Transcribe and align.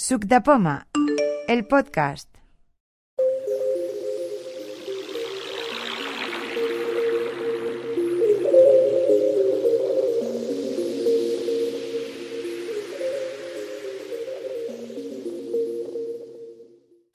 Suc 0.00 0.24
de 0.24 0.40
el 1.46 1.66
podcast. 1.66 2.26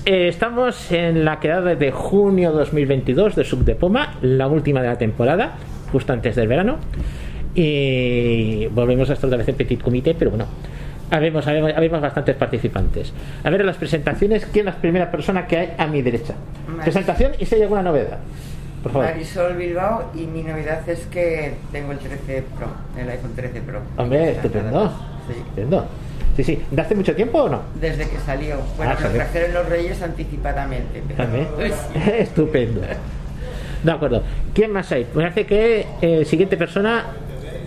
Eh, 0.05 0.27
estamos 0.27 0.91
en 0.91 1.25
la 1.25 1.39
quedada 1.39 1.73
de 1.73 1.91
junio 1.91 2.51
2022 2.51 3.35
de 3.35 3.43
Sub 3.45 3.65
de 3.65 3.73
Poma, 3.73 4.19
la 4.21 4.47
última 4.47 4.83
de 4.83 4.89
la 4.89 4.99
temporada, 4.99 5.57
justo 5.91 6.13
antes 6.13 6.35
del 6.35 6.47
verano. 6.47 6.77
Y 7.55 8.67
volvemos 8.67 9.09
a 9.09 9.13
estar 9.13 9.27
otra 9.27 9.39
vez 9.39 9.47
en 9.47 9.55
Petit 9.55 9.81
Comité, 9.81 10.13
pero 10.13 10.29
bueno, 10.29 10.45
habemos, 11.11 11.45
habemos, 11.47 11.71
habemos 11.75 12.01
bastantes 12.01 12.35
participantes. 12.35 13.13
A 13.43 13.49
ver, 13.49 13.63
las 13.65 13.77
presentaciones, 13.77 14.45
¿quién 14.51 14.67
es 14.67 14.75
la 14.75 14.81
primera 14.81 15.11
persona 15.11 15.47
que 15.47 15.57
hay 15.57 15.73
a 15.77 15.87
mi 15.87 16.01
derecha? 16.01 16.33
Maris- 16.67 16.83
Presentación 16.83 17.31
y 17.39 17.45
si 17.45 17.55
hay 17.55 17.61
alguna 17.63 17.81
novedad. 17.83 18.17
Por 18.83 18.91
favor. 18.91 19.07
Marisol 19.07 19.55
Bilbao 19.55 20.11
y 20.13 20.27
mi 20.27 20.43
novedad 20.43 20.87
es 20.87 20.99
que 21.07 21.55
tengo 21.71 21.91
el 21.91 21.97
13 21.97 22.43
Pro, 22.57 22.67
el 23.01 23.09
iPhone 23.09 23.31
13 23.35 23.61
Pro. 23.61 23.79
Hombre, 23.97 24.31
estupendo. 24.31 24.89
Sí. 25.27 25.33
Estupendo. 25.39 25.85
Sí, 26.35 26.43
sí. 26.43 26.61
¿De 26.69 26.81
hace 26.81 26.93
mucho 26.95 27.15
tiempo 27.15 27.43
o 27.43 27.49
no? 27.49 27.61
Desde 27.81 28.07
que 28.09 28.17
salió. 28.19 28.57
Bueno, 28.77 28.91
Ah, 28.91 28.95
lo 28.95 29.01
salió. 29.07 29.17
trajeron 29.17 29.53
los 29.53 29.69
Reyes 29.69 30.01
anticipadamente. 30.03 31.01
Pero... 31.07 31.23
También. 31.23 31.47
Pues, 31.55 31.73
Estupendo. 32.19 32.81
De 33.83 33.91
acuerdo. 33.91 34.21
¿Quién 34.53 34.71
más 34.71 34.91
hay? 34.91 35.05
Me 35.15 35.23
parece 35.23 35.45
que 35.45 35.87
eh, 36.01 36.25
siguiente 36.25 36.55
persona, 36.57 37.05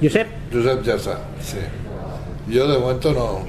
Josep. 0.02 0.26
Josep 0.52 0.82
Yasa, 0.82 1.18
sí. 1.40 1.56
Yo 2.48 2.66
de 2.66 2.78
momento 2.78 3.12
no, 3.12 3.40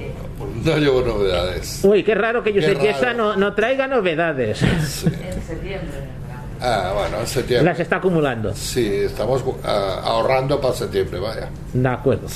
no 0.64 0.76
llevo 0.78 1.00
novedades. 1.02 1.80
Uy, 1.84 2.02
qué 2.02 2.14
raro 2.14 2.42
que 2.42 2.52
Josep. 2.52 2.80
Yesa 2.80 3.12
no, 3.14 3.36
no 3.36 3.54
traiga 3.54 3.86
novedades. 3.86 4.62
En 4.62 4.80
septiembre. 4.82 5.88
Ah, 6.60 6.92
bueno, 6.94 7.20
en 7.20 7.26
septiembre. 7.26 7.70
Las 7.70 7.80
está 7.80 7.96
acumulando. 7.96 8.54
Sí, 8.54 8.86
estamos 8.86 9.42
ah, 9.64 10.02
ahorrando 10.04 10.60
para 10.60 10.74
septiembre, 10.74 11.18
vaya. 11.18 11.48
De 11.72 11.88
acuerdo. 11.88 12.28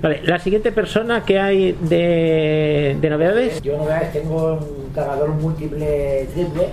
Vale, 0.00 0.20
la 0.24 0.38
siguiente 0.38 0.70
persona 0.70 1.24
que 1.24 1.40
hay 1.40 1.72
de, 1.72 2.96
de 3.00 3.10
novedades. 3.10 3.60
Yo 3.62 3.76
novedades 3.78 4.12
tengo 4.12 4.54
un 4.54 4.92
cargador 4.94 5.30
múltiple 5.30 6.28
triple 6.34 6.68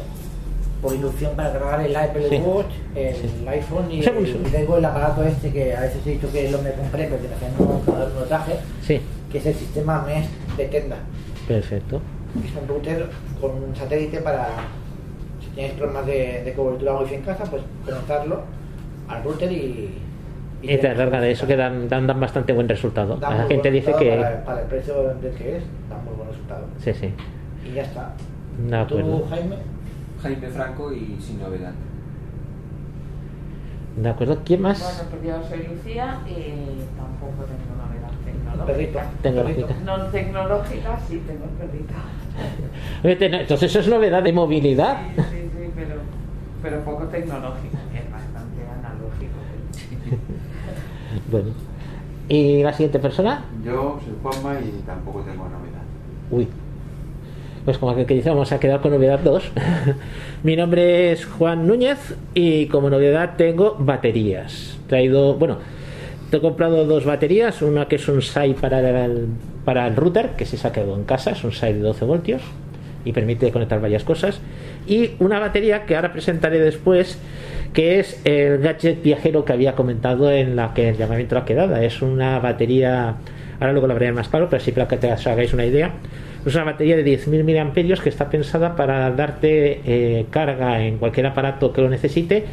por 0.82 0.94
inducción 0.94 1.36
para 1.36 1.52
cargar 1.54 1.82
el 1.82 1.96
Apple 1.96 2.28
Sí. 2.30 2.38
Watch, 2.38 2.72
el 2.96 3.48
iPhone 3.48 3.92
y, 3.92 4.02
Segundo. 4.04 4.30
y 4.30 4.52
tengo 4.52 4.78
el 4.78 4.86
aparato 4.86 5.24
este 5.24 5.52
que 5.52 5.76
a 5.76 5.82
veces 5.82 6.06
he 6.06 6.10
dicho 6.12 6.32
que 6.32 6.50
lo 6.50 6.62
me 6.62 6.72
compré 6.72 7.06
perteneciendo 7.06 7.64
a 7.64 7.68
un 7.78 7.82
cargador 7.86 8.12
no 8.14 8.22
traje, 8.24 8.54
Sí, 8.82 9.00
que 9.32 9.38
es 9.38 9.46
el 9.46 9.54
sistema 9.56 10.04
MES 10.06 10.28
de 10.58 10.66
Tenda. 10.66 10.98
perfecto. 11.48 12.02
Es 12.46 12.56
un 12.62 12.68
router 12.68 13.08
con 13.40 13.52
un 13.52 13.76
satélite 13.76 14.20
para 14.22 14.48
si 15.42 15.48
tienes 15.50 15.74
problemas 15.74 16.06
de, 16.06 16.42
de 16.46 16.54
cobertura 16.54 16.98
wifi 17.00 17.16
en 17.16 17.22
casa, 17.22 17.44
pues 17.46 17.62
conectarlo 17.86 18.42
al 19.08 19.24
router 19.24 19.52
y... 19.52 19.98
Y 20.64 20.78
te 20.78 20.94
carga 20.94 21.20
de 21.20 21.32
eso 21.32 21.48
que 21.48 21.56
dan, 21.56 21.90
dan, 21.90 22.06
dan 22.06 22.20
bastante 22.20 22.54
buen 22.54 22.70
resultado. 22.70 23.18
Da 23.18 23.34
La 23.34 23.46
gente 23.48 23.72
dice 23.72 23.94
que. 23.98 24.12
Para, 24.16 24.46
para 24.46 24.62
el 24.62 24.68
precio 24.68 24.94
del 25.20 25.34
que 25.34 25.58
es, 25.58 25.64
da 25.90 25.98
muy 26.06 26.14
buen 26.16 26.30
resultado. 26.30 26.66
Sí, 26.78 26.94
sí. 26.94 27.12
Y 27.68 27.74
ya 27.74 27.82
está. 27.82 28.14
¿Tú, 28.88 29.24
Jaime? 29.28 29.56
Jaime 30.22 30.48
Franco 30.50 30.94
y 30.94 31.18
sin 31.20 31.40
novedad. 31.40 31.74
De 33.98 34.10
acuerdo. 34.10 34.40
¿Quién 34.46 34.62
más? 34.62 34.80
Bueno, 34.80 35.10
pues 35.10 35.24
yo 35.24 35.50
soy 35.50 35.68
Lucía 35.68 36.20
y 36.26 36.82
tampoco 36.96 37.44
tengo 37.46 37.76
novedad 37.76 38.12
tecnológica. 38.24 39.10
Tecnológica. 39.22 39.76
No 39.86 40.06
tecnológica, 40.08 41.00
sí 41.08 41.22
tengo 41.28 41.46
perrito. 41.58 41.94
Entonces 43.42 43.70
eso 43.70 43.80
es 43.80 43.88
novedad 43.88 44.24
de 44.24 44.32
movilidad. 44.34 44.98
Sí, 45.16 45.22
sí, 45.22 45.50
sí, 45.54 45.72
pero, 45.76 45.96
pero 46.62 46.80
poco 46.86 47.04
tecnológica. 47.06 47.78
Es 47.94 48.12
bastante 48.12 48.62
analógico. 48.80 49.38
Bueno. 51.30 51.50
¿Y 52.30 52.64
la 52.64 52.72
siguiente 52.72 53.00
persona? 53.00 53.44
Yo 53.66 54.00
soy 54.02 54.14
Juanma 54.24 54.58
y 54.62 54.82
tampoco 54.86 55.20
tengo 55.20 55.44
novedad. 55.44 55.82
Uy. 56.32 56.48
Pues 57.66 57.78
como 57.78 57.96
que 57.96 58.06
dice, 58.06 58.30
vamos 58.30 58.52
a 58.52 58.60
quedar 58.60 58.82
con 58.82 58.92
novedad 58.92 59.20
2. 59.20 59.52
Mi 60.44 60.56
nombre 60.56 61.12
es 61.12 61.26
Juan 61.26 61.68
Núñez 61.68 62.16
y 62.34 62.66
como 62.68 62.90
novedad 62.90 63.36
tengo 63.38 63.76
baterías. 63.78 64.80
Traído, 64.88 65.36
bueno, 65.36 65.60
te 66.32 66.38
he 66.38 66.42
comprado 66.42 66.86
dos 66.86 67.06
baterías, 67.06 67.62
una 67.62 67.88
que 67.88 67.98
es 67.98 68.08
un 68.08 68.22
SAI 68.22 68.56
para 68.56 69.06
el, 69.06 69.28
para 69.64 69.86
el 69.86 69.96
router, 69.96 70.32
que 70.32 70.46
se 70.46 70.66
ha 70.68 70.72
quedado 70.72 70.96
en 70.96 71.04
casa, 71.04 71.32
es 71.32 71.44
un 71.44 71.52
SAI 71.52 71.74
de 71.74 71.80
12 71.82 72.06
voltios 72.06 72.42
y 73.06 73.12
permite 73.12 73.52
conectar 73.52 73.80
varias 73.80 74.04
cosas. 74.04 74.40
Y 74.88 75.12
una 75.20 75.40
batería 75.40 75.86
que 75.86 75.96
ahora 75.96 76.14
presentaré 76.14 76.60
después, 76.60 77.20
que 77.74 78.00
es 78.00 78.20
el 78.26 78.58
gadget 78.58 79.04
viajero 79.04 79.46
que 79.46 79.54
había 79.54 79.76
comentado 79.76 80.32
en 80.32 80.56
la 80.56 80.74
que 80.74 80.90
el 80.90 80.98
llamamiento 80.98 81.36
la 81.36 81.46
quedada. 81.46 81.84
Es 81.84 82.02
una 82.02 82.40
batería, 82.40 83.18
ahora 83.60 83.72
luego 83.74 83.88
lo 83.88 83.94
hablaré 83.94 84.14
más 84.14 84.30
claro, 84.30 84.48
pero 84.50 84.64
sí 84.64 84.72
para 84.72 84.88
que 84.88 84.98
te 84.98 85.12
hagáis 85.12 85.54
una 85.54 85.66
idea. 85.66 85.92
Es 86.46 86.56
una 86.56 86.64
batería 86.64 86.96
de 86.96 87.06
10.000 87.06 87.44
mAh 87.44 88.02
que 88.02 88.10
está 88.10 88.30
pensada 88.30 88.76
para 88.76 89.12
darte 89.12 89.82
eh, 89.86 90.26
carga 90.32 90.82
en 90.82 90.98
cualquier 90.98 91.28
aparato 91.28 91.72
que 91.72 91.82
lo 91.82 91.90
necesite 91.90 92.46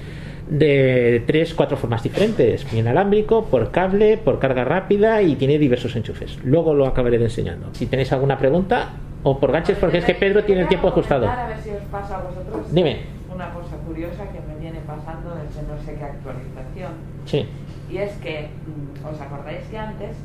de 0.48 1.22
tres, 1.26 1.54
cuatro 1.54 1.76
formas 1.76 2.02
diferentes. 2.02 2.70
Inalámbrico, 2.72 3.46
por 3.46 3.70
cable, 3.70 4.18
por 4.18 4.38
carga 4.38 4.64
rápida 4.64 5.22
y 5.22 5.36
tiene 5.36 5.58
diversos 5.58 5.94
enchufes. 5.96 6.38
Luego 6.44 6.74
lo 6.74 6.86
acabaré 6.86 7.18
de 7.18 7.24
enseñando. 7.24 7.68
Si 7.72 7.86
tenéis 7.86 8.12
alguna 8.12 8.38
pregunta 8.38 8.90
o 9.22 9.38
por 9.38 9.52
ganches, 9.52 9.78
porque 9.78 9.98
es 9.98 10.04
que 10.04 10.14
Pedro 10.14 10.44
tiene 10.44 10.62
el 10.62 10.68
tiempo 10.68 10.88
ajustado. 10.88 11.28
A 11.28 11.48
ver 11.48 11.58
si 11.58 11.70
os 11.70 11.82
pasa 11.90 12.18
a 12.18 12.22
vosotros. 12.22 12.72
Dime. 12.72 13.00
Una 13.34 13.52
cosa 13.52 13.76
curiosa 13.86 14.24
que 14.32 14.40
me 14.40 14.58
viene 14.60 14.80
pasando 14.86 15.34
desde 15.34 15.62
no 15.68 15.78
sé 15.82 15.94
qué 15.94 16.04
actualización. 16.04 16.92
Sí, 17.24 17.46
Y 17.90 17.98
es 17.98 18.12
que, 18.16 18.48
mm, 18.48 19.06
¿os 19.06 19.20
acordáis 19.20 19.62
que 19.70 19.78
antes, 19.78 20.16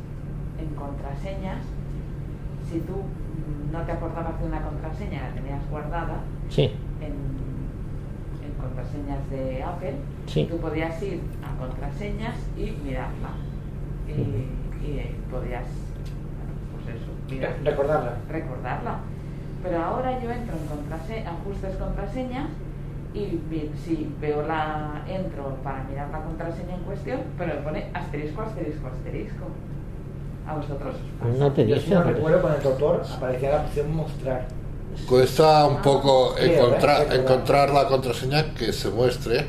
en 0.60 0.76
contraseñas, 0.76 1.64
si 2.70 2.80
tú 2.80 3.04
no 3.72 3.82
te 3.82 3.92
acordabas 3.92 4.40
de 4.40 4.46
una 4.48 4.62
contraseña, 4.62 5.30
la 5.30 5.34
tenías 5.36 5.70
guardada 5.70 6.18
sí, 6.50 6.72
en, 7.02 7.14
en 8.46 8.54
contraseñas 8.60 9.30
de 9.30 9.64
Apple, 9.64 9.96
Sí. 10.28 10.48
tú 10.50 10.58
podías 10.58 11.02
ir 11.04 11.22
a 11.44 11.58
contraseñas 11.60 12.36
y 12.58 12.72
mirarla. 12.84 13.30
Y, 14.08 14.12
y 14.86 15.16
podías, 15.32 15.66
pues 16.74 16.96
eso, 16.96 17.12
mirarla 17.30 17.70
Recordarla. 17.72 18.18
recordarla. 18.30 18.98
Pero 19.64 19.82
ahora 19.82 20.22
yo 20.22 20.30
entro 20.30 20.56
en 20.58 20.68
contrase- 20.68 21.26
ajustes 21.26 21.76
contraseñas 21.78 22.50
y 23.14 23.40
si 23.86 24.14
veo 24.20 24.46
la 24.48 25.04
entro 25.08 25.56
para 25.64 25.84
mirar 25.84 26.10
la 26.10 26.22
contraseña 26.22 26.76
en 26.76 26.82
cuestión, 26.84 27.20
pero 27.38 27.56
me 27.56 27.62
pone 27.62 27.86
asterisco, 27.94 28.42
asterisco, 28.42 28.88
asterisco. 28.88 29.46
A 30.48 30.56
vosotros 30.56 30.96
no 31.40 31.52
te 31.54 31.66
Yo 31.68 31.76
dice. 31.76 31.88
si 31.88 31.94
no 31.94 32.04
recuerdo 32.04 32.42
con 32.42 32.54
el 32.54 32.62
doctor 32.62 33.02
aparecía 33.16 33.52
la 33.52 33.62
opción 33.62 33.96
mostrar. 33.96 34.48
Cuesta 35.08 35.66
un 35.66 35.82
poco 35.82 36.36
Sí, 36.38 36.46
encontrar, 36.52 37.08
¿verdad? 37.08 37.16
encontrar 37.22 37.70
la 37.72 37.88
contraseña 37.88 38.54
que 38.54 38.72
se 38.74 38.90
muestre. 38.90 39.48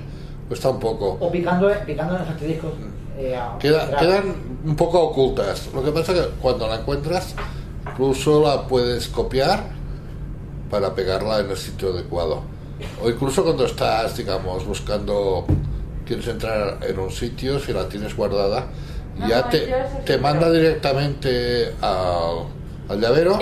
Cuesta 0.48 0.70
un 0.70 0.78
poco. 0.80 1.18
O 1.20 1.30
picando, 1.30 1.70
picando 1.86 2.14
en 2.14 2.20
los 2.20 2.28
asteriscos. 2.30 2.72
eh, 3.18 3.36
a- 3.36 3.56
Queda- 3.58 3.96
quedan 3.96 4.34
un 4.64 4.74
poco 4.76 5.00
ocultas. 5.00 5.68
Lo 5.74 5.84
que 5.84 5.92
pasa 5.92 6.12
es 6.12 6.20
que 6.20 6.28
cuando 6.42 6.66
la 6.66 6.76
encuentras, 6.80 7.34
incluso 7.92 8.42
la 8.42 8.66
puedes 8.66 9.08
copiar 9.08 9.60
para 10.70 10.94
pegarla 10.94 11.38
en 11.40 11.50
el 11.50 11.56
sitio 11.56 11.90
adecuado. 11.90 12.40
O 13.02 13.08
incluso 13.08 13.44
cuando 13.44 13.66
estás, 13.66 14.16
digamos, 14.16 14.66
buscando, 14.66 15.44
quieres 16.04 16.26
entrar 16.26 16.78
en 16.82 16.98
un 16.98 17.10
sitio, 17.10 17.60
si 17.60 17.72
la 17.72 17.88
tienes 17.88 18.16
guardada, 18.16 18.66
No, 19.18 19.28
ya 19.28 19.42
no, 19.42 19.48
te, 19.48 19.74
te 20.04 20.18
manda 20.18 20.50
directamente 20.50 21.72
al, 21.80 22.46
al 22.88 23.00
llavero 23.00 23.38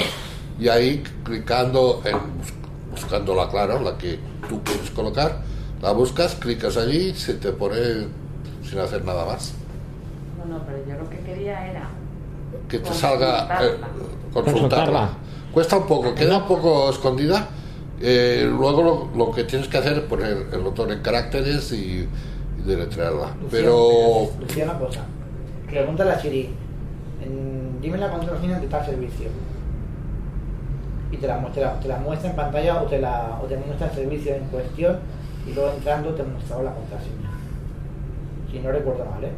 y 0.58 0.68
ahí 0.68 1.02
clicando 1.24 2.02
en, 2.04 2.12
bus- 2.12 2.52
buscándola, 3.02 3.48
claro, 3.48 3.80
la 3.80 3.96
que 3.96 4.18
tú 4.48 4.62
quieres 4.62 4.90
colocar, 4.90 5.40
la 5.80 5.92
buscas, 5.92 6.34
clicas 6.34 6.76
allí 6.76 7.08
y 7.08 7.14
se 7.14 7.34
te 7.34 7.52
pone 7.52 7.76
sin 8.68 8.78
hacer 8.80 9.04
nada 9.04 9.24
más. 9.24 9.52
No, 10.38 10.58
no, 10.58 10.64
pero 10.64 10.78
yo 10.86 11.02
lo 11.02 11.08
que 11.08 11.18
quería 11.20 11.70
era 11.70 11.88
que 12.68 12.78
te 12.78 12.92
salga 12.92 13.48
eh, 13.64 13.76
Consultarla. 14.32 15.10
Cuesta 15.52 15.76
un 15.76 15.86
poco, 15.86 16.14
queda 16.14 16.38
un 16.38 16.46
poco 16.46 16.90
escondida. 16.90 17.48
Eh, 18.00 18.46
luego 18.50 18.82
lo, 18.82 19.10
lo 19.26 19.32
que 19.32 19.44
tienes 19.44 19.68
que 19.68 19.78
hacer 19.78 19.92
es 19.94 20.00
poner 20.00 20.46
el 20.52 20.60
botón 20.60 20.90
en 20.90 21.00
caracteres 21.02 21.70
y, 21.72 22.08
y 22.58 22.62
deletrearla. 22.66 23.34
Pero 23.50 24.30
cosa. 24.78 25.00
Pregunta 25.72 26.02
a 26.02 26.06
la 26.06 26.18
Siri, 26.18 26.50
en- 27.24 27.80
dime 27.80 27.96
la 27.96 28.10
contraseña 28.10 28.60
de 28.60 28.66
tal 28.66 28.84
servicio. 28.84 29.28
Y 31.10 31.16
te 31.16 31.26
la, 31.26 31.42
te 31.46 31.60
la, 31.62 31.80
te 31.80 31.88
la 31.88 31.96
muestra 31.96 32.28
en 32.28 32.36
pantalla 32.36 32.82
o 32.82 32.84
te, 32.86 32.98
la, 33.00 33.38
o 33.42 33.46
te 33.46 33.56
muestra 33.56 33.86
el 33.86 33.92
servicio 33.94 34.34
en 34.34 34.44
cuestión 34.44 34.98
y 35.46 35.54
luego 35.54 35.72
entrando 35.72 36.10
te 36.10 36.22
muestra 36.24 36.62
la 36.62 36.72
contraseña. 36.74 37.30
Si 38.50 38.58
no 38.58 38.70
recuerdo 38.70 39.06
mal, 39.06 39.24
¿eh? 39.24 39.30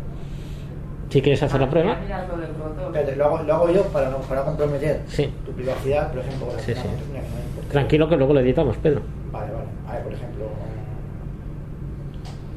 Si 1.08 1.22
quieres 1.22 1.40
hacer 1.44 1.60
la 1.60 1.70
prueba. 1.70 1.92
Espérate, 1.92 3.14
lo 3.14 3.24
hago, 3.26 3.38
lo 3.44 3.54
hago 3.54 3.70
yo 3.70 3.82
para 3.84 4.10
no, 4.10 4.16
para 4.18 4.42
comprometer 4.44 5.02
Sí. 5.06 5.32
tu 5.46 5.52
privacidad, 5.52 6.10
por 6.10 6.18
ejemplo, 6.20 6.48
Sí, 6.58 6.74
sí. 6.74 6.80
no 6.82 7.70
tranquilo 7.70 8.08
que 8.08 8.16
luego 8.16 8.34
lo 8.34 8.40
editamos, 8.40 8.76
Pedro. 8.78 9.02
Vale, 9.30 9.52
vale. 9.52 9.66
A 9.88 9.92
ver, 9.94 10.02
por 10.02 10.12
ejemplo. 10.12 10.44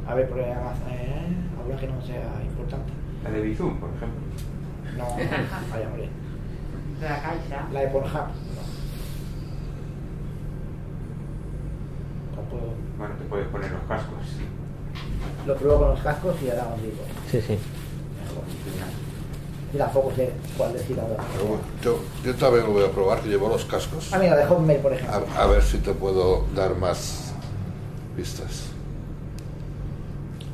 A 0.07 0.15
ver, 0.15 0.29
por 0.29 0.39
Amazon, 0.39 0.89
eh, 0.89 1.77
que 1.79 1.87
no 1.87 2.01
sea 2.01 2.23
importante. 2.43 2.91
La 3.27 3.33
de 3.33 3.41
Bizum, 3.41 3.77
por 3.79 3.89
ejemplo. 3.89 4.21
No, 4.97 5.05
vaya, 5.71 5.87
hombre. 5.87 6.09
De 6.99 7.09
la 7.09 7.21
caixa. 7.21 7.67
La 7.71 7.79
de 7.81 7.87
Pornhub, 7.87 8.13
no. 8.13 8.63
No 12.35 12.41
puedo. 12.49 12.73
Bueno, 12.97 13.15
te 13.15 13.25
puedes 13.25 13.47
poner 13.49 13.71
los 13.71 13.83
cascos. 13.83 14.17
Lo 15.45 15.55
pruebo 15.55 15.79
con 15.79 15.89
los 15.89 15.99
cascos 15.99 16.35
y 16.43 16.49
ahora 16.49 16.73
os 16.73 16.81
digo. 16.81 17.03
Sí, 17.31 17.41
sí. 17.41 17.53
Mejor. 17.53 18.43
Y 19.73 19.77
tampoco 19.77 20.13
sé 20.15 20.31
cuál 20.57 20.73
decir 20.73 20.99
ahora. 20.99 21.23
Pero 21.33 21.45
bueno, 21.45 21.63
yo, 21.83 21.99
yo 22.23 22.35
también 22.35 22.65
lo 22.65 22.71
voy 22.71 22.85
a 22.85 22.91
probar, 22.91 23.19
que 23.21 23.29
llevo 23.29 23.49
los 23.49 23.65
cascos. 23.65 24.11
Ah, 24.13 24.17
mira, 24.17 24.35
de 24.35 24.45
Hotmail, 24.45 24.79
por 24.79 24.93
ejemplo. 24.93 25.25
A, 25.35 25.43
a 25.43 25.47
ver 25.47 25.61
si 25.61 25.77
te 25.79 25.93
puedo 25.93 26.45
dar 26.55 26.75
más 26.77 27.33
pistas. 28.15 28.67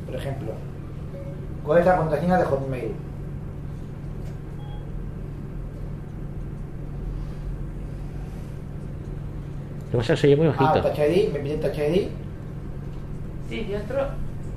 Por 0.06 0.16
ejemplo. 0.16 0.52
¿Cuál 1.64 1.78
es 1.80 1.86
la 1.86 1.96
contraseña 1.96 2.38
de 2.38 2.44
Hotmail? 2.44 2.92
Lo 9.86 9.90
que 9.92 9.96
pasa 9.98 10.14
es 10.14 10.20
que 10.20 10.26
se 10.26 10.32
oye 10.34 10.36
muy 10.42 10.54
Ah, 10.58 10.64
bajito. 10.72 10.88
Touch 10.88 10.98
ID, 10.98 11.32
me 11.32 11.38
pide 11.40 11.56
Touch 11.58 11.78
ID. 11.78 12.08
Sí, 13.48 13.66
yo 13.70 13.76
entro 13.76 14.06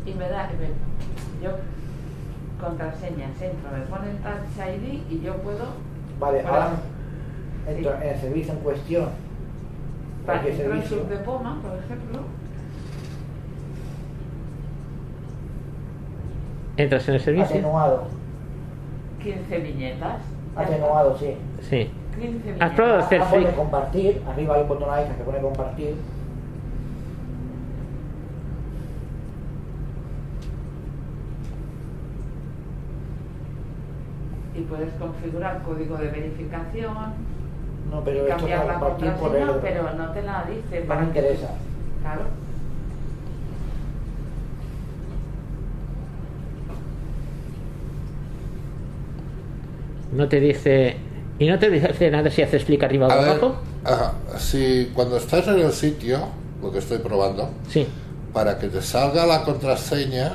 y 0.05 0.13
me 0.13 0.29
da. 0.29 0.49
me- 0.59 1.43
yo 1.43 1.51
contraseñas 2.59 3.39
entro, 3.39 3.69
me 3.71 3.85
pone 3.85 4.09
el 4.11 4.17
Touch 4.17 4.67
ID 4.67 5.01
y 5.11 5.21
yo 5.21 5.35
puedo. 5.37 5.65
Vale, 6.19 6.41
ahora 6.41 6.71
entro 7.67 7.93
en 8.01 8.09
el 8.09 8.19
servicio 8.19 8.53
en 8.53 8.59
cuestión. 8.59 9.09
Para 10.25 10.39
entro 10.39 10.51
en 10.53 10.57
servicio. 10.57 10.97
sub 10.97 11.07
de 11.09 11.17
Poma, 11.17 11.59
por 11.61 11.77
ejemplo. 11.77 12.19
Entras 16.77 17.07
en 17.07 17.15
el 17.15 17.21
servicio. 17.21 17.45
Atenuado. 17.57 18.03
15 19.23 19.57
viñetas. 19.59 20.17
Atenuado, 20.55 21.17
sí. 21.17 21.35
Sí. 21.61 21.89
15 22.19 22.37
¿Has 22.37 22.43
viñetas. 22.43 22.71
probado 22.71 22.99
hacer 22.99 23.21
Ah, 23.21 23.27
pone 23.29 23.45
compartir. 23.51 24.21
Arriba 24.29 24.55
hay 24.55 24.61
un 24.61 24.67
botón 24.67 24.89
ahí 24.91 25.05
que 25.17 25.23
pone 25.23 25.39
compartir. 25.39 25.95
Y 34.55 34.61
puedes 34.61 34.91
configurar 34.93 35.61
código 35.63 35.97
de 35.97 36.07
verificación. 36.07 36.93
No, 37.91 38.01
pero 38.03 38.21
esto 38.21 38.35
cambiar 38.37 38.59
para 38.61 38.73
la 38.73 38.79
compartir 38.79 39.11
por 39.11 39.19
contraseña, 39.31 39.51
el. 39.53 39.59
pero 39.61 39.93
no 39.93 40.11
te 40.11 40.21
la 40.23 40.45
dice. 40.45 40.79
No 40.81 40.87
para 40.87 41.01
me 41.01 41.07
interesa. 41.07 41.49
Claro. 42.01 42.21
No 50.17 50.27
te 50.27 50.39
dice. 50.39 50.97
Y 51.39 51.45
no 51.47 51.59
te 51.59 51.69
dice 51.69 52.09
nada 52.09 52.29
si 52.31 52.41
haces 52.41 52.65
clic 52.65 52.83
arriba 52.83 53.07
o 53.07 53.11
A 53.11 53.15
ver, 53.17 53.29
abajo. 53.29 53.55
ajá, 53.83 54.13
si 54.39 54.89
cuando 54.95 55.17
estás 55.17 55.47
en 55.47 55.59
el 55.59 55.71
sitio, 55.71 56.19
lo 56.61 56.71
que 56.71 56.79
estoy 56.79 56.97
probando, 56.97 57.51
Sí. 57.69 57.85
para 58.33 58.57
que 58.57 58.67
te 58.69 58.81
salga 58.81 59.25
la 59.27 59.43
contraseña, 59.43 60.33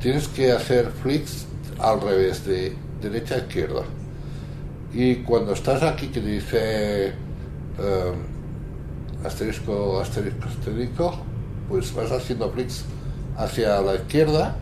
tienes 0.00 0.26
que 0.28 0.50
hacer 0.50 0.86
flicks 1.02 1.44
al 1.78 2.00
revés, 2.00 2.46
de 2.46 2.74
derecha 3.02 3.34
a 3.34 3.38
izquierda. 3.38 3.82
Y 4.94 5.16
cuando 5.16 5.52
estás 5.52 5.82
aquí 5.82 6.06
que 6.08 6.20
dice 6.22 7.08
eh, 7.08 8.12
asterisco, 9.24 10.00
asterisco, 10.00 10.46
asterisco, 10.48 11.14
pues 11.68 11.94
vas 11.94 12.10
haciendo 12.12 12.50
flicks 12.50 12.84
hacia 13.36 13.80
la 13.82 13.94
izquierda 13.96 14.56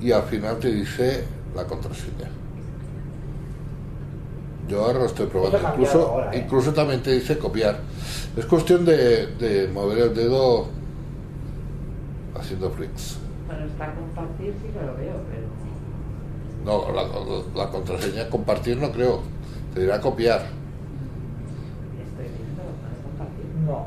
y 0.00 0.12
al 0.12 0.22
final 0.24 0.58
te 0.58 0.70
dice 0.70 1.24
la 1.56 1.64
contraseña. 1.64 2.30
Yo 4.68 4.84
ahora 4.84 5.00
lo 5.00 5.06
estoy 5.06 5.26
probando. 5.26 5.58
Incluso, 5.58 6.08
ahora, 6.08 6.34
¿eh? 6.34 6.38
incluso 6.38 6.72
también 6.72 7.02
te 7.02 7.10
dice 7.12 7.38
copiar. 7.38 7.78
Es 8.36 8.46
cuestión 8.46 8.84
de, 8.84 9.26
de 9.36 9.68
mover 9.68 9.98
el 9.98 10.14
dedo 10.14 10.66
haciendo 12.38 12.70
flicks. 12.70 13.18
Bueno, 13.46 13.66
está 13.66 13.92
compartir 13.92 14.54
sí 14.62 14.68
que 14.68 14.86
lo 14.86 14.94
veo, 14.96 15.14
pero. 15.28 15.52
No, 16.64 16.92
la, 16.92 17.02
la 17.64 17.70
contraseña 17.70 18.28
compartir 18.30 18.78
no 18.78 18.92
creo. 18.92 19.20
Te 19.74 19.80
dirá 19.80 20.00
copiar. 20.00 20.40
Estoy 21.98 22.26
viendo, 22.26 22.62
pone 22.62 22.96
compartir. 23.02 23.44
No. 23.66 23.86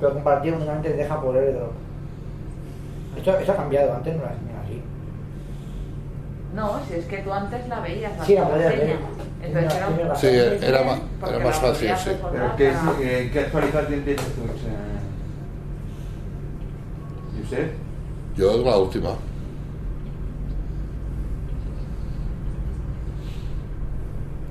Pero 0.00 0.12
compartir 0.14 0.52
únicamente 0.54 0.90
te 0.90 0.96
deja 0.96 1.20
por 1.22 1.36
airdrop. 1.36 1.70
Esto, 3.16 3.38
esto 3.38 3.52
ha 3.52 3.56
cambiado, 3.56 3.94
antes 3.94 4.14
no 4.16 4.22
era 4.22 4.32
no 4.32 4.62
así. 4.64 4.82
No, 6.54 6.80
si 6.86 6.94
es 6.94 7.06
que 7.06 7.18
tú 7.18 7.32
antes 7.32 7.68
la 7.68 7.80
veías, 7.80 8.16
la 8.18 8.24
Sí, 8.24 8.34
la 8.34 8.48
podías 8.48 8.72
contraseña. 8.72 8.94
ver. 8.94 9.25
Entonces 9.42 9.74
era 9.74 9.88
un-. 9.88 10.16
Sí, 10.16 10.26
era 10.26 10.82
más 11.44 11.56
fácil, 11.58 11.90
sí. 11.96 12.10
Pero 12.32 12.56
¿qué, 12.56 12.70
para- 12.70 13.00
eh, 13.00 13.30
¿qué 13.32 13.40
actualización 13.40 14.02
tienes 14.04 14.24
tú? 14.24 14.42
Sea, 14.62 15.00
Josep, 17.42 17.72
Yo 18.36 18.64
la 18.64 18.76
última. 18.78 19.10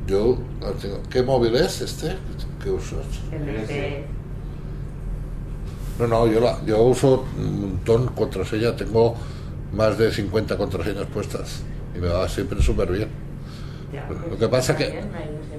Yo 0.08 0.38
la 0.62 0.72
tengo. 0.74 1.02
¿Qué 1.10 1.24
móvil 1.24 1.56
es 1.56 1.82
este 1.82 2.16
que 2.64 2.70
usas? 2.70 3.06
El 3.32 3.46
de-. 3.46 4.06
No, 6.00 6.08
no, 6.08 6.28
yo, 6.28 6.40
la, 6.42 6.64
yo 6.66 6.82
uso 6.84 7.26
un 7.38 7.62
montón 7.62 8.08
contraseña. 8.10 8.76
Tengo 8.76 9.16
más 9.74 9.98
de 9.98 10.12
50 10.12 10.58
contraseñas 10.58 11.06
puestas. 11.08 11.64
Y 11.96 12.00
me 12.00 12.08
va 12.08 12.28
siempre 12.30 12.62
súper 12.62 12.92
bien. 12.92 13.25
Ya, 13.96 14.06
Lo 14.10 14.16
pues, 14.28 14.40
que 14.40 14.48
pasa 14.48 14.74
está 14.74 14.86
que 14.86 15.00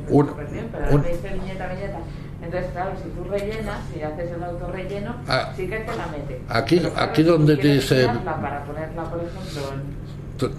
un- 0.09 0.29
un- 0.29 1.03
viñeta, 1.03 1.67
viñeta. 1.69 1.99
Entonces, 2.45 2.71
claro, 2.73 2.91
si 3.03 3.09
tú 3.11 3.25
rellenas, 3.29 3.79
si 3.93 4.03
haces 4.03 4.31
el 4.31 4.43
autorrelleno, 4.43 5.17
Ah, 5.27 5.53
sí 5.57 5.67
que 5.67 5.79
te 5.79 5.97
la 5.97 6.07
mete. 6.07 6.41
aquí- 6.49 6.77
Pero, 6.81 6.93
aquí 6.97 7.23
donde 7.23 7.57
dice- 7.57 8.07
Para 8.07 8.65
ponerla, 8.65 9.03
por 9.05 9.21
ejemplo, 9.21 9.73
en- 9.75 10.07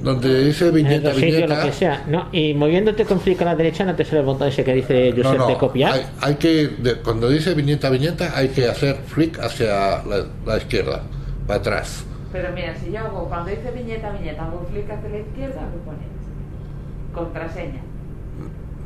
Donde 0.04 0.44
dice 0.46 0.70
En 0.70 0.74
viñeta, 0.74 1.14
sitio, 1.14 1.30
lo 1.30 1.36
viñeta. 1.46 1.62
que 1.64 1.72
sea. 1.72 2.04
No, 2.08 2.30
y 2.32 2.56
moviéndote 2.56 3.06
con 3.06 3.20
clic 3.20 3.40
a 3.44 3.46
la 3.46 3.56
derecha 3.56 3.86
no 3.86 3.96
te 3.96 4.04
sale 4.06 4.22
el 4.22 4.26
botón 4.26 4.48
ese 4.48 4.64
que 4.64 4.74
dice 4.74 5.14
No, 5.16 5.24
Josep 5.24 5.38
no, 5.38 5.48
de 5.50 5.58
copiar. 5.58 5.94
Hay, 5.94 6.02
hay 6.20 6.36
que 6.36 6.68
de- 6.80 6.96
cuando 6.96 7.30
dice 7.30 7.54
viñeta, 7.54 7.92
viñeta, 7.92 8.36
hay 8.36 8.48
que 8.50 8.68
hacer 8.68 8.96
flick 9.06 9.38
hacia 9.40 10.02
la, 10.04 10.26
la 10.48 10.58
izquierda, 10.58 11.04
para 11.46 11.60
atrás. 11.60 12.04
Pero 12.34 12.50
mira, 12.56 12.76
si 12.76 12.92
yo 12.92 13.00
hago, 13.02 13.26
cuando 13.30 13.52
dice 13.52 13.70
viñeta, 13.72 14.10
viñeta, 14.14 14.46
hago 14.48 14.66
clic 14.66 14.90
hacia 14.90 15.10
la 15.10 15.18
izquierda, 15.20 15.62
me 15.62 15.78
pone 15.86 16.17
contraseña, 17.18 17.82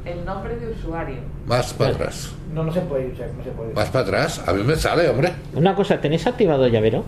el 0.05 0.25
nombre 0.25 0.55
de 0.55 0.71
usuario. 0.71 1.17
Más 1.45 1.73
para 1.73 1.91
atrás. 1.91 2.31
No, 2.53 2.63
no 2.63 2.71
se 2.71 2.81
puede 2.81 3.11
usar, 3.11 3.27
no 3.37 3.43
se 3.43 3.51
puede 3.51 3.73
Más 3.73 3.89
para 3.89 4.03
atrás. 4.05 4.43
A 4.47 4.53
mí 4.53 4.63
me 4.63 4.75
sale, 4.75 5.07
hombre. 5.09 5.31
Una 5.53 5.75
cosa, 5.75 5.99
¿tenéis 5.99 6.25
activado 6.25 6.67
llavero? 6.67 7.03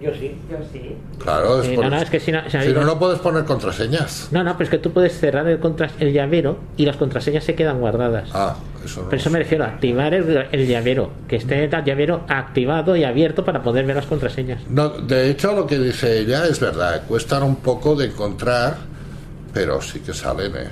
Yo 0.00 0.10
sí. 0.14 0.36
Yo 0.50 0.56
sí. 0.72 0.96
Claro, 1.18 1.60
es 1.60 1.66
Sí, 1.66 1.74
por- 1.74 1.84
no, 1.84 1.90
no, 1.90 1.96
es 2.02 2.08
que 2.10 2.20
si 2.20 2.30
no- 2.32 2.48
si 2.48 2.56
no- 2.56 2.62
si 2.62 2.72
no, 2.72 2.84
no 2.84 2.98
puedes 2.98 3.18
poner 3.18 3.44
contraseñas. 3.44 4.28
No, 4.30 4.44
no, 4.44 4.52
pero 4.52 4.64
es 4.64 4.70
que 4.70 4.78
tú 4.78 4.92
puedes 4.92 5.18
cerrar 5.18 5.46
el, 5.48 5.58
contra- 5.58 5.90
el 5.98 6.12
llavero 6.12 6.58
y 6.76 6.86
las 6.86 6.96
contraseñas 6.96 7.44
se 7.44 7.54
quedan 7.54 7.80
guardadas. 7.80 8.30
Ah, 8.32 8.56
eso 8.84 9.02
no. 9.02 9.08
Pero 9.08 9.20
eso 9.20 9.30
me 9.30 9.38
refiero 9.40 9.64
a 9.64 9.68
activar 9.68 10.14
el, 10.14 10.46
el 10.52 10.66
llavero, 10.68 11.10
que 11.26 11.36
esté 11.36 11.64
el 11.64 11.70
llavero 11.84 12.24
activado 12.28 12.94
y 12.96 13.04
abierto 13.04 13.44
para 13.44 13.62
poder 13.62 13.86
ver 13.86 13.96
las 13.96 14.06
contraseñas. 14.06 14.60
No, 14.70 14.88
de 14.90 15.30
hecho, 15.30 15.52
lo 15.54 15.66
que 15.66 15.78
dice 15.78 16.18
ella 16.20 16.46
es 16.46 16.60
verdad. 16.60 17.02
Cuestan 17.08 17.42
un 17.42 17.56
poco 17.56 17.96
de 17.96 18.06
encontrar, 18.06 18.76
pero 19.52 19.80
sí 19.82 20.00
que 20.00 20.12
salen, 20.14 20.52
¿eh? 20.56 20.68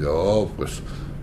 Yo, 0.00 0.50
pues, 0.56 0.80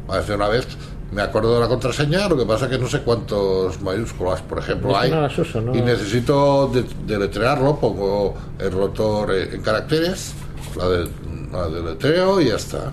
más 0.08 0.27
de 0.27 0.36
una 0.36 0.48
vez 0.48 0.67
me 1.12 1.22
acuerdo 1.22 1.56
de 1.56 1.60
la 1.60 1.68
contraseña, 1.68 2.27
lo 2.30 2.38
que 2.38 2.46
pasa 2.46 2.70
que 2.70 2.77
no 2.77 2.88
sé 2.88 3.01
cuántos 3.01 3.82
mayúsculas, 3.82 4.41
por 4.41 4.60
ejemplo, 4.60 4.98
hay. 4.98 5.12
no 5.12 5.22
las 5.22 5.38
uso, 5.38 5.60
no. 5.62 5.75
Y 5.75 5.82
necesito 5.82 6.68
de- 6.68 6.86
deletrearlo, 7.06 7.77
pongo 7.80 8.36
el 8.60 8.72
rotor 8.72 9.34
en 9.34 9.62
caracteres, 9.62 10.34
la, 10.77 10.88
de, 10.88 11.10
la 11.51 11.68
deletreo 11.68 12.39
y 12.39 12.46
ya 12.48 12.56
está. 12.56 12.91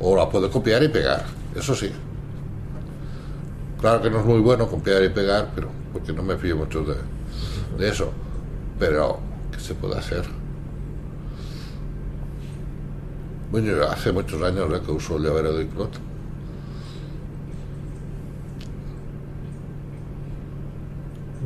O 0.00 0.16
la 0.16 0.28
puedo 0.30 0.50
copiar 0.50 0.82
y 0.82 0.88
pegar, 0.88 1.24
eso 1.54 1.74
sí. 1.74 1.90
Claro 3.80 4.00
que 4.00 4.08
no 4.10 4.20
es 4.20 4.24
muy 4.24 4.40
bueno 4.40 4.66
copiar 4.66 5.02
y 5.04 5.10
pegar, 5.10 5.50
pero 5.54 5.68
porque 5.92 6.12
no 6.14 6.22
me 6.22 6.36
fío 6.38 6.56
mucho 6.56 6.84
de, 6.84 6.94
de 7.78 7.88
eso. 7.90 8.10
Pero, 8.78 9.18
¿qué 9.52 9.60
se 9.60 9.74
puede 9.74 9.98
hacer? 9.98 10.24
Bueno, 13.50 13.84
hace 13.90 14.12
muchos 14.12 14.42
años 14.42 14.66
que 14.84 14.90
uso 14.92 15.16
el 15.16 15.22
llavero 15.24 15.52
de 15.54 15.64
iCloud. 15.64 15.88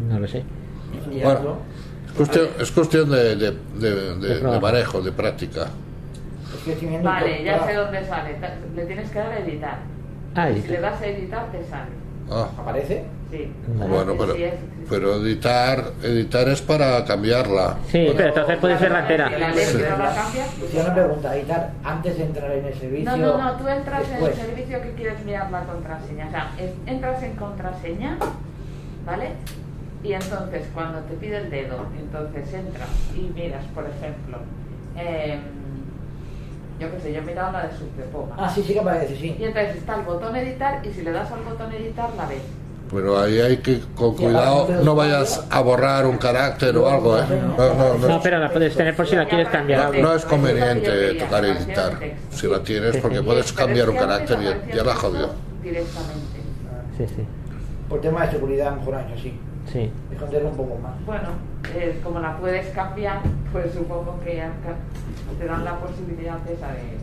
No 0.08 0.18
lo 0.20 0.26
sé. 0.28 0.42
Bueno. 1.22 1.56
Es 2.06 2.12
cuestión, 2.16 2.48
es 2.58 2.70
cuestión 2.72 3.10
de, 3.10 3.36
de, 3.36 3.56
de- 3.78 4.16
de- 4.16 4.60
manejo, 4.60 5.00
de 5.00 5.12
práctica. 5.12 5.68
Vale, 7.02 7.44
ya 7.44 7.64
sé 7.66 7.74
dónde 7.74 8.04
sale. 8.06 8.36
Le 8.74 8.84
tienes 8.86 9.10
que 9.10 9.18
dar 9.18 9.32
a 9.32 9.38
editar. 9.38 9.78
Ah, 10.34 10.48
Si 10.54 10.68
le 10.68 10.80
das 10.80 11.00
a 11.00 11.06
editar, 11.06 11.50
te 11.52 11.64
sale. 11.64 11.90
Ah, 12.30 12.48
¿Aparece? 12.58 13.04
Sí. 13.30 13.52
Bueno, 13.76 14.14
pero, 14.18 14.34
pero 14.88 15.14
editar, 15.16 15.84
editar 16.02 16.48
es 16.48 16.60
para 16.62 17.04
cambiarla. 17.04 17.76
Sí, 17.88 18.12
pero 18.16 18.28
entonces 18.28 18.58
puedes 18.58 18.80
verla 18.80 19.06
Si 19.06 19.14
la 19.16 19.24
entera. 19.24 19.54
Sí. 19.54 19.78
no 19.88 19.96
pues 19.96 20.58
Lucía 20.60 20.82
una 20.82 20.94
pregunta, 20.94 21.36
editar 21.36 21.70
antes 21.84 22.18
de 22.18 22.24
entrar 22.24 22.50
en 22.52 22.64
el 22.66 22.74
servicio. 22.74 23.10
No, 23.10 23.16
no, 23.16 23.38
no, 23.38 23.52
tú 23.56 23.68
entras 23.68 24.02
en 24.04 24.10
después. 24.10 24.38
el 24.38 24.46
servicio 24.46 24.82
que 24.82 24.92
quieres 24.94 25.24
mirar 25.24 25.50
la 25.50 25.64
contraseña. 25.64 26.26
O 26.26 26.30
sea, 26.30 26.50
entras 26.86 27.22
en 27.22 27.32
contraseña, 27.36 28.16
¿vale? 29.06 29.30
Y 30.02 30.12
entonces 30.14 30.66
cuando 30.72 31.00
te 31.00 31.14
pide 31.14 31.36
el 31.38 31.50
dedo, 31.50 31.76
entonces 31.98 32.54
entras 32.54 32.88
y 33.14 33.20
miras, 33.34 33.64
por 33.74 33.84
ejemplo, 33.84 34.38
em, 34.96 35.40
yo 36.78 36.90
qué 36.90 37.00
sé, 37.00 37.12
yo 37.12 37.18
he 37.18 37.22
mirado 37.22 37.52
la 37.52 37.66
de 37.66 37.76
Subdepoma. 37.76 38.34
Ah, 38.38 38.48
sí, 38.48 38.62
sí 38.66 38.72
que 38.72 38.80
aparece, 38.80 39.14
sí. 39.16 39.36
Y 39.38 39.44
entonces 39.44 39.76
está 39.76 39.96
el 39.96 40.02
botón 40.06 40.34
editar 40.36 40.80
y 40.86 40.90
si 40.92 41.02
le 41.02 41.12
das 41.12 41.30
al 41.30 41.42
botón 41.42 41.70
editar 41.72 42.08
la 42.16 42.26
ves. 42.26 42.40
Pero 42.90 43.20
ahí 43.20 43.38
hay 43.38 43.58
que, 43.58 43.80
con 43.94 44.16
cuidado, 44.16 44.66
no 44.82 44.96
vayas 44.96 45.46
a 45.48 45.60
borrar 45.60 46.06
un 46.06 46.16
carácter 46.16 46.76
o 46.76 46.88
algo, 46.88 47.18
¿eh? 47.18 47.22
No, 47.56 47.74
no, 47.74 47.98
no, 47.98 48.08
No, 48.08 48.20
pero 48.22 48.38
la 48.38 48.50
puedes 48.50 48.74
tener 48.74 48.96
por 48.96 49.06
si 49.06 49.14
la 49.14 49.28
quieres 49.28 49.48
cambiar 49.48 49.94
no, 49.94 50.02
no 50.02 50.14
es 50.16 50.24
conveniente 50.24 51.14
tocar 51.14 51.44
editar. 51.44 51.92
Si 52.30 52.48
la 52.48 52.62
tienes, 52.62 52.96
porque 52.96 53.22
puedes 53.22 53.52
cambiar 53.52 53.90
un 53.90 53.96
carácter 53.96 54.38
y 54.40 54.44
ya- 54.44 54.76
ya 54.76 54.82
la 54.84 54.94
jodió. 54.94 55.28
Directamente. 55.62 56.40
Sí, 56.96 57.06
sí. 57.06 57.22
Por 57.88 58.00
tema 58.00 58.24
de 58.26 58.32
seguridad, 58.32 58.74
mejor 58.76 58.94
año, 58.96 59.14
sí. 59.22 59.38
Sí. 59.72 59.90
Esconderlo 60.12 60.48
un 60.50 60.56
poco 60.56 60.76
más. 60.78 60.92
Bueno, 61.06 61.28
eh, 61.74 62.00
como 62.02 62.18
la 62.20 62.36
puedes 62.38 62.66
cambiar, 62.74 63.20
pues 63.52 63.72
supongo 63.72 64.18
que 64.24 64.42
te 65.38 65.44
dan 65.46 65.64
la 65.64 65.78
posibilidad 65.78 66.38
esa 66.50 66.68
de... 66.72 66.98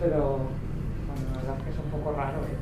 Pero, 0.00 0.38
bueno, 0.38 1.22
la 1.34 1.40
verdad 1.40 1.56
es 1.58 1.64
que 1.64 1.70
es 1.70 1.76
un 1.78 1.90
poco 1.90 2.16
raro, 2.16 2.38
¿eh? 2.38 2.56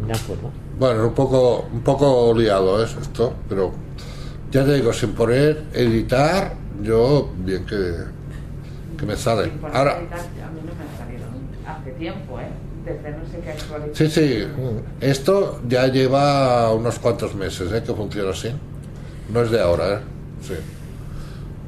Pero- 0.00 0.06
De 0.06 0.12
acuerdo. 0.12 0.50
Bueno, 0.78 1.06
un 1.08 1.14
poco, 1.14 1.68
un 1.72 1.80
poco 1.82 2.34
liado 2.34 2.82
es 2.82 2.96
esto, 2.96 3.34
pero 3.48 3.72
ya 4.50 4.64
te 4.64 4.74
digo, 4.74 4.92
sin 4.92 5.12
poner 5.12 5.64
editar, 5.72 6.52
yo 6.82 7.30
bien 7.38 7.64
que, 7.64 7.92
que 8.98 9.06
me 9.06 9.16
sale. 9.16 9.44
sin 9.44 9.58
poner 9.58 9.76
Ahora, 9.76 9.98
editar, 9.98 10.18
a 10.20 10.50
mí 10.50 10.60
no 10.64 10.72
me 10.74 10.84
ha 10.84 10.98
salido 10.98 11.26
hace 11.66 11.90
tiempo, 11.92 12.40
¿eh? 12.40 12.48
Desde 12.86 13.10
no 13.10 13.26
sé 13.26 13.40
qué 13.44 13.50
actualización. 13.50 14.10
sí, 14.10 14.20
sí, 14.20 14.46
esto 15.00 15.60
ya 15.68 15.88
lleva 15.88 16.72
unos 16.72 16.98
cuantos 17.00 17.34
meses 17.34 17.72
¿eh? 17.72 17.82
que 17.84 17.92
funciona 17.92 18.30
así. 18.30 18.50
No 19.32 19.42
es 19.42 19.50
de 19.50 19.60
ahora, 19.60 19.94
¿eh? 19.94 19.98
Sí. 20.40 20.54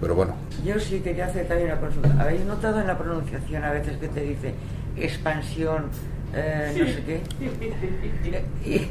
Pero 0.00 0.14
bueno, 0.14 0.34
Yo 0.64 0.78
sí 0.78 1.00
quería 1.00 1.26
hacer 1.26 1.48
también 1.48 1.72
una 1.72 1.80
consulta. 1.80 2.14
¿Habéis 2.20 2.44
notado 2.44 2.80
en 2.80 2.86
la 2.86 2.96
pronunciación 2.96 3.64
a 3.64 3.72
veces 3.72 3.96
que 3.98 4.06
te 4.08 4.20
dice 4.20 4.54
expansión, 4.96 5.86
eh, 6.34 6.72
no 6.78 6.86
sé 6.86 7.02
qué? 7.04 8.40
Y- 8.64 8.88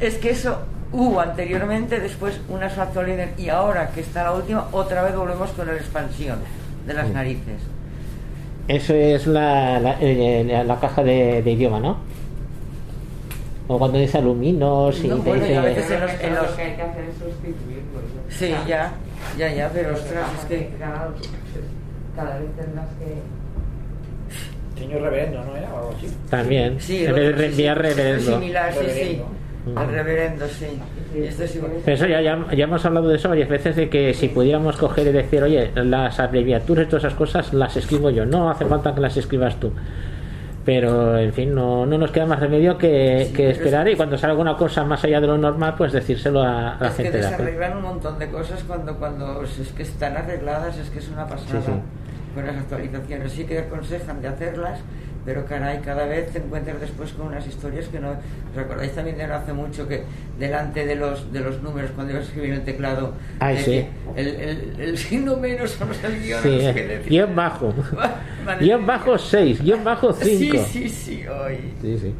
es 0.00 0.14
que 0.16 0.30
eso 0.30 0.60
hubo 0.92 1.20
anteriormente, 1.20 2.00
después 2.00 2.40
una 2.48 2.66
actualizan 2.66 3.30
y 3.36 3.50
ahora 3.50 3.90
que 3.90 4.00
está 4.00 4.24
la 4.24 4.32
última, 4.32 4.66
otra 4.72 5.02
vez 5.02 5.14
volvemos 5.14 5.50
con 5.50 5.66
la 5.66 5.74
expansión 5.74 6.38
de 6.86 6.94
las 6.94 7.10
narices. 7.10 7.60
Eso 8.70 8.94
es 8.94 9.26
la, 9.26 9.80
la, 9.80 9.96
eh, 10.00 10.44
la- 10.46 10.62
la 10.62 10.78
caja 10.78 11.02
de, 11.02 11.42
de 11.42 11.50
idioma, 11.50 11.80
¿no? 11.80 11.96
O 13.66 13.78
cuando 13.78 13.98
dice 13.98 14.18
aluminos 14.18 15.02
y 15.02 15.08
No, 15.08 15.16
te 15.16 15.28
bueno, 15.28 15.44
y 15.46 15.54
a 15.54 15.62
dice... 15.66 15.80
veces 15.80 16.20
en 16.22 16.34
los- 16.34 16.50
lo 16.50 16.56
que 16.56 16.62
hay 16.62 16.76
que 16.76 16.82
hacer 16.82 17.04
es 17.04 17.14
sustituirlo. 17.14 18.00
yo- 18.00 18.30
Sí, 18.36 18.54
ya, 18.68 18.92
ya, 19.36 19.52
ya, 19.52 19.70
pero 19.74 19.94
ostras, 19.94 20.24
es 20.38 20.44
que... 20.44 20.70
cada 20.78 22.38
vez 22.38 22.48
tendrás 22.56 22.86
que... 23.00 24.80
Señor 24.80 25.02
reverendo, 25.02 25.44
¿no 25.44 25.56
era? 25.56 25.74
O 25.74 25.78
algo 25.78 25.94
así. 25.98 26.06
También. 26.30 26.80
Sí, 26.80 27.04
en 27.04 27.08
el 27.08 27.14
vez 27.14 27.22
de 27.24 27.28
otro 27.30 27.36
sí, 27.38 27.42
reenviar 27.42 27.76
sí, 27.76 27.82
reverendo. 27.82 28.32
Similar, 28.38 28.72
sí, 28.72 28.86
sí. 28.94 29.22
El 29.66 29.88
reverendo, 29.88 30.46
sí. 30.48 30.66
Es 31.14 31.40
eso 31.40 32.06
ya, 32.06 32.20
ya, 32.20 32.46
ya 32.54 32.64
hemos 32.64 32.84
hablado 32.84 33.08
de 33.08 33.16
eso 33.16 33.28
varias 33.28 33.48
veces, 33.48 33.76
de 33.76 33.88
que 33.88 34.14
si 34.14 34.28
pudiéramos 34.28 34.76
coger 34.76 35.08
y 35.08 35.12
decir, 35.12 35.42
oye, 35.42 35.70
las 35.74 36.20
abreviaturas 36.20 36.86
y 36.86 36.88
todas 36.88 37.04
esas 37.04 37.14
cosas 37.18 37.52
las 37.52 37.76
escribo 37.76 38.10
yo, 38.10 38.24
no 38.26 38.48
hace 38.50 38.64
falta 38.66 38.94
que 38.94 39.00
las 39.00 39.16
escribas 39.16 39.56
tú. 39.58 39.72
Pero, 40.64 41.18
en 41.18 41.32
fin, 41.32 41.54
no, 41.54 41.86
no 41.86 41.96
nos 41.96 42.10
queda 42.10 42.26
más 42.26 42.38
remedio 42.38 42.76
que, 42.76 43.26
Sí, 43.28 43.32
que 43.34 43.50
esperar 43.50 43.88
es- 43.88 43.94
y 43.94 43.96
cuando 43.96 44.18
salga 44.18 44.32
alguna 44.32 44.56
cosa 44.56 44.84
más 44.84 45.02
allá 45.04 45.20
de 45.20 45.26
lo 45.26 45.38
normal, 45.38 45.74
pues 45.76 45.92
decírselo 45.92 46.42
a, 46.42 46.74
a 46.76 46.80
la 46.80 46.88
Es 46.88 46.94
que 46.94 47.02
gente 47.04 47.18
de 47.18 47.26
Apple. 47.26 47.36
desarreglan 47.46 47.76
un 47.78 47.82
montón 47.82 48.18
de 48.18 48.28
cosas 48.28 48.62
cuando, 48.64 48.94
cuando 48.96 49.42
es 49.42 49.72
que 49.74 49.82
están 49.82 50.16
arregladas, 50.16 50.76
es 50.76 50.90
que 50.90 50.98
es 50.98 51.08
una 51.08 51.26
pasada 51.26 51.60
Sí, 51.62 51.66
sí. 51.66 51.72
con 52.34 52.46
las 52.46 52.56
actualizaciones. 52.56 53.32
Sí 53.32 53.44
que 53.44 53.58
aconsejan 53.58 54.20
de 54.20 54.28
hacerlas, 54.28 54.80
pero 55.24 55.44
caray, 55.44 55.80
cada 55.80 56.06
vez 56.06 56.32
te 56.32 56.38
encuentras 56.38 56.80
después 56.80 57.12
con 57.12 57.26
unas 57.28 57.46
historias 57.46 57.86
que 57.88 58.00
no... 58.00 58.10
¿Os 58.10 58.58
acordáis 58.58 58.92
también 58.92 59.18
de 59.18 59.26
no 59.26 59.34
hace 59.34 59.52
mucho 59.52 59.86
que 59.86 60.02
delante 60.38 60.86
de 60.86 60.94
los 60.96 61.32
de 61.32 61.40
los 61.40 61.62
números, 61.62 61.90
cuando 61.94 62.12
ibas 62.12 62.24
a 62.24 62.26
escribir 62.28 62.50
en 62.50 62.56
el 62.56 62.64
teclado, 62.64 63.12
Ay, 63.38 63.58
sí. 63.58 63.86
el, 64.16 64.26
el, 64.28 64.80
el 64.80 64.98
signo 64.98 65.36
menos 65.36 65.78
o 65.80 66.06
el 66.06 66.22
guion, 66.22 66.42
Sí, 66.42 66.48
no 66.48 66.58
sé 66.60 66.70
eh, 66.70 66.74
qué 66.74 67.08
guion 67.08 67.36
bajo. 67.36 67.74
Vale. 68.46 68.64
Guión 68.64 68.86
bajo 68.86 69.18
6, 69.18 69.62
guion 69.62 69.84
bajo 69.84 70.12
5. 70.12 70.24
Sí, 70.24 70.58
sí, 70.66 70.88
sí, 70.88 71.26
hoy. 71.26 71.74
Sí, 71.80 71.98
sí. 71.98 72.14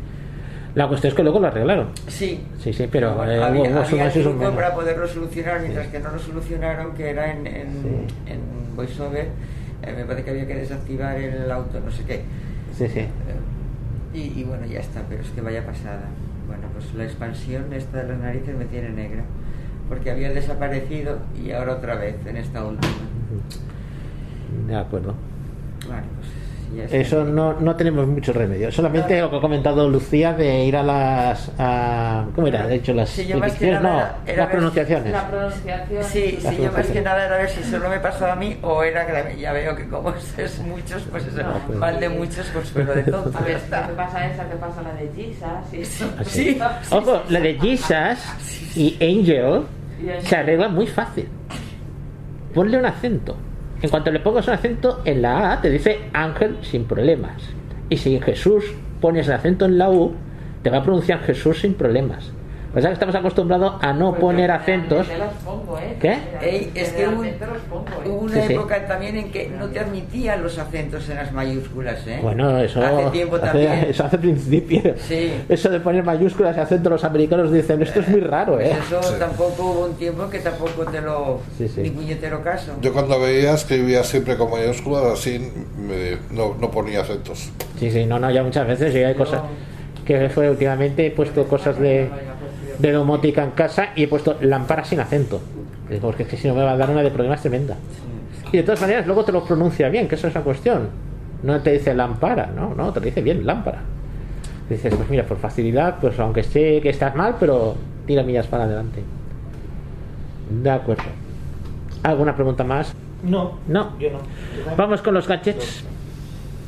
La 0.74 0.86
cuestión 0.86 1.08
es 1.10 1.16
que 1.16 1.22
luego 1.22 1.40
lo 1.40 1.48
arreglaron. 1.48 1.88
Sí. 2.06 2.44
Sí, 2.62 2.72
sí, 2.72 2.86
pero 2.90 3.24
eh, 3.24 3.42
había, 3.42 3.62
hubo 3.62 3.80
había 3.80 4.04
menos. 4.14 4.54
para 4.54 4.74
poderlo 4.74 5.08
solucionar, 5.08 5.60
mientras 5.60 5.88
que 5.88 5.98
no 5.98 6.10
lo 6.12 6.18
solucionaron, 6.18 6.94
que 6.94 7.10
era 7.10 7.32
en, 7.32 7.46
en, 7.46 8.06
en 8.26 8.76
VoiceOver, 8.76 9.26
eh, 9.82 9.94
me 9.96 10.04
parece 10.04 10.24
que 10.24 10.30
había 10.30 10.46
que 10.46 10.54
desactivar 10.54 11.16
el 11.16 11.50
auto, 11.50 11.80
no 11.80 11.90
sé 11.90 12.04
qué. 12.04 12.22
Sí, 12.80 12.88
sí. 12.88 13.00
Eh, 13.00 13.10
y, 14.14 14.40
y 14.40 14.44
bueno, 14.44 14.64
ya 14.64 14.80
está, 14.80 15.02
pero 15.06 15.20
es 15.20 15.28
que 15.28 15.42
vaya 15.42 15.66
pasada. 15.66 16.04
Bueno, 16.46 16.62
pues 16.72 16.94
la 16.94 17.04
expansión 17.04 17.70
esta 17.74 17.98
de 17.98 18.08
las 18.08 18.18
narices 18.18 18.56
me 18.56 18.64
tiene 18.64 18.88
negra, 18.88 19.22
porque 19.86 20.10
había 20.10 20.30
desaparecido 20.30 21.18
y 21.38 21.50
ahora 21.50 21.74
otra 21.74 21.96
vez 21.96 22.16
en 22.24 22.38
esta 22.38 22.64
última. 22.64 22.94
De 24.66 24.74
acuerdo. 24.74 25.14
Vale, 25.90 26.06
pues. 26.16 26.39
Eso 26.90 27.24
no, 27.24 27.54
no 27.60 27.74
tenemos 27.76 28.06
mucho 28.06 28.32
remedio. 28.32 28.70
Solamente 28.70 29.20
lo 29.20 29.30
que 29.30 29.36
ha 29.36 29.40
comentado 29.40 29.88
Lucía 29.88 30.32
de 30.34 30.64
ir 30.64 30.76
a 30.76 30.82
las. 30.82 31.50
A, 31.58 32.26
¿Cómo 32.34 32.46
era? 32.46 32.66
De 32.66 32.76
hecho, 32.76 32.92
las. 32.94 33.10
Sí, 33.10 33.26
yo 33.26 33.38
más 33.38 33.52
que 33.52 33.66
dicciones, 33.66 33.82
nada 33.82 34.18
no, 34.24 34.30
era- 34.32 34.42
las 34.44 34.50
pronunciaciones. 34.52 35.12
La 35.12 35.28
pronunciación... 35.28 36.04
Sí, 36.04 36.38
sí, 36.40 36.56
yo 36.62 36.72
más 36.72 36.86
que 36.86 37.00
nada 37.02 37.26
era 37.26 37.36
ver 37.38 37.48
si 37.50 37.62
solo 37.64 37.88
me 37.90 37.98
pasaba 37.98 38.32
a 38.32 38.36
mí 38.36 38.56
o 38.62 38.82
era 38.82 39.06
que 39.06 39.12
la- 39.12 39.32
ya 39.32 39.52
veo 39.52 39.74
que 39.76 39.88
como 39.88 40.12
es 40.38 40.58
muchos, 40.60 41.02
pues 41.10 41.26
eso, 41.26 41.42
No, 41.42 41.52
pues- 41.66 41.78
mal 41.78 41.98
de 42.00 42.08
muchos, 42.08 42.46
pues 42.52 42.70
pero 42.74 42.94
de 42.94 43.02
tonto. 43.02 43.36
A 43.38 43.42
ver, 43.42 43.58
si 43.58 43.64
está. 43.64 43.86
te 43.86 43.92
pasa 43.94 44.26
esa, 44.26 44.44
te 44.44 44.56
pasa 44.56 44.82
la 44.82 44.94
de 44.94 45.10
Jesus. 45.70 46.08
Sí, 46.26 46.58
Ojo, 46.90 47.22
la 47.28 47.40
de 47.40 47.54
Jesus 47.58 48.76
y 48.76 48.96
Angel 49.02 49.62
se 50.22 50.36
arregla 50.36 50.68
muy 50.68 50.86
fácil. 50.86 51.28
Ponle 52.54 52.78
un 52.78 52.86
acento. 52.86 53.36
En 53.82 53.88
cuanto 53.88 54.10
le 54.10 54.20
pongas 54.20 54.46
un 54.46 54.54
acento 54.54 55.00
en 55.04 55.22
la 55.22 55.52
A, 55.52 55.60
te 55.60 55.70
dice 55.70 56.00
Ángel 56.12 56.58
sin 56.62 56.84
problemas. 56.84 57.42
Y 57.88 57.96
si 57.96 58.14
en 58.14 58.22
Jesús 58.22 58.64
pones 59.00 59.26
el 59.26 59.34
acento 59.34 59.64
en 59.64 59.78
la 59.78 59.90
U, 59.90 60.12
te 60.62 60.70
va 60.70 60.78
a 60.78 60.82
pronunciar 60.82 61.20
Jesús 61.20 61.60
sin 61.60 61.74
problemas. 61.74 62.32
Pasa 62.72 62.86
que 62.86 62.92
estamos 62.94 63.14
acostumbrados 63.16 63.74
a 63.82 63.92
no 63.92 64.10
Pues 64.10 64.20
poner 64.20 64.50
acentos. 64.52 65.04
generalmente 65.08 65.36
los 65.44 65.44
pongo, 65.44 65.76
¿eh? 65.78 65.96
¿Qué? 66.00 66.18
Ey, 66.40 66.70
es 66.76 66.90
que 66.92 67.08
hubo, 67.08 67.24
¿eh? 67.24 67.34
hubo 68.06 68.14
una 68.20 68.34
Sí, 68.34 68.40
sí. 68.46 68.52
época 68.54 68.86
también 68.86 69.16
en 69.16 69.32
que 69.32 69.48
no 69.48 69.66
te 69.66 69.80
admitían 69.80 70.40
los 70.40 70.56
acentos 70.56 71.08
en 71.08 71.16
las 71.16 71.32
mayúsculas, 71.32 72.06
¿eh? 72.06 72.20
Bueno, 72.22 72.60
eso 72.60 72.80
Hace 72.80 73.10
tiempo 73.10 73.36
hace- 73.36 73.46
también. 73.46 73.72
eso 73.90 74.04
hace 74.04 74.18
principio. 74.18 74.94
Sí. 74.98 75.32
Eso 75.48 75.68
de 75.68 75.80
poner 75.80 76.04
mayúsculas 76.04 76.56
y 76.56 76.60
acentos, 76.60 76.92
los 76.92 77.02
americanos 77.02 77.50
dicen, 77.50 77.82
esto 77.82 78.00
es 78.00 78.08
muy 78.08 78.20
raro, 78.20 78.54
Pues 78.54 78.68
¿eh? 78.68 78.76
eso 78.86 79.02
Sí. 79.02 79.14
tampoco 79.18 79.62
hubo 79.64 79.86
un 79.86 79.94
tiempo 79.94 80.30
que 80.30 80.38
tampoco 80.38 80.84
te 80.84 81.00
lo... 81.00 81.40
Sí, 81.58 81.66
sí. 81.66 81.80
ni 81.80 81.90
puñetero 81.90 82.40
caso. 82.44 82.72
yo 82.80 82.92
cuando 82.92 83.18
veía 83.18 83.54
escribía 83.54 84.04
siempre 84.04 84.36
con 84.36 84.48
mayúsculas, 84.48 85.04
así 85.14 85.40
me- 85.76 86.18
no, 86.36 86.54
no 86.60 86.70
ponía 86.70 87.00
acentos. 87.00 87.50
Sí, 87.80 87.90
sí, 87.90 88.06
no, 88.06 88.20
no, 88.20 88.30
ya 88.30 88.44
muchas 88.44 88.64
veces 88.68 88.94
y 88.94 88.98
hay 89.02 89.14
cosas 89.16 89.40
que 90.06 90.28
fue 90.28 90.48
últimamente 90.50 91.06
he 91.06 91.10
puesto 91.10 91.44
cosas 91.46 91.78
de, 91.78 92.08
de 92.80 92.92
domótica 92.92 93.42
en 93.44 93.50
casa 93.50 93.88
y 93.96 94.04
he 94.04 94.08
puesto 94.08 94.36
lámpara 94.40 94.84
sin 94.84 95.00
acento. 95.00 95.40
Porque 96.00 96.22
es 96.22 96.28
que 96.28 96.36
si 96.36 96.46
no 96.48 96.54
me 96.54 96.62
va 96.62 96.72
a 96.72 96.76
dar 96.76 96.90
una 96.90 97.02
de 97.02 97.10
problemas 97.10 97.40
tremenda. 97.40 97.76
Y 98.52 98.56
de 98.58 98.62
todas 98.62 98.80
maneras 98.80 99.06
luego 99.06 99.24
te 99.24 99.32
lo 99.32 99.44
pronuncia 99.44 99.88
bien, 99.88 100.08
que 100.08 100.14
eso 100.14 100.28
es 100.28 100.34
la 100.34 100.42
cuestión. 100.42 100.88
No 101.42 101.60
te 101.60 101.72
dice 101.72 101.94
lámpara, 101.94 102.46
no, 102.54 102.74
no, 102.74 102.92
te 102.92 103.00
lo 103.00 103.06
dice 103.06 103.22
bien, 103.22 103.44
lámpara. 103.46 103.80
Dices, 104.68 104.94
pues 104.94 105.10
mira, 105.10 105.24
por 105.24 105.36
facilidad, 105.38 105.96
pues 106.00 106.18
aunque 106.20 106.42
sé 106.44 106.80
que 106.82 106.90
estás 106.90 107.14
mal, 107.16 107.36
pero 107.40 107.74
tira 108.06 108.22
millas 108.22 108.46
para 108.46 108.64
adelante. 108.64 109.02
De 110.62 110.70
acuerdo. 110.70 111.02
¿Alguna 112.02 112.34
pregunta 112.34 112.62
más? 112.64 112.94
No, 113.22 113.58
No. 113.66 113.98
yo 113.98 114.10
no. 114.10 114.18
Yo. 114.18 114.76
Vamos 114.76 115.02
con 115.02 115.14
los 115.14 115.26
gadgets. 115.26 115.84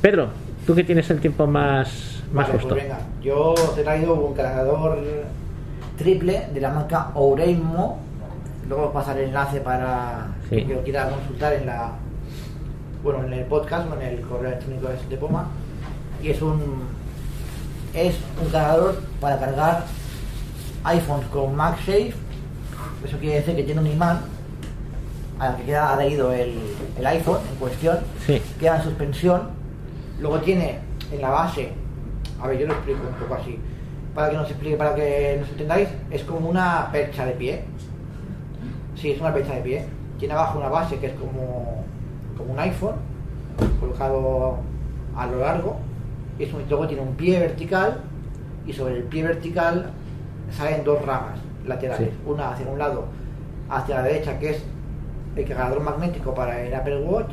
Pedro, 0.00 0.28
tú 0.66 0.74
que 0.74 0.84
tienes 0.84 1.08
el 1.10 1.20
tiempo 1.20 1.46
más, 1.46 2.22
más 2.32 2.46
Vale, 2.48 2.58
justo. 2.58 2.74
pues 2.74 2.82
venga, 2.82 2.98
yo 3.22 3.52
os 3.52 3.78
he 3.78 3.82
traído 3.82 4.14
un 4.14 4.34
cargador 4.34 4.98
triple 5.96 6.48
de 6.52 6.60
la 6.60 6.70
marca 6.70 7.10
Oreimo. 7.14 7.98
luego 8.68 8.86
os 8.86 8.92
pasaré 8.92 9.22
el 9.24 9.28
enlace 9.28 9.60
para 9.60 10.28
Sí. 10.48 10.64
que 10.64 10.74
lo 10.74 10.82
quiera 10.82 11.08
consultar 11.10 11.52
en 11.54 11.66
la 11.66 11.92
bueno 13.02 13.24
en 13.24 13.32
el 13.32 13.44
podcast 13.46 13.90
o 13.90 13.94
en 14.00 14.02
el 14.02 14.20
correo 14.22 14.48
electrónico 14.52 14.88
de- 14.88 15.06
de 15.08 15.16
Poma 15.16 15.46
y 16.22 16.28
es 16.30 16.40
un 16.40 16.84
es 17.94 18.14
un 18.42 18.48
cargador 18.50 19.00
para 19.20 19.38
cargar 19.38 19.84
iPhones 20.84 21.26
con 21.28 21.54
MagSafe 21.56 22.14
eso 23.04 23.18
quiere 23.18 23.36
decir 23.36 23.56
que 23.56 23.64
tiene 23.64 23.80
un 23.80 23.86
imán 23.88 24.20
al 25.38 25.56
que 25.56 25.64
queda 25.64 25.92
adherido 25.94 26.32
el, 26.32 26.56
el 26.98 27.06
iPhone 27.06 27.38
en 27.50 27.56
cuestión 27.58 27.98
Sí. 28.26 28.40
queda 28.60 28.76
en 28.76 28.82
suspensión 28.84 29.42
luego 30.20 30.38
tiene 30.40 30.78
en 31.10 31.20
la 31.20 31.30
base 31.30 31.72
a 32.40 32.46
ver 32.46 32.58
yo 32.60 32.66
lo 32.68 32.74
explico 32.74 33.00
un 33.08 33.14
poco 33.14 33.34
así 33.40 33.58
para 34.14 34.30
que 34.30 34.36
nos 34.36 34.48
explique 34.50 34.76
para 34.76 34.94
que 34.94 35.38
nos 35.40 35.48
entendáis 35.50 35.88
es 36.10 36.22
como 36.24 36.48
una 36.48 36.88
percha 36.92 37.24
de 37.26 37.32
pie 37.32 37.64
Sí, 38.94 39.10
es 39.10 39.20
una 39.20 39.32
percha 39.34 39.54
de 39.54 39.62
pie. 39.62 39.84
Tiene 40.18 40.34
abajo 40.34 40.58
una 40.60 40.68
base 40.68 40.96
que 40.98 41.06
es 41.06 41.12
como, 41.14 41.82
como 42.38 42.52
un 42.52 42.58
iPhone, 42.60 42.94
colocado 43.80 44.58
a 45.16 45.26
lo 45.26 45.40
largo. 45.40 45.76
Y 46.38 46.44
es 46.44 46.52
un- 46.52 46.62
luego 46.68 46.86
tiene 46.86 47.02
un 47.02 47.14
pie 47.16 47.40
vertical 47.40 48.00
y 48.66 48.72
sobre 48.72 48.98
el 48.98 49.02
pie 49.04 49.24
vertical 49.24 49.90
salen 50.56 50.84
dos 50.84 51.04
ramas 51.04 51.38
laterales. 51.66 52.10
Sí. 52.10 52.14
Una 52.26 52.50
hacia 52.52 52.66
un 52.68 52.78
lado, 52.78 53.06
hacia 53.68 53.96
la 53.96 54.02
derecha, 54.02 54.38
que 54.38 54.50
es 54.50 54.62
el 55.34 55.48
cargador 55.48 55.80
magnético 55.80 56.32
para 56.34 56.60
el 56.62 56.72
Apple 56.74 57.00
Watch. 57.00 57.30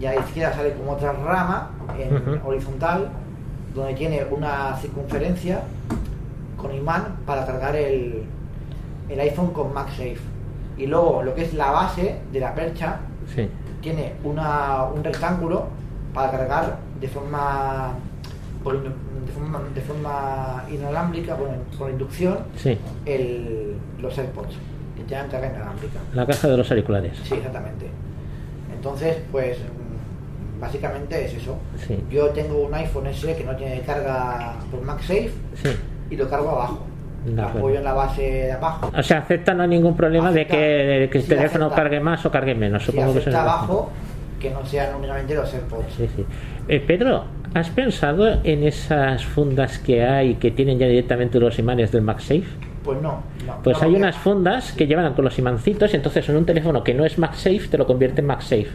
Y 0.00 0.06
a 0.06 0.14
la 0.14 0.20
izquierda 0.20 0.54
sale 0.54 0.72
como 0.74 0.92
otra 0.92 1.12
rama 1.12 1.70
en 1.98 2.40
horizontal, 2.44 3.08
donde 3.76 3.94
tiene 3.94 4.24
una 4.30 4.76
circunferencia 4.80 5.60
con 6.56 6.74
imán 6.74 7.16
para 7.26 7.44
cargar 7.46 7.76
el, 7.76 8.22
el 9.08 9.20
iPhone 9.20 9.52
con 9.52 9.72
MagSafe. 9.74 10.16
Y 10.78 10.86
luego 10.86 11.22
lo 11.22 11.34
que 11.34 11.42
es 11.42 11.54
la 11.54 11.70
base 11.70 12.16
de 12.32 12.40
la 12.40 12.54
percha 12.54 13.00
Sí. 13.34 13.48
tiene 13.80 14.12
una, 14.24 14.84
un 14.84 15.02
rectángulo 15.04 15.66
para 16.14 16.30
cargar 16.30 16.78
de 17.00 17.08
forma 17.08 17.92
por 18.64 18.82
de 18.82 19.32
forma, 19.32 19.60
de 19.74 19.80
forma 19.80 20.64
inalámbrica, 20.70 21.34
bueno, 21.34 21.54
por 21.78 21.90
inducción, 21.90 22.38
Sí. 22.56 22.78
el, 23.04 23.76
los 24.00 24.16
AirPods, 24.16 24.54
que 24.96 25.02
tengan 25.04 25.28
carga 25.28 25.48
inalámbrica. 25.48 25.98
La 26.14 26.26
caja 26.26 26.48
de 26.48 26.56
los 26.56 26.70
auriculares. 26.70 27.12
Sí, 27.24 27.34
exactamente. 27.34 27.86
Entonces, 28.74 29.18
pues 29.30 29.58
básicamente 30.60 31.24
es 31.24 31.34
eso. 31.34 31.56
Sí. 31.86 31.98
Yo 32.10 32.28
tengo 32.30 32.58
un 32.66 32.74
iPhone 32.74 33.06
SE 33.12 33.34
que 33.36 33.44
no 33.44 33.54
tiene 33.56 33.80
carga 33.80 34.54
por 34.70 34.82
MagSafe 34.82 35.30
Sí. 35.54 35.70
y 36.10 36.16
lo 36.16 36.28
cargo 36.28 36.50
abajo. 36.50 36.80
De 37.24 37.42
apoyo 37.42 37.78
en 37.78 37.84
la 37.84 37.92
base 37.92 38.22
de 38.22 38.52
abajo. 38.52 38.90
O 38.96 39.02
sea, 39.02 39.18
acepta 39.18 39.52
no 39.52 39.64
hay 39.64 39.68
ningún 39.68 39.96
problema 39.96 40.30
de 40.30 40.46
que, 40.46 40.56
de 40.56 41.10
que 41.10 41.18
el 41.18 41.24
Sí, 41.24 41.30
teléfono 41.30 41.66
acepta. 41.66 41.82
cargue 41.82 42.00
más 42.00 42.24
o 42.24 42.30
cargue 42.30 42.54
menos. 42.54 42.84
Supongo 42.84 43.14
que 43.14 43.18
eso 43.18 43.30
es 43.30 43.34
abajo, 43.36 43.90
que 44.38 44.50
no 44.50 44.64
sean 44.64 44.94
únicamente 44.94 45.34
los 45.34 45.52
AirPods. 45.52 45.92
Sí, 45.96 46.08
sí. 46.14 46.24
Eh, 46.68 46.78
Pedro, 46.86 47.24
¿has 47.54 47.68
pensado 47.70 48.28
en 48.44 48.62
esas 48.62 49.24
fundas 49.24 49.78
que 49.80 50.04
hay 50.04 50.34
que 50.36 50.52
tienen 50.52 50.78
ya 50.78 50.86
directamente 50.86 51.40
los 51.40 51.58
imanes 51.58 51.90
del 51.90 52.02
MagSafe? 52.02 52.44
Pues 52.84 53.02
no. 53.02 53.22
no 53.44 53.56
Pues 53.64 53.80
no, 53.82 53.88
hay 53.88 53.94
unas 53.96 54.14
fundas 54.16 54.70
que 54.70 54.86
llevan 54.86 55.12
con 55.14 55.24
los 55.24 55.36
imancitos 55.40 55.92
y 55.92 55.96
entonces 55.96 56.28
en 56.28 56.36
un 56.36 56.46
teléfono 56.46 56.84
que 56.84 56.94
no 56.94 57.04
es 57.04 57.18
MagSafe 57.18 57.66
te 57.68 57.76
lo 57.76 57.86
convierte 57.88 58.20
en 58.20 58.28
MagSafe. 58.28 58.68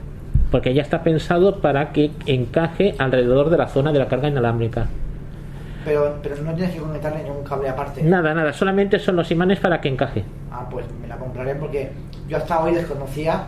Porque 0.52 0.74
ya 0.74 0.82
está 0.82 1.02
pensado 1.02 1.60
para 1.60 1.92
que 1.94 2.12
encaje 2.26 2.94
alrededor 3.00 3.50
de 3.50 3.58
la 3.58 3.68
zona 3.68 3.92
de 3.92 4.00
la 4.00 4.08
carga 4.08 4.28
inalámbrica. 4.28 4.88
Pero, 5.86 6.18
pero 6.22 6.36
no 6.44 6.54
tienes 6.54 6.76
que 6.76 6.82
conectarle 6.82 7.24
ningún 7.24 7.44
cable 7.44 7.70
aparte. 7.70 8.04
Nada, 8.04 8.34
nada, 8.36 8.54
solamente 8.54 9.00
son 9.00 9.16
los 9.16 9.32
imanes 9.32 9.60
para 9.60 9.82
que 9.82 9.88
encaje. 9.90 10.24
Ah, 10.52 10.68
pues 10.70 10.86
me 11.02 11.08
la 11.08 11.16
compraré 11.18 11.56
porque 11.56 11.90
yo 12.28 12.38
hasta 12.38 12.60
hoy 12.62 12.74
desconocía 12.76 13.46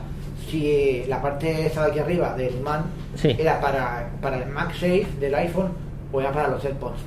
si 0.50 1.04
la 1.08 1.22
parte 1.22 1.68
esta 1.68 1.84
de 1.86 1.92
aquí 1.92 2.00
arriba 2.00 2.34
del 2.36 2.56
imán 2.56 2.86
Sí. 3.16 3.36
era 3.38 3.60
para, 3.62 4.10
para 4.22 4.38
el 4.38 4.50
MagSafe 4.50 5.06
del 5.20 5.36
iPhone 5.36 5.70
o 6.12 6.22
era 6.22 6.32
para 6.32 6.48
los 6.48 6.64
AirPods. 6.66 7.00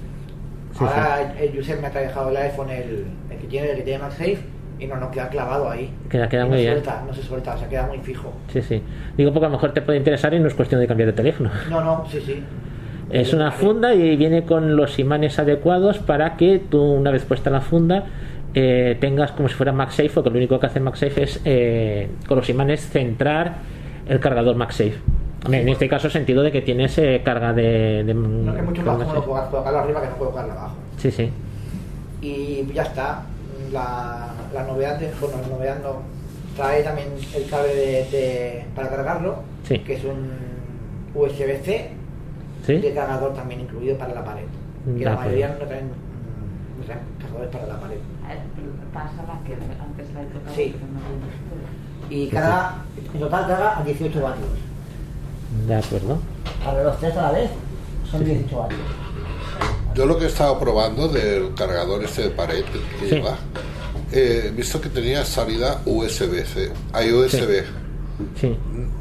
Sí, 0.78 0.84
Ahora 0.84 1.34
el 1.40 1.58
user 1.58 1.80
me 1.80 1.86
ha 1.86 1.90
dejado 1.90 2.28
el 2.28 2.36
iPhone, 2.36 2.70
el, 2.70 3.06
el 3.30 3.38
que 3.38 3.46
tiene 3.48 3.70
el 3.70 3.76
que 3.78 3.82
tiene 3.82 3.98
MagSafe, 4.00 4.38
y 4.78 4.86
no, 4.86 4.96
no 4.96 5.10
queda 5.10 5.28
clavado 5.28 5.70
ahí. 5.70 5.90
Queda- 6.10 6.28
queda 6.28 6.44
Y 6.44 6.48
muy 6.48 6.56
no 6.58 6.60
bien. 6.62 6.72
Suelta, 6.74 7.02
no 7.06 7.14
se 7.14 7.22
suelta, 7.22 7.54
o 7.54 7.58
sea, 7.58 7.68
queda 7.68 7.86
muy 7.86 7.98
fijo. 7.98 8.32
Sí, 8.52 8.60
sí. 8.62 8.82
Digo 9.16 9.32
porque 9.32 9.46
a 9.46 9.48
lo 9.48 9.54
mejor 9.56 9.72
te 9.72 9.82
puede 9.82 9.98
interesar 9.98 10.34
y 10.34 10.40
no 10.40 10.48
es 10.48 10.54
cuestión 10.54 10.80
de 10.80 10.86
cambiar 10.86 11.06
de 11.08 11.12
teléfono. 11.14 11.50
No, 11.70 11.80
no, 11.82 12.04
sí, 12.10 12.20
sí. 12.24 12.42
Es 13.10 13.32
una 13.32 13.52
funda 13.52 13.94
y 13.94 14.16
viene 14.16 14.42
con 14.44 14.74
los 14.76 14.98
imanes 14.98 15.38
adecuados 15.38 15.98
para 15.98 16.36
que 16.36 16.58
tú, 16.68 16.82
una 16.82 17.10
vez 17.12 17.24
puesta 17.24 17.50
la 17.50 17.60
funda, 17.60 18.04
eh, 18.54 18.96
tengas 19.00 19.30
como 19.32 19.48
si 19.48 19.54
fuera 19.54 19.70
MagSafe, 19.72 20.08
porque 20.10 20.30
lo 20.30 20.36
único 20.36 20.58
que 20.58 20.66
hace 20.66 20.80
MagSafe 20.80 21.22
es 21.22 21.40
eh, 21.44 22.08
con 22.26 22.36
los 22.38 22.48
imanes 22.48 22.80
centrar 22.88 23.58
el 24.08 24.18
cargador 24.18 24.56
MagSafe. 24.56 24.94
En 25.48 25.68
este 25.68 25.88
caso, 25.88 26.10
sentido 26.10 26.42
de 26.42 26.50
que 26.50 26.60
tienes 26.62 26.98
eh, 26.98 27.20
carga 27.24 27.52
de. 27.52 28.02
de 28.02 28.12
No, 28.14 28.52
mucho 28.64 28.82
más 28.82 28.98
de 28.98 29.04
cómodo 29.04 29.22
colocar- 29.24 29.50
colocarlo 29.50 29.78
arriba 29.78 30.00
que 30.02 30.08
no 30.08 30.16
colocarlo 30.16 30.52
abajo. 30.52 30.74
Sí, 30.96 31.10
sí. 31.12 31.30
y 32.22 32.66
ya 32.74 32.82
está. 32.82 33.22
La, 33.72 34.28
la 34.54 34.62
novedad, 34.64 34.98
de, 34.98 35.10
bueno, 35.20 35.36
la 35.42 35.48
novedad 35.48 35.78
no, 35.82 36.02
trae 36.56 36.82
también 36.82 37.08
el 37.34 37.48
cable 37.50 37.74
de, 37.74 38.04
de- 38.10 38.64
para 38.74 38.88
cargarlo, 38.88 39.36
Sí. 39.66 39.78
que 39.80 39.94
es 39.94 40.04
un 40.04 40.30
USB-C 41.14 41.90
¿Sí? 42.64 42.76
de 42.78 42.94
cargador 42.94 43.34
también 43.34 43.60
incluido 43.62 43.96
para 43.98 44.14
la 44.14 44.24
pared. 44.24 44.44
Y 44.96 45.00
la 45.00 45.16
mayoría 45.16 45.48
no 45.48 45.66
traen, 45.66 45.88
no 46.78 46.84
traen 46.84 47.00
cargadores 47.20 47.50
para 47.50 47.66
la 47.66 47.80
pared. 47.80 47.96
Pasa 48.94 49.22
la 49.26 49.40
que 49.44 49.54
antes 49.54 50.14
la 50.14 50.22
he 50.22 50.26
tocado. 50.26 50.54
Sí. 50.56 50.74
no. 50.80 52.14
Y 52.14 52.28
carga, 52.28 52.76
en 53.12 53.20
total 53.20 53.46
carga 53.48 53.78
a 53.78 53.82
18 53.82 54.22
vatios. 54.22 54.48
De 55.66 55.74
acuerdo. 55.74 56.18
Para 56.64 56.82
los 56.84 56.98
tres 57.00 57.16
a 57.16 57.22
la 57.22 57.32
vez 57.32 57.50
son 58.10 58.24
18 58.24 58.58
vatios. 58.58 58.80
Yo 59.96 60.04
lo 60.04 60.18
que 60.18 60.26
he 60.26 60.28
estado 60.28 60.58
probando 60.58 61.08
del 61.08 61.54
cargador 61.54 62.04
este 62.04 62.24
de 62.24 62.30
pared 62.30 62.62
que 63.00 63.08
Sí. 63.08 63.14
lleva, 63.14 63.38
eh, 64.12 64.44
he 64.46 64.50
visto 64.50 64.78
que 64.80 64.90
tenía 64.90 65.24
salida 65.24 65.80
USB-C, 65.86 66.70
hay 66.92 67.12
USB. 67.12 67.64
Sí. 68.40 68.56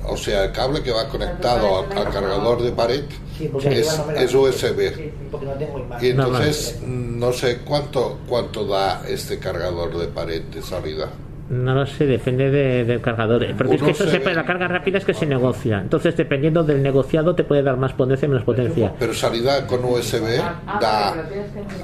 O 0.08 0.16
sea, 0.18 0.46
el 0.46 0.52
cable 0.52 0.82
que 0.82 0.92
va 0.92 1.08
conectado 1.10 1.80
al, 1.80 1.98
al 1.98 2.12
cargador 2.14 2.62
de 2.62 2.72
pared 2.72 3.04
es, 3.40 4.00
es 4.18 4.34
USB. 4.34 5.12
Porque 5.32 5.46
no 5.46 5.54
tengo 5.54 5.80
imagen. 5.80 6.06
Y 6.06 6.10
entonces 6.12 6.80
no 6.86 7.32
sé 7.34 7.60
cuánto 7.60 8.20
cuánto 8.28 8.66
da 8.66 9.04
este 9.08 9.38
cargador 9.40 9.98
de 9.98 10.08
pared 10.08 10.42
de 10.44 10.62
salida. 10.62 11.10
No 11.50 11.76
lo 11.76 11.86
sé, 11.86 12.06
depende 12.08 12.50
de- 12.50 12.86
del 12.86 13.02
cargador. 13.02 13.44
Eh, 13.44 13.54
Porque 13.56 13.76
es 13.76 13.84
que 13.84 13.92
eso 13.92 14.08
se 14.08 14.20
la 14.34 14.46
carga 14.46 14.68
rápida 14.68 14.98
es 14.98 15.06
que 15.06 15.14
se 15.14 15.28
negocia. 15.28 15.80
Entonces, 15.80 16.18
dependiendo 16.18 16.64
del 16.64 16.82
negociado, 16.82 17.36
te 17.36 17.44
puede 17.44 17.62
dar 17.62 17.78
más 17.78 17.94
potencia 17.94 18.28
o 18.28 18.30
menos 18.32 18.44
potencia. 18.44 18.92
Pero 18.98 19.14
salida 19.14 19.68
con 19.68 19.86
USB 19.86 20.40
da 20.82 21.14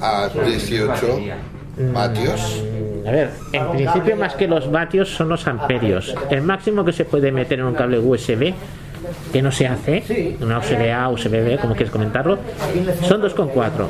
a 0.00 0.28
18 0.44 1.18
vatios. 1.94 2.62
Mm, 2.64 3.08
A 3.08 3.10
ver, 3.10 3.30
en 3.52 3.70
principio 3.72 4.16
más 4.16 4.34
que 4.34 4.46
los 4.46 4.70
vatios 4.70 5.08
son 5.08 5.28
los 5.28 5.46
amperios. 5.46 6.14
El 6.30 6.42
máximo 6.42 6.84
que 6.84 6.92
se 6.92 7.04
puede 7.04 7.32
meter 7.32 7.58
en 7.60 7.64
un 7.66 7.74
cable 7.74 7.98
USB, 7.98 8.52
que 9.32 9.42
no 9.42 9.52
se 9.52 9.66
hace, 9.66 10.36
una 10.40 10.58
USB 10.58 10.92
A, 10.92 11.08
USB 11.08 11.30
B, 11.30 11.58
como 11.60 11.74
quieres 11.74 11.92
comentarlo, 11.92 12.38
son 13.02 13.22
2,4 13.22 13.86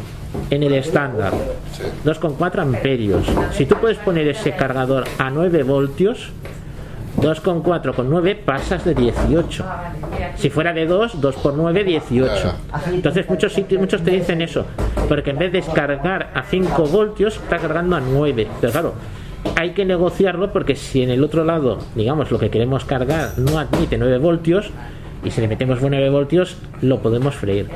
en 0.51 0.63
el 0.63 0.75
estándar. 0.75 1.33
Sí. 1.73 1.83
2,4 2.05 2.59
amperios. 2.61 3.27
Si 3.53 3.67
tú 3.67 3.77
puedes 3.77 3.99
poner 3.99 4.29
ese 4.29 4.53
cargador 4.53 5.05
a 5.19 5.31
9 5.31 5.63
voltios, 5.63 6.31
2,4 7.21 7.95
con 7.95 8.11
9 8.11 8.35
pasas 8.45 8.85
de 8.85 8.95
18. 8.95 9.65
Si 10.37 10.51
fuera 10.51 10.73
de 10.73 10.87
2, 10.87 11.21
2 11.21 11.35
por 11.37 11.55
9, 11.55 11.85
18. 11.85 12.55
Entonces 12.93 13.29
muchos 13.29 13.53
sitios, 13.53 13.81
muchos 13.81 14.03
te 14.03 14.11
dicen 14.11 14.43
eso, 14.43 14.65
porque 15.09 15.31
en 15.31 15.39
vez 15.39 15.53
de 15.53 15.63
cargar 15.63 16.31
a 16.35 16.43
5 16.43 16.87
voltios, 16.87 17.37
está 17.37 17.59
cargando 17.59 17.97
a 17.97 18.01
9. 18.01 18.49
Pero 18.61 18.73
claro, 18.73 18.95
hay 19.57 19.71
que 19.71 19.85
negociarlo 19.85 20.53
porque 20.53 20.75
si 20.75 21.03
en 21.03 21.11
el 21.11 21.23
otro 21.23 21.45
lado, 21.45 21.79
digamos, 21.95 22.31
lo 22.31 22.39
que 22.39 22.51
queremos 22.51 22.85
cargar 22.85 23.33
no 23.37 23.59
admite 23.59 23.99
9 23.99 24.19
voltios, 24.19 24.71
y 25.25 25.31
si 25.31 25.41
le 25.41 25.49
metemos 25.49 25.79
9 25.81 26.11
voltios, 26.11 26.57
lo 26.81 27.01
podemos 27.01 27.35
freír. 27.35 27.69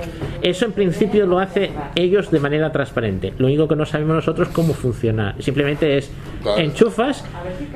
Eso 0.43 0.65
en 0.65 0.73
principio 0.73 1.27
lo 1.27 1.39
hace 1.39 1.71
ellos 1.95 2.31
de 2.31 2.41
manera 2.41 2.73
transparente. 2.73 3.33
Lo 3.39 3.47
único 3.47 3.69
que 3.69 3.77
no 3.77 3.87
sabemos 3.87 4.17
nosotros 4.17 4.49
cómo 4.49 4.75
funciona. 4.75 5.35
Simplemente 5.39 5.97
es 5.99 6.11
Claro. 6.43 6.59
enchufas, 6.61 7.25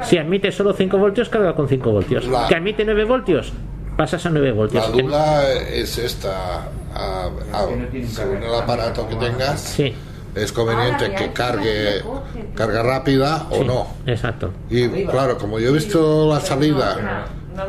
si 0.04 0.18
admite 0.18 0.50
solo 0.52 0.72
5 0.72 0.98
voltios, 0.98 1.28
carga 1.28 1.54
con 1.54 1.68
5 1.68 1.90
voltios. 1.90 2.26
La- 2.26 2.46
Que 2.48 2.56
admite 2.56 2.84
9 2.84 3.04
voltios, 3.04 3.52
pasas 3.96 4.24
a 4.26 4.30
9 4.30 4.52
voltios. 4.52 4.84
La 4.96 5.02
duda 5.02 5.52
es 5.52 5.98
esta, 5.98 6.64
a- 6.94 7.26
a- 7.52 7.66
según 8.08 8.42
el 8.42 8.54
aparato 8.54 9.08
que 9.08 9.16
tengas, 9.16 9.60
Sí, 9.60 9.92
es 10.34 10.52
conveniente 10.52 11.12
que 11.14 11.32
cargue 11.32 12.02
carga 12.54 12.82
rápida 12.82 13.46
o 13.50 13.56
sí, 13.56 13.64
no. 13.64 13.86
Exacto. 14.06 14.50
Y 14.68 15.04
claro, 15.06 15.38
como 15.38 15.58
yo 15.58 15.70
he 15.70 15.72
visto 15.72 16.28
la 16.28 16.40
salida, 16.40 17.26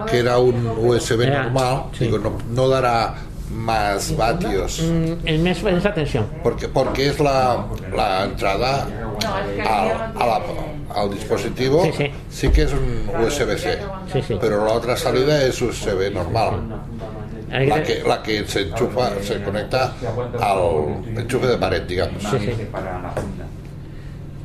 que 0.09 0.19
era 0.19 0.37
un 0.39 0.65
USB 0.67 1.21
Era, 1.21 1.43
normal, 1.43 1.83
sí. 1.97 2.05
digo, 2.05 2.17
no, 2.19 2.37
no 2.51 2.67
dará 2.69 3.15
más 3.51 4.15
vatios. 4.15 4.81
Mm, 4.81 5.27
En 5.27 5.43
mes- 5.43 5.63
en 5.63 5.75
esa 5.77 5.93
tensión. 5.93 6.25
Porque, 6.43 6.67
porque 6.69 7.07
es 7.07 7.19
la, 7.19 7.65
la 7.95 8.23
entrada 8.23 8.87
No, 8.89 9.17
es 9.39 9.55
que 9.55 9.61
a, 9.61 9.81
el 9.81 9.85
mío 9.87 9.95
no 10.13 10.21
a 10.21 10.27
la, 10.27 10.39
tiene- 10.45 10.71
al 10.95 11.09
dispositivo 11.11 11.83
Sí, 11.85 11.91
sí. 11.97 12.11
sí 12.29 12.49
que 12.49 12.63
es 12.63 12.71
un 12.73 13.09
USB-C, 13.23 13.77
Sí, 14.11 14.21
sí. 14.27 14.37
pero 14.39 14.65
la 14.65 14.73
otra 14.73 14.95
salida 14.97 15.41
es 15.43 15.61
USB 15.61 16.11
normal. 16.13 16.61
La 17.49 17.83
que- 17.83 18.01
que, 18.01 18.07
la 18.07 18.23
que 18.23 18.47
se 18.47 18.61
enchufa, 18.61 19.11
se 19.21 19.41
conecta 19.43 19.93
al 20.39 21.17
enchufe 21.17 21.47
de 21.47 21.57
pared, 21.57 21.81
digamos. 21.83 22.23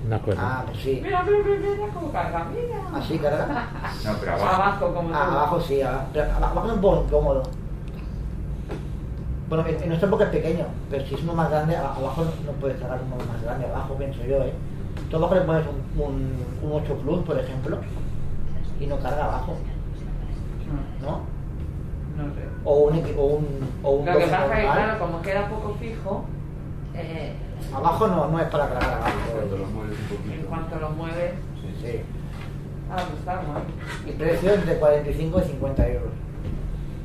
De 0.09 0.14
acuerdo. 0.14 0.40
Ah, 0.45 0.62
pues 0.66 0.79
sí. 0.83 1.01
Mira, 1.03 1.23
mira, 1.23 1.38
mira, 1.45 1.59
mira 1.77 1.92
cómo 1.92 2.12
carga, 2.12 2.47
mira. 2.53 2.99
Así 2.99 3.19
carga. 3.19 3.47
No, 4.05 4.12
pero 4.21 4.33
abajo. 4.33 4.55
Abajo, 4.62 4.95
como 4.95 5.14
Ah, 5.14 5.25
abajo 5.33 5.61
sí, 5.61 5.83
abajo, 5.83 6.05
pero 6.12 6.33
abajo 6.33 6.66
es 6.69 6.73
un 6.75 6.81
poco 6.81 7.05
incómodo. 7.05 7.42
Bueno, 9.49 9.64
en 9.66 9.88
nuestro 9.88 10.09
época 10.09 10.25
es 10.25 10.31
pequeño, 10.31 10.64
pero 10.90 11.07
si 11.07 11.14
es 11.14 11.23
uno 11.23 11.33
más 11.35 11.51
grande, 11.51 11.77
abajo 11.77 12.25
no 12.45 12.53
puedes 12.53 12.79
cargar 12.81 13.01
uno 13.07 13.16
más 13.33 13.42
grande, 13.42 13.66
abajo 13.66 13.95
pienso 13.95 14.23
yo, 14.25 14.42
¿eh? 14.42 14.53
Tú 15.09 15.16
abajo 15.19 15.35
le 15.37 15.40
pones 15.42 15.64
un, 15.66 16.03
un, 16.03 16.45
un 16.62 16.73
8 16.83 16.95
Plus, 16.99 17.25
por 17.25 17.38
ejemplo, 17.38 17.79
y 18.81 18.87
no 18.87 18.97
carga 18.99 19.25
abajo, 19.25 19.55
¿no? 21.01 21.21
No 22.16 22.25
sé. 22.35 22.40
O 22.64 22.75
un, 22.75 22.97
o 23.16 23.25
un, 23.25 23.47
o 23.85 23.90
un 23.90 24.07
Lo 24.07 24.12
que 24.12 24.19
12 24.21 24.31
pasa 24.33 24.47
es 24.47 24.66
que, 24.66 24.73
claro, 24.73 24.99
como 24.99 25.23
queda 25.23 25.49
poco 25.49 25.75
fijo, 25.79 26.25
eh, 26.97 27.33
Abajo 27.75 28.07
no, 28.09 28.29
no 28.29 28.41
es 28.41 28.49
para 28.49 28.69
cargar 28.69 28.95
abajo. 28.95 29.13
Cuando 29.35 29.59
lo 29.59 29.67
mueves 29.67 29.97
un 29.99 30.17
poquito. 30.17 30.35
en 30.35 30.43
cuanto 30.47 30.77
lo 30.79 30.91
mueves, 30.91 31.33
Sí. 31.83 32.01
ah, 32.91 32.97
pues 33.07 33.19
está 33.21 33.37
guay. 33.43 33.63
Y 34.07 34.13
precio 34.19 34.55
entre 34.55 34.77
45 34.77 35.41
y 35.41 35.49
50 35.51 35.89
euros. 35.89 36.09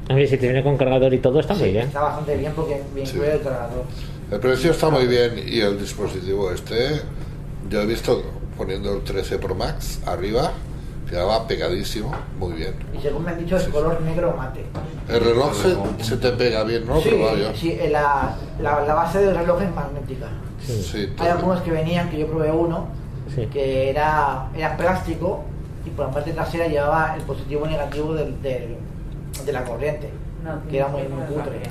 A 0.10 0.14
ver, 0.14 0.28
si 0.28 0.38
te 0.38 0.48
viene 0.48 0.64
con 0.64 0.78
cargador 0.78 1.14
y 1.14 1.20
todo, 1.20 1.40
está 1.40 1.54
muy 1.54 1.64
Sí, 1.66 1.72
bien. 1.72 1.88
Está 1.88 2.02
bastante 2.02 2.38
bien 2.38 2.54
porque 2.56 2.82
me 2.94 3.06
Sí. 3.06 3.12
incluye 3.16 3.34
el 3.34 3.42
cargador. 3.42 3.84
El 4.32 4.40
precio 4.40 4.72
está 4.72 4.90
muy 4.90 5.08
bien 5.08 5.34
y 5.46 5.60
el 5.60 5.78
dispositivo 5.80 6.52
este, 6.52 7.02
yo 7.70 7.82
he 7.82 7.86
visto 7.86 8.24
poniendo 8.58 8.94
el 8.96 9.04
13 9.04 9.40
Pro 9.40 9.56
Max 9.56 10.02
arriba, 10.06 10.52
quedaba 11.12 11.46
pegadísimo, 11.46 12.10
muy 12.40 12.54
bien. 12.54 12.74
Y 12.98 13.02
según 13.02 13.26
me 13.26 13.32
han 13.32 13.38
dicho, 13.40 13.58
es 13.58 13.64
Sí. 13.66 13.72
color 13.72 14.00
negro 14.02 14.34
mate. 14.38 14.64
El 15.10 15.20
reloj 15.20 15.54
se, 15.54 16.04
se 16.04 16.16
te 16.18 16.32
pega 16.32 16.64
bien, 16.64 16.88
¿no? 16.88 17.02
sí, 17.02 17.10
sí, 17.56 17.72
eh, 17.80 17.90
la, 17.92 18.34
la, 18.62 18.80
la 18.86 18.94
base 18.94 19.20
del 19.20 19.36
reloj 19.36 19.62
es 19.62 19.76
magnética. 19.76 20.28
Sí. 20.66 20.82
Sí, 20.82 21.14
Hay 21.20 21.28
algunos 21.28 21.62
que 21.62 21.72
venían, 21.72 22.10
que 22.10 22.20
yo 22.20 22.28
probé 22.28 22.50
uno, 22.52 22.88
Sí. 23.36 23.46
que 23.48 23.90
era, 23.90 24.48
era 24.56 24.76
plástico 24.78 25.44
y 25.86 25.90
por 25.90 26.08
la 26.08 26.12
parte 26.14 26.32
trasera 26.32 26.68
llevaba 26.68 27.14
el 27.16 27.22
positivo 27.24 27.66
y 27.66 27.70
negativo 27.70 28.14
del, 28.14 28.42
del- 28.42 28.78
de 29.46 29.52
la 29.54 29.64
corriente, 29.66 30.10
No, 30.44 30.62
que 30.70 30.78
era 30.78 30.88
muy, 30.88 31.04
muy 31.04 31.26
que 31.26 31.34
cutre. 31.34 31.62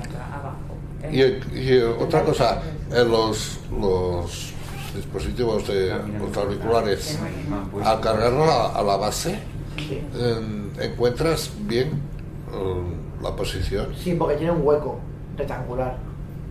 Y, 1.10 1.58
y 1.58 1.78
otra 1.80 2.22
cosa, 2.24 2.60
en 2.92 3.10
los, 3.10 3.58
los 3.80 4.52
dispositivos 4.94 5.66
de 5.68 5.94
los 6.18 6.36
auriculares, 6.36 7.18
al 7.84 8.00
cargarlo 8.00 8.44
a, 8.44 8.76
a 8.78 8.82
la 8.82 8.96
base, 8.96 9.38
en- 10.14 10.70
encuentras 10.80 11.50
bien 11.60 11.88
eh, 12.52 12.82
la 13.22 13.34
posición. 13.36 13.88
Sí, 13.96 14.14
porque 14.14 14.36
tiene 14.36 14.52
un 14.52 14.66
hueco 14.66 14.98
rectangular. 15.36 15.96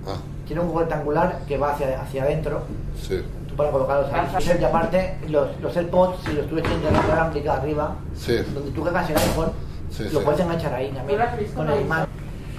Ah, 0.07 0.15
Tiene 0.47 0.61
un 0.61 0.67
hueco 0.69 0.79
rectangular 0.81 1.41
que 1.47 1.57
va 1.57 1.73
hacia, 1.73 2.01
hacia 2.01 2.23
adentro 2.23 2.61
sí, 2.99 3.21
tú 3.47 3.55
para 3.55 3.71
colocarlos 3.71 4.11
ahí. 4.13 4.57
Y 4.59 4.63
aparte, 4.63 5.17
los, 5.27 5.59
los 5.61 5.75
AirPods, 5.75 6.23
si 6.25 6.33
los 6.33 6.47
tuves 6.47 6.63
en 6.65 6.83
la 6.83 6.89
inalámbrica 7.03 7.53
arriba, 7.53 7.95
sí, 8.15 8.37
donde 8.53 8.71
tú 8.71 8.83
cargas 8.83 9.09
el 9.09 9.17
iPhone, 9.17 9.51
Sí, 9.91 10.03
lo 10.03 10.19
sí. 10.19 10.25
puedes 10.25 10.39
enganchar 10.39 10.73
ahí 10.75 10.87
también, 10.91 11.07
¿Tú 11.07 11.15
lo 11.17 11.23
has 11.23 11.37
visto, 11.39 11.55
con 11.55 11.69
el 11.69 11.81
imán. 11.81 12.05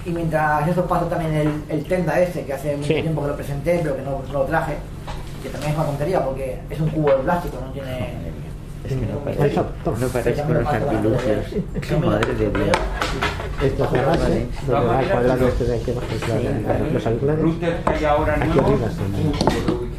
Y 0.05 0.11
mientras 0.11 0.67
eso 0.67 0.85
pasa 0.87 1.09
también 1.09 1.33
el, 1.35 1.63
el 1.69 1.85
Tenda 1.85 2.19
este, 2.21 2.45
que 2.45 2.53
hace 2.55 2.75
mucho 2.77 2.89
Sí. 2.89 3.03
tiempo 3.03 3.23
que 3.23 3.29
lo 3.29 3.37
presenté, 3.37 3.79
pero 3.83 3.95
que 3.97 4.03
no, 4.03 4.23
no 4.27 4.33
lo 4.33 4.45
traje, 4.47 4.77
que 5.43 5.49
también 5.49 5.73
es 5.73 5.79
una 5.79 5.87
tontería 5.87 6.25
porque 6.25 6.59
es 6.71 6.81
un 6.81 6.89
cubo 6.91 7.11
de 7.11 7.17
plástico, 7.17 7.59
no 7.65 7.73
tiene... 7.73 8.31
Es 8.83 8.95
que 8.97 9.07
no 9.07 9.19
parece, 9.19 10.43
no 10.43 10.47
con 10.47 10.55
los 10.55 10.67
artilugios. 10.67 12.05
Madre 12.05 12.35
de 12.35 12.51
Dios. 12.51 12.77
Esto 13.63 13.85
es 13.85 13.93
la 13.93 14.03
base, 14.07 14.23
Vale. 14.23 14.47
donde 14.67 14.87
va 14.89 15.03
el 15.03 15.09
cuadrado 15.11 15.49
este 15.49 15.65
de 15.65 15.93
baja 15.93 16.07
Sí. 16.09 16.95
los 16.95 17.07
auriculares. 17.07 17.43
Router 17.43 17.77
que 17.85 17.91
hay 17.95 18.05
ahora 18.07 18.35
Aquí 18.37 18.59
arriba. 18.59 18.89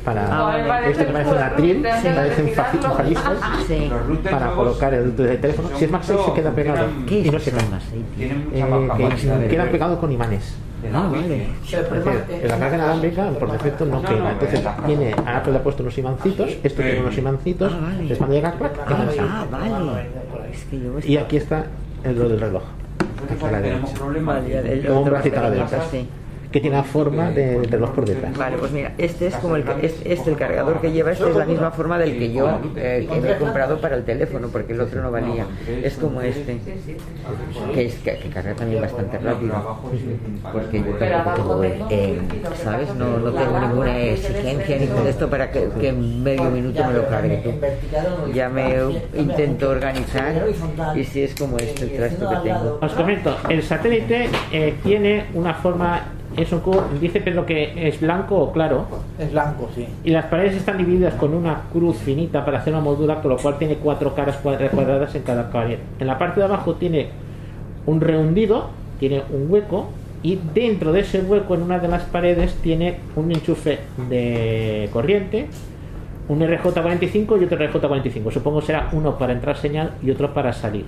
Para 0.04 0.22
Ah, 0.50 0.82
esto 0.90 1.06
que 1.06 1.12
parece 1.12 1.32
una 1.32 1.56
tril, 1.56 1.86
Sí. 2.02 2.08
parecen 2.16 2.48
faji- 2.56 2.82
fajalistas 2.82 3.38
Sí. 3.68 3.86
Los 3.88 4.08
routers 4.08 4.36
para 4.36 4.52
colocar 4.54 4.94
el 4.96 5.16
del 5.16 5.40
teléfono. 5.40 5.70
Si 5.78 5.86
es 5.86 5.92
MagSafe 5.92 6.24
se 6.26 6.34
queda 6.34 6.52
pegado 6.52 6.86
¿Qué 7.08 7.20
y 7.20 7.30
no 7.30 7.38
es 7.38 7.44
se 7.44 7.52
Eh, 7.52 7.54
baja 8.68 8.98
que 8.98 9.04
capacidad 9.04 9.38
de 9.38 9.48
quedan 9.48 9.66
red. 9.68 9.72
pegados 9.74 10.00
con 10.00 10.12
imanes. 10.12 10.56
Ah, 10.94 11.10
vale. 11.12 11.48
En 12.42 12.48
la 12.48 12.58
carga 12.60 12.76
inalámbrica 12.76 13.30
por 13.32 13.52
defecto 13.52 13.86
no 13.86 14.02
queda. 14.02 14.32
Entonces 14.32 14.62
tiene, 14.86 15.12
Apple 15.26 15.52
le 15.54 15.58
ha 15.60 15.64
puesto 15.64 15.84
unos 15.84 15.98
imancitos, 15.98 16.50
esto 16.64 16.82
tiene 16.82 17.00
unos 17.02 17.18
imancitos, 17.18 17.72
Ah, 17.74 17.80
vale. 17.82 17.94
entonces 17.94 18.18
cuando 18.18 18.36
llega 18.36 18.52
clac, 18.54 18.74
Ah, 18.88 19.06
ah, 19.20 19.46
vale. 19.52 20.08
Es 20.52 20.64
que 20.66 20.80
yo 20.80 21.00
Y 21.04 21.18
aquí 21.18 21.38
está 21.38 21.66
el 22.04 22.18
lo 22.18 22.28
del 22.30 22.40
reloj, 22.40 22.64
aquí 23.30 23.46
a 23.46 23.52
la 23.52 23.62
derecha, 23.62 24.88
Como 24.88 25.02
un 25.02 25.10
bracito 25.10 25.40
a 25.40 25.44
la 25.44 25.50
derecha. 25.52 25.80
Que 26.52 26.60
tiene 26.60 26.78
la 26.78 26.84
forma 26.84 27.32
del 27.32 27.64
reloj 27.70 27.92
por 27.92 28.06
detrás. 28.06 28.38
Vale, 28.38 28.58
pues 28.58 28.72
mira, 28.72 28.94
este 28.98 29.28
es 29.28 29.36
como 29.36 29.56
el 29.56 29.64
que, 29.64 29.86
este, 29.86 30.14
este, 30.14 30.32
el 30.32 30.38
cargador 30.38 30.82
que 30.82 30.92
lleva, 30.92 31.12
este 31.12 31.30
es 31.30 31.36
la 31.36 31.46
misma 31.46 31.72
forma 31.72 31.98
del 31.98 32.18
que 32.18 32.32
yo 32.32 32.60
eh, 32.76 33.08
que 33.12 33.22
me 33.22 33.32
he 33.32 33.38
comprado 33.38 33.80
para 33.80 33.96
el 33.96 34.04
teléfono, 34.04 34.50
porque 34.50 34.74
el 34.74 34.82
otro 34.82 35.02
no 35.02 35.12
valía. 35.12 35.46
Es 35.84 35.96
como 35.96 36.22
este, 36.22 36.60
que, 37.74 37.86
es, 37.86 37.96
que, 37.96 38.18
que 38.18 38.30
carga 38.30 38.54
también 38.54 38.82
bastante 38.82 39.18
rápido. 39.18 39.80
Porque 40.52 40.80
yo 40.80 40.94
tampoco 40.96 41.62
tengo, 41.62 41.88
eh, 41.90 42.20
¿sabes? 42.64 42.94
No, 42.96 43.18
no 43.18 43.32
tengo 43.32 43.60
ninguna 43.60 43.98
exigencia 44.00 44.78
ni 44.78 44.88
todo 44.88 45.08
esto 45.08 45.30
para 45.30 45.52
que, 45.52 45.70
que 45.80 45.90
en 45.90 46.24
medio 46.24 46.50
minuto 46.52 46.84
me 46.86 46.94
lo 46.94 47.08
cargue 47.08 47.38
tú. 47.38 47.52
Ya 48.34 48.50
me 48.50 48.76
intento 49.16 49.70
organizar 49.70 50.46
y 50.96 51.04
si 51.04 51.24
es 51.24 51.36
como 51.36 51.58
este 51.58 51.84
el 51.84 51.96
trasto 51.96 52.30
que 52.30 52.36
tengo. 52.50 52.80
Os 52.82 52.92
comento, 52.94 53.38
el 53.50 53.64
satélite 53.64 54.30
eh, 54.52 54.76
tiene 54.84 55.26
una 55.34 55.54
forma, 55.54 56.02
es 56.38 56.52
un 56.52 56.60
cubo, 56.62 56.84
dice 57.00 57.20
Pedro 57.22 57.46
que 57.46 57.88
es 57.88 58.00
blanco 58.00 58.38
o 58.38 58.52
claro, 58.52 58.86
Es 59.20 59.32
blanco, 59.32 59.70
sí. 59.76 59.86
y 60.04 60.12
las 60.12 60.26
paredes 60.26 60.56
están 60.56 60.78
divididas 60.78 61.14
con 61.16 61.34
una 61.34 61.64
cruz 61.74 61.98
finita 61.98 62.46
para 62.46 62.60
hacer 62.60 62.74
una 62.74 62.82
moldura, 62.82 63.22
con 63.22 63.32
lo 63.32 63.38
cual 63.38 63.58
tiene 63.58 63.76
cuatro 63.76 64.16
caras 64.16 64.38
cuadra- 64.38 64.70
cuadradas 64.70 65.14
en 65.16 65.24
cada 65.24 65.52
pared. 65.52 65.78
En 66.00 66.08
la 66.08 66.18
parte 66.18 66.40
de 66.40 66.46
abajo 66.46 66.76
tiene 66.76 67.10
un 67.86 68.00
rehundido, 68.02 68.70
tiene 69.00 69.24
un 69.32 69.52
hueco, 69.52 69.90
y 70.24 70.40
dentro 70.54 70.92
de 70.92 71.00
ese 71.02 71.22
hueco, 71.22 71.56
en 71.56 71.64
una 71.64 71.80
de 71.80 71.88
las 71.88 72.04
paredes, 72.04 72.54
tiene 72.62 72.98
un 73.16 73.32
enchufe 73.32 73.80
de 74.10 74.88
corriente, 74.94 75.48
un 76.28 76.40
RJ45 76.40 77.42
y 77.42 77.46
otro 77.46 77.58
RJ45. 77.58 78.32
Supongo 78.32 78.62
será 78.62 78.90
uno 78.92 79.18
para 79.18 79.34
entrar 79.34 79.58
señal 79.58 79.94
y 80.04 80.12
otro 80.12 80.34
para 80.34 80.54
salir. 80.54 80.86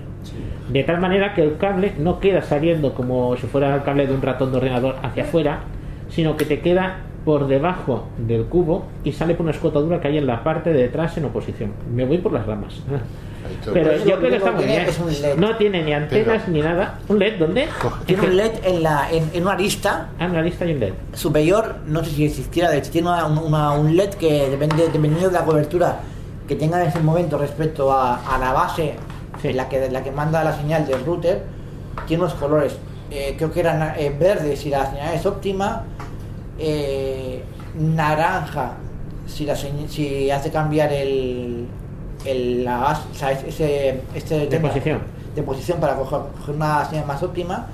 De 0.68 0.82
tal 0.84 1.00
manera 1.00 1.34
que 1.34 1.42
el 1.42 1.56
cable 1.56 1.92
no 1.98 2.20
queda 2.20 2.42
saliendo 2.42 2.94
como 2.94 3.36
si 3.36 3.46
fuera 3.46 3.74
el 3.74 3.82
cable 3.82 4.06
de 4.06 4.14
un 4.14 4.22
ratón 4.22 4.50
de 4.50 4.58
ordenador 4.58 4.96
hacia 5.02 5.24
afuera, 5.24 5.60
sino 6.08 6.36
que 6.36 6.44
te 6.44 6.60
queda 6.60 7.00
por 7.24 7.46
debajo 7.46 8.06
del 8.18 8.44
cubo 8.44 8.84
y 9.02 9.12
sale 9.12 9.34
por 9.34 9.44
una 9.44 9.52
escotadura 9.52 10.00
que 10.00 10.08
hay 10.08 10.18
en 10.18 10.26
la 10.26 10.44
parte 10.44 10.72
de 10.72 10.82
detrás 10.82 11.16
en 11.16 11.24
oposición. 11.24 11.72
Me 11.94 12.04
voy 12.04 12.18
por 12.18 12.32
las 12.32 12.46
ramas. 12.46 12.82
Pero 13.72 13.96
yo 14.04 14.18
creo 14.18 14.30
que 14.30 14.38
tiene 14.40 14.66
bien. 14.66 14.80
es 14.88 14.98
un 14.98 15.12
LED. 15.12 15.36
No 15.36 15.56
tiene 15.56 15.82
ni 15.82 15.92
antenas 15.92 16.48
ni 16.48 16.60
nada. 16.60 16.98
¿Un 17.08 17.18
LED 17.18 17.38
dónde? 17.38 17.68
Tiene 18.06 18.22
un 18.22 18.36
LED 18.36 18.52
en, 18.64 18.82
la, 18.82 19.08
en, 19.10 19.30
en 19.32 19.42
una 19.42 19.52
arista 19.52 20.08
Ah, 20.18 20.24
en 20.26 20.34
la 20.34 20.42
lista 20.42 20.64
hay 20.64 20.72
un 20.74 20.80
LED. 20.80 20.92
superior, 21.14 21.76
no 21.86 22.04
sé 22.04 22.10
si 22.10 22.24
existiera, 22.26 22.70
de 22.70 22.78
hecho 22.78 22.90
tiene 22.90 23.08
una- 23.08 23.26
una- 23.26 23.72
un 23.72 23.96
LED 23.96 24.10
que 24.14 24.48
depende, 24.50 24.84
dependiendo 24.84 25.26
de 25.28 25.32
la 25.32 25.44
cobertura 25.44 26.00
que 26.48 26.56
tenga 26.56 26.80
en 26.82 26.88
ese 26.88 27.00
momento 27.00 27.38
respecto 27.38 27.92
a, 27.92 28.16
a 28.34 28.38
la 28.38 28.52
base, 28.52 28.94
Sí. 29.42 29.52
la, 29.52 29.68
que, 29.68 29.90
la 29.90 30.02
que 30.02 30.10
manda 30.10 30.42
la 30.44 30.56
señal 30.56 30.86
del 30.86 31.04
router, 31.04 31.42
tiene 32.06 32.22
unos 32.22 32.34
colores, 32.34 32.76
eh, 33.10 33.34
creo 33.36 33.52
que 33.52 33.60
eran 33.60 33.94
eh, 33.98 34.14
verdes 34.18 34.60
si 34.60 34.70
la 34.70 34.86
señal 34.90 35.14
es 35.14 35.26
óptima, 35.26 35.84
eh, 36.58 37.42
naranja 37.78 38.72
si, 39.26 39.44
la 39.46 39.56
si 39.56 40.30
hace 40.30 40.50
cambiar 40.50 40.92
el, 40.92 41.66
el 42.24 42.64
la 42.64 42.78
base, 42.78 43.02
o 43.10 43.14
sea, 43.14 43.32
ese, 43.32 44.00
este 44.14 44.46
De 44.46 44.60
posición. 44.60 45.00
de 45.34 45.42
posición 45.42 45.78
para 45.80 45.94
coger, 45.96 46.20
coger 46.38 46.54
una 46.54 46.84
señal 46.84 47.06
más 47.06 47.22
óptima 47.22 47.66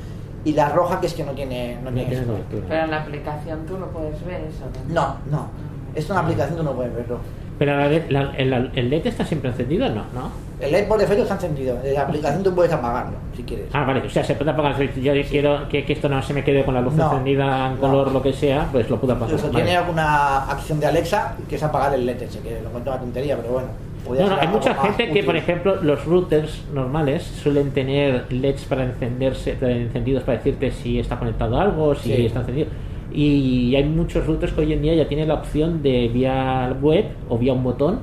y 0.44 0.52
la 0.54 0.68
roja 0.70 1.00
que 1.00 1.06
es 1.06 1.14
que 1.14 1.24
no 1.24 1.32
tiene 1.32 1.76
no 1.82 1.90
No 1.90 2.00
tiene 2.02 2.24
cobertura. 2.24 2.62
Pero 2.68 2.84
en 2.84 2.90
la 2.90 3.02
aplicación 3.02 3.66
tú 3.66 3.78
lo 3.78 3.86
puedes 3.88 4.24
ver 4.24 4.40
eso. 4.42 4.64
No, 4.88 5.16
no. 5.30 5.48
Es 5.94 6.08
una 6.08 6.20
aplicación 6.20 6.56
que 6.58 6.62
no 6.64 6.72
puedes 6.72 6.94
verlo. 6.94 7.18
Pero 7.58 7.76
la 7.76 7.88
la- 8.08 8.32
el, 8.38 8.70
el 8.74 8.88
LED 8.88 9.06
está 9.08 9.22
siempre 9.26 9.50
encendido, 9.50 9.86
¿no? 9.90 10.04
¿no? 10.14 10.30
El 10.60 10.72
LED 10.72 10.88
por 10.88 10.98
defecto 10.98 11.22
está 11.24 11.34
encendido. 11.34 11.76
En 11.84 11.92
la 11.92 12.02
aplicación 12.02 12.42
tú 12.42 12.54
puedes 12.54 12.72
apagarlo 12.72 13.18
si 13.36 13.42
quieres. 13.42 13.66
Ah, 13.74 13.84
vale, 13.84 14.00
o 14.00 14.08
sea, 14.08 14.24
se 14.24 14.34
puede 14.34 14.50
apagar. 14.50 14.76
Si 14.94 15.02
yo 15.02 15.12
quiero 15.28 15.68
que, 15.68 15.84
que 15.84 15.92
esto 15.92 16.08
no 16.08 16.22
se 16.22 16.32
me 16.32 16.42
quede 16.42 16.64
con 16.64 16.72
la 16.72 16.80
luz 16.80 16.94
No, 16.94 17.10
encendida 17.10 17.66
en 17.66 17.74
no. 17.74 17.80
color, 17.80 18.12
lo 18.12 18.22
que 18.22 18.32
sea, 18.32 18.66
pues 18.72 18.88
lo 18.88 18.98
puedo 18.98 19.12
apagar. 19.12 19.34
Incluso 19.34 19.52
vale. 19.52 19.62
tiene 19.64 19.76
alguna 19.76 20.44
acción 20.50 20.80
de 20.80 20.86
Alexa 20.86 21.34
que 21.50 21.56
es 21.56 21.62
apagar 21.62 21.92
el 21.92 22.06
LED 22.06 22.22
ese, 22.22 22.38
que 22.40 22.62
lo 22.62 22.70
cuento 22.70 22.90
una 22.92 23.00
tontería, 23.00 23.36
pero 23.36 23.52
bueno. 23.52 23.68
No, 24.08 24.34
hay 24.40 24.48
mucha 24.48 24.74
gente 24.74 25.04
que, 25.06 25.10
útil. 25.12 25.24
por 25.24 25.36
ejemplo, 25.36 25.76
los 25.82 26.04
routers 26.04 26.62
normales 26.74 27.22
suelen 27.22 27.70
tener 27.70 28.26
LEDs 28.30 28.64
para 28.64 28.84
encenderse, 28.84 29.56
encendidos 29.60 30.22
para 30.24 30.38
decirte 30.38 30.70
si 30.72 30.98
está 30.98 31.18
conectado 31.18 31.60
algo, 31.60 31.94
si 31.94 32.14
Sí. 32.14 32.26
está 32.26 32.40
encendido. 32.40 32.68
Y 33.12 33.74
hay 33.76 33.84
muchos 33.84 34.26
routers 34.26 34.52
que 34.52 34.60
hoy 34.62 34.72
en 34.72 34.82
día 34.82 34.94
ya 34.94 35.06
tienen 35.08 35.28
la 35.28 35.34
opción 35.34 35.82
de 35.82 36.08
vía 36.08 36.74
web 36.80 37.06
o 37.28 37.38
vía 37.38 37.52
un 37.52 37.62
botón 37.62 38.00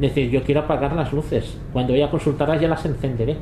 decir, 0.00 0.30
yo 0.30 0.42
quiero 0.42 0.60
apagar 0.62 0.94
las 0.94 1.12
luces. 1.12 1.58
Cuando 1.72 1.92
voy 1.92 2.02
a 2.02 2.10
consultarlas 2.10 2.60
ya 2.60 2.68
las 2.68 2.84
encenderé. 2.84 3.36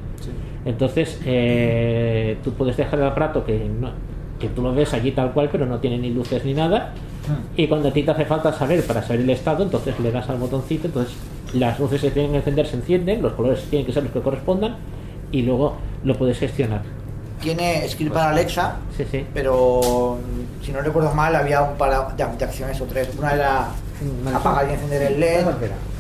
Entonces, 0.65 1.21
eh, 1.27 2.37
tú 2.45 2.53
puedes 2.53 2.77
dejar 2.77 2.99
el 3.01 3.07
aparato 3.07 3.45
que, 3.45 3.59
no- 3.81 3.91
que 4.39 4.49
tú 4.49 4.63
lo 4.63 4.73
ves 4.75 4.95
allí 4.95 5.11
tal 5.13 5.33
cual, 5.33 5.49
pero 5.51 5.67
no 5.67 5.79
tiene 5.79 5.99
ni 5.99 6.11
luces 6.11 6.45
ni 6.45 6.55
nada. 6.55 6.93
Y 7.57 7.67
cuando 7.67 7.89
a 7.89 7.93
ti 7.93 8.03
te 8.03 8.11
hace 8.11 8.25
falta 8.25 8.53
saber 8.53 8.85
para 8.87 9.03
saber 9.03 9.23
el 9.23 9.31
estado, 9.31 9.63
entonces 9.65 9.99
le 10.01 10.11
das 10.13 10.29
al 10.29 10.37
botoncito, 10.37 10.87
entonces 10.87 11.17
las 11.55 11.79
luces 11.79 12.01
se 12.01 12.11
tienen 12.11 12.33
que 12.33 12.39
encender, 12.39 12.67
se 12.67 12.77
encienden, 12.77 13.23
los 13.23 13.33
colores 13.33 13.65
tienen 13.71 13.87
que 13.87 13.93
ser 13.93 14.03
los 14.05 14.13
que 14.13 14.21
correspondan 14.21 14.77
y 15.33 15.43
luego 15.43 15.77
lo 16.05 16.17
puedes 16.17 16.39
gestionar. 16.39 16.83
Tiene 17.41 17.87
script 17.89 18.13
para 18.13 18.31
Alexa, 18.31 18.77
Sí, 18.97 19.05
sí. 19.11 19.27
pero 19.35 20.19
mm, 20.21 20.65
si 20.65 20.73
no 20.73 20.81
recuerdo 20.81 21.13
mal 21.15 21.35
había 21.37 21.63
un 21.63 21.77
par 21.77 22.17
de, 22.17 22.23
acciones 22.45 22.81
o 22.81 22.85
tres. 22.85 23.09
Una 23.19 23.35
era 23.35 23.69
apagar 24.35 24.69
y 24.69 24.73
encender 24.75 25.03
el 25.03 25.21
LED, 25.21 25.45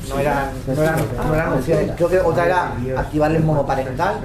no 0.09 0.19
eran, 0.19 0.51
no 0.67 0.83
eran, 0.83 0.97
no 1.27 1.35
eran 1.35 1.53
opciones. 1.53 1.91
Creo 1.97 2.09
que 2.09 2.21
otra 2.21 2.47
era 2.47 2.73
activar 2.99 3.31
el 3.33 3.43
monoparental, 3.43 4.17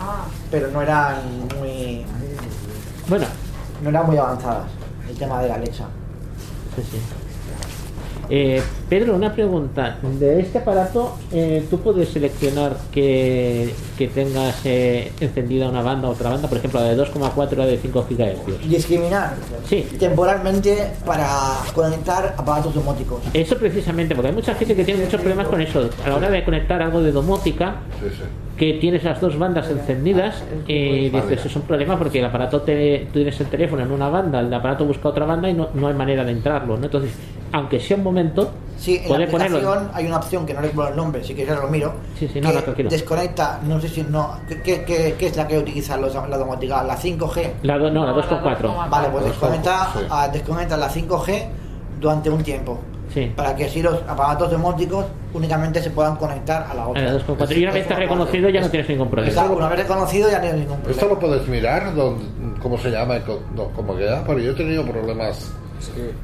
Ah, 0.00 0.24
pero 0.50 0.68
no 0.68 0.82
eran 0.82 1.16
muy, 1.60 2.04
Bueno, 3.08 3.26
no 3.82 3.88
eran 3.90 4.06
muy 4.06 4.16
avanzadas 4.16 4.64
el 5.08 5.16
tema 5.16 5.40
de 5.40 5.48
la 5.48 5.54
Alexa. 5.54 5.84
Sí, 6.74 6.82
sí. 6.90 6.98
Eh, 8.34 8.62
Pedro, 8.88 9.14
una 9.14 9.30
pregunta. 9.34 9.98
De 10.18 10.40
este 10.40 10.56
aparato, 10.56 11.18
eh, 11.32 11.66
¿tú 11.68 11.80
puedes 11.80 12.08
seleccionar 12.08 12.78
que, 12.90 13.74
que 13.98 14.08
tengas 14.08 14.58
eh, 14.64 15.12
encendida 15.20 15.68
una 15.68 15.82
banda 15.82 16.08
o 16.08 16.12
otra 16.12 16.30
banda? 16.30 16.48
Por 16.48 16.56
ejemplo, 16.56 16.80
la 16.80 16.86
de 16.94 16.96
2,4 16.96 17.56
la 17.56 17.66
de 17.66 17.76
5 17.76 18.06
GHz. 18.08 18.66
Discriminar 18.70 19.34
Sí. 19.68 19.86
temporalmente 20.00 20.92
para 21.04 21.26
conectar 21.74 22.34
aparatos 22.38 22.74
domóticos. 22.74 23.20
Eso 23.34 23.58
precisamente, 23.58 24.14
porque 24.14 24.28
hay 24.28 24.34
mucha 24.34 24.54
gente 24.54 24.74
que 24.76 24.84
tiene 24.84 25.04
muchos 25.04 25.20
problemas 25.20 25.48
con 25.48 25.60
eso. 25.60 25.90
A 26.02 26.08
la 26.08 26.16
hora 26.16 26.30
de 26.30 26.42
conectar 26.42 26.80
algo 26.80 27.02
de 27.02 27.12
domótica, 27.12 27.82
Sí, 28.00 28.06
sí. 28.16 28.22
que 28.56 28.72
tienes 28.80 29.04
las 29.04 29.20
dos 29.20 29.38
bandas 29.38 29.68
encendidas 29.70 30.42
y 30.66 31.10
dices, 31.10 31.22
Vale. 31.24 31.34
es 31.34 31.56
un 31.56 31.62
problema 31.62 31.98
porque 31.98 32.20
el 32.20 32.24
aparato 32.24 32.62
te, 32.62 33.08
tú 33.12 33.18
tienes 33.18 33.38
el 33.42 33.48
teléfono 33.48 33.82
en 33.82 33.90
una 33.90 34.08
banda, 34.08 34.40
el 34.40 34.54
aparato 34.54 34.86
busca 34.86 35.10
otra 35.10 35.26
banda 35.26 35.50
y 35.50 35.52
no, 35.52 35.68
no 35.74 35.88
hay 35.88 35.94
manera 35.94 36.24
de 36.24 36.32
entrarlo. 36.32 36.78
¿no? 36.78 36.84
Entonces, 36.86 37.10
aunque 37.52 37.78
sea 37.80 37.96
un 37.96 38.02
momento, 38.02 38.50
Sí, 38.78 38.96
en 38.96 39.08
la 39.10 39.16
aplicación 39.24 39.62
ponerlo. 39.62 39.90
hay 39.94 40.06
una 40.06 40.16
opción 40.16 40.44
que 40.44 40.54
no 40.54 40.60
recuerdo 40.60 40.90
el 40.90 40.96
nombre, 40.96 41.22
si 41.22 41.34
quieres 41.34 41.54
lo 41.56 41.68
miro. 41.68 41.92
Sí, 42.18 42.26
sí, 42.32 42.40
no, 42.40 42.48
que 42.48 42.54
no, 42.56 42.62
tranquilo. 42.62 42.90
desconecta, 42.90 43.60
no 43.62 43.80
sé 43.80 43.88
si 43.88 44.02
no. 44.02 44.38
¿Qué, 44.48 44.60
qué, 44.60 44.82
qué- 44.84 45.14
qué 45.16 45.26
es 45.28 45.36
la 45.36 45.46
que 45.46 45.58
utiliza 45.58 45.96
los, 45.96 46.12
la 46.14 46.36
domótica? 46.36 46.82
La 46.82 46.96
5G. 46.96 47.50
La, 47.62 47.78
do- 47.78 47.90
no, 47.92 48.04
la 48.04 48.10
No, 48.12 48.16
la 48.18 48.26
2,4. 48.28 48.58
2,4. 48.60 48.88
Vale, 48.90 49.08
pues 49.10 49.24
desconecta, 49.26 49.88
sí. 49.94 50.00
ah, 50.10 50.28
desconecta 50.32 50.76
la 50.76 50.88
5G 50.90 51.44
durante 52.00 52.28
un 52.30 52.42
tiempo. 52.42 52.80
Sí. 53.14 53.30
Para 53.36 53.54
que 53.54 53.66
así 53.66 53.82
los 53.82 53.98
aparatos 54.08 54.50
domóticos 54.50 55.04
únicamente 55.34 55.82
se 55.82 55.90
puedan 55.90 56.16
conectar 56.16 56.66
a 56.68 56.74
la 56.74 56.82
A 56.84 56.88
otra. 56.88 57.02
la 57.02 57.12
2,4. 57.20 57.56
Y 57.56 57.62
una 57.64 57.72
vez 57.72 57.90
has 57.90 57.98
reconocido 57.98 58.48
ya 58.48 58.62
no 58.62 58.70
tienes 58.70 58.88
ningún 58.88 59.10
problema. 59.10 59.32
Exacto, 59.32 59.52
una 59.56 59.68
vez 59.68 59.78
reconocido 59.80 60.30
ya 60.30 60.38
no 60.38 60.44
hay 60.46 60.52
ningún 60.54 60.78
Esto 60.88 61.06
lo 61.06 61.18
problema. 61.18 61.20
puedes 61.20 61.48
mirar, 61.48 61.94
dónde- 61.94 62.24
cómo 62.60 62.78
se 62.78 62.90
llama 62.90 63.18
y 63.18 63.20
co- 63.20 63.42
no, 63.54 63.68
cómo 63.76 63.94
queda, 63.96 64.24
pero 64.26 64.38
yo 64.38 64.52
he 64.52 64.54
tenido 64.54 64.84
problemas 64.84 65.52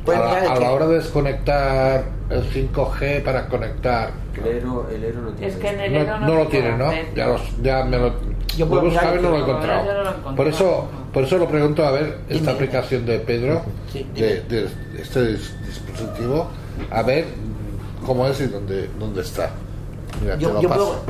Puedes 0.04 0.20
a, 0.20 0.24
la, 0.24 0.50
a 0.50 0.54
que- 0.54 0.60
la 0.60 0.70
hora 0.72 0.86
de 0.86 0.94
desconectar 0.96 2.04
el 2.30 2.42
5G 2.50 3.22
para 3.22 3.46
conectar. 3.48 4.10
El 4.36 4.46
Ero, 4.46 4.86
el 4.94 5.04
Ero 5.04 5.20
no 5.22 5.30
tiene. 5.30 5.52
Es 5.52 5.58
que 5.58 5.68
en 5.68 5.80
el 5.80 6.06
No, 6.06 6.20
no 6.20 6.34
lo 6.34 6.46
tienen, 6.48 6.78
¿no? 6.78 6.90
Ya, 7.16 7.26
los, 7.26 7.40
ya 7.62 7.84
me 7.84 7.98
lo, 7.98 8.12
Yo 8.56 8.68
puedo 8.68 8.82
he 8.82 8.84
buscado 8.90 9.16
y 9.16 9.22
no 9.22 9.30
lo 9.30 9.36
he 9.36 9.40
encontrado. 9.40 10.04
lo. 10.04 10.36
Por 10.36 10.46
eso, 10.48 10.88
por 11.12 11.24
eso 11.24 11.38
lo 11.38 11.48
pregunto 11.48 11.84
a 11.86 11.90
ver 11.90 12.18
esta 12.28 12.34
Dime. 12.34 12.50
aplicación 12.52 13.04
de 13.06 13.18
Pedro, 13.20 13.62
Sí, 13.92 14.06
de, 14.14 14.42
de 14.42 14.68
este 15.00 15.20
dis- 15.34 15.58
dispositivo, 15.66 16.48
a 16.90 17.02
ver 17.02 17.26
cómo 18.06 18.26
es 18.26 18.40
y 18.40 18.46
dónde, 18.46 18.88
dónde 18.98 19.22
está. 19.22 19.50
Mira, 20.22 20.36
Yo- 20.36 20.48
te 20.48 20.54
lo 20.54 20.60
yo 20.62 20.68
paso. 20.68 21.04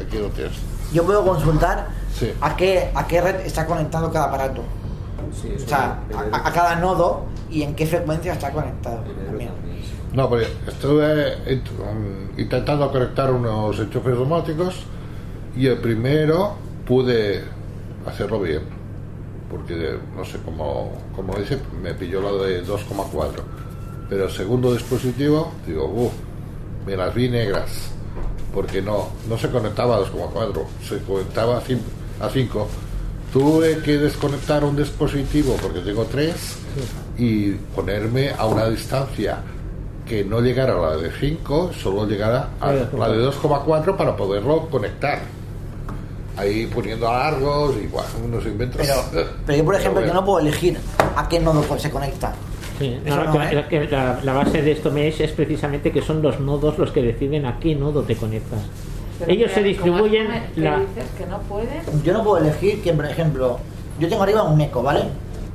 Aquí 0.00 0.18
lo 0.18 0.28
tienes. 0.28 0.52
Yo 0.92 1.04
puedo 1.04 1.24
consultar 1.24 1.88
Sí. 2.14 2.32
a 2.40 2.54
qué 2.56 2.90
a 2.94 3.06
qué 3.06 3.20
red 3.20 3.36
está 3.46 3.66
conectado 3.66 4.10
cada 4.12 4.26
aparato. 4.26 4.62
Sí, 5.32 5.52
O 5.56 5.68
sea, 5.68 6.00
a, 6.32 6.52
cada 6.52 6.76
nodo 6.76 7.24
y 7.50 7.62
en 7.62 7.74
qué 7.74 7.86
frecuencia 7.86 8.32
está 8.32 8.50
conectado. 8.52 9.02
también. 9.26 9.50
No, 10.12 10.28
porque 10.28 10.46
estuve 10.66 11.38
int- 11.48 12.38
intentando 12.38 12.90
conectar 12.92 13.30
unos 13.32 13.78
enchufes 13.80 14.14
domóticos 14.16 14.84
y 15.56 15.66
el 15.66 15.78
primero 15.78 16.54
pude 16.86 17.42
hacerlo 18.06 18.40
bien. 18.40 18.62
Porque 19.50 19.98
no 20.16 20.24
sé 20.24 20.38
cómo, 20.44 20.92
cómo 21.14 21.34
dice, 21.36 21.58
me 21.82 21.94
pilló 21.94 22.20
la 22.20 22.44
de 22.44 22.64
2,4. 22.64 23.30
Pero 24.08 24.24
el 24.24 24.30
segundo 24.30 24.72
dispositivo, 24.72 25.52
digo, 25.66 25.86
uff, 25.86 26.12
me 26.86 26.96
las 26.96 27.14
vi 27.14 27.28
negras. 27.28 27.90
Porque 28.52 28.80
no, 28.82 29.08
no 29.28 29.36
se 29.36 29.50
conectaba 29.50 29.96
a 29.96 30.00
2,4, 30.00 30.64
se 30.88 30.98
conectaba 31.00 31.58
a 31.58 32.28
5. 32.30 32.68
Tuve 33.34 33.78
que 33.80 33.98
desconectar 33.98 34.62
un 34.62 34.76
dispositivo 34.76 35.56
porque 35.60 35.80
tengo 35.80 36.04
tres 36.04 36.56
y 37.18 37.50
ponerme 37.74 38.30
a 38.30 38.46
una 38.46 38.68
distancia 38.68 39.38
que 40.06 40.24
no 40.24 40.40
llegara 40.40 40.74
a 40.74 40.90
la 40.90 40.96
de 40.98 41.10
5, 41.10 41.72
solo 41.72 42.06
llegara 42.06 42.50
a 42.60 42.72
la 42.72 43.08
de 43.08 43.26
2,4 43.26 43.96
para 43.96 44.16
poderlo 44.16 44.68
conectar. 44.68 45.18
Ahí 46.36 46.66
poniendo 46.72 47.06
largos 47.12 47.74
y 47.82 47.88
bueno, 47.88 48.08
unos 48.24 48.46
inventos. 48.46 48.80
Pero, 48.86 49.26
pero 49.46 49.58
yo, 49.58 49.64
por 49.64 49.74
ejemplo, 49.74 50.06
yo 50.06 50.14
no 50.14 50.24
puedo 50.24 50.38
elegir 50.38 50.78
a 51.16 51.28
qué 51.28 51.40
nodo 51.40 51.64
se 51.76 51.90
conecta. 51.90 52.32
Sí, 52.78 53.00
Eso 53.04 53.16
no, 53.16 53.34
no, 53.34 53.68
que- 53.68 53.76
¿eh? 53.82 53.88
la, 53.90 54.20
la 54.22 54.32
base 54.32 54.62
de 54.62 54.70
esto 54.70 54.92
mesh 54.92 55.20
es 55.20 55.32
precisamente 55.32 55.90
que 55.90 56.02
son 56.02 56.22
los 56.22 56.38
nodos 56.38 56.78
los 56.78 56.92
que 56.92 57.02
deciden 57.02 57.46
a 57.46 57.58
qué 57.58 57.74
nodo 57.74 58.02
te 58.02 58.14
conectas. 58.14 58.60
Ellos 59.26 59.52
se 59.52 59.62
distribuyen 59.62 60.26
¿cómo 60.26 60.36
es 60.38 60.50
que 60.52 60.60
la... 60.60 60.78
dices 60.80 61.04
que 61.16 61.26
no 61.26 61.38
puedes? 61.40 62.02
Yo 62.04 62.12
no 62.12 62.24
puedo 62.24 62.38
elegir 62.38 62.82
que, 62.82 62.92
por 62.92 63.06
ejemplo, 63.06 63.58
yo 63.98 64.08
tengo 64.08 64.22
arriba 64.22 64.42
un 64.42 64.60
eco, 64.60 64.82
¿vale? 64.82 65.02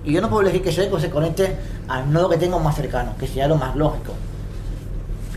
Y 0.05 0.13
yo 0.13 0.21
no 0.21 0.29
puedo 0.29 0.41
elegir 0.43 0.63
que 0.63 0.69
ese 0.69 0.85
eco 0.85 0.99
se 0.99 1.09
conecte 1.09 1.55
al 1.87 2.11
nodo 2.11 2.29
que 2.29 2.37
tengo 2.37 2.59
más 2.59 2.75
cercano, 2.75 3.13
que 3.19 3.27
sería 3.27 3.47
lo 3.47 3.57
más 3.57 3.75
lógico. 3.75 4.13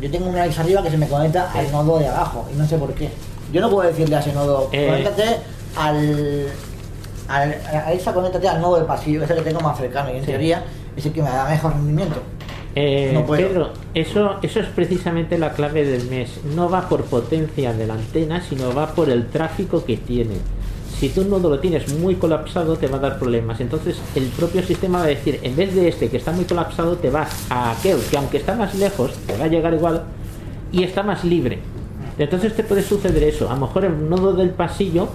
Yo 0.01 0.11
tengo 0.11 0.29
una 0.29 0.43
Alexa 0.43 0.63
arriba 0.63 0.83
que 0.83 0.91
se 0.91 0.99
me 0.99 1.09
conecta 1.09 1.51
al 1.53 1.71
nodo 1.73 1.99
de 1.99 2.09
abajo 2.09 2.47
y 2.53 2.57
no 2.57 2.67
sé 2.67 2.77
por 2.79 2.93
qué. 2.95 3.11
Yo 3.53 3.61
no 3.61 3.71
puedo 3.71 3.89
decirle 3.89 4.17
a 4.17 4.21
ese 4.21 4.33
nodo, 4.33 4.69
Eh. 4.73 4.87
conéctate 4.89 5.37
al, 5.77 6.47
al. 7.29 7.55
Alexa, 7.87 8.13
conéctate 8.15 8.49
al 8.49 8.61
nodo 8.61 8.77
del 8.77 8.87
pasillo, 8.87 9.23
ese 9.25 9.35
que 9.35 9.43
tengo 9.43 9.61
más 9.61 9.77
cercano 9.79 10.11
y 10.11 10.17
en 10.17 10.21
Sí. 10.21 10.27
teoría 10.27 10.65
es 10.97 11.07
el 11.07 11.13
que 11.13 11.23
me 11.23 11.31
da 11.31 11.45
mejor 11.49 11.73
rendimiento. 11.73 12.23
Eh, 12.75 13.11
No. 13.13 13.27
Pedro, 13.27 13.71
eso, 13.95 14.37
eso 14.43 14.61
es 14.61 14.67
precisamente 14.69 15.39
la 15.39 15.53
clave 15.53 15.85
del 15.85 16.09
mes. 16.09 16.41
No 16.55 16.69
va 16.71 16.89
por 16.89 17.05
potencia 17.05 17.73
de 17.73 17.87
la 17.87 17.95
antena, 17.95 18.41
sino 18.41 18.75
va 18.75 18.95
por 18.95 19.11
el 19.11 19.27
tráfico 19.29 19.85
que 19.85 19.97
tiene. 19.97 20.37
Si 20.99 21.09
tú 21.09 21.23
un 21.23 21.31
nodo 21.31 21.51
lo 21.51 21.59
tienes 21.59 21.93
muy 21.99 22.15
colapsado, 22.15 22.77
te 22.77 22.87
va 22.87 22.97
a 22.99 23.01
dar 23.01 23.19
problemas. 23.19 23.61
Entonces, 23.61 24.01
el 24.15 24.25
propio 24.27 24.63
sistema 24.63 24.99
va 24.99 25.05
a 25.05 25.09
decir, 25.09 25.41
en 25.43 25.57
vez 25.57 25.75
de 25.75 25.89
este 25.89 26.09
que 26.09 26.17
está 26.17 26.31
muy 26.31 26.45
colapsado, 26.45 26.97
te 26.97 27.11
vas 27.11 27.47
a 27.51 27.73
aquel 27.73 27.99
que, 28.09 28.17
aunque 28.17 28.37
está 28.37 28.55
más 28.55 28.75
lejos, 28.77 29.13
te 29.27 29.37
va 29.37 29.47
a 29.47 29.49
llegar 29.49 29.75
igual 29.75 30.05
y 30.71 30.85
está 30.85 31.03
más 31.03 31.25
libre. 31.25 31.59
Entonces, 32.19 32.55
te 32.55 32.63
puede 32.63 32.83
suceder 32.83 33.23
eso. 33.25 33.51
A 33.51 33.55
lo 33.55 33.63
mejor 33.67 33.87
un 33.87 34.09
nodo 34.09 34.33
del 34.33 34.51
pasillo 34.51 35.09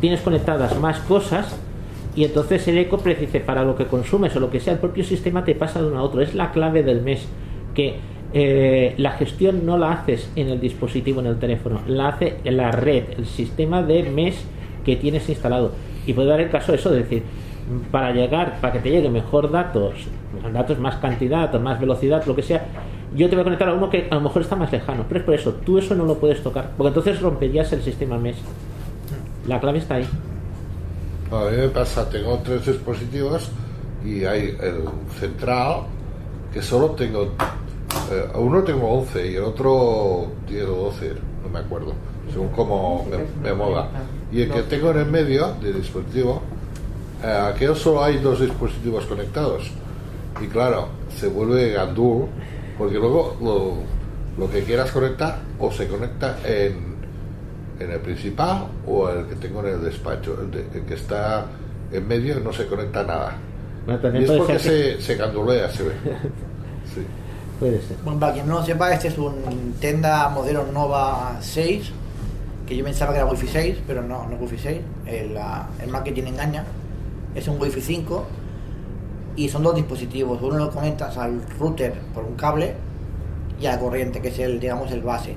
tienes 0.00 0.20
conectadas 0.22 0.78
más 0.80 1.00
cosas 1.00 1.46
y 2.16 2.24
entonces 2.24 2.66
el 2.68 2.78
eco 2.78 2.98
precise 2.98 3.40
para 3.40 3.64
lo 3.64 3.74
que 3.76 3.86
consumes 3.86 4.34
o 4.36 4.40
lo 4.40 4.50
que 4.50 4.60
sea, 4.60 4.74
el 4.74 4.78
propio 4.78 5.02
sistema 5.04 5.44
te 5.44 5.54
pasa 5.54 5.80
de 5.80 5.88
uno 5.88 5.98
a 5.98 6.02
otro. 6.02 6.20
Es 6.20 6.34
la 6.34 6.52
clave 6.52 6.82
del 6.82 7.02
mes, 7.02 7.26
que 7.74 7.96
eh, 8.32 8.94
la 8.98 9.12
gestión 9.12 9.66
no 9.66 9.76
la 9.78 9.92
haces 9.92 10.30
en 10.36 10.48
el 10.48 10.60
dispositivo, 10.60 11.20
en 11.20 11.26
el 11.26 11.38
teléfono, 11.38 11.80
la 11.86 12.08
hace 12.08 12.36
en 12.44 12.56
la 12.56 12.70
red, 12.70 13.04
el 13.16 13.26
sistema 13.26 13.82
de 13.82 14.04
mes 14.04 14.44
que 14.84 14.96
tienes 14.96 15.28
instalado. 15.28 15.72
Y 16.06 16.12
puede 16.12 16.28
dar 16.28 16.40
el 16.40 16.50
caso 16.50 16.72
eso, 16.74 16.90
de 16.90 16.98
decir, 16.98 17.22
para 17.90 18.12
llegar, 18.12 18.60
para 18.60 18.74
que 18.74 18.78
te 18.78 18.90
llegue 18.90 19.08
mejor 19.08 19.50
datos, 19.50 19.94
datos 20.52 20.78
más 20.78 20.96
cantidad 20.96 21.52
más 21.60 21.80
velocidad, 21.80 22.24
lo 22.26 22.36
que 22.36 22.42
sea, 22.42 22.66
yo 23.16 23.28
te 23.28 23.34
voy 23.34 23.42
a 23.42 23.44
conectar 23.44 23.68
a 23.68 23.74
uno 23.74 23.90
que 23.90 24.08
a 24.10 24.14
lo 24.16 24.20
mejor 24.20 24.42
está 24.42 24.56
más 24.56 24.70
lejano. 24.70 25.04
Pero 25.08 25.20
es 25.20 25.26
por 25.26 25.34
eso, 25.34 25.54
tú 25.64 25.78
eso 25.78 25.94
no 25.94 26.04
lo 26.04 26.18
puedes 26.18 26.42
tocar, 26.42 26.72
porque 26.76 26.88
entonces 26.88 27.20
romperías 27.20 27.72
el 27.72 27.82
sistema 27.82 28.18
mes. 28.18 28.36
La 29.46 29.60
clave 29.60 29.78
está 29.78 29.96
ahí. 29.96 30.06
A 31.30 31.50
mí 31.50 31.56
me 31.56 31.68
pasa, 31.68 32.08
tengo 32.08 32.38
tres 32.44 32.66
dispositivos 32.66 33.48
y 34.04 34.24
hay 34.24 34.56
el 34.60 34.84
central 35.18 35.84
que 36.52 36.62
solo 36.62 36.90
tengo, 36.90 37.32
eh, 38.12 38.28
uno 38.34 38.62
tengo 38.62 38.88
11 39.00 39.32
y 39.32 39.34
el 39.36 39.42
otro 39.44 40.28
10 40.46 40.64
o 40.64 40.76
12, 40.76 41.12
no 41.42 41.48
me 41.48 41.58
acuerdo, 41.58 41.92
según 42.30 42.48
cómo 42.48 43.06
me, 43.10 43.48
me 43.48 43.54
mola. 43.54 43.88
Y 44.30 44.42
el 44.42 44.50
que 44.50 44.62
tengo 44.62 44.90
en 44.90 44.98
el 44.98 45.06
medio 45.06 45.54
de 45.60 45.72
dispositivo, 45.72 46.42
eh, 47.22 47.26
aquello 47.26 47.74
solo 47.74 48.04
hay 48.04 48.18
dos 48.18 48.40
dispositivos 48.40 49.06
conectados. 49.06 49.70
Y 50.40 50.46
claro, 50.46 50.88
se 51.18 51.28
vuelve 51.28 51.72
gandul 51.72 52.26
porque 52.76 52.96
luego 52.96 53.36
lo, 53.40 53.74
lo 54.38 54.50
que 54.50 54.62
quieras 54.64 54.90
conectar 54.90 55.38
o 55.58 55.70
se 55.70 55.88
conecta 55.88 56.38
en, 56.44 56.93
en 57.80 57.90
el 57.90 58.00
principal 58.00 58.66
o 58.86 59.08
el 59.08 59.26
que 59.26 59.34
tengo 59.36 59.60
en 59.66 59.74
el 59.74 59.82
despacho. 59.84 60.38
El, 60.40 60.50
de- 60.50 60.78
el 60.78 60.84
que 60.86 60.94
está 60.94 61.46
en 61.92 62.06
medio 62.08 62.40
no 62.40 62.52
se 62.52 62.66
conecta 62.66 63.02
nada. 63.04 63.36
Bueno, 63.84 63.98
Y 63.98 64.02
también 64.02 64.24
es 64.24 64.28
puede 64.30 64.38
porque 64.40 64.58
ser 64.58 64.72
que- 64.72 65.00
se, 65.00 65.02
se 65.02 65.14
gandulea, 65.16 65.70
se 65.70 65.82
ve. 65.84 65.92
Sí. 66.94 67.00
Puede 67.58 67.80
ser. 67.80 67.96
Bueno, 68.04 68.20
para 68.20 68.32
quien 68.34 68.46
no 68.46 68.54
lo 68.60 68.64
sepa, 68.64 68.92
este 68.92 69.08
es 69.08 69.18
un 69.18 69.74
Tenda 69.80 70.28
modelo 70.28 70.66
Nova 70.72 71.38
6, 71.40 71.90
que 72.66 72.76
yo 72.76 72.84
pensaba 72.84 73.12
que 73.12 73.18
era 73.18 73.26
Wi-Fi 73.26 73.48
6, 73.48 73.76
pero 73.86 74.02
no, 74.02 74.26
no 74.28 74.34
es 74.34 74.40
Wi-Fi 74.42 74.58
6, 74.58 74.80
el, 75.06 75.38
el 75.82 75.88
marketing 75.90 76.24
engaña. 76.24 76.64
Es 77.34 77.48
un 77.48 77.60
Wi-Fi 77.60 77.80
5 77.80 78.26
y 79.36 79.48
son 79.48 79.62
dos 79.62 79.74
dispositivos. 79.74 80.40
Uno 80.42 80.56
lo 80.58 80.70
conectas 80.70 81.16
al 81.16 81.40
router 81.58 81.94
por 82.14 82.24
un 82.24 82.34
cable 82.34 82.74
y 83.60 83.66
a 83.66 83.72
la 83.72 83.78
corriente, 83.80 84.20
que 84.20 84.28
es 84.28 84.38
el, 84.40 84.60
digamos, 84.60 84.90
el 84.92 85.00
base. 85.02 85.34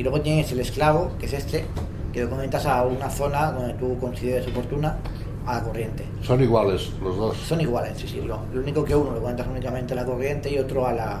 Y 0.00 0.02
luego 0.02 0.22
tienes 0.22 0.50
el 0.50 0.60
esclavo, 0.60 1.10
que 1.18 1.26
es 1.26 1.34
este, 1.34 1.66
que 2.10 2.22
lo 2.22 2.30
conectas 2.30 2.64
a 2.64 2.84
una 2.84 3.10
zona 3.10 3.52
donde 3.52 3.74
tú 3.74 3.98
consideres 3.98 4.46
oportuna 4.46 4.96
a 5.44 5.56
la 5.56 5.62
corriente. 5.62 6.06
Son 6.22 6.42
iguales 6.42 6.90
los 7.02 7.18
dos. 7.18 7.36
Son 7.36 7.60
iguales, 7.60 7.98
sí, 7.98 8.08
sí. 8.08 8.22
Lo, 8.22 8.40
lo 8.50 8.62
único 8.62 8.82
que 8.82 8.96
uno 8.96 9.10
lo 9.10 9.20
conectas 9.20 9.46
únicamente 9.48 9.92
a 9.92 9.96
la 9.96 10.06
corriente 10.06 10.50
y 10.50 10.56
otro 10.56 10.86
a 10.86 10.94
la. 10.94 11.20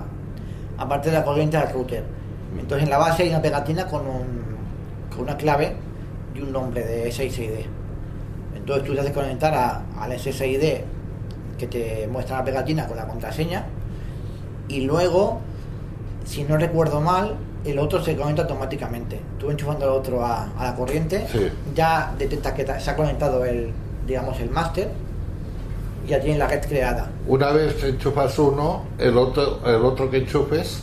Aparte 0.78 1.10
de 1.10 1.18
la 1.18 1.24
corriente 1.26 1.58
al 1.58 1.70
router. 1.70 2.02
Entonces 2.58 2.84
en 2.84 2.88
la 2.88 2.96
base 2.96 3.24
hay 3.24 3.28
una 3.28 3.42
pegatina 3.42 3.86
con, 3.86 4.00
un, 4.06 4.24
con 5.10 5.24
una 5.24 5.36
clave 5.36 5.76
y 6.34 6.40
un 6.40 6.50
nombre 6.50 6.82
de 6.82 7.12
SSID. 7.12 7.66
Entonces 8.56 8.86
tú 8.86 8.94
te 8.94 9.00
haces 9.00 9.12
conectar 9.12 9.52
a, 9.52 9.82
al 10.00 10.18
SSID 10.18 10.80
que 11.58 11.66
te 11.66 12.08
muestra 12.10 12.38
la 12.38 12.44
pegatina 12.44 12.86
con 12.86 12.96
la 12.96 13.06
contraseña 13.06 13.66
y 14.68 14.80
luego, 14.86 15.40
si 16.24 16.44
no 16.44 16.56
recuerdo 16.56 17.02
mal, 17.02 17.36
el 17.64 17.78
otro 17.78 18.02
se 18.02 18.16
conecta 18.16 18.42
automáticamente. 18.42 19.20
Tú 19.38 19.50
enchufando 19.50 19.84
el 19.86 19.90
otro 19.92 20.24
a, 20.24 20.48
a 20.58 20.64
la 20.64 20.74
corriente, 20.74 21.26
Sí. 21.30 21.48
ya 21.74 22.12
detecta 22.18 22.54
que 22.54 22.64
se 22.80 22.90
ha 22.90 22.96
conectado 22.96 23.44
el, 23.44 23.70
digamos, 24.06 24.38
el 24.40 24.50
máster 24.50 24.88
y 26.06 26.10
ya 26.10 26.20
tiene 26.20 26.38
la 26.38 26.46
red 26.46 26.64
creada. 26.66 27.10
Una 27.26 27.50
vez 27.52 27.74
que 27.74 27.88
enchufas 27.88 28.38
uno, 28.38 28.84
el 28.98 29.16
otro, 29.18 29.60
el 29.66 29.84
otro 29.84 30.10
que 30.10 30.18
enchufes 30.18 30.80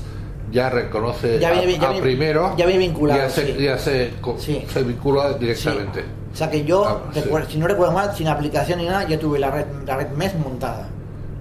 ya 0.52 0.70
reconoce 0.70 1.40
Ya 1.40 1.52
viene- 1.52 1.76
a, 1.76 1.80
ya 1.80 1.88
a 1.88 1.92
viene- 1.92 2.02
primero. 2.06 2.54
ya 2.58 2.66
viene 2.66 2.80
vinculado, 2.88 3.20
Ya 3.22 3.30
se, 3.30 3.46
sí. 3.58 3.64
ya 3.64 3.78
se, 3.78 4.14
co- 4.22 4.38
Sí. 4.40 4.66
se 4.72 4.84
vincula 4.84 5.34
directamente. 5.34 6.04
O 6.32 6.36
sea 6.38 6.50
que 6.52 6.64
yo, 6.64 6.86
Ah, 6.86 7.02
recuerdo- 7.16 7.50
si 7.50 7.58
no 7.58 7.68
recuerdo 7.68 7.94
mal, 7.94 8.16
sin 8.16 8.28
aplicación 8.28 8.78
ni 8.80 8.86
nada, 8.86 9.08
ya 9.08 9.18
tuve 9.20 9.40
la 9.40 9.50
red, 9.50 9.66
la 9.86 9.98
red 9.98 10.12
MES 10.12 10.36
montada. 10.36 10.88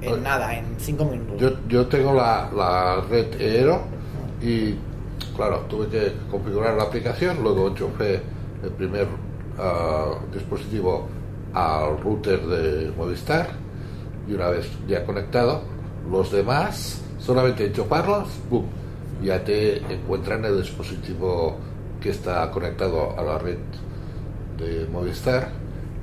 En 0.02 0.12
Oye. 0.14 0.22
nada, 0.22 0.54
en 0.54 0.64
cinco 0.78 1.04
minutos. 1.04 1.36
Yo, 1.38 1.50
yo 1.68 1.86
tengo 1.86 2.12
la, 2.14 2.50
la 2.54 3.00
red 3.08 3.40
Eero 3.40 3.82
y, 4.42 4.74
claro, 5.34 5.60
tuve 5.68 5.88
que 5.88 6.12
configurar 6.30 6.74
la 6.76 6.84
aplicación, 6.84 7.42
luego 7.42 7.68
enchufé 7.68 8.22
el 8.62 8.70
primer 8.70 9.06
ah, 9.58 10.14
dispositivo 10.32 11.06
al 11.54 11.98
router 12.00 12.40
de 12.46 12.92
Movistar 12.96 13.48
y 14.28 14.34
una 14.34 14.48
vez 14.48 14.68
ya 14.88 15.04
conectado, 15.04 15.62
los 16.10 16.30
demás, 16.30 17.00
solamente 17.18 17.66
enchufarlos, 17.66 18.28
¡pum! 18.50 18.64
ya 19.22 19.42
te 19.42 19.78
encuentran 19.92 20.44
el 20.44 20.60
dispositivo 20.60 21.56
que 22.00 22.10
está 22.10 22.50
conectado 22.50 23.18
a 23.18 23.22
la 23.22 23.38
red 23.38 23.58
de 24.58 24.86
Movistar 24.92 25.48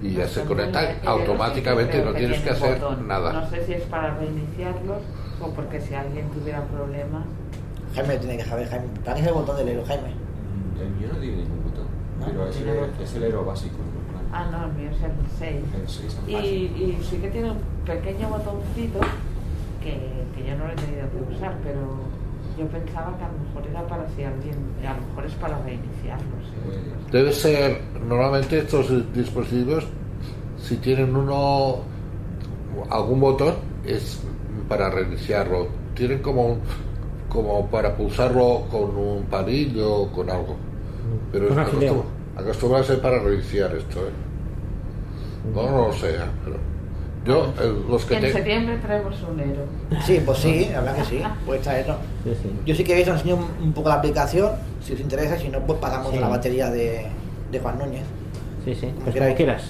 y 0.01 0.13
ya 0.13 0.27
se 0.27 0.43
conectan 0.43 0.97
automáticamente, 1.05 2.03
no 2.03 2.13
tienes 2.13 2.41
que 2.41 2.49
hacer 2.49 2.79
botón. 2.79 3.07
nada. 3.07 3.33
No 3.33 3.49
sé 3.49 3.65
si 3.65 3.73
es 3.73 3.83
para 3.83 4.15
reiniciarlos 4.15 5.01
o 5.41 5.49
porque 5.49 5.79
si 5.79 5.93
alguien 5.93 6.29
tuviera 6.29 6.61
problemas. 6.65 7.23
Jaime 7.95 8.17
tiene 8.17 8.37
que 8.37 8.45
saber, 8.45 8.67
Jaime. 8.69 8.85
Para 9.05 9.19
es 9.19 9.27
el 9.27 9.33
botón 9.33 9.57
del 9.57 9.67
Ero, 9.69 9.83
Jaime. 9.87 10.09
El 10.79 10.89
mío 10.91 11.07
no 11.13 11.19
tiene 11.19 11.37
ningún 11.37 11.63
botón. 11.63 11.85
No, 12.19 12.25
pero 12.25 12.37
no 12.39 12.47
es, 12.47 12.57
el, 12.57 13.03
es 13.03 13.15
el 13.15 13.23
Aero 13.23 13.45
básico. 13.45 13.77
normal. 13.77 14.25
Ah, 14.31 14.49
no, 14.51 14.65
el 14.65 14.73
mío 14.73 14.89
es 14.91 15.03
el 15.03 15.11
6. 15.39 15.65
El 15.81 15.89
6 15.89 16.17
Y, 16.27 16.33
y 16.35 16.99
sí 17.09 17.17
que 17.17 17.29
tiene 17.29 17.51
un 17.51 17.57
pequeño 17.85 18.29
botoncito 18.29 18.99
que, 19.81 19.91
que 20.35 20.49
yo 20.49 20.57
no 20.57 20.65
lo 20.67 20.71
he 20.73 20.75
tenido 20.75 21.07
que 21.11 21.35
usar, 21.35 21.55
pero 21.63 21.79
yo 22.57 22.67
pensaba 22.67 23.17
que 23.17 23.23
a 23.25 23.27
lo 23.27 23.37
mejor 23.47 23.69
era 23.69 23.87
para 23.87 24.07
si 24.15 24.23
alguien, 24.23 24.55
a 24.87 24.93
lo 24.99 25.07
mejor 25.07 25.25
es 25.25 25.33
para 25.33 25.59
reiniciarlos. 25.63 26.43
Eh, 26.71 27.11
Debe 27.11 27.31
ser, 27.31 27.81
normalmente 28.07 28.59
estos 28.59 29.13
dispositivos, 29.13 29.85
si 30.61 30.77
tienen 30.77 31.15
uno, 31.15 31.79
algún 32.89 33.19
botón, 33.19 33.55
es 33.85 34.19
para 34.69 34.89
reiniciarlo. 34.89 35.67
Tienen 35.95 36.19
como 36.19 36.45
un- 36.45 36.59
como 37.33 37.65
para 37.67 37.95
pulsarlo 37.95 38.63
con 38.71 38.95
un 38.95 39.23
palillo 39.23 39.93
o 39.93 40.07
con 40.11 40.29
algo. 40.29 40.55
Pero 41.31 41.49
es 41.49 41.55
acostum- 41.57 42.03
acostumbrarse 42.37 42.95
para 42.97 43.19
reiniciar 43.19 43.75
esto, 43.75 43.99
¿eh? 44.01 44.11
No, 45.53 45.69
no 45.69 45.87
lo 45.87 45.93
sé, 45.93 46.11
¿eh? 46.11 46.19
pero 46.45 46.57
yo, 47.25 47.53
el- 47.61 47.89
los 47.89 48.05
que 48.05 48.15
En 48.17 48.31
septiembre 48.31 48.77
traemos 48.77 49.15
un 49.23 49.39
Ero. 49.39 49.63
Sí, 50.05 50.21
pues 50.25 50.37
sí, 50.37 50.69
la 50.71 50.81
verdad 50.81 50.95
que 50.97 51.05
sí. 51.05 51.21
Estar 51.53 51.77
eso. 51.79 51.95
Sí, 52.23 52.31
sí. 52.41 52.49
Yo 52.65 52.75
sí 52.75 52.83
que 52.83 53.01
os 53.01 53.07
enseño 53.07 53.35
un, 53.35 53.47
un 53.67 53.73
poco 53.73 53.89
la 53.89 53.95
aplicación, 53.95 54.51
si 54.81 54.93
os 54.93 54.99
interesa, 54.99 55.37
si 55.37 55.49
no, 55.49 55.59
pues 55.61 55.79
pasamos 55.79 56.11
Sí. 56.11 56.17
a 56.17 56.21
la 56.21 56.27
batería 56.29 56.69
de, 56.69 57.07
de 57.51 57.59
Juan 57.59 57.77
Núñez. 57.79 58.03
Sí, 58.63 58.73
sí. 58.75 58.87
Como 58.87 59.05
Pues 59.05 59.15
como 59.17 59.35
quieras. 59.35 59.63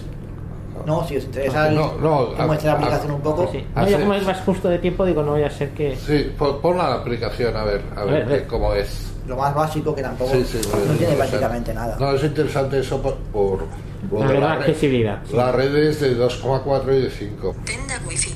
No, 0.85 1.07
si 1.07 1.17
os 1.17 1.23
interesa, 1.25 1.69
el- 1.69 1.75
No, 1.75 1.93
no, 1.99 2.33
la 2.37 2.43
a- 2.43 2.73
aplicación 2.73 3.11
a- 3.11 3.15
un 3.15 3.21
poco. 3.21 3.49
Sí. 3.51 3.65
Ah, 3.75 3.81
No, 3.83 3.89
yo 3.89 3.99
como 3.99 4.13
es 4.13 4.25
más 4.25 4.41
justo 4.41 4.67
de 4.69 4.79
tiempo, 4.79 5.05
digo, 5.05 5.23
no 5.23 5.31
voy 5.31 5.43
a 5.43 5.49
ser 5.49 5.69
que. 5.71 5.95
Sí, 5.95 6.31
pon, 6.37 6.77
la 6.77 6.93
aplicación 6.95 7.55
a 7.55 7.63
ver, 7.63 7.81
a 7.95 8.03
ver, 8.03 8.47
cómo 8.47 8.73
es. 8.73 9.09
Lo 9.27 9.37
más 9.37 9.55
básico 9.55 9.95
que 9.95 10.01
tampoco 10.01 10.31
Sí, 10.33 10.43
sí, 10.43 10.59
bueno, 10.69 10.85
no 10.85 10.91
es 10.93 10.97
tiene 10.99 11.13
prácticamente 11.15 11.73
nada. 11.73 11.95
No, 11.97 12.11
es 12.13 12.23
interesante 12.23 12.79
eso 12.79 13.01
por, 13.01 13.15
por 13.31 13.63
lo 14.11 14.19
La 14.19 14.27
de 14.27 14.33
verdad, 14.33 14.49
la 14.49 14.55
red. 14.55 14.61
accesibilidad, 14.65 15.19
sí. 15.29 15.35
La 15.35 15.51
red 15.53 15.75
es 15.75 15.99
de 16.01 16.15
2,4 16.17 16.93
y 16.93 17.01
de 17.03 17.09
5. 17.09 17.55
Tenda 17.63 17.99
Wi-Fi. 18.05 18.33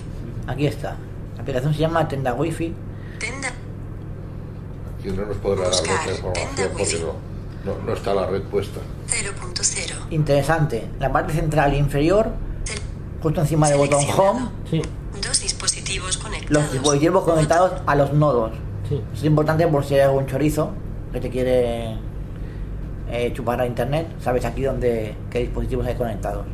Aquí 0.48 0.66
está. 0.68 0.96
La 1.36 1.42
aplicación 1.42 1.74
se 1.74 1.80
llama 1.82 2.08
Tenda 2.08 2.34
Wi-Fi. 2.34 2.74
Tenda. 3.20 3.50
Aquí 4.98 5.10
no 5.10 5.26
nos 5.26 5.38
podrá 5.38 5.64
dar 5.64 5.72
Buscar, 5.72 5.98
mucha 6.00 6.12
información 6.12 6.48
tenda 6.56 6.70
porque 6.72 6.84
wifi. 6.84 7.04
no, 7.04 7.12
no, 7.66 7.78
no 7.86 7.94
está 7.94 8.14
la 8.14 8.26
red 8.28 8.42
puesta. 8.44 8.80
0.0. 9.08 9.94
Interesante. 10.12 10.88
La 11.00 11.12
parte 11.12 11.34
central 11.34 11.74
inferior, 11.74 12.32
Tel- 12.66 12.80
justo 13.22 13.42
encima 13.42 13.68
del 13.70 13.78
botón 13.78 14.04
Home, 14.18 14.50
Sí, 14.70 14.82
Dos 15.22 15.42
dispositivos 15.42 16.08
los 16.08 16.18
conectados. 16.18 16.72
dispositivos 16.72 17.24
conectados 17.24 17.82
a 17.86 17.96
los 17.96 18.14
nodos. 18.14 18.52
sí. 18.88 19.02
Es 19.14 19.24
importante 19.24 19.68
por 19.68 19.84
si 19.84 19.96
hay 19.96 20.02
algún 20.02 20.28
chorizo 20.28 20.72
que 21.12 21.20
te 21.20 21.30
quiere 21.30 21.98
eh, 23.10 23.32
chupar 23.34 23.60
a 23.62 23.66
internet. 23.66 24.08
Sabes 24.24 24.46
aquí 24.46 24.62
dónde 24.64 25.16
qué 25.32 25.40
dispositivos 25.40 25.88
hay 25.88 25.96
conectados. 25.96 26.46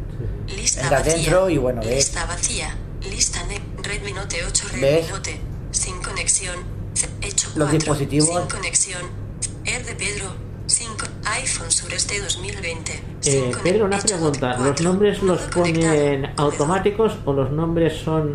Lista 0.48 0.82
Entras 0.82 1.02
vacía. 1.06 1.16
dentro 1.16 1.50
y 1.50 1.58
bueno, 1.58 1.82
ves. 1.82 1.96
Lista 1.96 2.26
vacía. 2.26 2.76
Lista 3.02 3.44
ne 3.48 3.60
Redmi 3.82 4.14
Note 4.14 4.38
8 4.48 4.66
Redmi 4.70 4.82
¿Ves? 4.82 5.10
Note. 5.10 5.40
Sin 5.72 6.02
conexión. 6.02 6.56
Los 7.56 7.68
4. 7.68 7.68
dispositivos. 7.72 8.30
Sin 8.30 8.48
conexión. 8.50 9.02
R 9.66 9.84
de 9.84 9.96
Pedro. 9.96 10.28
5. 10.84 11.06
iPhone 11.42 11.72
Sureste 11.72 12.20
2020. 12.22 12.92
Eh, 13.26 13.52
Pedro, 13.64 13.86
una 13.86 14.00
pregunta. 14.00 14.58
¿Los 14.58 14.82
nombres 14.82 15.24
los 15.24 15.40
ponen 15.44 16.30
automáticos 16.36 17.18
o 17.26 17.32
los 17.32 17.52
nombres 17.52 17.94
son. 18.02 18.34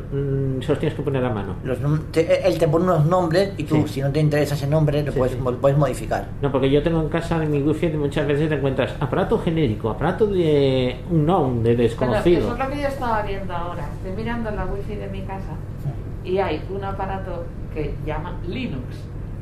mm, 0.59 0.63
se 0.63 0.69
los 0.69 0.79
tienes 0.79 0.97
que 0.97 1.03
poner 1.03 1.23
a 1.25 1.29
mano? 1.31 1.57
Los 1.63 1.79
nom- 1.81 2.01
te- 2.11 2.47
él 2.49 2.59
te 2.59 2.67
pone 2.67 2.85
unos 2.87 3.05
nombres 3.05 3.53
y 3.59 3.65
tú, 3.65 3.77
Sí. 3.87 3.95
si 3.95 4.01
no 4.01 4.11
te 4.11 4.21
interesa 4.21 4.55
ese 4.55 4.67
nombre, 4.67 5.03
lo 5.03 5.13
Sí, 5.13 5.19
puedes, 5.19 5.37
sí. 5.37 5.41
puedes 5.61 5.77
modificar. 5.77 6.29
No, 6.41 6.51
porque 6.51 6.71
yo 6.71 6.83
tengo 6.83 7.03
en 7.03 7.09
casa 7.11 7.43
en 7.43 7.51
mi 7.51 7.61
wifi 7.63 7.89
muchas 7.89 8.27
veces 8.27 8.49
te 8.49 8.55
encuentras 8.55 8.95
aparato 8.99 9.39
genérico, 9.39 9.91
aparato 9.91 10.27
de 10.27 10.97
un 11.11 11.25
known, 11.27 11.63
de 11.63 11.71
Pero 11.75 11.83
eso 11.83 11.89
desconocido. 12.01 12.53
es 12.55 12.59
lo 12.59 12.69
que 12.71 12.81
yo 12.81 12.89
estaba 12.89 13.23
viendo 13.23 13.53
ahora. 13.55 13.87
Estoy 13.99 14.13
mirando 14.17 14.51
la 14.53 14.65
wifi 14.65 14.95
de 14.95 15.09
mi 15.09 15.21
casa 15.23 15.53
y 16.25 16.39
hay 16.39 16.63
un 16.71 16.83
aparato 16.83 17.45
que 17.75 17.95
llama 18.07 18.39
Linux. 18.49 18.87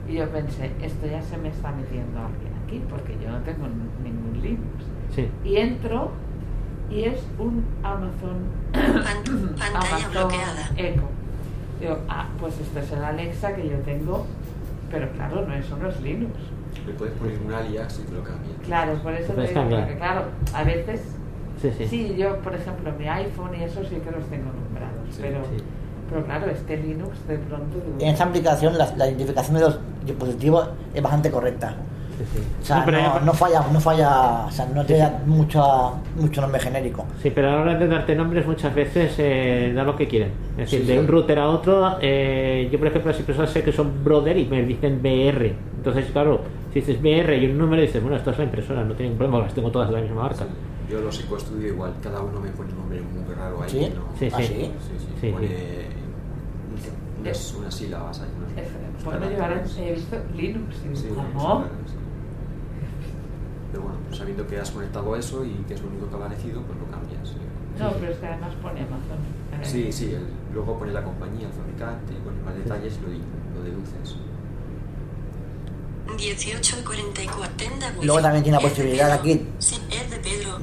Y 0.09 0.15
yo 0.15 0.29
pensé, 0.29 0.71
esto 0.83 1.07
ya 1.07 1.21
se 1.23 1.37
me 1.37 1.49
está 1.49 1.71
metiendo 1.73 2.19
alguien 2.21 2.56
aquí 2.67 2.83
porque 2.91 3.17
yo 3.23 3.31
no 3.31 3.39
tengo 3.41 3.67
ningún 4.03 4.41
Linux. 4.43 4.85
Sí. 5.15 5.29
Y 5.45 5.57
entro 5.57 6.11
y 6.91 7.03
es 7.05 7.21
un 7.39 7.65
Amazon, 7.83 8.39
Pan- 8.73 9.55
pantalla 9.59 9.79
Amazon 9.97 10.11
bloqueada. 10.13 10.71
Echo. 10.77 11.03
Digo, 11.81 11.99
ah, 12.09 12.27
pues 12.41 12.59
esto 12.61 12.79
es 12.81 12.93
el 12.93 13.05
Alexa 13.05 13.55
que 13.55 13.69
yo 13.69 13.77
tengo, 13.79 14.27
pero 14.91 15.11
claro, 15.13 15.47
no, 15.47 15.55
eso 15.55 15.77
no 15.77 15.89
es 15.89 16.01
Linux. 16.01 16.33
Le 16.87 16.93
puedes 16.95 17.15
poner 17.15 17.39
un 17.45 17.53
alias 17.53 18.01
y 18.03 18.09
te 18.09 18.15
lo 18.15 18.23
cambia. 18.23 18.55
Claro, 18.65 18.95
por 19.03 19.13
eso 19.15 19.33
te 19.33 19.47
digo, 19.49 19.63
porque 19.69 19.97
claro, 19.97 20.23
a 20.55 20.65
veces 20.65 21.03
Sí, 21.61 21.71
sí. 21.79 21.89
Sí, 21.89 22.15
yo, 22.19 22.37
por 22.41 22.55
ejemplo, 22.55 22.93
mi 22.99 23.09
iPhone 23.09 23.51
y 23.59 23.63
eso 23.65 23.83
sí 23.83 23.97
que 23.97 24.11
los 24.11 24.25
tengo 24.29 24.45
nombrados, 24.53 25.09
Sí, 25.11 25.19
pero, 25.23 25.43
sí. 25.45 25.65
pero 26.11 26.23
claro, 26.27 26.51
este 26.51 26.77
Linux 26.77 27.17
de 27.27 27.39
pronto... 27.39 27.79
En 27.99 28.09
esta 28.09 28.25
aplicación 28.25 28.77
la, 28.77 28.95
la 28.95 29.07
identificación 29.09 29.55
de 29.55 29.61
los 29.63 29.81
dispositivos 30.05 30.69
es 30.93 31.03
bastante 31.03 31.31
correcta. 31.31 31.77
Sí, 32.19 32.25
sí. 32.35 32.39
O 32.61 32.65
sea, 32.65 32.79
No, 32.79 32.85
pero 32.85 32.99
no, 32.99 33.15
ya- 33.15 33.21
no 33.21 33.33
falla, 33.35 33.61
no 33.73 33.81
falla, 33.81 34.45
o 34.47 34.51
sea, 34.51 34.67
no 34.67 34.85
te 34.85 34.97
da 34.99 35.23
mucho, 35.27 35.95
mucho 36.17 36.41
nombre 36.41 36.61
genérico. 36.61 37.05
Sí, 37.23 37.31
pero 37.35 37.49
a 37.49 37.53
la 37.57 37.61
hora 37.63 37.75
de 37.75 37.87
darte 37.89 38.15
nombres 38.15 38.47
muchas 38.47 38.75
veces 38.75 39.15
eh, 39.19 39.73
da 39.75 39.85
lo 39.85 39.95
que 39.97 40.07
quieren. 40.09 40.31
Es 40.53 40.71
decir, 40.71 40.81
Sí, 40.83 40.87
de 40.87 40.93
sí. 40.95 40.99
un 40.99 41.07
router 41.09 41.39
a 41.39 41.49
otro, 41.49 41.97
eh, 42.01 42.69
yo 42.73 42.79
por 42.79 42.89
ejemplo 42.89 43.11
las 43.11 43.21
empresas 43.21 43.51
sé 43.51 43.63
que 43.63 43.73
son 43.73 44.03
brother 44.05 44.37
y 44.37 44.47
me 44.47 44.63
dicen 44.65 45.01
BR. 45.03 45.55
Entonces, 45.77 46.07
claro, 46.13 46.41
si 46.73 46.81
dices 46.81 47.01
BR 47.01 47.37
y 47.37 47.47
un 47.51 47.59
número 47.59 47.83
dices, 47.83 48.03
bueno, 48.03 48.17
esto 48.17 48.31
es 48.31 48.39
la 48.39 48.45
impresora, 48.45 48.83
no 48.85 48.95
tiene 48.95 49.15
problema, 49.15 49.39
las 49.45 49.55
tengo 49.55 49.71
todas 49.71 49.89
de 49.89 49.95
la 49.97 50.01
misma 50.03 50.23
marca. 50.23 50.45
Yo 50.91 51.01
los 51.01 51.17
psicoestudio 51.17 51.69
igual, 51.69 51.93
cada 52.03 52.21
uno 52.23 52.41
me 52.41 52.49
pone 52.51 52.71
un 52.73 52.79
nombre 52.79 53.01
muy 53.01 53.35
raro 53.35 53.61
ahí. 53.63 53.69
¿Sí? 53.71 53.93
¿no? 53.95 54.03
Sí, 54.19 54.29
¿Ah, 54.33 54.37
sí. 54.39 54.45
sí? 54.47 54.55
Sí, 54.55 54.71
sí, 54.99 55.07
Sí, 55.21 55.31
pone 55.33 55.49
unas, 57.21 57.55
unas 57.55 57.75
sílabas 57.75 58.21
ahí. 58.21 59.31
llevarán, 59.31 59.63
he 59.79 59.93
visto 59.93 60.17
Linux. 60.37 60.77
¿Cómo? 61.35 61.65
Pero 63.77 63.89
bueno, 63.89 64.01
pues 64.07 64.17
sabiendo 64.19 64.47
que 64.47 64.59
has 64.59 64.71
conectado 64.71 65.15
eso 65.17 65.45
y 65.45 65.51
que 65.69 65.75
es 65.75 65.83
lo 65.83 65.89
único 65.89 66.09
que 66.09 66.15
ha 66.15 66.19
aparecido, 66.19 66.63
pues 66.63 66.79
lo 66.79 66.87
cambias. 66.91 67.35
No, 67.79 67.93
pero 68.01 68.11
es 68.11 68.17
que 68.19 68.27
además 68.27 68.55
pone 68.63 68.81
Amazon. 68.81 69.21
Eh, 69.53 69.65
Sí, 69.65 69.93
sí, 69.93 70.15
el- 70.15 70.29
luego 70.55 70.79
pone 70.79 70.93
la 70.93 71.05
compañía, 71.05 71.47
el 71.49 71.53
fabricante, 71.53 72.15
pone 72.25 72.41
más 72.43 72.55
detalles 72.57 72.95
y 72.97 73.03
lo, 73.55 73.63
deduces. 73.63 74.17
1844. 76.17 77.57
Tenda 77.59 77.89
wifi. 77.91 78.07
Luego 78.07 78.23
también 78.23 78.45
tiene 78.45 78.57
la 78.63 78.67
posibilidad 78.67 79.13
aquí 79.13 79.47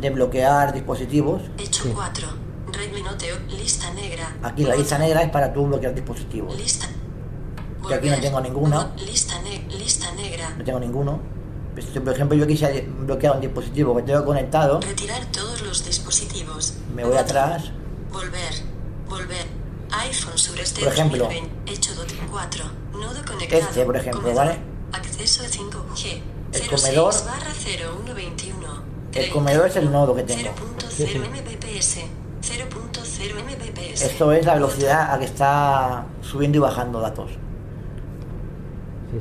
de 0.01 0.09
bloquear 0.09 0.73
dispositivos. 0.73 1.43
Hecho 1.59 1.93
4. 1.93 2.27
Redmi 2.71 3.03
Note 3.03 3.31
o- 3.31 3.51
Lista 3.55 3.93
negra. 3.93 4.35
Aquí 4.41 4.63
la 4.63 4.75
lista 4.75 4.97
negra 4.97 5.21
es 5.21 5.29
para 5.29 5.53
tú 5.53 5.67
bloquear 5.67 5.93
dispositivos. 5.93 6.57
Lista. 6.57 6.87
Que 7.87 7.93
aquí 7.93 8.09
no 8.09 8.19
tengo 8.19 8.41
Lista, 9.05 9.39
ne- 9.43 9.67
lista 9.77 10.11
negra. 10.15 10.49
No 10.57 10.63
tengo 10.63 10.79
ninguno. 10.79 11.42
Pues, 11.73 11.85
Por 11.87 12.13
ejemplo, 12.13 12.37
yo 12.37 12.45
quisiera 12.45 12.73
bloquear 12.99 13.35
un 13.35 13.41
dispositivo 13.41 13.95
que 13.95 14.03
tengo 14.03 14.23
conectado. 14.25 14.79
Retirar 14.81 15.25
todos 15.31 15.61
los 15.61 15.85
dispositivos. 15.85 16.75
Me 16.95 17.03
voy 17.03 17.17
atrás. 17.17 17.71
Volver. 18.11 18.53
Volver. 19.09 19.45
iPhone 19.91 20.37
Sur 20.37 20.59
este 20.59 20.83
Por 20.83 20.93
ejemplo. 20.93 21.23
2020. 21.25 21.71
Hecho 21.73 21.95
dot 21.95 22.07
4. 22.31 22.65
Nodo 22.93 23.25
conectado. 23.25 23.61
Este, 23.61 23.85
por 23.85 23.97
ejemplo, 23.97 24.21
Comedor. 24.21 24.45
¿vale? 24.45 24.59
Acceso 24.91 25.43
5G. 25.43 26.21
El 26.53 26.61
06 26.61 26.69
comedor. 26.69 27.13
barra 27.25 27.51
0121. 27.53 28.83
El 29.13 29.29
comedor 29.31 29.67
es 29.67 29.75
el 29.75 29.91
nodo 29.91 30.15
que 30.15 30.23
tengo. 30.23 30.49
0.0 30.49 31.29
Mbps. 31.29 31.97
0.0 32.41 33.43
Mbps. 33.43 34.01
Esto 34.01 34.31
es 34.31 34.45
la 34.45 34.53
velocidad 34.55 35.13
a 35.13 35.17
que 35.19 35.25
está 35.25 36.05
subiendo 36.21 36.57
y 36.57 36.61
bajando 36.61 36.99
datos. 36.99 37.31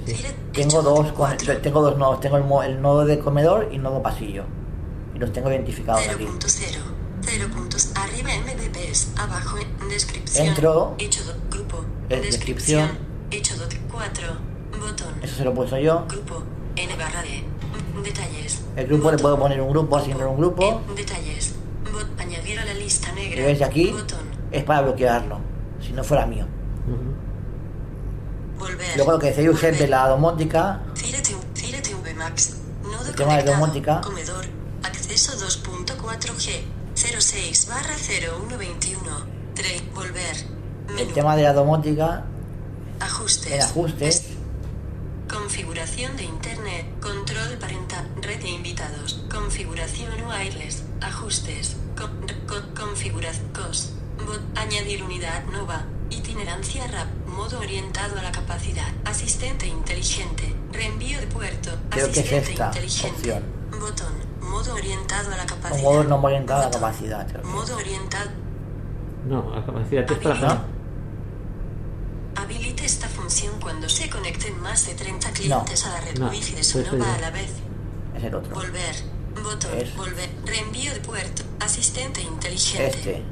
Sí, 0.06 0.14
sí. 0.14 0.26
Tengo 0.52 0.82
dos, 0.82 1.12
tengo 1.62 1.82
dos 1.82 1.98
nodos. 1.98 2.20
Tengo 2.20 2.36
el, 2.62 2.70
el 2.70 2.82
nodo 2.82 3.04
de 3.04 3.18
comedor 3.18 3.68
y 3.72 3.76
el 3.76 3.82
nodo 3.82 4.02
pasillo. 4.02 4.44
Y 5.14 5.18
los 5.18 5.32
tengo 5.32 5.50
identificados 5.50 6.06
aquí. 6.08 6.24
0.0. 6.24 6.78
0 7.24 7.48
puntos 7.54 7.92
arriba 7.94 8.30
Mbps. 8.44 9.12
Abajo 9.16 9.56
descripción. 9.88 10.46
Entro. 10.46 10.94
Hecho 10.98 11.20
grupo. 11.50 11.84
En 12.08 12.22
descripción. 12.22 12.90
Hecho 13.30 13.56
dot 13.56 13.72
4. 13.90 14.28
Botón. 14.80 15.14
Eso 15.22 15.36
se 15.36 15.44
lo 15.44 15.52
he 15.52 15.54
puesto 15.54 15.78
yo. 15.78 16.04
Grupo. 16.08 16.42
N 16.76 16.96
barra 16.96 17.22
D. 17.22 17.44
Detalles. 18.02 18.62
El 18.74 18.86
grupo 18.86 19.10
le 19.10 19.18
puedo 19.18 19.38
poner 19.38 19.60
un 19.60 19.70
grupo, 19.70 19.96
asignar 19.96 20.26
un 20.26 20.38
grupo. 20.38 20.62
Eh, 20.62 20.94
Detalles. 20.96 21.54
Bot. 21.92 22.06
Añadir 22.18 22.58
a 22.58 22.64
la 22.64 22.74
lista 22.74 23.08
Y 23.12 23.14
negra. 23.28 23.46
ves 23.46 23.62
aquí, 23.62 23.90
Botón. 23.92 24.18
es 24.50 24.64
para 24.64 24.80
bloquearlo. 24.80 25.38
Si 25.80 25.92
no 25.92 26.02
fuera 26.02 26.26
mío. 26.26 26.46
Volver. 28.62 28.96
Luego 28.96 29.12
lo 29.12 29.18
que 29.18 29.26
decía 29.32 29.50
Josep 29.50 29.76
de 29.76 29.88
la 29.88 30.06
domótica. 30.08 30.80
Nodo 32.82 33.08
El 33.08 33.14
tema 33.16 33.36
de 33.36 33.42
domótica. 33.44 34.00
Comedor. 34.02 34.44
Acceso 34.84 35.32
2.4G. 35.36 36.62
06 36.94 37.66
barra 37.68 37.94
0121. 37.96 39.00
3. 39.54 39.94
Volver. 39.94 40.36
el 40.98 41.12
tema 41.12 41.34
de 41.36 41.42
la 41.42 41.52
domótica, 41.52 42.24
Ajustes. 43.00 43.52
Es- 44.00 44.24
Configuración 45.28 46.16
de 46.16 46.24
Internet. 46.24 46.86
Control 47.00 47.56
parental. 47.58 48.06
Red 48.20 48.40
de 48.42 48.50
invitados. 48.50 49.24
Configuración 49.30 50.10
wireless. 50.28 50.84
Ajustes. 51.00 51.76
Con, 51.96 52.10
con- 52.46 52.74
configuración. 52.74 53.48
COS. 53.54 53.90
Bot. 54.26 54.40
Añadir 54.56 55.02
unidad 55.02 55.44
nova. 55.46 55.84
Itinerancia 56.32 56.86
RAP. 56.86 57.08
Modo 57.26 57.58
orientado 57.58 58.18
a 58.18 58.22
la 58.22 58.32
capacidad. 58.32 58.88
Asistente 59.04 59.66
inteligente. 59.66 60.54
Reenvío 60.72 61.20
de 61.20 61.26
puerto. 61.26 61.70
Creo 61.90 62.06
que 62.06 62.20
es 62.20 62.26
Asistente 62.26 62.52
esta 62.52 62.66
inteligente. 62.68 63.16
opción. 63.18 63.42
Botón. 63.78 64.12
Modo 64.40 64.72
orientado 64.74 65.30
a 65.30 65.36
la 65.36 65.44
capacidad. 65.44 65.76
un 65.78 65.82
modo 65.84 66.04
no 66.04 66.16
orientado 66.22 66.60
a 66.60 66.62
la 66.62 66.66
Botón. 66.68 66.80
capacidad. 66.80 67.26
creo 67.28 67.42
que 67.42 67.48
es. 67.48 67.54
Modo 67.54 67.76
orientado. 67.76 68.30
No, 69.28 69.54
a 69.54 69.66
capacidad 69.66 70.10
es 70.10 70.18
para 70.18 70.34
acá. 70.38 70.62
Habilite 72.36 72.86
esta 72.86 73.08
función 73.08 73.52
cuando 73.60 73.86
se 73.90 74.08
conecten 74.08 74.58
más 74.62 74.86
de 74.86 74.94
30 74.94 75.30
clientes 75.32 75.84
a 75.84 75.90
la 75.90 76.00
red 76.00 76.18
No, 76.18 76.30
Wi-Fi 76.30 76.54
de 76.54 76.64
Sonova 76.64 76.96
ya. 77.04 77.14
a 77.14 77.18
la 77.20 77.30
vez. 77.30 77.50
Es 78.16 78.24
el 78.24 78.34
otro. 78.34 78.54
Volver. 78.54 78.94
Botón. 79.42 79.70
Es- 79.78 79.94
Volver. 79.96 80.30
Reenvío 80.46 80.94
de 80.94 81.00
puerto. 81.00 81.42
Asistente 81.60 82.22
inteligente. 82.22 82.86
Este. 82.86 83.22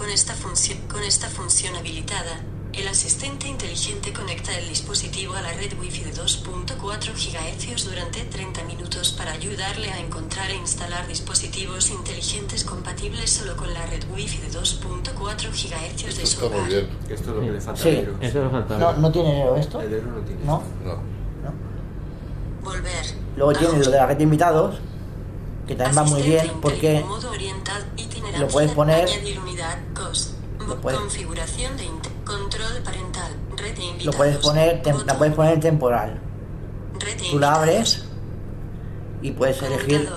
Con 0.00 0.08
esta 0.08 0.32
función, 0.32 0.78
con 0.90 1.02
esta 1.02 1.28
función 1.28 1.76
habilitada, 1.76 2.40
el 2.72 2.88
asistente 2.88 3.48
inteligente 3.48 4.14
conecta 4.14 4.56
el 4.58 4.66
dispositivo 4.70 5.34
a 5.34 5.42
la 5.42 5.52
red 5.52 5.78
Wi-Fi 5.78 6.04
de 6.04 6.12
2.4 6.14 7.12
GHz 7.12 7.84
durante 7.84 8.20
30 8.24 8.64
minutos 8.64 9.12
para 9.12 9.32
ayudarle 9.32 9.90
a 9.92 9.98
encontrar 10.00 10.50
e 10.50 10.54
instalar 10.56 11.06
dispositivos 11.06 11.90
inteligentes 11.90 12.64
compatibles 12.64 13.28
solo 13.30 13.54
con 13.58 13.74
la 13.74 13.84
red 13.86 14.02
Wi-Fi 14.10 14.38
de 14.38 14.50
2.4 14.58 15.50
GHz 15.50 16.16
de 16.16 16.22
Esto 16.22 16.26
su 16.26 16.32
está 16.46 16.48
muy 16.48 16.56
hogar. 16.56 16.68
bien. 16.70 16.88
Esto 17.10 17.12
es 17.12 17.36
lo 17.36 17.40
que 17.42 17.50
le 17.52 17.60
falta 17.60 17.82
Sí. 17.82 17.88
a 17.88 17.92
Eero. 17.92 18.12
Eso 18.22 18.26
es 18.38 18.44
lo 18.44 18.50
faltaba. 18.50 18.80
¿No, 18.80 18.98
¿No 19.00 19.12
tiene 19.12 19.60
esto? 19.60 19.80
El 19.82 19.92
Eero 19.92 20.06
no 20.12 20.20
tiene 20.22 20.44
¿No? 20.46 20.62
esto. 20.62 20.84
No. 20.88 20.94
¿No? 20.94 22.64
Volver. 22.64 23.04
Luego 23.36 23.52
tiene 23.52 23.78
lo 23.84 23.90
de 23.90 23.96
la 23.98 24.06
red 24.06 24.16
de 24.16 24.22
invitados, 24.24 24.76
que 25.70 25.76
también 25.76 26.04
va 26.04 26.08
muy 26.08 26.22
bien 26.22 26.50
porque 26.60 27.04
lo 28.38 28.48
puedes 28.48 28.72
poner- 28.72 29.08
Lo 30.66 30.80
puedes- 30.80 30.98
configuración 30.98 31.76
de 31.76 31.86
control 32.24 32.82
parental, 32.84 33.32
red 33.56 33.76
de 33.76 34.04
lo 34.04 34.12
puedes 34.12 34.36
poner, 34.38 34.82
tem- 34.82 35.04
la 35.06 35.16
puedes 35.16 35.34
poner 35.34 35.60
temporal. 35.60 36.20
red 36.98 37.16
de 37.20 37.30
Tú 37.30 37.38
la 37.38 37.54
abres 37.54 38.04
y 39.22 39.30
puedes 39.30 39.62
elegir, 39.62 40.08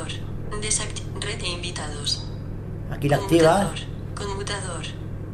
red 1.22 1.40
de 1.40 1.48
invitados, 1.48 2.26
aquí 2.92 3.08
la 3.10 3.18
activas. 3.18 3.68
Conmutador, 4.16 4.82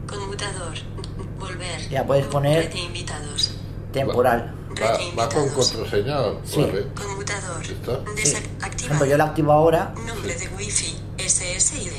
conmutador, 0.07 0.73
volver, 1.39 1.89
Ya 1.89 2.05
puedes 2.05 2.25
poner- 2.27 2.63
red 2.65 2.73
de 2.73 2.79
invitados, 2.79 3.51
temporal. 3.93 4.53
Va, 4.85 5.23
va 5.23 5.29
con 5.29 5.49
contraseña. 5.49 6.17
Sí. 6.45 6.61
Vale. 6.61 6.87
conmutador, 6.93 7.61
¿Está? 7.63 7.99
Sí. 8.23 8.37
Ejemplo, 8.85 9.05
yo 9.05 9.17
la 9.17 9.25
activo 9.25 9.51
ahora, 9.51 9.93
Nombre 10.05 10.35
de 10.35 10.47
Wi-Fi, 10.49 10.97
SSID. 11.27 11.91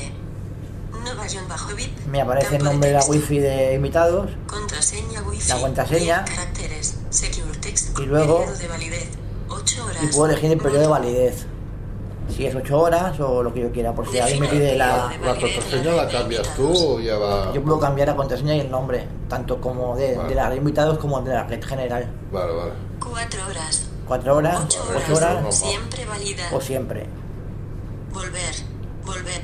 Bajo 1.47 1.75
VIP. 1.75 2.05
me 2.07 2.21
aparece 2.21 2.57
el 2.57 2.63
nombre 2.63 2.89
de 2.89 2.95
la 2.95 3.03
wifi 3.05 3.39
de 3.39 3.73
invitados 3.73 4.29
Contraseña 4.45 5.21
Wi-Fi. 5.23 5.49
La 5.49 5.59
contraseña. 5.59 6.23
10 6.23 6.37
caracteres. 6.37 6.95
Secure 7.09 7.57
text. 7.59 7.97
Y 7.99 8.03
luego- 8.05 8.45
de 8.59 8.67
validez. 8.67 9.07
8 9.49 9.85
horas. 9.85 10.03
y 10.03 10.07
puedo 10.07 10.31
elegir 10.31 10.51
el 10.51 10.57
periodo 10.59 10.81
de 10.81 10.87
validez. 10.87 11.45
Si 12.41 12.47
es 12.47 12.55
8 12.55 12.79
horas 12.79 13.19
o 13.19 13.43
lo 13.43 13.53
que 13.53 13.61
yo 13.61 13.71
quiera, 13.71 13.93
por 13.93 14.07
si 14.09 14.17
alguien 14.17 14.39
me 14.41 14.47
pide 14.47 14.75
la... 14.75 15.13
La 15.23 15.35
contraseña 15.35 15.93
la 15.93 16.07
cambias 16.07 16.55
tú 16.55 16.73
o 16.95 16.99
ya 16.99 17.15
va. 17.15 17.53
Yo 17.53 17.61
puedo 17.61 17.79
cambiar 17.79 18.07
la 18.07 18.15
contraseña 18.15 18.55
y 18.55 18.61
el 18.61 18.71
nombre, 18.71 19.05
tanto 19.29 19.61
como 19.61 19.95
de, 19.95 20.15
Vale. 20.15 20.29
de 20.29 20.33
la 20.33 20.45
red 20.45 20.53
de 20.53 20.57
invitados 20.57 20.97
como 20.97 21.21
de 21.21 21.35
la 21.35 21.43
red 21.43 21.63
general. 21.63 22.07
Vale, 22.31 22.51
vale. 22.51 22.71
4 22.99 23.45
horas. 23.47 23.89
4 24.07 24.35
horas, 24.35 24.59
8 24.65 24.83
Vale, 24.87 24.99
8 25.05 25.15
horas. 25.17 25.55
Siempre 25.55 26.05
válida. 26.05 26.43
o 26.51 26.59
siempre. 26.59 27.05
Volver. 28.11 28.55
Volver. 29.05 29.41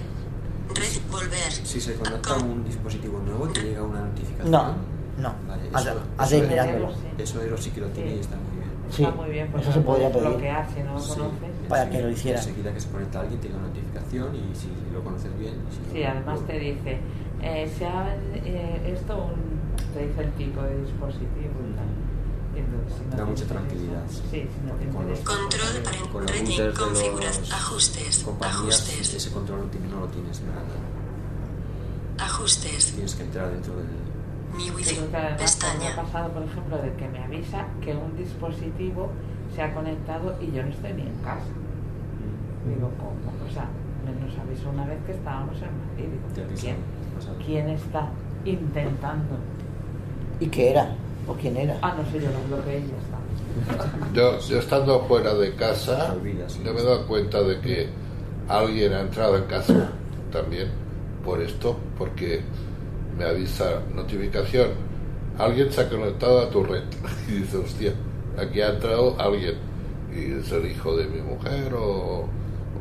Red. 0.74 1.02
Volver. 1.12 1.52
Si 1.52 1.80
se 1.80 1.94
conecta 1.98 2.34
a 2.34 2.38
un 2.38 2.66
dispositivo 2.66 3.20
nuevo, 3.20 3.48
te 3.50 3.62
llega 3.62 3.84
una 3.84 4.02
notificación. 4.02 4.50
No, 4.50 4.74
no. 5.20 5.36
Vale, 5.48 5.70
Has 5.72 5.82
eso- 5.86 5.94
de 6.32 6.38
ir 6.38 6.44
eso- 6.46 6.50
mirándolo. 6.52 6.90
Eso 7.20 7.42
Eero 7.44 7.58
sí 7.60 7.70
que 7.70 7.82
lo 7.82 7.88
tiene 7.90 8.16
y 8.16 8.20
está 8.22 8.36
muy 8.38 8.58
bien. 8.58 8.68
Sí, 8.90 9.04
Está 9.04 9.16
muy 9.16 9.30
bien, 9.30 9.50
pues 9.52 9.64
eso 9.66 9.74
se 9.74 9.82
podría 9.82 10.10
pedir. 10.12 10.30
bloquear 10.30 10.66
si 10.74 10.80
no 10.82 10.94
lo 10.94 11.00
Sí, 11.02 11.10
conoces. 11.10 11.40
Para 11.70 11.90
que 11.90 12.02
lo 12.02 12.10
hiciera. 12.10 12.40
Enseguida 12.40 12.74
que 12.74 12.80
se 12.80 12.90
conecta 12.90 13.20
alguien, 13.22 13.42
llega 13.42 13.58
una 13.58 13.68
notificación 13.68 14.36
y 14.36 14.56
si 14.56 14.70
lo 14.94 15.04
conoces 15.04 15.38
bien. 15.38 15.54
si 15.70 15.80
no, 15.88 15.94
Sí, 15.94 16.04
además 16.04 16.40
lo- 16.40 16.46
te 16.46 16.60
dice, 16.60 17.00
eh, 17.42 17.74
se 17.78 17.86
ha, 17.86 18.16
eh, 18.36 18.94
esto 18.96 19.18
un, 19.18 19.94
te 19.94 20.08
dice 20.08 20.22
el 20.22 20.32
tipo 20.34 20.62
de 20.62 20.82
dispositivo 20.82 21.58
y 21.70 21.76
tal. 21.76 21.88
Entonces, 22.58 22.98
si 22.98 23.06
no 23.12 23.18
Da 23.18 23.26
mucha 23.26 23.46
tranquilidad. 23.46 24.04
Sí, 24.10 24.20
si 24.32 24.66
no 24.66 24.74
te 24.74 24.86
Porque 24.86 24.88
con 24.88 25.08
los- 25.10 25.20
interesa, 25.20 25.40
Control 25.40 25.60
pues, 25.72 25.84
para 25.84 26.12
Con 26.12 26.22
los 26.24 26.32
de 27.04 27.10
los 27.12 27.54
Ajustes. 27.54 28.26
Ajustes. 28.42 29.14
ese 29.14 29.32
control 29.32 29.60
no, 29.62 29.66
tiene- 29.68 29.88
no 29.90 30.00
lo 30.02 30.08
tienes 30.08 30.42
nada. 30.42 30.64
Ajustes. 32.20 32.94
Tienes 32.94 33.16
que 33.16 33.24
entrar 33.24 33.52
dentro 33.52 33.76
del... 33.76 33.86
Mi 34.56 34.72
Wi-Fi. 34.72 34.96
que 34.96 35.00
además 35.02 35.12
me 35.12 35.28
ha 35.34 35.38
Pestaña. 35.38 35.96
pasado, 35.96 36.32
por 36.32 36.44
ejemplo, 36.44 36.78
de 36.82 36.94
que 36.94 37.08
me 37.10 37.24
avisa 37.24 37.68
que 37.82 37.94
un 37.94 38.18
dispositivo 38.18 39.12
se 39.58 39.64
ha 39.64 39.74
conectado 39.74 40.36
y 40.40 40.52
yo 40.52 40.62
no 40.62 40.70
estoy 40.70 40.94
ni 40.94 41.02
en 41.02 41.18
casa. 41.24 41.50
Digo, 42.70 42.92
¿cómo? 43.00 43.34
O 43.44 43.52
sea, 43.52 43.68
me 44.06 44.12
nos 44.24 44.38
avisó 44.38 44.70
una 44.70 44.86
vez 44.86 45.00
que 45.08 45.14
estábamos 45.14 45.56
en 45.56 45.70
Madrid. 45.80 46.20
Digo, 46.36 46.48
¿quién. 46.62 46.76
¿Quién 47.44 47.70
está 47.70 48.08
intentando? 48.46 49.36
¿Y 50.40 50.46
qué 50.46 50.70
era? 50.70 50.96
¿O 51.28 51.34
quién 51.34 51.58
era? 51.58 51.76
Ah, 51.82 51.96
no 51.98 52.06
sé, 52.12 52.24
yo 52.24 52.30
lo 52.30 52.56
bloqueé 52.56 52.82
y 52.82 52.88
ya 52.88 52.98
está. 52.98 53.18
Yo, 54.14 54.40
yo 54.40 54.60
estando 54.60 55.00
fuera 55.06 55.34
de 55.34 55.56
casa, 55.56 56.14
yo 56.14 56.74
me 56.74 56.80
he 56.80 56.84
dado 56.84 57.08
cuenta 57.08 57.42
de 57.42 57.60
que 57.60 57.90
alguien 58.48 58.94
ha 58.94 59.02
entrado 59.02 59.38
en 59.38 59.46
casa 59.46 59.90
también 60.32 60.68
por 61.26 61.42
esto, 61.42 61.76
porque 61.98 62.42
me 63.18 63.26
avisa 63.26 63.82
notificación 63.96 64.70
alguien 65.38 65.72
se 65.72 65.82
ha 65.82 65.90
conectado 65.90 66.42
a 66.42 66.50
tu 66.50 66.64
red 66.64 66.84
y 67.28 67.32
dices, 67.34 67.56
hostia, 67.56 67.94
aquí 68.38 68.62
ha 68.62 68.70
entrado 68.70 69.20
alguien 69.20 69.56
y 70.16 70.40
es 70.40 70.52
el 70.52 70.70
hijo 70.72 70.96
de 70.96 71.06
mi 71.08 71.22
mujer 71.22 71.74
o, 71.74 72.28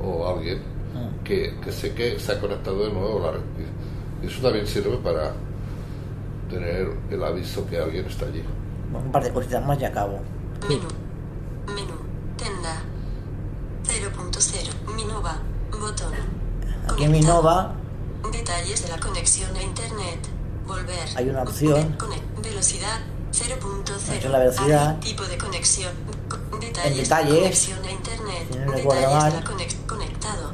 o 0.02 0.28
alguien 0.28 0.76
Ah. 0.96 1.10
que, 1.24 1.54
que 1.62 1.72
sé 1.72 1.92
que 1.94 2.18
se 2.18 2.32
ha 2.32 2.40
conectado 2.40 2.86
de 2.86 2.90
nuevo 2.92 3.18
a 3.18 3.26
la 3.26 3.32
red. 3.32 3.40
Y 4.22 4.26
eso 4.28 4.40
también 4.40 4.66
sirve 4.66 4.96
para 4.96 5.34
tener 6.48 6.90
el 7.10 7.22
aviso 7.22 7.66
que 7.66 7.78
alguien 7.78 8.06
está 8.06 8.24
allí. 8.26 8.42
Un 8.94 9.12
par 9.12 9.22
de 9.22 9.30
cositas 9.32 9.64
más 9.66 9.78
y 9.80 9.84
acabo. 9.84 10.20
Menú. 10.68 10.88
Menú. 11.66 11.94
Tenda. 12.38 12.80
0.0. 13.84 14.94
Minova. 14.94 15.38
Botón. 15.70 16.12
Aquí 16.88 17.04
en 17.04 17.12
Minova 17.12 17.74
Detalles 18.32 18.82
de 18.82 18.88
la 18.88 18.98
conexión 18.98 19.54
a 19.54 19.62
internet. 19.62 20.20
Volver. 20.66 21.08
Hay 21.16 21.28
una 21.28 21.42
opción. 21.42 21.96
Velocidad 22.42 23.00
0.0. 23.36 23.96
Esta 23.96 24.14
es 24.14 24.24
la 24.30 24.38
velocidad. 24.38 24.98
Tipo 25.00 25.24
de 25.24 25.36
conexión. 25.38 25.92
Co- 26.28 26.56
Detalles, 26.58 27.10
En 27.10 27.26
conexión 27.28 27.84
a 27.84 27.90
internet. 27.90 28.46
si 28.50 28.58
no 28.58 28.72
recuerdo 28.72 29.10
mal. 29.14 29.44
conectado. 29.86 30.52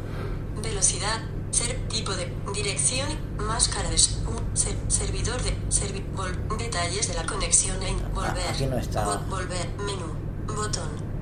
Velocidad. 0.62 1.20
Ser, 1.52 1.76
tipo 1.88 2.12
de 2.12 2.32
dirección. 2.54 3.08
Máscara 3.38 3.88
de 3.90 3.96
s- 3.96 4.16
un- 4.26 4.56
ser- 4.56 4.76
servidor 4.88 5.40
de 5.42 5.50
servi- 5.70 6.04
vol- 6.16 6.56
detalles 6.56 7.08
de 7.08 7.14
la 7.14 7.24
conexión 7.26 7.80
a 7.82 7.88
in- 7.88 8.02
volver. 8.14 8.48
aquí 8.50 8.66
no 8.66 8.78
está. 8.78 9.04
Vo- 9.06 9.26
volver. 9.28 9.68
Menú. 9.78 10.12
Botón. 10.46 11.12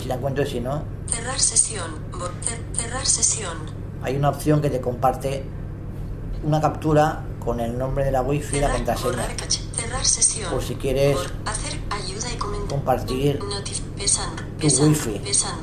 si 0.00 0.06
la 0.08 0.14
encuentro 0.16 0.44
si 0.46 0.60
no, 0.60 0.82
Cerrar 1.08 1.40
sesión. 1.40 1.90
Bo- 2.12 2.28
cer- 2.42 2.76
cerrar 2.76 3.06
sesión. 3.06 3.56
hay 4.02 4.16
una 4.16 4.28
opción 4.30 4.60
que 4.60 4.70
te 4.70 4.80
comparte 4.80 5.44
una 6.44 6.60
captura 6.60 7.24
con 7.44 7.58
el 7.60 7.76
nombre 7.78 8.04
de 8.04 8.12
la 8.12 8.22
wifi 8.22 8.58
y 8.58 8.60
la 8.60 8.70
contraseña. 8.72 9.28
Cerrar 9.88 10.04
sesión. 10.04 10.50
Por 10.50 10.62
si 10.62 10.74
quieres 10.74 11.16
Por 11.16 11.26
hacer 11.46 11.80
ayuda 11.88 12.30
y 12.30 12.36
comentar. 12.36 12.68
compartir 12.68 13.42
Notif 13.42 13.80
pesan, 13.96 14.36
tu 14.36 14.44
pesan, 14.58 14.88
wifi. 14.90 15.18
pesan, 15.20 15.58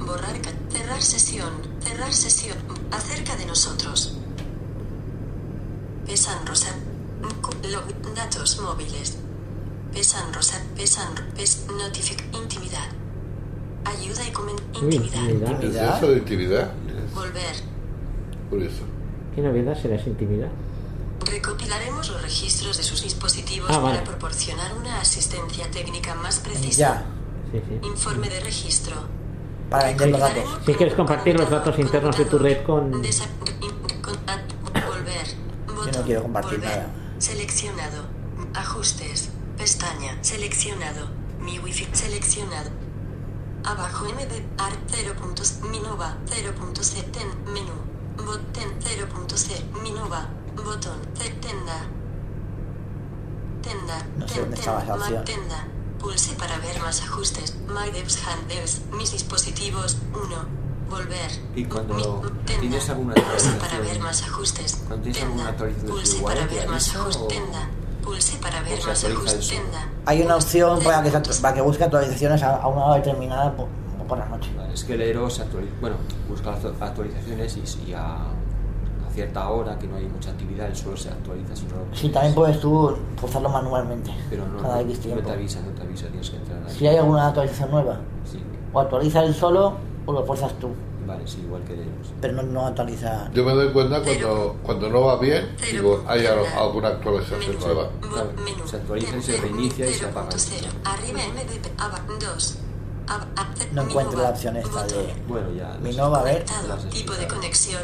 borrar 0.00 0.34
cerrar 0.72 1.00
sesión. 1.00 1.50
Cerrar 1.80 2.12
sesión. 2.12 2.58
Acerca 2.90 3.36
de 3.36 3.46
nosotros. 3.46 4.18
Pesan 6.04 6.44
rosa. 6.48 6.74
Datos 8.16 8.60
móviles. 8.60 9.18
Pesan 9.92 10.34
rosa. 10.34 10.60
Pesan. 10.74 11.14
Pes, 11.36 11.64
notific. 11.68 12.24
Intimidad. 12.34 12.88
Ayuda 13.84 14.26
y 14.26 14.32
comentar. 14.32 14.82
Intimidad. 14.82 15.28
intimidad. 15.28 15.90
¿Es 15.90 15.96
eso 15.98 16.10
de 16.10 16.18
intimidad? 16.18 16.72
Volver. 17.14 17.54
Curioso. 18.50 18.82
¿Qué 19.36 19.42
novedad 19.42 19.80
será 19.80 19.94
esa 19.94 20.08
intimidad? 20.08 20.50
Recopilaremos 21.24 22.08
los 22.10 22.22
registros 22.22 22.76
de 22.76 22.82
sus 22.82 23.02
dispositivos 23.02 23.70
Ah, 23.70 23.78
vale. 23.78 23.98
para 23.98 24.10
proporcionar 24.10 24.74
una 24.74 25.00
asistencia 25.00 25.70
técnica 25.70 26.14
más 26.14 26.38
precisa. 26.40 26.78
Ya, 26.78 27.06
Sí, 27.52 27.62
sí. 27.68 27.78
Informe 27.86 28.28
de 28.28 28.40
registro. 28.40 28.96
para 29.70 29.86
vender 29.88 30.10
los 30.10 30.20
datos. 30.20 30.58
Si 30.66 30.74
quieres 30.74 30.94
compartir 30.94 31.38
los 31.38 31.48
datos 31.50 31.78
internos 31.78 32.16
de 32.18 32.24
tu 32.26 32.38
red 32.38 32.64
con- 32.64 32.90
Volver. 32.90 33.10
Botón. 35.66 36.02
quiero 36.04 36.22
compartir 36.22 36.58
Volver. 36.60 36.76
nada. 36.78 36.90
Seleccionado. 37.18 38.04
Ajustes. 38.54 39.30
Pestaña. 39.56 40.18
Seleccionado. 40.22 41.08
Mi 41.40 41.58
wifi. 41.58 41.86
Seleccionado. 41.92 42.70
Abajo 43.64 44.06
MB. 44.06 44.42
AR 44.58 44.72
0. 44.88 45.14
Minova 45.70 46.16
0.c. 46.26 47.02
Ten. 47.12 47.28
Menú. 47.52 47.72
Bot. 48.24 48.40
Ten 48.52 48.68
0.c. 48.80 49.64
Minova. 49.82 50.28
Botón. 50.56 50.98
Tenda. 51.40 51.86
Tenda. 53.62 53.98
No 54.18 54.28
sé 54.28 54.40
dónde 54.40 54.56
ten- 54.56 54.58
estaba 54.60 54.82
esa 54.82 54.96
ma- 54.96 55.02
opción. 55.04 55.24
Tenda. 55.24 55.64
Pulse 55.98 56.34
para 56.34 56.58
ver 56.58 56.80
más 56.80 57.02
ajustes. 57.02 57.56
My 57.68 57.90
devs 57.90 58.18
hand 58.26 58.48
devs. 58.48 58.82
Mis 58.92 59.12
dispositivos. 59.12 59.98
1. 60.12 60.66
Volver. 60.90 61.30
Y 61.56 61.64
cuando 61.64 61.94
Mi- 61.94 62.02
tenda. 62.44 62.60
tienes 62.60 62.88
alguna 62.90 63.14
Pulse 63.14 63.50
para 63.50 63.72
actualización- 63.72 63.82
ver 63.86 64.00
más 64.00 64.22
ajustes. 64.22 64.76
cuando 64.86 65.02
tienes 65.02 65.18
Tenda. 65.18 65.32
alguna 65.34 65.50
actualización 65.50 65.90
Pulse 65.90 66.22
para 66.22 66.46
¿te 66.48 66.54
ver 66.54 66.68
más 66.68 66.94
ajustes. 66.96 67.22
o- 67.22 67.26
Tenda. 67.26 67.68
Pulse 68.04 68.38
para 68.38 68.62
ver 68.62 68.86
más 68.86 69.04
ajustes. 69.04 69.48
Tenda. 69.48 69.88
Hay 70.04 70.22
una 70.22 70.36
opción 70.36 70.80
para 70.84 71.02
que, 71.02 71.10
para 71.42 71.54
que 71.54 71.60
busque 71.60 71.82
actualizaciones 71.84 72.42
a, 72.42 72.56
a 72.56 72.68
una 72.68 72.84
hora 72.84 72.96
determinada 73.02 73.56
por, 73.56 73.66
por 74.06 74.18
la 74.18 74.26
noche. 74.26 74.52
Vale, 74.56 74.74
es 74.74 74.84
que 74.84 74.94
el 74.94 75.02
Eero 75.02 75.28
se 75.28 75.42
actualiza, 75.42 75.72
bueno, 75.80 75.96
busca 76.28 76.52
actualizaciones 76.80 77.56
y, 77.56 77.90
y 77.90 77.94
a 77.94 78.18
cierta 79.16 79.48
hora 79.48 79.78
que 79.78 79.88
no 79.88 79.96
hay 79.96 80.04
mucha 80.06 80.30
actividad, 80.30 80.66
el 80.68 80.76
solo 80.76 80.94
se 80.96 81.08
actualiza 81.08 81.56
si 81.56 81.64
no 81.66 81.76
lo 81.76 81.96
Sí, 81.96 82.10
también 82.10 82.34
puedes 82.34 82.60
tú 82.60 82.96
forzarlo 83.16 83.48
manualmente. 83.48 84.10
Pero 84.30 84.46
no, 84.46 84.60
cada 84.62 84.74
no, 84.76 84.80
X 84.82 84.96
no 84.98 85.02
tiempo. 85.04 85.22
te 85.26 85.32
avisa, 85.32 85.60
no 85.62 85.70
te 85.72 85.82
avisa, 85.82 86.06
tienes 86.08 86.30
que 86.30 86.36
entrar 86.36 86.62
ahí. 86.66 86.74
Si 86.76 86.86
hay 86.86 86.96
alguna 86.98 87.26
actualización 87.28 87.70
nueva, 87.70 87.98
Sí, 88.30 88.40
o 88.72 88.78
actualiza 88.80 89.24
él 89.24 89.34
solo 89.34 89.72
o 90.04 90.12
lo 90.12 90.24
forzas 90.24 90.52
tú, 90.60 90.68
vale, 91.06 91.26
sí, 91.26 91.40
igual 91.46 91.62
que 91.64 91.72
el 91.72 91.78
Eero. 91.80 91.90
sí. 92.04 92.10
pero 92.20 92.34
no, 92.34 92.42
no 92.42 92.66
actualiza. 92.66 93.30
Yo 93.32 93.42
me 93.44 93.52
doy 93.54 93.72
cuenta 93.72 94.02
cuando, 94.02 94.56
cuando 94.62 94.88
no 94.90 95.00
va 95.00 95.18
bien, 95.18 95.56
digo, 95.72 96.04
hay 96.06 96.26
alguna 96.26 96.88
actualización 96.88 97.40
Menú. 97.40 97.58
nueva. 97.64 97.88
Claro, 98.02 98.30
se 98.66 98.76
actualiza 98.76 99.16
y 99.16 99.22
se 99.22 99.36
reinicia 99.40 99.88
y 99.88 99.94
se 99.94 100.04
apaga. 100.04 100.28
0.0. 100.28 100.66
Arriba 100.84 101.20
MBP. 101.32 101.80
Aba 101.80 102.00
2. 102.20 102.58
Ab- 103.08 103.24
ab- 103.36 103.70
No 103.72 103.82
encuentro 103.82 104.20
la 104.20 104.30
opción 104.30 104.56
esta 104.56 104.84
de 104.84 105.14
Bueno, 105.28 105.46
ya. 105.56 105.78
mi 105.80 105.94
Nova, 105.94 106.20
a 106.20 106.24
ver. 106.24 106.44
Tipo 106.90 107.14
de 107.14 107.26
conexión. 107.28 107.82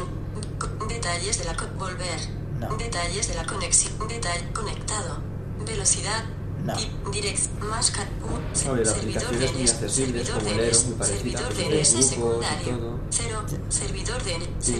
Detalles 0.87 1.37
de 1.39 1.45
la 1.45 1.53
volver. 1.77 2.19
No. 2.59 2.75
Detalles 2.77 3.27
de 3.27 3.35
la 3.35 3.45
conexión. 3.45 3.93
Detalle 4.07 4.51
conectado. 4.53 5.17
Velocidad. 5.65 6.23
No. 6.63 6.73
Direct, 7.11 7.59
máscara. 7.59 8.09
un- 8.23 8.55
se- 8.55 8.69
Hombre, 8.69 8.85
la 8.85 8.91
servidor 8.93 9.23
accesible, 9.23 10.21
es 10.21 10.27
servidor 10.27 10.41
muy 10.43 10.93
parecida, 10.95 11.05
Servidor 11.05 11.53
grupos 11.53 11.93
y 11.93 12.03
secundario. 12.03 12.99
Cero. 13.09 13.43
Servidor 13.69 14.21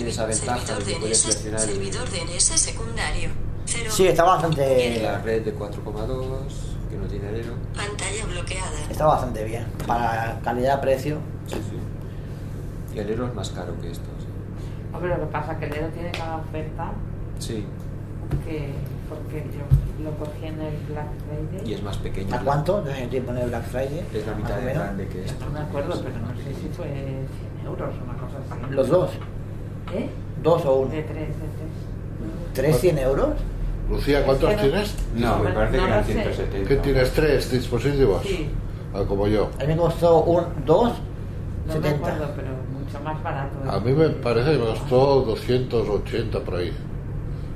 esa 0.08 0.26
ventaja 0.26 0.66
servidor 0.66 0.84
de 0.86 1.08
el- 1.08 1.16
Servidor 1.60 2.10
DNS 2.10 2.58
secundario. 2.58 3.30
Cero. 3.66 3.92
Sí, 3.94 4.08
está 4.08 4.24
bastante, 4.24 5.02
La 5.04 5.20
red 5.20 5.42
de 5.44 5.54
4,2, 5.54 6.54
que 6.90 6.96
no 6.96 7.06
tiene 7.08 7.30
el 7.30 7.36
Eero. 7.36 7.54
Pantalla 7.76 8.26
bloqueada. 8.28 8.80
está 8.90 9.06
bastante 9.06 9.44
bien. 9.44 9.66
Para 9.86 10.40
calidad-precio, 10.42 11.18
Sí, 11.48 11.56
sí. 11.56 12.96
Y 12.96 13.00
el 13.00 13.10
Eero 13.10 13.28
es 13.28 13.34
más 13.34 13.50
caro 13.50 13.78
que 13.82 13.92
esto. 13.92 14.06
Sí. 14.94 14.96
Hombre, 14.96 15.10
lo 15.10 15.20
que 15.26 15.32
pasa 15.32 15.52
es 15.54 15.58
que 15.60 15.66
el 15.66 15.72
dedo 15.72 15.88
tiene 15.90 16.12
cada 16.12 16.38
oferta 16.38 16.92
Sí, 17.40 17.66
que 18.46 18.70
porque 19.10 19.44
yo 19.54 20.04
lo 20.04 20.12
cogí 20.18 20.46
en 20.46 20.60
el 20.62 20.76
Black 20.90 21.08
Friday. 21.28 21.70
y 21.70 21.74
es 21.74 21.84
más 21.84 21.98
pequeño. 21.98 22.36
¿a 22.36 22.40
cuánto? 22.40 22.82
Desde 22.82 23.04
el 23.04 23.10
tiempo 23.10 23.32
en 23.32 23.38
el 23.40 23.50
Black 23.50 23.64
Friday. 23.66 24.06
Es 24.14 24.26
la 24.26 24.34
mitad 24.36 24.56
de 24.56 24.62
menos. 24.66 24.84
grande 24.84 25.08
que 25.08 25.26
esto. 25.26 25.46
No 25.46 25.52
me 25.52 25.60
acuerdo, 25.60 26.02
pero 26.04 26.16
no 26.20 26.28
sé 26.38 26.54
si 26.60 26.68
fue 26.70 26.86
100 26.88 27.66
euros 27.68 27.90
o 28.00 28.04
una 28.04 28.14
cosa 28.14 28.38
así. 28.50 28.74
Los 28.74 28.88
dos, 28.90 29.12
¿Eh? 29.94 30.10
dos 30.42 30.66
o 30.66 30.76
uno. 30.80 30.92
De 30.92 31.02
tres, 31.04 31.28
de 31.28 31.34
tres. 31.34 32.54
¿Tres 32.54 32.80
100 32.80 32.98
euros? 33.00 33.30
Lucía, 33.90 34.24
¿cuántos 34.26 34.50
Es 34.52 34.56
que 34.58 34.64
no- 34.68 34.72
tienes? 34.72 34.96
No, 35.16 35.40
me 35.40 35.50
No, 35.50 35.56
parece 35.56 35.78
no 35.78 35.84
que 35.84 35.90
eran 35.92 36.06
sé. 36.06 36.14
170. 36.14 36.70
¿Qué 36.70 36.76
tienes? 36.78 37.12
¿Tres 37.12 37.52
dispositivos? 37.52 38.24
Sí, 38.24 38.50
Ah, 38.96 39.04
como 39.08 39.28
yo. 39.28 39.50
A 39.60 39.62
mí 39.62 39.68
me 39.68 39.78
costó 39.78 40.24
un, 40.24 40.46
dos, 40.66 40.94
no 41.68 41.68
me 41.68 41.74
70. 41.74 42.08
acuerdo, 42.08 42.34
pero 42.36 42.50
mucho 42.84 43.00
más 43.04 43.22
barato. 43.24 43.72
A 43.72 43.80
mí 43.80 43.92
me 43.94 44.10
parece 44.10 44.52
que 44.54 44.58
me 44.60 44.66
costó 44.66 45.22
280 45.22 46.40
por 46.42 46.56
ahí. 46.56 46.72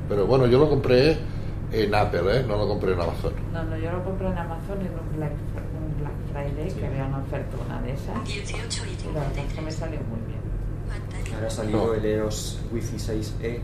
Pero 0.09 0.25
bueno, 0.25 0.47
yo 0.47 0.59
lo 0.59 0.69
compré 0.69 1.17
en 1.71 1.93
Apple, 1.93 2.21
¿eh? 2.39 2.45
No 2.47 2.57
lo 2.57 2.67
compré 2.67 2.93
en 2.93 3.01
Amazon. 3.01 3.33
No, 3.53 3.63
no, 3.63 3.77
yo 3.77 3.91
lo 3.91 4.03
compré 4.03 4.27
en 4.27 4.37
Amazon 4.37 4.79
en 4.79 4.87
un 4.87 5.17
Black, 5.17 5.31
un 5.31 5.99
Black 6.01 6.13
Friday 6.31 6.71
que 6.73 6.85
había 6.87 7.05
una 7.05 7.17
oferta, 7.19 7.57
una 7.65 7.81
de 7.81 7.93
esas. 7.93 8.23
18 8.25 8.83
y 8.85 9.13
la 9.13 9.19
verdad 9.19 9.37
es 9.37 9.53
que 9.53 9.61
me 9.61 9.71
53. 9.71 9.75
salió 9.75 9.99
muy 10.09 10.19
bien. 10.27 11.33
Ahora 11.35 11.47
ha 11.47 11.49
salido 11.49 11.87
No. 11.87 11.93
el 11.93 12.05
EOS 12.05 12.61
Wi-Fi 12.71 12.95
6E, 12.97 13.59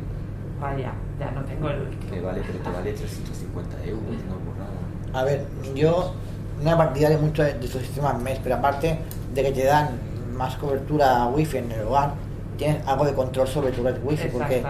Vaya, 0.59 0.93
ya 1.19 1.31
no 1.31 1.41
tengo 1.45 1.69
el 1.69 1.81
último. 1.81 2.11
que 2.11 2.21
vale, 2.21 2.41
pero 2.45 2.59
te 2.59 2.69
vale 2.69 2.93
350 2.93 3.83
euros, 3.85 4.03
no 4.27 4.35
borrada. 4.45 4.71
A 5.13 5.23
ver, 5.23 5.45
yo 5.75 6.13
no 6.61 6.71
he 6.71 6.75
partidario 6.75 7.19
mucho 7.19 7.43
de, 7.43 7.53
de 7.53 7.65
estos 7.65 7.81
sistemas 7.81 8.21
MES, 8.21 8.39
pero 8.43 8.55
aparte 8.55 8.99
de 9.33 9.43
que 9.43 9.51
te 9.51 9.63
dan 9.65 9.89
más 10.33 10.55
cobertura 10.55 11.27
wifi 11.27 11.57
en 11.57 11.71
el 11.71 11.81
hogar, 11.87 12.13
tienes 12.57 12.85
algo 12.87 13.05
de 13.05 13.13
control 13.13 13.47
sobre 13.47 13.71
tu 13.71 13.83
red 13.83 13.95
wifi, 14.03 14.27
porque 14.29 14.61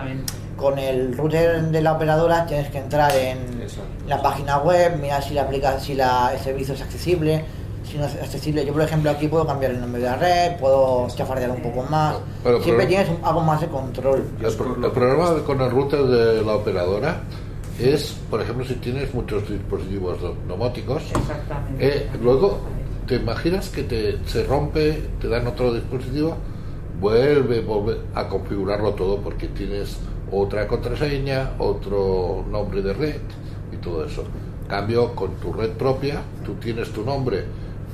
con 0.58 0.78
el 0.80 1.18
router 1.18 1.62
de 1.64 1.82
la 1.82 1.94
operadora 1.94 2.46
tienes 2.46 2.70
que 2.70 2.78
entrar 2.78 3.14
en 3.16 3.38
Exacto. 3.62 3.90
la 4.08 4.22
página 4.22 4.58
web, 4.60 4.98
mirar 5.02 5.22
si 5.24 5.34
la 5.34 5.44
aplica, 5.44 5.80
si 5.80 5.94
la, 5.96 6.32
el 6.34 6.40
servicio 6.40 6.74
es 6.76 6.82
accesible, 6.82 7.44
si 7.84 7.98
no 7.98 8.06
es 8.06 8.16
accesible. 8.16 8.66
Yo, 8.66 8.72
por 8.72 8.82
ejemplo, 8.84 9.10
aquí 9.12 9.28
puedo 9.28 9.46
cambiar 9.46 9.72
el 9.72 9.82
nombre 9.82 10.02
de 10.02 10.08
la 10.10 10.16
red, 10.16 10.56
puedo 10.60 11.08
chafardear 11.10 11.50
un 11.52 11.62
poco 11.62 11.84
más. 11.90 12.16
Pero- 12.44 12.62
Siempre 12.64 12.86
tienes 12.86 13.10
un- 13.10 13.20
algo 13.24 13.42
más 13.42 13.60
de 13.62 13.68
control. 13.68 14.24
El, 14.40 14.46
el 14.46 14.92
problema 14.92 15.44
con 15.44 15.60
el 15.60 15.70
router 15.72 16.04
de 16.04 16.42
la 16.44 16.54
operadora 16.56 17.22
es, 17.80 18.16
por 18.30 18.40
ejemplo, 18.42 18.64
si 18.64 18.76
tienes 18.76 19.14
muchos 19.14 19.50
dispositivos 19.50 20.22
do- 20.22 20.36
domóticos, 20.48 21.02
Exactamente. 21.14 21.86
eh, 21.98 22.10
luego 22.22 22.60
te 23.08 23.16
imaginas 23.16 23.70
que 23.70 23.84
te, 23.84 24.18
se 24.26 24.44
rompe, 24.46 25.02
te 25.20 25.28
dan 25.28 25.48
otro 25.48 25.74
dispositivo, 25.74 26.38
vuelve, 27.00 27.62
vuelve 27.62 27.98
a 28.16 28.28
configurarlo 28.28 28.94
todo 28.94 29.18
porque 29.18 29.48
tienes 29.48 29.98
otra 30.32 30.68
contraseña, 30.68 31.52
otro 31.60 32.46
nombre 32.50 32.82
de 32.82 32.94
red 32.94 33.16
y 33.72 33.78
todo 33.78 34.06
eso. 34.06 34.24
Cambio 34.68 35.14
con 35.16 35.36
tu 35.36 35.52
red 35.54 35.72
propia, 35.72 36.22
tú 36.46 36.54
tienes 36.56 36.90
tu 36.92 37.04
nombre 37.04 37.44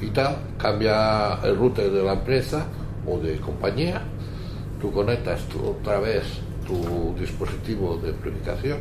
y 0.01 0.07
tal, 0.07 0.37
cambia 0.57 1.39
el 1.43 1.57
router 1.57 1.91
de 1.91 2.03
la 2.03 2.13
empresa 2.13 2.65
o 3.07 3.17
de 3.17 3.37
compañía, 3.39 4.01
tú 4.79 4.91
conectas 4.91 5.41
tú 5.49 5.59
otra 5.79 5.99
vez 5.99 6.23
tu 6.65 7.15
dispositivo 7.19 7.97
de 7.97 8.09
amplificación 8.11 8.77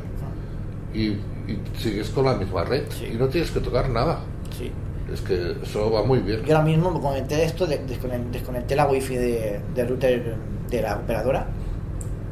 y, 0.94 1.06
y 1.06 1.58
sigues 1.78 2.10
con 2.10 2.26
la 2.26 2.34
misma 2.34 2.64
red 2.64 2.84
Sí. 2.90 3.06
y 3.12 3.16
no 3.16 3.26
tienes 3.28 3.50
que 3.50 3.60
tocar 3.60 3.88
nada. 3.88 4.20
Sí. 4.56 4.70
Es 5.12 5.20
que 5.22 5.56
eso 5.62 5.90
va 5.90 6.04
muy 6.04 6.18
bien. 6.20 6.42
Yo 6.44 6.56
ahora 6.56 6.66
mismo 6.68 6.90
me 6.90 7.00
conecté 7.00 7.42
esto, 7.44 7.66
desconecté 7.66 8.76
la 8.76 8.86
wifi 8.86 9.16
de, 9.16 9.60
del 9.74 9.88
router 9.88 10.36
de 10.70 10.82
la 10.82 10.96
operadora. 10.96 11.46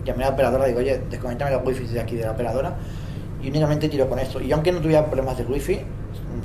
Llamé 0.04 0.24
a 0.24 0.28
la 0.28 0.32
operadora, 0.34 0.66
digo, 0.66 0.78
oye, 0.80 1.00
desconéctame 1.10 1.50
la 1.52 1.58
wifi 1.58 1.84
de 1.86 2.00
aquí 2.00 2.16
de 2.16 2.24
la 2.24 2.32
operadora. 2.32 2.76
Y 3.42 3.48
únicamente 3.48 3.88
tiro 3.88 4.08
con 4.08 4.18
esto. 4.18 4.40
Y 4.40 4.52
aunque 4.52 4.72
no 4.72 4.80
tuviera 4.80 5.04
problemas 5.06 5.38
de 5.38 5.44
wifi, 5.44 5.80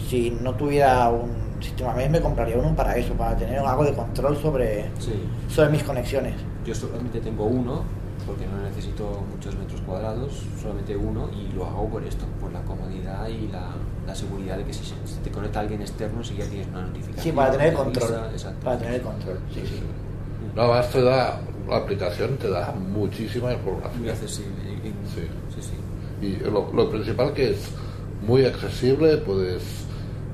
si 0.10 0.32
no 0.42 0.54
tuviera 0.56 1.10
un 1.10 1.32
sistema 1.62 1.94
MES, 1.94 2.10
me 2.10 2.22
compraría 2.22 2.58
uno 2.58 2.76
para 2.76 2.96
eso, 2.96 3.14
para 3.14 3.36
tener 3.38 3.60
algo 3.60 3.84
de 3.84 3.94
control 3.94 4.38
sobre, 4.38 4.86
Sí. 5.00 5.14
sobre 5.48 5.70
mis 5.70 5.84
conexiones. 5.84 6.34
Yo 6.66 6.74
solamente 6.74 7.20
tengo 7.20 7.46
uno, 7.46 7.84
porque 8.26 8.46
no 8.48 8.62
necesito 8.64 9.22
muchos 9.32 9.56
metros 9.58 9.82
cuadrados, 9.82 10.46
solamente 10.62 10.96
uno, 10.96 11.30
y 11.34 11.54
lo 11.56 11.66
hago 11.66 11.88
por 11.90 12.04
esto, 12.04 12.26
por 12.40 12.52
la 12.52 12.62
comodidad 12.62 13.28
y 13.28 13.48
la, 13.48 13.70
la 14.08 14.16
seguridad 14.16 14.58
de 14.58 14.64
que 14.66 14.74
si 14.74 14.84
se 14.84 14.95
si 15.06 15.16
te 15.24 15.30
conecta 15.32 15.60
alguien 15.60 15.82
externo, 15.82 16.24
si 16.24 16.36
ya 16.36 16.45
tienes 16.45 16.68
una 16.68 16.82
notificación. 16.82 17.24
Sí, 17.24 17.32
para 17.32 17.52
tener 17.52 17.68
el 17.68 17.74
control. 17.74 18.10
Para 18.64 18.78
tener 18.80 18.93
el 18.95 19.02
control, 19.02 19.38
sí, 19.54 19.62
sí. 19.66 19.80
No, 20.56 20.68
más 20.68 20.89
te 20.89 21.02
da, 21.02 21.39
la 21.70 21.78
aplicación 21.78 22.38
te 22.38 22.49
da 22.49 22.72
muchísima 22.72 23.47
Muy 23.47 23.56
información. 23.56 24.10
accesible. 24.10 24.52
y- 24.66 24.88
y- 24.88 24.93
Sí. 25.14 25.28
sí, 25.56 25.62
sí. 25.62 26.26
Y 26.26 26.36
lo, 26.49 26.72
lo 26.74 26.89
principal 26.89 27.34
que 27.34 27.52
es 27.52 27.70
muy 28.26 28.45
accesible, 28.45 29.18
puedes 29.18 29.64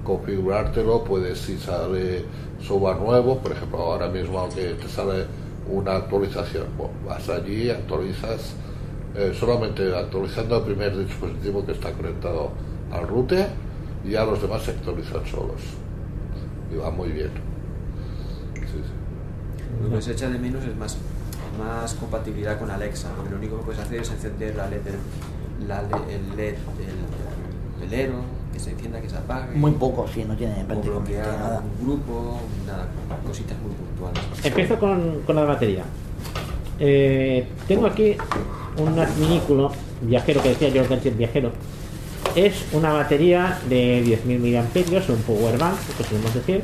configurártelo, 0.04 1.04
puedes 1.04 1.38
si 1.40 1.58
sale 1.58 2.24
software 2.62 2.98
nuevo, 2.98 3.38
por 3.40 3.52
ejemplo, 3.52 3.78
ahora 3.80 4.08
mismo 4.08 4.48
que 4.50 4.74
te 4.74 4.88
sale 4.88 5.26
una 5.70 5.98
actualización, 5.98 6.66
bueno, 6.78 6.94
vas 7.06 7.28
allí, 7.30 7.70
actualizas, 7.70 8.54
eh, 9.16 9.34
solamente 9.38 9.94
actualizando 9.96 10.58
el 10.58 10.64
primer 10.64 10.98
dispositivo 10.98 11.66
que 11.66 11.74
está 11.74 11.92
conectado 11.92 12.52
al 12.92 13.08
router 13.08 13.48
y 14.06 14.12
ya 14.12 14.24
los 14.26 14.42
demás 14.42 14.64
se 14.64 14.72
actualizan 14.72 15.26
solos. 15.26 15.62
Y 16.74 16.78
va 16.78 16.90
muy 16.92 17.10
bien. 17.10 17.30
Sí, 18.56 18.62
sí. 18.62 19.84
Lo 19.90 19.96
que 19.96 20.02
se 20.02 20.12
echa 20.12 20.30
de 20.30 20.38
menos 20.40 20.64
es 20.64 20.76
más, 20.76 20.98
más 21.60 21.94
compatibilidad 21.96 22.60
con 22.60 22.70
Alexa, 22.72 23.10
porque 23.16 23.32
lo 23.32 23.38
único 23.38 23.58
que 23.58 23.64
puedes 23.64 23.82
hacer 23.82 24.02
es 24.02 24.10
encender 24.12 24.56
la 24.56 24.68
LED, 24.70 24.82
del- 24.82 25.68
la 25.68 25.82
le- 25.84 26.16
el 26.16 26.36
LED 26.36 26.56
del 26.78 27.80
velero, 27.90 28.16
que 28.54 28.60
se 28.60 28.72
encienda, 28.72 29.00
que 29.02 29.10
se 29.10 29.18
apague. 29.18 29.56
Muy 29.56 29.72
poco, 29.72 30.08
sí, 30.14 30.24
no 30.28 30.36
tiene 30.36 30.54
prácticamente 30.66 30.90
bloquear 30.90 31.28
nada. 31.40 31.62
un 31.80 31.86
grupo, 31.88 32.40
nada, 32.66 32.88
cositas 33.26 33.58
muy 33.60 33.72
puntuales. 33.74 34.46
Empiezo 34.46 34.80
con, 34.80 35.22
con 35.26 35.36
la 35.36 35.44
batería. 35.44 35.84
Eh, 36.80 37.48
tengo 37.68 37.88
aquí 37.88 38.16
un 38.78 39.00
adminículo 39.00 39.72
viajero 40.02 40.42
que 40.44 40.50
decía 40.50 40.72
George 40.72 40.96
Gadget 40.96 41.18
viajero. 41.18 41.52
Es 42.38 42.66
una 42.72 42.94
batería 42.94 43.58
de 43.68 44.04
10.000 44.06 44.62
mAh, 44.62 45.12
un 45.12 45.22
power 45.24 45.58
bank, 45.58 45.76
podemos 46.08 46.32
decir, 46.36 46.62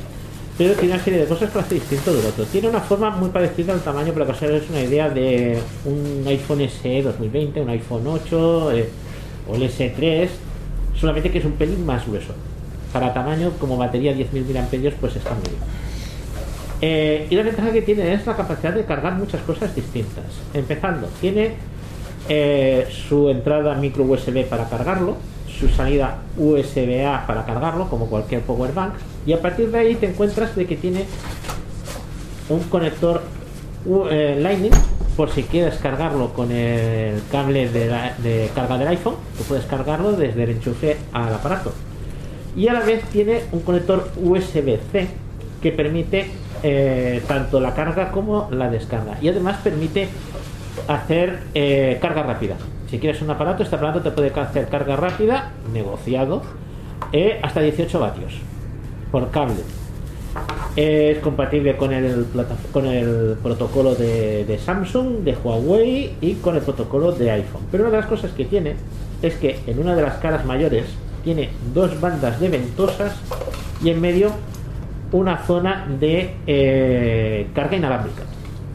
pero 0.55 0.75
tiene 0.75 0.93
una 0.93 1.03
serie 1.03 1.21
de 1.21 1.25
cosas 1.25 1.49
que 1.49 1.57
hace 1.57 1.73
distinto 1.73 2.13
del 2.13 2.27
otro. 2.27 2.45
Tiene 2.45 2.69
una 2.69 2.79
forma 2.79 3.09
muy 3.09 3.29
parecida 3.29 3.73
al 3.73 3.81
tamaño, 3.81 4.13
para 4.13 4.27
que 4.27 4.31
os 4.33 4.43
hagáis 4.43 4.69
una 4.69 4.81
idea, 4.81 5.09
de 5.09 5.57
un 5.85 6.27
iPhone 6.27 6.69
SE 6.69 7.01
2020, 7.01 7.61
un 7.61 7.69
iPhone 7.69 8.05
8 8.05 8.71
eh, 8.71 8.89
o 9.49 9.55
el 9.55 9.63
S3, 9.63 10.29
solamente 10.95 11.31
que 11.31 11.39
es 11.39 11.45
un 11.45 11.53
pelín 11.53 11.83
más 11.83 12.05
grueso. 12.05 12.35
Para 12.93 13.11
tamaño, 13.11 13.53
como 13.59 13.75
batería 13.75 14.13
10.000 14.15 14.53
mAh, 14.53 14.91
pues 15.01 15.15
está 15.15 15.31
muy 15.31 15.41
bien. 15.41 15.55
Eh, 16.81 17.25
y 17.31 17.35
la 17.35 17.41
ventaja 17.41 17.71
que 17.71 17.81
tiene 17.81 18.13
es 18.13 18.27
la 18.27 18.35
capacidad 18.35 18.73
de 18.73 18.85
cargar 18.85 19.15
muchas 19.15 19.41
cosas 19.41 19.75
distintas. 19.75 20.25
Empezando, 20.53 21.07
tiene 21.19 21.55
eh, 22.29 22.85
su 23.09 23.27
entrada 23.29 23.73
micro 23.73 24.03
USB 24.03 24.45
para 24.45 24.69
cargarlo, 24.69 25.17
su 25.67 25.75
salida 25.75 26.17
USB-A 26.37 27.25
para 27.25 27.45
cargarlo, 27.45 27.89
como 27.89 28.07
cualquier 28.07 28.41
power 28.41 28.73
bank, 28.73 28.93
y 29.25 29.33
a 29.33 29.41
partir 29.41 29.71
de 29.71 29.79
ahí 29.79 29.95
te 29.95 30.07
encuentras 30.07 30.55
de 30.55 30.65
que 30.65 30.75
tiene 30.75 31.05
un 32.49 32.59
conector 32.63 33.21
eh, 34.09 34.37
Lightning 34.39 34.73
por 35.15 35.29
si 35.29 35.43
quieres 35.43 35.75
cargarlo 35.75 36.33
con 36.33 36.51
el 36.51 37.21
cable 37.31 37.69
de 37.69 38.49
carga 38.55 38.77
del 38.77 38.87
iPhone, 38.89 39.15
tú 39.37 39.43
puedes 39.43 39.65
cargarlo 39.65 40.13
desde 40.13 40.43
el 40.43 40.49
enchufe 40.51 40.97
al 41.13 41.33
aparato. 41.33 41.71
Y 42.55 42.67
a 42.67 42.73
la 42.73 42.81
vez 42.81 43.03
tiene 43.05 43.41
un 43.51 43.61
conector 43.61 44.11
USB-C 44.21 45.07
que 45.61 45.71
permite 45.71 46.31
eh, 46.63 47.21
tanto 47.27 47.59
la 47.59 47.73
carga 47.73 48.11
como 48.11 48.49
la 48.51 48.69
descarga. 48.69 49.17
Y 49.21 49.29
además 49.29 49.57
permite 49.63 50.07
hacer 50.87 51.43
eh, 51.53 51.97
carga 52.01 52.23
rápida. 52.23 52.55
Si 52.93 52.99
quieres 52.99 53.23
un 53.23 53.31
aparato, 53.31 53.63
este 53.63 53.75
aparato 53.75 54.01
te 54.01 54.11
puede 54.11 54.29
hacer 54.39 54.67
carga 54.67 54.95
rápida, 54.95 55.49
negociado, 55.73 56.43
eh, 57.11 57.39
hasta 57.41 57.59
18 57.59 57.99
vatios 57.99 58.33
por 59.11 59.31
cable. 59.31 59.61
Es 60.75 61.17
compatible 61.17 61.75
con 61.75 61.91
el, 61.91 62.27
protocolo 63.41 63.95
de, 63.95 64.45
de 64.45 64.59
Samsung, 64.59 65.23
de 65.23 65.35
Huawei 65.43 66.17
y 66.21 66.35
con 66.35 66.55
el 66.55 66.61
protocolo 66.61 67.11
de 67.11 67.31
iPhone. 67.31 67.63
Pero 67.71 67.85
una 67.85 67.93
de 67.93 67.97
las 67.97 68.05
cosas 68.05 68.29
que 68.29 68.45
tiene 68.45 68.75
es 69.23 69.33
que 69.37 69.59
en 69.65 69.79
una 69.79 69.95
de 69.95 70.03
las 70.03 70.17
caras 70.17 70.45
mayores 70.45 70.85
tiene 71.23 71.49
dos 71.73 71.99
bandas 71.99 72.39
de 72.39 72.49
ventosas 72.49 73.15
y 73.83 73.89
en 73.89 74.01
medio 74.01 74.29
una 75.11 75.39
zona 75.39 75.87
de 75.99 76.35
eh, 76.45 77.47
carga 77.55 77.75
inalámbrica. 77.75 78.21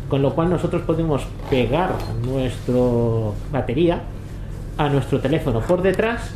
Con 0.08 0.22
lo 0.22 0.34
cual 0.34 0.50
nosotros 0.50 0.82
podemos 0.82 1.26
pegar 1.50 1.90
nuestra 2.24 2.74
batería 3.52 4.02
a 4.78 4.88
nuestro 4.88 5.20
teléfono 5.20 5.60
por 5.60 5.82
detrás 5.82 6.30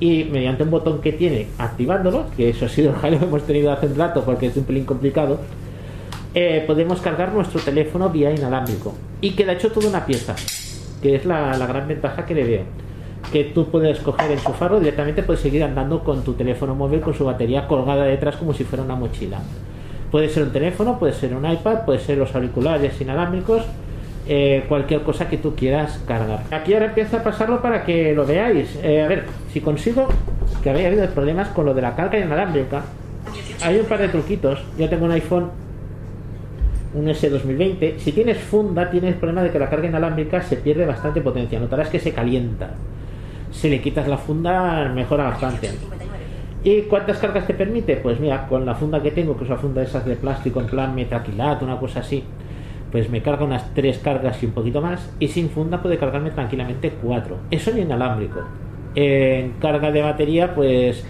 y 0.00 0.24
mediante 0.24 0.62
un 0.62 0.70
botón 0.70 1.00
que 1.00 1.12
tiene 1.12 1.48
activándolo, 1.58 2.26
que 2.36 2.48
eso 2.50 2.66
ha 2.66 2.68
sido 2.68 2.90
el 2.90 2.96
jaleo 2.96 3.20
que 3.20 3.26
hemos 3.26 3.42
tenido 3.44 3.70
hace 3.70 3.86
un 3.86 3.96
rato 3.96 4.24
porque 4.24 4.46
es 4.46 4.56
un 4.56 4.64
pelín 4.64 4.84
complicado, 4.84 5.38
eh, 6.34 6.64
podemos 6.66 7.00
cargar 7.00 7.32
nuestro 7.32 7.60
teléfono 7.60 8.08
vía 8.08 8.32
inalámbrico 8.32 8.94
y 9.20 9.32
queda 9.32 9.52
hecho 9.52 9.70
toda 9.70 9.88
una 9.88 10.06
pieza, 10.06 10.34
que 11.02 11.14
es 11.14 11.26
la, 11.26 11.56
gran 11.66 11.86
ventaja 11.86 12.24
que 12.24 12.34
le 12.34 12.44
veo. 12.44 12.62
Que 13.32 13.44
tú 13.44 13.66
puedes 13.70 14.00
coger 14.00 14.32
enchufarlo 14.32 14.80
directamente, 14.80 15.22
puedes 15.22 15.42
seguir 15.42 15.62
andando 15.62 16.02
con 16.02 16.24
tu 16.24 16.32
teléfono 16.32 16.74
móvil 16.74 17.00
con 17.00 17.14
su 17.14 17.24
batería 17.24 17.68
colgada 17.68 18.04
detrás 18.04 18.36
como 18.36 18.54
si 18.54 18.64
fuera 18.64 18.82
una 18.82 18.96
mochila. 18.96 19.40
Puede 20.12 20.28
ser 20.28 20.42
un 20.42 20.52
teléfono, 20.52 20.98
puede 20.98 21.14
ser 21.14 21.34
un 21.34 21.50
iPad, 21.50 21.86
puede 21.86 21.98
ser 21.98 22.18
los 22.18 22.34
auriculares 22.34 23.00
inalámbricos, 23.00 23.62
eh, 24.28 24.62
cualquier 24.68 25.00
cosa 25.04 25.26
que 25.30 25.38
tú 25.38 25.56
quieras 25.56 26.02
cargar. 26.06 26.42
Aquí 26.50 26.74
ahora 26.74 26.86
empieza 26.86 27.16
a 27.16 27.22
pasarlo 27.22 27.62
para 27.62 27.82
que 27.82 28.14
lo 28.14 28.26
veáis. 28.26 28.78
Eh, 28.82 29.00
a 29.00 29.08
ver, 29.08 29.24
si 29.50 29.62
consigo 29.62 30.08
que 30.62 30.68
había 30.68 30.88
habido 30.88 31.08
problemas 31.08 31.48
con 31.48 31.64
lo 31.64 31.72
de 31.72 31.80
la 31.80 31.96
carga 31.96 32.18
inalámbrica, 32.18 32.82
hay 33.64 33.78
un 33.78 33.86
par 33.86 34.00
de 34.00 34.08
truquitos. 34.08 34.62
Yo 34.78 34.86
tengo 34.90 35.06
un 35.06 35.12
iPhone, 35.12 35.48
un 36.92 37.06
S2020. 37.06 37.96
Si 37.96 38.12
tienes 38.12 38.36
funda, 38.36 38.90
tienes 38.90 39.14
problema 39.14 39.42
de 39.42 39.50
que 39.50 39.58
la 39.58 39.70
carga 39.70 39.88
inalámbrica 39.88 40.42
se 40.42 40.56
pierde 40.56 40.84
bastante 40.84 41.22
potencia. 41.22 41.58
Notarás 41.58 41.88
que 41.88 41.98
se 41.98 42.12
calienta. 42.12 42.74
Si 43.50 43.70
le 43.70 43.80
quitas 43.80 44.06
la 44.06 44.18
funda, 44.18 44.90
mejora 44.94 45.24
bastante. 45.24 45.70
¿Y 46.64 46.82
cuántas 46.82 47.18
cargas 47.18 47.46
te 47.46 47.54
permite? 47.54 47.96
Pues 47.96 48.20
mira, 48.20 48.46
con 48.46 48.64
la 48.64 48.74
funda 48.74 49.02
que 49.02 49.10
tengo, 49.10 49.36
que 49.36 49.44
es 49.44 49.50
una 49.50 49.58
funda 49.58 49.80
de 49.80 49.88
esas 49.88 50.04
de 50.04 50.14
plástico 50.14 50.60
en 50.60 50.66
plan 50.66 50.94
metaquilato, 50.94 51.64
una 51.64 51.78
cosa 51.78 52.00
así, 52.00 52.22
pues 52.92 53.10
me 53.10 53.20
carga 53.20 53.44
unas 53.44 53.74
tres 53.74 53.98
cargas 53.98 54.40
y 54.42 54.46
un 54.46 54.52
poquito 54.52 54.80
más. 54.80 55.10
Y 55.18 55.28
sin 55.28 55.50
funda 55.50 55.82
puede 55.82 55.98
cargarme 55.98 56.30
tranquilamente 56.30 56.92
cuatro. 57.02 57.38
Eso 57.50 57.70
en 57.70 57.80
inalámbrico. 57.80 58.40
En 58.94 59.52
carga 59.52 59.90
de 59.90 60.02
batería, 60.02 60.54
pues 60.54 61.04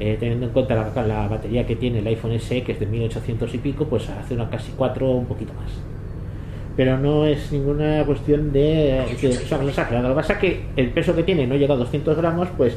eh, 0.00 0.16
teniendo 0.18 0.46
en 0.46 0.52
cuenta 0.52 0.74
la, 0.74 1.28
batería 1.28 1.64
que 1.64 1.76
tiene 1.76 2.00
el 2.00 2.06
iPhone 2.08 2.38
SE, 2.38 2.62
que 2.62 2.72
es 2.72 2.80
de 2.80 2.86
1800 2.86 3.54
y 3.54 3.58
pico, 3.58 3.86
pues 3.86 4.10
hace 4.10 4.34
una 4.34 4.50
casi 4.50 4.72
cuatro 4.72 5.10
o 5.10 5.16
un 5.16 5.26
poquito 5.26 5.54
más. 5.54 5.70
Pero 6.76 6.98
no 6.98 7.24
es 7.24 7.52
ninguna 7.52 8.02
cuestión 8.04 8.52
de 8.52 9.04
que 9.20 9.28
o 9.28 9.32
sea, 9.32 9.58
no 9.58 9.68
exagerado. 9.68 10.08
Lo 10.08 10.14
que 10.14 10.20
pasa 10.20 10.32
es 10.34 10.38
que 10.40 10.64
el 10.76 10.90
peso 10.90 11.14
que 11.14 11.22
tiene 11.22 11.46
no 11.46 11.54
llega 11.54 11.74
a 11.74 11.76
200 11.76 12.16
gramos, 12.16 12.48
pues 12.56 12.76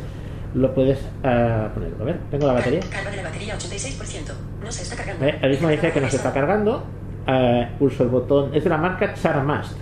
lo 0.56 0.74
puedes 0.74 1.00
ah, 1.24 1.70
ponerlo. 1.74 2.02
A 2.02 2.06
ver, 2.06 2.20
tengo 2.32 2.48
la 2.48 2.54
batería. 2.54 2.80
Carga 2.90 3.12
de 3.12 3.18
la 3.18 3.24
batería 3.24 3.58
86%. 3.58 4.34
No 4.64 4.72
se 4.72 4.84
está 4.84 4.96
cargando. 4.96 5.26
¿Ve? 5.26 5.32
Ahora 5.34 5.50
mismo 5.50 5.70
dice 5.70 5.92
que 5.92 6.02
no 6.02 6.10
se 6.10 6.16
está 6.16 6.34
cargando. 6.34 6.84
Eh, 7.28 7.68
pulso 7.78 8.04
el 8.04 8.10
botón. 8.10 8.56
Es 8.56 8.64
de 8.64 8.70
la 8.70 8.78
marca 8.78 9.14
Charmast. 9.14 9.78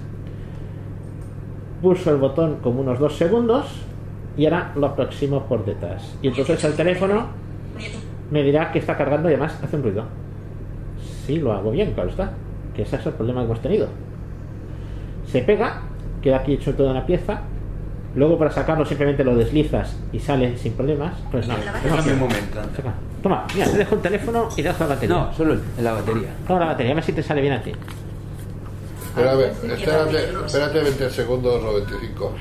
Pulso 1.81 2.11
el 2.11 2.17
botón 2.17 2.57
como 2.57 2.81
unos 2.81 2.97
dos 2.99 3.15
segundos 3.15 3.67
y 4.35 4.45
ahora 4.45 4.71
lo 4.75 4.87
aproximo 4.87 5.43
por 5.43 5.63
detrás. 5.63 6.17
Y 6.21 6.29
entonces 6.29 6.63
el 6.63 6.73
teléfono 6.73 7.27
me 8.31 8.41
dirá 8.41 8.71
que 8.71 8.79
está 8.79 8.97
cargando 8.97 9.29
y 9.29 9.33
además 9.33 9.59
hace 9.61 9.75
un 9.75 9.83
ruido. 9.83 10.05
Sí, 11.27 11.37
lo 11.37 11.53
hago 11.53 11.71
bien, 11.71 11.93
claro 11.93 12.09
está. 12.09 12.31
Que 12.73 12.81
ese 12.81 12.95
es 12.95 13.05
el 13.05 13.13
problema 13.13 13.41
que 13.41 13.45
hemos 13.45 13.61
tenido. 13.61 13.89
Se 15.27 15.43
pega, 15.43 15.81
queda 16.21 16.37
aquí 16.37 16.53
hecho 16.53 16.73
toda 16.73 16.91
una 16.91 17.05
pieza 17.05 17.41
Luego 18.15 18.37
para 18.37 18.51
sacarlo 18.51 18.85
simplemente 18.85 19.23
lo 19.23 19.35
deslizas 19.35 19.97
y 20.11 20.19
sale 20.19 20.55
sin 20.57 20.73
problemas. 20.73 21.15
Pues 21.31 21.47
no. 21.47 21.55
Déjame 21.83 22.13
un 22.13 22.19
momento. 22.19 22.59
anda. 22.59 22.75
Saca. 22.75 22.93
Toma, 23.23 23.45
mira, 23.55 23.67
te 23.67 23.77
dejo 23.77 23.95
el 23.95 24.01
teléfono 24.01 24.49
y 24.51 24.55
te 24.57 24.63
dejo 24.63 24.83
la 24.83 24.89
batería. 24.89 25.15
No, 25.15 25.33
solo 25.33 25.53
en 25.53 25.83
la 25.83 25.93
batería. 25.93 26.29
Toma 26.47 26.59
la 26.59 26.65
batería, 26.67 26.91
a 26.91 26.95
ver 26.95 27.03
si 27.03 27.13
te 27.13 27.23
sale 27.23 27.41
bien 27.41 27.53
a 27.53 27.61
ti. 27.61 27.71
Espérame, 29.07 29.73
espérate, 29.73 30.45
espérate 30.45 30.81
20 30.81 31.09
segundos 31.09 31.63
o 31.63 31.73
25. 31.73 32.33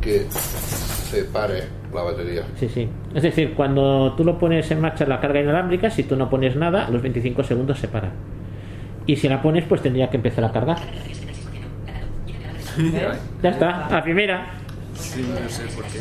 Que 0.00 0.26
se 0.30 1.24
pare 1.24 1.64
la 1.94 2.02
batería. 2.02 2.42
Sí, 2.58 2.68
sí. 2.68 2.88
Es 3.14 3.22
decir, 3.22 3.54
cuando 3.54 4.14
tú 4.14 4.24
lo 4.24 4.38
pones 4.38 4.70
en 4.70 4.80
marcha 4.80 5.06
la 5.06 5.20
carga 5.20 5.40
inalámbrica, 5.40 5.90
si 5.90 6.02
tú 6.02 6.16
no 6.16 6.28
pones 6.28 6.56
nada, 6.56 6.86
a 6.86 6.90
los 6.90 7.02
25 7.02 7.44
segundos 7.44 7.78
se 7.78 7.88
para. 7.88 8.10
Y 9.06 9.16
si 9.16 9.28
la 9.28 9.40
pones, 9.40 9.64
pues 9.64 9.82
tendría 9.82 10.10
que 10.10 10.16
empezar 10.16 10.44
a 10.44 10.52
cargar. 10.52 10.78
Ya 13.42 13.50
está, 13.50 13.88
la 13.90 14.02
primera. 14.02 14.46
Sí, 14.98 15.26
no 15.42 15.48
sé 15.48 15.62
por 15.74 15.84
qué. 15.84 16.00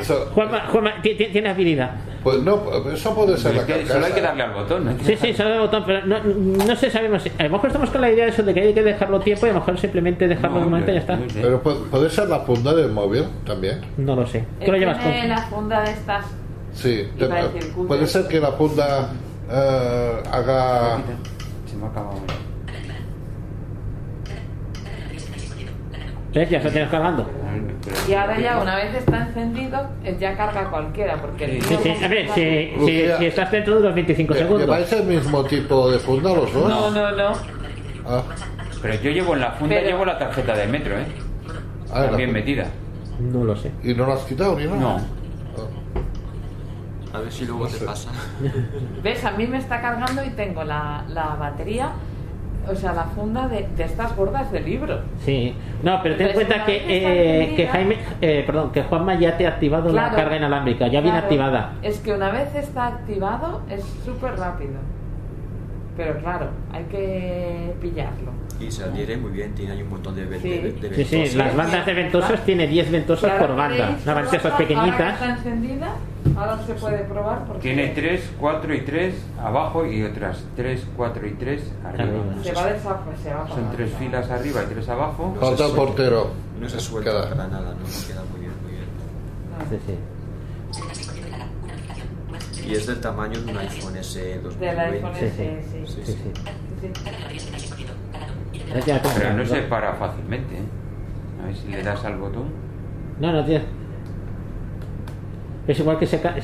Eso, 0.00 0.28
Juanma, 0.34 0.66
Juanma, 0.72 1.00
ti- 1.02 1.14
ti- 1.14 1.26
tiene 1.26 1.50
habilidad. 1.50 1.92
pues 2.24 2.38
no, 2.42 2.60
eso 2.92 3.14
puede 3.14 3.36
ser 3.36 3.54
la 3.54 3.64
que 3.64 3.86
solo 3.86 4.06
hay 4.06 4.12
que 4.12 4.20
darle 4.20 4.42
al 4.42 4.52
botón, 4.52 4.84
¿no? 4.86 4.92
Sí, 5.04 5.16
sí, 5.16 5.32
dado 5.32 5.54
el 5.54 5.60
botón, 5.60 5.84
pero 5.86 6.04
no, 6.06 6.18
no 6.24 6.74
sé, 6.76 6.90
sabemos. 6.90 7.22
si- 7.22 7.30
A 7.38 7.44
lo 7.44 7.50
mejor 7.50 7.68
estamos 7.68 7.90
con 7.90 8.00
la 8.00 8.10
idea 8.10 8.24
de 8.24 8.30
eso 8.32 8.42
de 8.42 8.52
que 8.54 8.60
hay 8.60 8.74
que 8.74 8.82
dejarlo 8.82 9.20
tiempo 9.20 9.46
y 9.46 9.50
a 9.50 9.52
lo 9.52 9.60
mejor 9.60 9.78
simplemente 9.78 10.26
dejarlo 10.26 10.58
No, 10.58 10.64
un 10.66 10.70
momento 10.72 10.90
y 10.90 10.94
ya 10.94 11.00
está. 11.00 11.18
Pero 11.34 11.62
puede, 11.62 11.76
puede 11.90 12.10
ser 12.10 12.28
la 12.28 12.40
funda 12.40 12.74
del 12.74 12.90
móvil 12.90 13.24
también. 13.46 13.82
No 13.96 14.16
lo 14.16 14.26
sé. 14.26 14.38
Eh, 14.38 14.44
¿Qué 14.64 14.72
lo 14.72 14.78
llevas 14.78 14.98
con? 14.98 15.28
la 15.28 15.38
funda 15.42 15.82
de 15.82 15.90
estas. 15.92 16.26
Sí, 16.72 17.08
cúter. 17.12 17.86
puede 17.86 18.06
ser 18.08 18.26
que 18.26 18.40
la 18.40 18.50
funda 18.52 19.10
eh, 19.48 20.22
haga. 20.32 20.98
Se 21.70 21.76
me 21.76 21.84
ha 21.86 21.88
acabado. 21.88 22.18
¿Ves? 26.34 26.50
Ya 26.50 26.60
se 26.60 26.70
tienes 26.70 26.90
cargando. 26.90 27.30
Y 28.08 28.14
ahora 28.14 28.38
ya, 28.40 28.58
una 28.60 28.76
vez 28.76 28.94
está 28.94 29.26
encendido, 29.26 29.88
ya 30.20 30.36
carga 30.36 30.70
cualquiera. 30.70 31.16
Porque 31.20 31.44
el 31.44 31.62
Sí, 31.62 31.68
mío 31.70 31.78
sí. 31.82 32.04
A 32.04 32.08
ver, 32.08 32.28
si, 32.30 32.40
si, 32.40 32.76
Lucía. 32.78 33.18
si 33.18 33.26
estás 33.26 33.50
dentro 33.50 33.76
de 33.76 33.80
los 33.82 33.94
25 33.94 34.34
¿Lle- 34.34 34.38
segundos. 34.38 34.60
¿Lleváis 34.62 34.92
el 34.92 35.04
mismo 35.04 35.44
tipo 35.44 35.90
de 35.90 35.98
funda 35.98 36.34
los 36.34 36.52
dos? 36.52 36.68
No, 36.68 36.90
no, 36.90 37.12
no. 37.12 37.32
Ah, 38.06 38.22
Pero 38.82 38.94
yo 39.02 39.10
llevo 39.10 39.34
en 39.34 39.40
la 39.40 39.50
funda, 39.52 39.76
Pero- 39.76 39.86
llevo 39.88 40.04
la 40.04 40.18
tarjeta 40.18 40.54
de 40.54 40.66
metro, 40.66 40.98
¿eh? 40.98 41.06
ah, 41.92 42.00
la 42.00 42.06
También 42.08 42.30
funda. 42.30 42.40
metida. 42.40 42.66
No 43.20 43.44
lo 43.44 43.56
sé. 43.56 43.70
¿Y 43.82 43.94
no 43.94 44.06
lo 44.06 44.12
has 44.14 44.22
quitado 44.22 44.58
ni 44.58 44.64
nada? 44.66 44.76
No. 44.76 44.96
Ah. 44.96 45.00
A 47.16 47.20
ver 47.20 47.32
si 47.32 47.46
luego 47.46 47.66
te 47.68 47.78
pasa. 47.84 48.10
¿Ves? 49.02 49.24
A 49.24 49.30
mí 49.32 49.46
me 49.46 49.58
está 49.58 49.80
cargando 49.80 50.24
y 50.24 50.30
tengo 50.30 50.64
la, 50.64 51.04
la 51.08 51.36
batería, 51.36 51.90
o 52.70 52.74
sea, 52.74 52.92
la 52.92 53.04
funda 53.04 53.48
de, 53.48 53.66
de 53.76 53.84
estas 53.84 54.14
gordas 54.16 54.50
de 54.52 54.60
libro. 54.60 55.00
Sí. 55.24 55.54
No, 55.82 56.00
pero 56.02 56.16
ten 56.16 56.26
en 56.26 56.30
Entonces, 56.32 56.54
cuenta 56.56 56.66
que, 56.66 56.84
eh, 56.88 57.54
que 57.56 57.66
Jaime, 57.68 57.96
eh, 58.20 58.42
perdón, 58.46 58.72
que 58.72 58.82
Juanma 58.82 59.14
ya 59.14 59.36
te 59.36 59.46
ha 59.46 59.50
activado 59.50 59.92
la 59.92 60.10
carga 60.10 60.36
inalámbrica, 60.36 60.86
ya 60.86 61.00
viene 61.00 61.18
Claro, 61.18 61.26
activada. 61.26 61.72
Es 61.82 62.00
que 62.00 62.12
una 62.12 62.30
vez 62.30 62.54
está 62.54 62.86
activado 62.88 63.62
es 63.70 63.84
súper 64.04 64.36
rápido. 64.36 64.74
Pero 65.96 66.18
claro, 66.18 66.48
hay 66.72 66.84
que 66.84 67.74
pillarlo. 67.80 68.32
Y 68.60 68.70
se 68.70 68.84
adhiere 68.84 69.16
muy 69.16 69.32
bien, 69.32 69.52
tiene 69.54 69.72
ahí 69.72 69.82
un 69.82 69.90
montón 69.90 70.14
de, 70.14 70.26
de, 70.26 70.40
Sí. 70.40 70.48
de- 70.48 70.72
de 70.72 70.94
Sí, 70.96 71.04
sí, 71.04 71.16
ventosas. 71.16 71.34
las 71.36 71.56
bandas 71.56 71.86
de 71.86 71.92
ventosas 71.94 72.44
tiene 72.44 72.66
10 72.68 72.90
ventosas 72.90 73.30
ahora 73.32 73.46
por 73.46 73.56
banda. 73.56 73.98
Una 74.04 74.14
banda 74.14 74.30
esas 74.30 74.44
ahora 74.44 74.56
pequeñitas. 74.58 75.12
está 75.14 75.30
encendida, 75.30 75.96
ahora 76.36 76.58
se 76.66 76.74
puede 76.74 76.98
probar 77.04 77.44
porque 77.46 77.60
Tiene 77.62 77.88
3, 77.88 78.30
4 78.38 78.74
y 78.74 78.80
3 78.82 79.14
abajo 79.42 79.84
y 79.86 80.02
otras 80.04 80.44
3, 80.56 80.86
4 80.96 81.26
y 81.26 81.32
3 81.32 81.62
arriba. 81.84 82.04
Arriba. 82.04 82.24
se 82.44 82.52
va 82.52 82.62
a 82.62 82.64
desa- 82.70 83.00
se 83.22 83.34
va 83.34 83.42
Son 83.48 83.58
apagar. 83.58 83.76
tres 83.76 83.90
filas 83.98 84.30
arriba 84.30 84.62
y 84.62 84.66
tres 84.72 84.88
abajo. 84.88 85.36
Falta 85.40 85.66
el 85.66 85.72
portero. 85.72 86.30
No 86.60 86.68
se 86.68 86.78
suelta 86.80 87.10
Queda. 87.10 87.28
para 87.30 87.48
nada, 87.48 87.74
no 87.74 87.84
queda 88.06 88.22
muy 88.30 88.40
bien, 88.40 88.52
muy 88.62 88.70
bien. 88.72 88.84
No. 89.58 89.64
Sí, 89.68 89.78
sí. 89.86 89.94
Y 92.66 92.72
es 92.74 92.86
del 92.86 92.98
tamaño 93.00 93.38
de 93.42 93.50
un 93.52 93.58
iPhone 93.58 93.96
S 93.96 94.40
2020. 94.42 94.64
Del 94.64 94.94
iPhone 94.94 95.12
Sí, 95.18 95.24
S, 95.26 95.36
sí. 95.36 95.78
sí. 95.86 96.02
Sí, 96.02 96.02
sí. 96.12 96.12
sí. 96.12 96.30
Te 98.74 99.00
Pero 99.16 99.34
no 99.34 99.46
se 99.46 99.62
para 99.62 99.92
fácilmente. 99.92 100.56
¿eh? 100.56 100.62
A 101.40 101.46
ver 101.46 101.54
si 101.54 101.68
le 101.68 101.82
das 101.82 102.04
al 102.04 102.16
botón. 102.16 102.46
No, 103.20 103.32
no, 103.32 103.44
tío. 103.44 103.60
Es 105.68 105.78
igual 105.78 105.96
que 105.98 106.06
se 106.06 106.20
cae. 106.20 106.42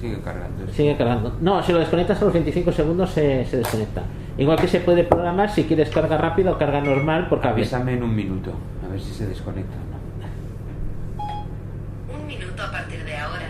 Sigue 0.00 0.18
cargando. 0.22 0.72
Sigue 0.72 0.96
cargando. 0.96 1.36
No, 1.42 1.62
si 1.62 1.72
lo 1.72 1.78
desconectas 1.78 2.22
a 2.22 2.24
los 2.24 2.32
25 2.32 2.72
segundos 2.72 3.10
se, 3.10 3.44
se 3.44 3.58
desconecta. 3.58 4.02
Igual 4.38 4.58
que 4.58 4.66
se 4.66 4.80
puede 4.80 5.04
programar 5.04 5.50
si 5.50 5.64
quieres 5.64 5.90
carga 5.90 6.16
rápida 6.16 6.52
o 6.52 6.58
carga 6.58 6.80
normal 6.80 7.28
por 7.28 7.42
cable. 7.42 7.60
Avísame 7.60 7.92
en 7.92 8.02
un 8.02 8.14
minuto. 8.14 8.54
A 8.82 8.88
ver 8.90 8.98
si 8.98 9.12
se 9.12 9.26
desconecta 9.26 9.76
o 9.76 9.84
no. 11.18 12.18
Un 12.18 12.26
minuto 12.26 12.62
a 12.62 12.70
partir 12.72 13.04
de 13.04 13.14
ahora. 13.14 13.48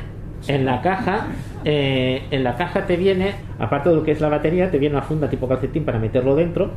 En 0.50 0.64
la 0.64 0.80
caja, 0.82 1.28
eh, 1.64 2.22
en 2.32 2.42
la 2.42 2.56
caja 2.56 2.84
te 2.86 2.96
viene, 2.96 3.34
aparte 3.60 3.88
de 3.90 3.94
lo 3.94 4.02
que 4.02 4.10
es 4.10 4.20
la 4.20 4.28
batería, 4.28 4.68
te 4.68 4.78
viene 4.78 4.96
una 4.96 5.04
funda 5.04 5.30
tipo 5.30 5.46
calcetín 5.46 5.84
para 5.84 6.00
meterlo 6.00 6.34
dentro, 6.34 6.70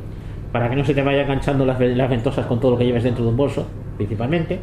para 0.52 0.70
que 0.70 0.76
no 0.76 0.84
se 0.84 0.94
te 0.94 1.02
vaya 1.02 1.22
enganchando 1.22 1.66
las, 1.66 1.76
ve- 1.78 1.96
las 1.96 2.08
ventosas 2.08 2.46
con 2.46 2.60
todo 2.60 2.70
lo 2.72 2.78
que 2.78 2.84
lleves 2.84 3.02
dentro 3.02 3.24
de 3.24 3.30
un 3.30 3.36
bolso, 3.36 3.66
principalmente. 3.96 4.60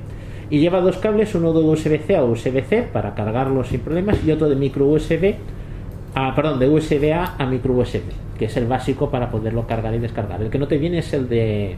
Y 0.49 0.59
lleva 0.59 0.80
dos 0.80 0.97
cables, 0.97 1.36
uno 1.36 1.51
de 1.51 1.59
USB-C 1.59 2.16
a 2.16 2.24
USB-C 2.24 2.84
para 2.93 3.14
cargarlo 3.14 3.66
sin 3.66 3.82
problemas 3.82 4.18
y 4.26 4.32
otro 4.32 4.47
de 4.47 4.55
micro 4.55 4.86
USB, 4.86 5.36
a, 6.16 6.34
perdón, 6.34 6.59
de 6.59 6.70
USB-A 6.70 7.36
a 7.38 7.45
micro 7.45 7.74
USB, 7.74 8.01
que 8.39 8.45
es 8.45 8.55
el 8.55 8.66
básico 8.68 9.09
para 9.09 9.30
poderlo 9.30 9.68
cargar 9.68 9.93
y 9.93 9.99
descargar. 9.99 10.41
El 10.41 10.49
que 10.49 10.57
no 10.59 10.68
te 10.68 10.78
viene 10.78 10.99
es 10.99 11.12
el 11.14 11.28
de 11.28 11.76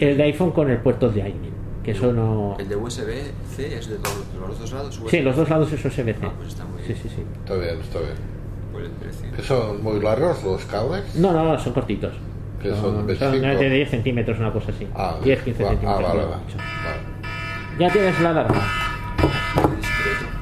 el 0.00 0.16
de 0.16 0.22
iPhone 0.22 0.52
con 0.52 0.70
el 0.70 0.78
puerto 0.78 1.10
de 1.10 1.20
Lightning, 1.22 1.52
que 1.92 1.98
eso 1.98 2.12
no. 2.12 2.56
El 2.58 2.68
de 2.68 2.76
USB-C 2.76 3.78
es 3.78 3.88
de 3.88 3.98
los 3.98 4.58
dos 4.58 4.72
lados. 4.72 5.00
Sí, 5.08 5.20
los 5.20 5.36
dos 5.36 5.48
lados 5.48 5.72
es 5.72 5.84
USB-C. 5.84 6.16
Ah, 6.22 6.32
pues 6.36 6.48
está 6.48 6.64
muy 6.64 6.80
Sí, 6.82 6.88
bien. 6.88 6.98
sí, 7.02 7.08
sí. 7.08 7.22
Está 7.44 7.54
bien, 7.54 7.80
está 7.80 7.98
bien. 8.00 9.32
¿Que 9.34 9.42
son 9.42 9.82
muy 9.82 10.00
largos 10.00 10.42
los 10.44 10.64
cables? 10.66 11.14
No, 11.16 11.32
no, 11.32 11.44
no, 11.44 11.58
son 11.58 11.72
cortitos. 11.72 12.12
Que 12.62 12.70
son 12.74 13.06
25. 13.06 13.30
de 13.60 13.70
10 13.70 13.90
centímetros, 13.90 14.38
una 14.38 14.52
cosa 14.52 14.70
así. 14.72 14.86
Ah, 14.94 15.16
10, 15.22 15.42
15 15.42 15.62
va- 15.64 15.70
centímetros. 15.70 16.04
Ah, 16.04 16.14
vale. 16.14 16.24
Vale. 16.26 16.38
Ya 17.78 17.90
tienes 17.92 18.20
la 18.20 18.30
alarma. 18.30 18.62
Discreto. 19.76 20.37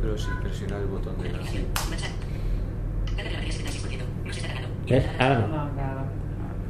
Pero 0.00 0.16
sin 0.18 0.36
presionar 0.40 0.80
el 0.80 0.86
botón 0.86 1.18
de 1.22 1.30
la... 1.32 1.38
¿Ves? 4.88 5.06
Ahora 5.18 5.38
no. 5.38 5.46
No, 5.48 5.72
claro. 5.74 6.00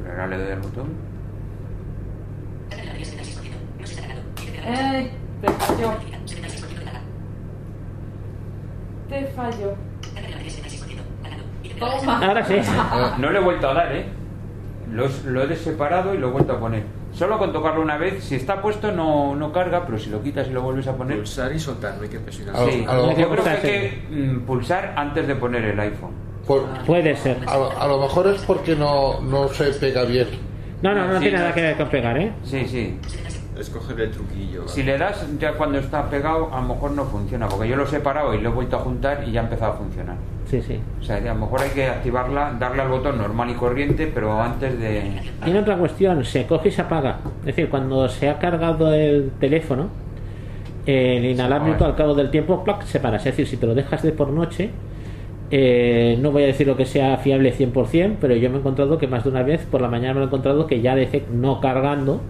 Pero 0.03 0.11
ahora 0.11 0.27
le 0.27 0.37
doy 0.43 0.51
al 0.51 0.59
botón. 0.61 0.87
¡Ey! 4.65 5.11
Te 5.41 5.49
falló. 5.49 5.93
Te 9.09 9.25
falló. 9.27 9.75
Toma. 11.79 12.19
Ahora 12.27 12.45
sí. 12.45 12.55
No 13.19 13.31
le 13.31 13.39
he 13.39 13.41
vuelto 13.41 13.69
a 13.69 13.73
dar, 13.73 13.95
¿eh? 13.95 14.05
Los- 14.91 15.25
lo 15.25 15.43
he 15.43 15.55
separado 15.55 16.13
y 16.13 16.17
lo 16.17 16.27
he 16.29 16.31
vuelto 16.31 16.53
a 16.53 16.59
poner. 16.59 16.83
Solo 17.21 17.37
con 17.37 17.53
tocarlo 17.53 17.83
una 17.83 17.97
vez, 17.99 18.23
si 18.23 18.33
está 18.33 18.59
puesto 18.63 18.91
no, 18.91 19.35
no 19.35 19.51
carga, 19.53 19.85
pero 19.85 19.99
si 19.99 20.09
lo 20.09 20.23
quitas 20.23 20.47
y 20.47 20.49
lo 20.49 20.63
vuelves 20.63 20.87
a 20.87 20.95
poner... 20.97 21.17
Pulsar 21.17 21.53
y 21.53 21.59
soltar, 21.59 21.95
no 21.97 22.01
hay 22.01 22.09
que 22.09 22.19
presionar. 22.19 22.55
A 22.55 22.61
lo- 22.65 22.71
Sí, 22.71 22.83
a 22.87 22.95
lo 22.95 23.15
yo 23.15 23.29
creo 23.29 23.43
que 23.43 23.49
hay 23.51 23.61
que 23.61 24.03
mm, 24.09 24.39
pulsar 24.39 24.93
antes 24.97 25.27
de 25.27 25.35
poner 25.35 25.63
el 25.65 25.79
iPhone. 25.79 26.13
Por- 26.47 26.65
Puede 26.83 27.15
ser. 27.15 27.37
a, 27.45 27.57
lo- 27.57 27.79
a 27.79 27.87
lo 27.87 27.99
mejor 28.01 28.25
es 28.25 28.41
porque 28.41 28.75
no, 28.75 29.21
no 29.21 29.47
se 29.49 29.65
pega 29.65 30.03
bien. 30.03 30.29
No, 30.81 30.95
no, 30.95 31.05
no 31.09 31.13
Sí, 31.19 31.25
tiene 31.25 31.37
nada 31.37 31.53
que 31.53 31.61
ver 31.61 31.77
con 31.77 31.89
pegar, 31.89 32.17
¿eh? 32.17 32.31
Sí, 32.43 32.65
sí. 32.67 32.97
Es 33.61 33.69
cogerle 33.69 34.05
el 34.05 34.11
truquillo. 34.11 34.67
Si 34.67 34.81
le 34.81 34.97
das 34.97 35.23
ya 35.39 35.53
cuando 35.53 35.77
está 35.77 36.09
pegado, 36.09 36.51
a 36.51 36.61
lo 36.61 36.69
mejor 36.69 36.91
no 36.93 37.05
funciona, 37.05 37.47
porque 37.47 37.67
yo 37.67 37.75
lo 37.75 37.83
he 37.83 37.87
separado 37.87 38.33
y 38.33 38.41
lo 38.41 38.49
he 38.49 38.51
vuelto 38.53 38.77
a 38.77 38.79
juntar 38.79 39.23
y 39.27 39.33
ya 39.33 39.41
ha 39.41 39.43
empezado 39.43 39.73
a 39.73 39.75
funcionar. 39.75 40.15
Sí, 40.49 40.63
sí. 40.63 40.79
O 40.99 41.03
sea, 41.03 41.17
a 41.17 41.19
lo 41.19 41.35
mejor 41.35 41.61
hay 41.61 41.69
que 41.69 41.85
activarla, 41.85 42.55
darle 42.59 42.81
al 42.81 42.89
botón 42.89 43.19
normal 43.19 43.51
y 43.51 43.53
corriente, 43.53 44.11
pero 44.11 44.41
antes 44.41 44.79
de... 44.79 45.21
Tiene 45.43 45.59
otra 45.59 45.77
cuestión, 45.77 46.25
se 46.25 46.47
coge 46.47 46.69
y 46.69 46.71
se 46.71 46.81
apaga. 46.81 47.19
Es 47.41 47.45
decir, 47.55 47.69
cuando 47.69 48.09
se 48.09 48.29
ha 48.29 48.39
cargado 48.39 48.91
el 48.95 49.29
teléfono, 49.39 49.89
el 50.87 51.23
inalámbrico 51.23 51.85
al 51.85 51.95
cabo 51.95 52.15
del 52.15 52.31
tiempo 52.31 52.63
¡plac! 52.63 52.81
se 52.85 52.99
para. 52.99 53.17
Es 53.17 53.25
decir, 53.25 53.45
si 53.45 53.57
te 53.57 53.67
lo 53.67 53.75
dejas 53.75 54.01
de 54.01 54.11
por 54.11 54.29
noche, 54.29 54.71
eh, 55.51 56.17
no 56.19 56.31
voy 56.31 56.43
a 56.43 56.47
decir 56.47 56.65
lo 56.65 56.75
que 56.75 56.87
sea 56.87 57.15
fiable 57.17 57.53
100%, 57.55 58.15
pero 58.19 58.35
yo 58.35 58.49
me 58.49 58.55
he 58.55 58.59
encontrado 58.59 58.97
que 58.97 59.05
más 59.05 59.23
de 59.23 59.29
una 59.29 59.43
vez 59.43 59.67
por 59.69 59.81
la 59.81 59.87
mañana 59.87 60.15
me 60.15 60.21
lo 60.21 60.25
he 60.25 60.27
encontrado 60.29 60.65
que 60.65 60.81
ya 60.81 60.95
dejé 60.95 61.25
no 61.31 61.61
cargando 61.61 62.21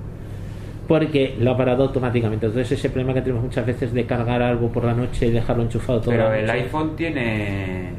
porque 0.91 1.37
lo 1.39 1.51
ha 1.51 1.57
parado 1.57 1.83
automáticamente. 1.83 2.47
Entonces 2.47 2.77
ese 2.77 2.89
problema 2.89 3.13
que 3.13 3.21
tenemos 3.21 3.41
muchas 3.41 3.65
veces 3.65 3.93
de 3.93 4.05
cargar 4.05 4.41
algo 4.41 4.67
por 4.67 4.83
la 4.83 4.93
noche 4.93 5.27
y 5.27 5.31
dejarlo 5.31 5.63
enchufado 5.63 6.01
todo 6.01 6.11
Pero 6.11 6.33
el 6.33 6.49
iPhone 6.49 6.97
tiene 6.97 7.91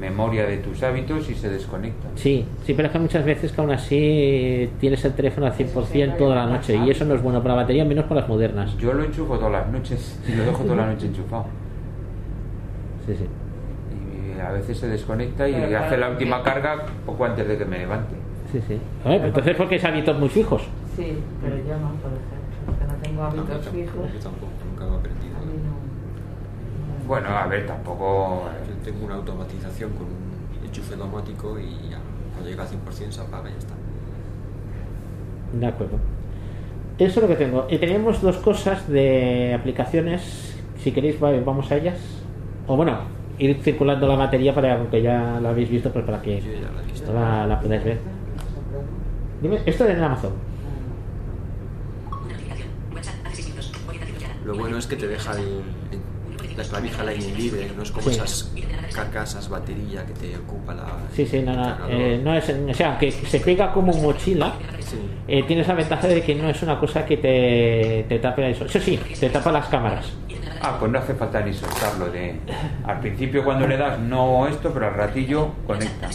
memoria 0.00 0.44
de 0.44 0.56
tus 0.56 0.82
hábitos 0.82 1.30
y 1.30 1.36
se 1.36 1.48
desconecta. 1.48 2.08
Sí, 2.16 2.44
sí, 2.64 2.74
pero 2.74 2.88
es 2.88 2.92
que 2.92 2.98
muchas 2.98 3.24
veces 3.24 3.52
que 3.52 3.60
aún 3.60 3.70
así 3.70 4.68
tienes 4.80 5.04
el 5.04 5.12
teléfono 5.12 5.46
al 5.46 5.52
100% 5.52 6.16
toda 6.16 6.34
la 6.34 6.46
noche 6.46 6.76
y 6.84 6.90
eso 6.90 7.04
no 7.04 7.14
es 7.14 7.22
bueno 7.22 7.40
para 7.40 7.54
la 7.54 7.62
batería, 7.62 7.84
menos 7.84 8.06
con 8.06 8.16
las 8.16 8.28
modernas. 8.28 8.76
Yo 8.78 8.92
lo 8.92 9.04
enchufo 9.04 9.36
todas 9.36 9.52
las 9.52 9.68
noches 9.68 10.20
y 10.26 10.32
lo 10.32 10.44
dejo 10.44 10.64
toda 10.64 10.74
la 10.74 10.86
noche 10.86 11.06
enchufado. 11.06 11.46
Sí, 13.06 13.14
sí. 13.16 13.24
Y 14.36 14.38
a 14.38 14.50
veces 14.50 14.76
se 14.76 14.86
desconecta 14.86 15.48
y 15.48 15.54
hace 15.72 15.96
la 15.96 16.10
última 16.10 16.42
carga 16.42 16.84
poco 17.06 17.24
antes 17.24 17.48
de 17.48 17.56
que 17.56 17.64
me 17.64 17.78
levante. 17.78 18.16
Sí, 18.52 18.60
sí. 18.68 18.78
A 19.02 19.08
ver, 19.08 19.24
entonces 19.24 19.56
porque 19.56 19.76
es 19.76 19.84
hábitos 19.84 20.18
muy 20.18 20.28
fijos. 20.28 20.68
Sí, 20.98 21.18
pero 21.40 21.56
yo 21.58 21.78
no, 21.78 21.92
por 22.02 22.10
ejemplo, 22.12 22.74
que 22.78 22.84
no 22.92 22.94
tengo 23.02 23.22
hábitos 23.22 23.68
fijos. 23.68 24.12
Yo 24.12 24.18
tampoco, 24.20 24.52
nunca 24.68 24.84
lo 24.84 24.94
he 24.94 24.98
aprendido. 24.98 25.36
A 25.36 25.40
mí 25.40 25.52
no. 25.64 27.06
Bueno, 27.06 27.28
a 27.28 27.46
ver, 27.46 27.66
tampoco... 27.66 28.44
Yo 28.68 28.74
tengo 28.84 29.06
una 29.06 29.14
automatización 29.14 29.90
con 29.92 30.06
un 30.06 30.66
enchufe 30.66 30.94
automático 30.94 31.58
y 31.58 31.88
ya, 31.90 31.98
cuando 32.32 32.50
llega 32.50 32.64
al 32.64 32.68
100% 32.68 33.10
se 33.12 33.20
apaga 33.20 33.48
y 33.48 33.52
ya 33.52 33.58
está. 33.58 33.74
De 35.58 35.66
acuerdo. 35.66 35.98
Eso 36.98 37.20
es 37.20 37.22
lo 37.22 37.28
que 37.28 37.36
tengo. 37.36 37.66
Y 37.70 37.78
tenemos 37.78 38.20
dos 38.20 38.36
cosas 38.38 38.88
de 38.88 39.54
aplicaciones. 39.58 40.56
Si 40.78 40.90
queréis, 40.92 41.22
va- 41.22 41.30
vamos 41.44 41.70
a 41.70 41.76
ellas. 41.76 41.98
O 42.66 42.76
bueno, 42.76 42.98
ir 43.38 43.62
circulando 43.62 44.06
la 44.08 44.16
batería 44.16 44.52
para, 44.54 44.74
aunque 44.74 45.00
ya 45.00 45.38
la 45.40 45.50
habéis 45.50 45.70
visto, 45.70 45.90
pues 45.92 46.04
para 46.04 46.20
que 46.20 46.42
la, 47.14 47.46
la 47.46 47.60
podáis 47.60 47.84
ver. 47.84 47.98
Dime, 49.40 49.60
esto 49.64 49.84
es 49.84 49.96
en 49.96 50.02
Amazon. 50.02 50.32
Una 52.10 52.34
aplicación. 52.34 52.68
WhatsApp. 52.94 53.14
Accesibles. 53.26 53.72
Orientación 53.88 54.18
ya. 54.18 54.28
Lo 54.48 54.54
bueno 54.56 54.78
es 54.78 54.86
que 54.86 54.96
te 54.96 55.06
deja 55.06 55.32
el, 55.32 55.40
el- 55.92 56.56
la 56.56 56.64
clavija 56.64 57.04
Lightning 57.04 57.36
libre, 57.36 57.70
no 57.76 57.82
es 57.82 57.90
como 57.92 58.08
Sí. 58.08 58.14
esas 58.16 58.50
carcasas 58.94 59.48
batería 59.50 60.06
que 60.06 60.14
te 60.14 60.36
ocupa 60.38 60.74
la. 60.74 60.86
Sí, 61.14 61.26
sí, 61.26 61.40
no, 61.42 61.54
no, 61.54 61.76
eh, 61.88 62.18
no 62.24 62.34
es, 62.34 62.48
o 62.48 62.74
sea, 62.74 62.98
que 62.98 63.12
se 63.12 63.40
pega 63.40 63.72
como 63.74 63.92
mochila. 63.92 64.54
Sí. 64.80 64.96
Eh, 65.28 65.42
tienes 65.46 65.68
la 65.68 65.74
ventaja 65.74 66.08
de 66.08 66.22
que 66.22 66.34
no 66.34 66.48
es 66.48 66.62
una 66.62 66.80
cosa 66.80 67.04
que 67.04 67.18
te, 67.18 68.06
te 68.08 68.18
tape 68.20 68.50
eso. 68.50 68.64
Eso 68.64 68.80
sí, 68.80 68.98
te 69.20 69.28
tapa 69.28 69.52
las 69.52 69.66
cámaras. 69.66 70.06
Ah, 70.62 70.76
pues 70.80 70.90
no 70.90 70.98
hace 70.98 71.14
falta 71.14 71.40
ni 71.42 71.52
soltarlo 71.52 72.06
de... 72.10 72.34
Al 72.84 72.98
principio 73.00 73.44
cuando 73.44 73.66
le 73.68 73.76
das 73.76 73.98
no 74.00 74.46
esto, 74.48 74.72
pero 74.72 74.86
al 74.88 74.94
ratillo 74.94 75.50
conecta. 75.66 76.08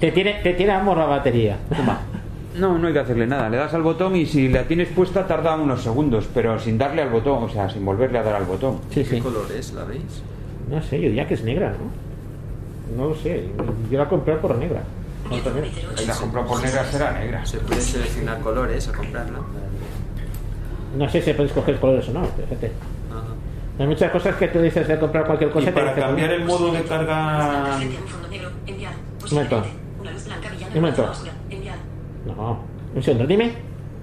Te 0.00 0.10
tiene, 0.12 0.34
te 0.42 0.52
tiene 0.54 0.72
amor 0.72 0.98
la 0.98 1.06
batería. 1.06 1.56
No, 2.56 2.78
no 2.78 2.86
hay 2.88 2.92
que 2.92 2.98
hacerle 2.98 3.26
nada. 3.26 3.48
Le 3.48 3.56
das 3.56 3.72
al 3.74 3.82
botón 3.82 4.16
y 4.16 4.26
si 4.26 4.48
la 4.48 4.64
tienes 4.64 4.88
puesta 4.88 5.26
tarda 5.26 5.54
unos 5.54 5.82
segundos, 5.82 6.28
pero 6.34 6.58
sin 6.58 6.78
darle 6.78 7.02
al 7.02 7.10
botón, 7.10 7.44
o 7.44 7.48
sea, 7.48 7.70
sin 7.70 7.84
volverle 7.84 8.18
a 8.18 8.22
dar 8.22 8.34
al 8.34 8.44
botón. 8.44 8.80
Sí, 8.90 9.04
¿Qué 9.04 9.16
sí. 9.16 9.20
color 9.20 9.46
es? 9.56 9.72
¿La 9.72 9.84
veis? 9.84 10.22
No 10.68 10.82
sé, 10.82 11.00
yo 11.00 11.08
diría 11.08 11.26
que 11.26 11.34
es 11.34 11.44
negra, 11.44 11.72
¿no? 11.72 12.96
No 12.96 13.10
lo 13.10 13.14
sé. 13.14 13.48
Yo 13.90 13.98
la 13.98 14.08
compré 14.08 14.36
por 14.36 14.56
negra. 14.56 14.82
No, 15.30 15.36
por 15.38 15.54
negra. 15.54 15.70
Si 15.96 16.06
la 16.06 16.14
compró 16.14 16.46
por 16.46 16.60
negra 16.60 16.84
será 16.84 17.12
negra. 17.12 17.46
Se 17.46 17.58
puede 17.58 17.80
seleccionar 17.80 18.40
colores 18.40 18.88
a 18.88 18.92
comprarla. 18.92 19.38
No 20.96 21.08
sé 21.08 21.22
si 21.22 21.32
puedes 21.34 21.52
coger 21.52 21.78
colores 21.78 22.08
o 22.08 22.12
no, 22.12 22.24
fíjate. 22.24 22.72
Hay 23.78 23.86
muchas 23.86 24.10
cosas 24.10 24.36
que 24.36 24.48
tú 24.48 24.60
dices 24.60 24.86
de 24.86 24.98
comprar 24.98 25.24
cualquier 25.24 25.50
cosa 25.50 25.62
Y 25.62 25.66
te 25.66 25.72
para 25.72 25.94
cambiar 25.94 26.32
el 26.32 26.44
modo 26.44 26.70
de 26.72 26.82
carga... 26.82 27.78
Un 27.78 29.34
momento. 29.34 29.64
Un 30.00 30.06
en 30.74 30.80
momento. 30.82 31.12
No, 32.26 32.58
un 32.94 33.02
segundo, 33.02 33.26
dime. 33.26 33.52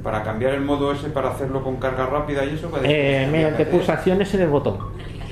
Para 0.04 0.24
cambiar 0.24 0.54
el 0.54 0.62
modo 0.62 0.92
ese 0.92 1.10
para 1.10 1.32
hacerlo 1.32 1.64
con 1.64 1.78
carga 1.78 2.06
rápida 2.06 2.46
y 2.46 2.56
eso... 2.56 2.72
Eh, 2.84 3.28
mediante 3.32 3.66
pulsaciones 3.66 4.34
en 4.34 4.42
el 4.42 4.50
botón. 4.50 4.78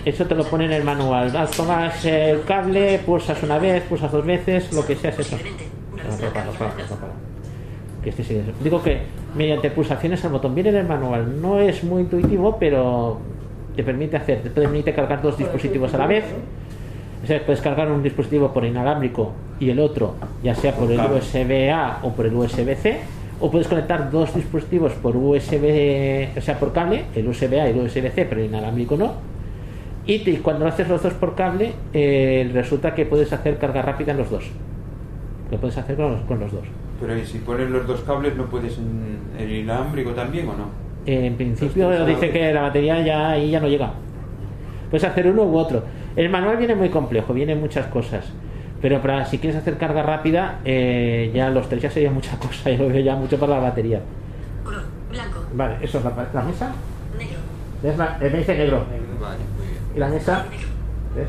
Eso 0.03 0.25
te 0.25 0.35
lo 0.35 0.43
pone 0.43 0.65
en 0.65 0.73
el 0.73 0.83
manual. 0.83 1.31
Tomas 1.55 2.05
el 2.05 2.43
cable, 2.43 2.99
pulsas 3.05 3.41
una 3.41 3.57
vez, 3.57 3.83
pulsas 3.83 4.11
dos 4.11 4.25
veces, 4.25 4.71
lo 4.73 4.85
que 4.85 4.95
sea 4.95 5.11
es 5.11 5.19
eso. 5.19 5.37
Este 8.05 8.43
Digo 8.61 8.83
que 8.83 8.99
mediante 9.35 9.71
pulsaciones 9.71 10.23
al 10.25 10.31
botón 10.31 10.53
viene 10.53 10.69
en 10.69 10.75
el 10.75 10.87
manual. 10.87 11.41
No 11.41 11.59
es 11.59 11.83
muy 11.83 12.03
intuitivo, 12.03 12.57
pero 12.59 13.19
te 13.75 13.83
permite 13.83 14.17
hacer, 14.17 14.43
te 14.43 14.49
permite 14.51 14.93
cargar 14.93 15.21
dos 15.21 15.37
dispositivos 15.37 15.93
a 15.93 15.97
la 15.97 16.07
vez. 16.07 16.25
O 17.23 17.27
sea, 17.27 17.43
puedes 17.45 17.61
cargar 17.61 17.91
un 17.91 18.03
dispositivo 18.03 18.51
por 18.53 18.65
inalámbrico 18.65 19.31
y 19.59 19.69
el 19.69 19.79
otro, 19.79 20.15
ya 20.43 20.53
sea 20.53 20.73
por 20.75 20.91
el 20.91 20.97
Cable. 20.97 21.19
USB 21.19 21.71
A 21.73 21.99
o 22.03 22.11
por 22.11 22.25
el 22.25 22.33
USB 22.35 22.75
C, 22.75 22.99
o 23.39 23.49
puedes 23.49 23.67
conectar 23.67 24.11
dos 24.11 24.33
dispositivos 24.35 24.93
por 24.93 25.15
USB, 25.17 26.29
o 26.37 26.41
sea, 26.41 26.59
por 26.59 26.71
cable, 26.71 27.05
el 27.15 27.27
USB 27.27 27.53
A 27.59 27.67
y 27.67 27.71
el 27.71 27.77
USB 27.79 28.11
C, 28.11 28.25
pero 28.25 28.41
el 28.41 28.47
inalámbrico 28.47 28.95
no. 28.95 29.13
Y 30.05 30.19
te- 30.19 30.39
cuando 30.39 30.65
lo 30.65 30.69
haces 30.71 30.87
los 30.87 31.01
dos 31.01 31.13
por 31.13 31.33
cable, 31.35 31.73
eh, 31.93 32.49
resulta 32.53 32.93
que 32.93 33.05
puedes 33.05 33.31
hacer 33.33 33.57
carga 33.57 33.81
rápida 33.81 34.11
en 34.11 34.19
los 34.19 34.29
dos. 34.29 34.45
Lo 35.51 35.57
puedes 35.57 35.77
hacer 35.77 35.95
con 35.95 36.11
los, 36.11 36.21
con 36.21 36.39
los 36.39 36.51
dos. 36.51 36.63
Pero 37.01 37.17
¿y 37.17 37.25
si 37.25 37.39
pones 37.39 37.69
los 37.69 37.87
dos 37.87 38.01
cables 38.01 38.35
no 38.35 38.45
puedes 38.45 38.77
en 38.77 39.17
el 39.39 39.51
inalámbrico 39.51 40.11
también 40.11 40.47
o 40.47 40.53
no? 40.53 40.65
En 41.07 41.35
principio 41.35 41.89
dice 42.05 42.29
que 42.31 42.53
la 42.53 42.61
batería 42.61 43.01
ya 43.01 43.29
ahí 43.31 43.51
ya 43.51 43.59
no 43.59 43.67
llega. 43.67 43.91
Puedes 44.89 45.03
hacer 45.03 45.27
uno 45.27 45.43
u 45.43 45.57
otro. 45.57 45.83
El 46.15 46.29
manual 46.29 46.57
viene 46.57 46.75
muy 46.75 46.89
complejo, 46.89 47.33
viene 47.33 47.55
muchas 47.55 47.87
cosas. 47.87 48.25
Pero 48.81 49.01
para 49.01 49.25
si 49.25 49.39
quieres 49.39 49.59
hacer 49.59 49.77
carga 49.77 50.03
rápida, 50.03 50.59
eh, 50.65 51.31
ya 51.33 51.49
los 51.49 51.67
tres 51.69 51.81
ya 51.81 51.89
sería 51.91 52.11
mucha 52.11 52.37
cosa. 52.39 52.69
Yo 52.71 52.83
lo 52.83 52.89
veo 52.89 53.01
ya 53.03 53.15
mucho 53.15 53.37
para 53.39 53.53
la 53.55 53.59
batería. 53.59 54.01
Color. 54.63 54.83
Blanco. 55.11 55.39
Vale, 55.53 55.77
eso 55.81 55.97
es 55.99 56.03
la, 56.03 56.27
la 56.33 56.41
mesa. 56.41 56.71
Negro. 57.17 57.37
¿Ves? 57.83 57.97
La- 57.97 58.17
eh, 58.21 58.29
me 58.31 58.37
dice 58.39 58.57
negro. 58.57 58.85
Vale, 59.21 59.37
muy 59.57 59.67
bien. 59.67 59.79
Y 59.95 59.99
la 59.99 60.07
mesa 60.09 60.45
¿ves? 61.15 61.27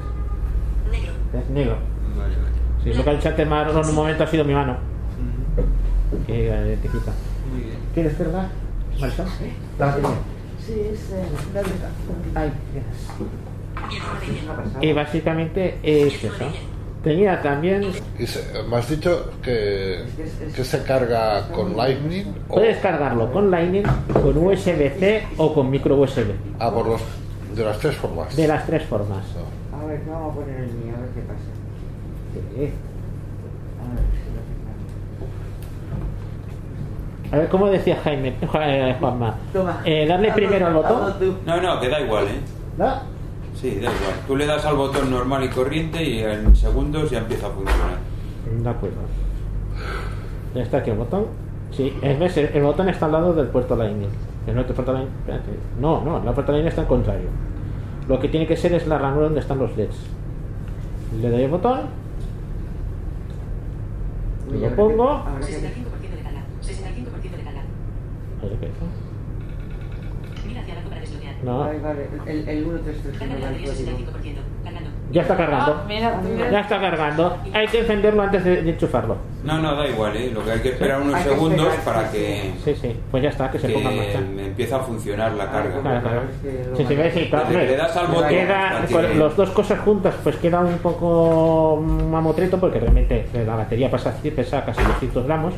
Negro. 0.90 1.12
es 1.38 1.50
negro. 1.50 1.76
Vale, 2.16 2.34
vale. 2.36 2.56
Sí, 2.82 2.94
lo 2.94 3.04
que 3.04 3.10
ha 3.10 3.12
dicho 3.14 3.28
antes 3.28 3.46
en 3.46 3.88
un 3.88 3.94
momento 3.94 4.24
ha 4.24 4.26
sido 4.26 4.44
mi 4.44 4.54
mano. 4.54 4.76
Que 6.26 6.48
la 6.48 6.66
identifica. 6.66 7.12
Muy 7.52 7.62
bien. 7.64 7.76
¿Quieres 7.94 8.14
cargar? 8.14 8.48
Marisol? 9.00 9.26
La 9.78 9.86
batería. 9.86 10.08
Sí, 10.64 10.72
es 10.92 11.12
eh, 11.12 11.24
la. 11.54 12.40
Ay, 12.40 12.52
Bien, 12.72 12.84
Y 14.80 14.92
básicamente 14.92 15.78
es 15.82 16.22
eso. 16.24 16.44
Tenía 17.02 17.40
también. 17.40 17.82
Me 18.68 18.76
has 18.76 18.88
dicho 18.90 19.30
que, 19.42 20.04
que 20.54 20.64
se 20.64 20.82
carga 20.82 21.48
con 21.52 21.76
Lightning 21.76 22.34
o 22.48 22.54
Puedes 22.54 22.78
cargarlo 22.78 23.30
con 23.32 23.50
Lightning, 23.50 23.84
con 24.12 24.36
USB-C 24.36 25.22
o 25.36 25.54
con 25.54 25.70
micro 25.70 25.96
USB. 25.96 26.32
ah, 26.58 26.70
por 26.72 26.86
los, 26.88 27.00
de 27.54 27.64
las 27.64 27.78
tres 27.78 27.94
formas. 27.96 28.34
De 28.34 28.48
las 28.48 28.66
tres 28.66 28.82
formas. 28.84 29.24
A 29.72 29.84
ver, 29.86 30.00
vamos 30.08 30.32
a 30.32 30.34
poner 30.34 30.56
el 30.60 30.66
mío, 30.72 30.94
a 30.96 31.00
ver 31.00 31.10
qué 31.10 31.20
pasa. 31.20 31.38
Sí. 32.34 32.70
A 33.78 33.84
ver 33.94 34.04
si 34.10 34.26
lo 34.34 34.40
tengo. 37.30 37.36
A 37.36 37.38
ver, 37.38 37.48
¿cómo 37.48 37.66
decía 37.68 38.00
Jaime, 38.02 38.34
Ju- 38.40 38.96
Juanma? 38.98 39.34
Eh, 39.84 40.06
darle 40.08 40.32
primero 40.32 40.66
al 40.66 40.76
hazlo 40.78 40.96
botón. 40.96 41.38
No, 41.46 41.60
no, 41.62 41.80
que 41.80 41.88
da 41.88 42.00
igual, 42.00 42.24
¿eh? 42.26 42.40
¿No? 42.78 43.14
Sí, 43.60 43.70
da 43.76 43.90
igual. 43.92 44.14
Tú 44.26 44.36
le 44.36 44.46
das 44.46 44.64
al 44.66 44.76
botón 44.76 45.10
normal 45.10 45.42
y 45.44 45.48
corriente 45.48 46.02
y 46.04 46.20
en 46.20 46.54
segundos 46.54 47.10
ya 47.10 47.18
empieza 47.18 47.46
a 47.46 47.50
funcionar. 47.50 47.96
De 48.62 48.68
acuerdo. 48.68 48.96
Ya 50.54 50.62
está 50.62 50.78
aquí 50.78 50.90
el 50.90 50.98
botón. 50.98 51.26
Sí, 51.72 51.92
es, 52.02 52.18
ves, 52.18 52.36
el, 52.36 52.46
el 52.54 52.62
botón 52.62 52.88
está 52.88 53.06
al 53.06 53.12
lado 53.12 53.32
del 53.32 53.46
puerto 53.48 53.74
Lightning. 53.76 54.08
El 54.46 54.58
otro 54.58 54.74
puerto 54.74 54.92
Lightning. 54.92 55.14
espérate. 55.20 55.50
No, 55.80 56.02
no, 56.04 56.22
la 56.22 56.32
puerto 56.32 56.52
Lightning 56.52 56.68
está 56.68 56.82
al 56.82 56.86
contrario. 56.86 57.28
Lo 58.08 58.20
que 58.20 58.28
tiene 58.28 58.46
que 58.46 58.56
ser 58.56 58.72
es 58.74 58.86
la 58.86 58.98
ranura 58.98 59.24
donde 59.24 59.40
están 59.40 59.58
los 59.58 59.76
LEDs. 59.76 59.96
Le 61.20 61.30
doy 61.30 61.42
el 61.42 61.50
botón. 61.50 61.80
Lo 64.52 64.76
pongo. 64.76 65.22
qué- 65.24 65.28
a 65.30 65.34
ver 65.34 65.40
qué- 65.40 65.46
65% 65.46 66.16
de 66.16 66.22
carga. 66.22 66.42
65% 66.62 67.36
de 67.36 67.42
carga. 67.44 67.62
No, 71.44 71.60
Vale, 71.60 71.78
vale, 71.80 72.08
el, 72.26 72.48
el 72.48 72.64
1, 72.64 72.80
3, 72.82 72.96
3, 73.02 73.18
Carga 73.18 73.34
de 73.34 73.40
batería 73.42 73.68
65%. 73.68 73.74
Cargando. 74.64 74.90
ya 75.12 75.22
está 75.22 75.36
cargando. 75.36 75.72
Ah, 75.74 75.84
mira, 75.86 76.20
mira. 76.24 76.50
Ya 76.50 76.60
está 76.60 76.80
cargando. 76.80 77.36
Hay 77.52 77.68
que 77.68 77.80
encenderlo 77.80 78.22
antes 78.22 78.44
de, 78.44 78.62
de 78.62 78.70
enchufarlo. 78.70 79.16
No, 79.44 79.58
no, 79.58 79.76
da 79.76 79.86
igual, 79.86 80.16
¿eh? 80.16 80.30
Lo 80.32 80.44
que 80.44 80.50
hay 80.50 80.60
que 80.60 80.70
esperar 80.70 81.02
unos 81.02 81.14
que 81.22 81.28
segundos 81.28 81.68
esperar, 81.68 81.84
para 81.84 82.10
sí, 82.10 82.16
que, 82.16 82.52
Sí, 82.64 82.74
sí, 82.74 82.96
pues 83.10 83.22
ya 83.22 83.28
está, 83.28 83.50
que 83.50 83.58
se 83.58 83.68
ponga 83.68 83.90
en 83.90 83.96
marcha. 83.96 84.18
que 84.18 84.46
empiece 84.46 84.74
a 84.74 84.78
funcionar 84.80 85.32
la 85.32 85.50
carga. 85.50 85.80
Claro, 85.82 86.00
claro. 86.00 86.22
Lo 86.70 86.76
Si 86.76 86.86
sí, 86.86 87.28
claro, 87.30 87.46
Desde 87.48 87.60
que 87.60 87.66
le 87.66 87.76
das 87.76 87.96
al 87.96 88.06
botón, 88.08 88.28
queda 88.28 88.84
con 88.90 89.18
los 89.18 89.36
dos 89.36 89.50
cosas 89.50 89.78
juntas, 89.80 90.14
pues 90.24 90.36
queda 90.36 90.60
un 90.60 90.78
poco 90.78 91.80
mamotreto 91.80 92.58
porque 92.58 92.80
realmente 92.80 93.26
la 93.46 93.56
batería 93.56 93.90
pasa, 93.90 94.14
pesa 94.34 94.64
casi 94.64 94.82
200 94.82 95.26
gramos. 95.26 95.54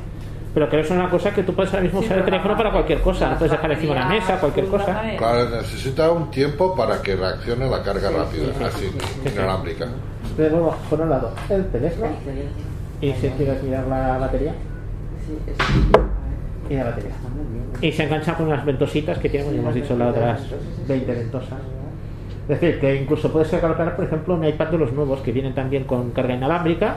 Pero 0.55 0.69
que 0.69 0.81
es 0.81 0.91
una 0.91 1.09
cosa 1.11 1.33
que 1.33 1.43
tú 1.43 1.55
puedes 1.55 1.73
ahora 1.73 1.85
mismo 1.85 2.01
Sí, 2.01 2.07
usar 2.07 2.19
el 2.19 2.25
teléfono 2.25 2.53
la 2.53 2.59
para 2.59 2.73
cualquier 2.73 3.01
cosa. 3.01 3.27
la 3.27 3.33
Lo 3.33 3.39
puedes 3.39 3.53
dejar 3.53 3.73
encima 3.73 3.95
de 3.95 4.01
la 4.01 4.07
mesa, 4.09 4.41
cualquier 4.41 4.67
cosa. 4.67 5.03
Claro, 5.17 5.51
necesita 5.51 6.11
un 6.11 6.31
tiempo 6.31 6.75
para 6.75 7.01
que 7.03 7.17
reaccione 7.17 7.69
la 7.69 7.83
carga 7.83 8.11
rápida, 8.11 8.67
así, 8.67 8.87
sí. 8.91 9.29
inalámbrica. 9.33 9.85
Entonces, 9.85 10.51
luego, 10.53 10.77
por 10.89 11.01
un 11.01 11.11
lado, 11.11 11.31
el 11.51 11.67
teléfono. 11.67 12.07
El 12.07 12.17
teléfono. 12.25 12.51
Y 13.01 13.13
si 13.13 13.29
quieres 13.29 13.63
mirar 13.63 13.87
la 13.87 14.19
batería, 14.19 14.55
Sí, 15.27 15.53
y 16.71 16.75
la 16.77 16.85
batería. 16.85 17.11
Está 17.11 17.29
muy 17.29 17.45
bien. 17.53 17.65
Y 17.81 17.93
se 17.93 18.05
engancha 18.05 18.35
con 18.35 18.47
unas 18.47 18.65
ventositas 18.65 19.19
que 19.19 19.29
tiene, 19.29 19.45
como 19.45 19.57
ya 19.57 19.63
hemos 19.63 19.75
dicho, 19.75 19.97
las 19.97 20.09
otras 20.11 20.41
20 20.87 21.13
ventosas. 21.15 21.59
Es 22.49 22.61
decir, 22.61 22.81
que 22.81 22.97
incluso 22.97 23.31
puedes 23.31 23.49
colocar, 23.49 23.95
por 23.95 24.05
ejemplo, 24.07 24.35
un 24.35 24.45
iPad 24.45 24.69
de 24.69 24.79
los 24.79 24.93
nuevos 24.93 25.21
que 25.21 25.33
vienen 25.33 25.55
también 25.55 25.85
con 25.85 26.11
carga 26.13 26.35
inalámbrica. 26.35 26.97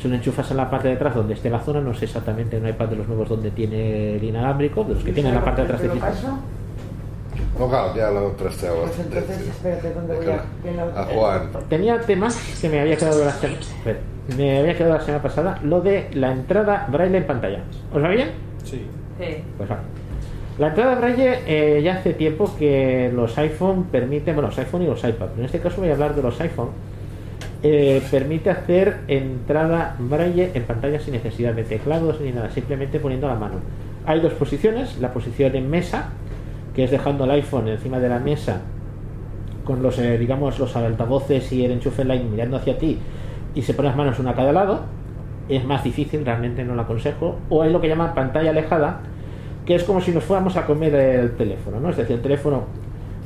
Si 0.00 0.08
lo 0.08 0.14
enchufas 0.16 0.50
en 0.50 0.56
la 0.56 0.68
parte 0.68 0.88
de 0.88 0.94
atrás 0.94 1.14
donde 1.14 1.34
esté 1.34 1.48
la 1.50 1.60
zona, 1.60 1.80
no 1.80 1.94
sé 1.94 2.06
exactamente 2.06 2.56
en 2.56 2.64
un 2.64 2.68
iPad 2.70 2.88
de 2.88 2.96
los 2.96 3.08
nuevos 3.08 3.28
donde 3.28 3.50
tiene 3.50 4.16
el 4.16 4.24
inalámbrico, 4.24 4.84
de 4.84 4.94
los 4.94 5.04
que 5.04 5.12
tienen 5.12 5.34
la 5.34 5.44
parte 5.44 5.62
de 5.62 5.66
atrás 5.66 5.82
de 5.82 5.88
¿Te 5.88 5.94
lo 5.94 6.00
paso? 6.00 6.38
No, 7.58 7.68
claro, 7.68 7.94
ya 7.94 8.10
lo 8.10 8.30
trasteaba. 8.32 8.82
Pues 8.82 8.98
entonces, 8.98 9.48
espérate, 9.48 9.92
¿dónde 9.92 10.14
voy 10.16 10.26
a...? 10.26 11.00
A 11.00 11.04
Juan. 11.04 11.50
Tenía 11.68 12.00
temas 12.00 12.36
que 12.60 12.68
me 12.68 12.80
había 12.80 12.96
quedado 12.96 13.24
la 13.24 13.30
semana, 13.30 13.60
me 14.36 14.58
había 14.58 14.76
quedado 14.76 14.94
la 14.94 15.00
semana 15.00 15.22
pasada, 15.22 15.60
lo 15.62 15.80
de 15.80 16.08
la 16.14 16.32
entrada 16.32 16.88
braille 16.90 17.18
en 17.18 17.26
pantalla. 17.26 17.60
¿Os 17.92 18.02
va 18.02 18.08
bien? 18.08 18.30
Sí. 18.64 18.84
Sí. 19.18 19.36
Pues 19.56 19.68
vale. 19.68 19.82
La 20.58 20.68
entrada 20.68 20.94
braille 20.96 21.40
eh, 21.46 21.82
ya 21.82 21.94
hace 21.96 22.14
tiempo 22.14 22.54
que 22.56 23.10
los 23.14 23.36
iPhone 23.38 23.84
permiten, 23.84 24.34
bueno, 24.34 24.48
los 24.48 24.58
iPhone 24.58 24.82
y 24.82 24.86
los 24.86 24.98
iPad, 24.98 25.26
pero 25.28 25.38
en 25.38 25.44
este 25.44 25.60
caso 25.60 25.80
voy 25.80 25.90
a 25.90 25.94
hablar 25.94 26.14
de 26.14 26.22
los 26.22 26.40
iPhone, 26.40 26.68
eh, 27.66 28.02
permite 28.10 28.50
hacer 28.50 29.00
entrada 29.08 29.96
braille 29.98 30.50
en 30.52 30.64
pantalla 30.64 31.00
sin 31.00 31.14
necesidad 31.14 31.54
de 31.54 31.64
teclados 31.64 32.20
ni 32.20 32.30
nada, 32.30 32.50
simplemente 32.50 33.00
poniendo 33.00 33.26
la 33.26 33.36
mano. 33.36 33.54
Hay 34.04 34.20
dos 34.20 34.34
posiciones, 34.34 34.98
la 34.98 35.14
posición 35.14 35.56
en 35.56 35.70
mesa, 35.70 36.10
que 36.74 36.84
es 36.84 36.90
dejando 36.90 37.24
el 37.24 37.30
iPhone 37.30 37.68
encima 37.68 37.98
de 38.00 38.10
la 38.10 38.18
mesa 38.18 38.60
con 39.64 39.82
los, 39.82 39.98
eh, 39.98 40.18
digamos, 40.18 40.58
los 40.58 40.76
altavoces 40.76 41.50
y 41.52 41.64
el 41.64 41.70
enchufe 41.70 42.04
line 42.04 42.24
mirando 42.24 42.58
hacia 42.58 42.76
ti 42.76 42.98
y 43.54 43.62
se 43.62 43.72
pone 43.72 43.88
las 43.88 43.96
manos 43.96 44.18
una 44.18 44.32
a 44.32 44.34
cada 44.34 44.52
lado, 44.52 44.80
es 45.48 45.64
más 45.64 45.82
difícil, 45.82 46.22
realmente 46.22 46.64
no 46.64 46.74
lo 46.74 46.82
aconsejo. 46.82 47.38
O 47.48 47.62
hay 47.62 47.72
lo 47.72 47.80
que 47.80 47.88
llaman 47.88 48.12
pantalla 48.14 48.50
alejada, 48.50 49.00
que 49.64 49.74
es 49.74 49.84
como 49.84 50.02
si 50.02 50.10
nos 50.10 50.24
fuéramos 50.24 50.58
a 50.58 50.66
comer 50.66 50.94
el 50.94 51.34
teléfono, 51.34 51.80
¿no? 51.80 51.88
Es 51.88 51.96
decir, 51.96 52.16
el 52.16 52.22
teléfono 52.22 52.64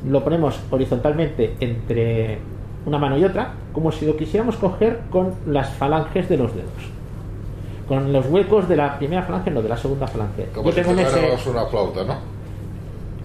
lo 0.07 0.23
ponemos 0.23 0.61
horizontalmente 0.69 1.55
entre 1.59 2.39
una 2.85 2.97
mano 2.97 3.17
y 3.17 3.23
otra, 3.25 3.51
como 3.73 3.91
si 3.91 4.05
lo 4.05 4.15
quisiéramos 4.17 4.55
coger 4.57 5.01
con 5.09 5.33
las 5.47 5.69
falanges 5.71 6.27
de 6.29 6.37
los 6.37 6.53
dedos. 6.55 6.69
Con 7.87 8.13
los 8.13 8.25
huecos 8.27 8.67
de 8.69 8.75
la 8.75 8.97
primera 8.97 9.23
falange, 9.23 9.51
no 9.51 9.61
de 9.61 9.69
la 9.69 9.77
segunda 9.77 10.07
falange. 10.07 10.45
Como 10.53 10.69
Yo 10.69 10.71
si 10.71 10.81
tengo 10.81 10.91
un 10.93 10.99
ese- 10.99 11.09
tocáramos 11.11 11.47
una 11.47 11.65
flauta, 11.65 12.03
¿no? 12.03 12.39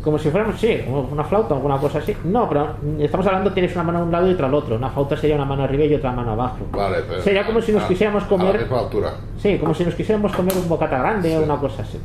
como 0.03 0.19
si 0.19 0.29
fuéramos, 0.29 0.61
sí, 0.61 0.81
una 1.11 1.25
flauta 1.25 1.55
o 1.55 1.57
alguna 1.57 1.79
cosa 1.79 1.99
así. 1.99 2.15
No, 2.25 2.47
pero 2.47 2.75
estamos 2.99 3.27
hablando, 3.27 3.53
tienes 3.55 3.75
una 3.75 3.85
mano 3.85 4.01
a 4.01 4.03
un 4.03 4.13
lado 4.13 4.29
y 4.29 4.35
otra 4.35 4.49
al 4.49 4.55
otro. 4.55 4.77
Una 4.77 4.91
flauta 4.91 5.17
sería 5.17 5.35
una 5.37 5.47
mano 5.47 5.63
arriba 5.65 5.85
y 5.85 5.95
otra 5.95 6.13
mano 6.13 6.33
abajo. 6.33 6.59
Vale, 6.73 6.99
pero. 7.09 7.23
Sería 7.23 7.47
como 7.47 7.63
si 7.63 7.73
nos 7.73 7.85
a- 7.85 7.89
quisiéramos 7.89 8.23
A 8.23 8.27
la 8.27 8.29
comer. 8.31 8.59
misma 8.61 8.81
altura. 8.81 9.13
Sí, 9.39 9.57
como 9.59 9.73
si 9.73 9.83
nos 9.85 9.95
quisiéramos 9.95 10.33
comer 10.37 10.53
un 10.59 10.69
bocata 10.69 10.99
grande 10.99 11.35
o 11.39 11.43
una 11.43 11.57
cosa 11.57 11.81
así. 11.85 11.99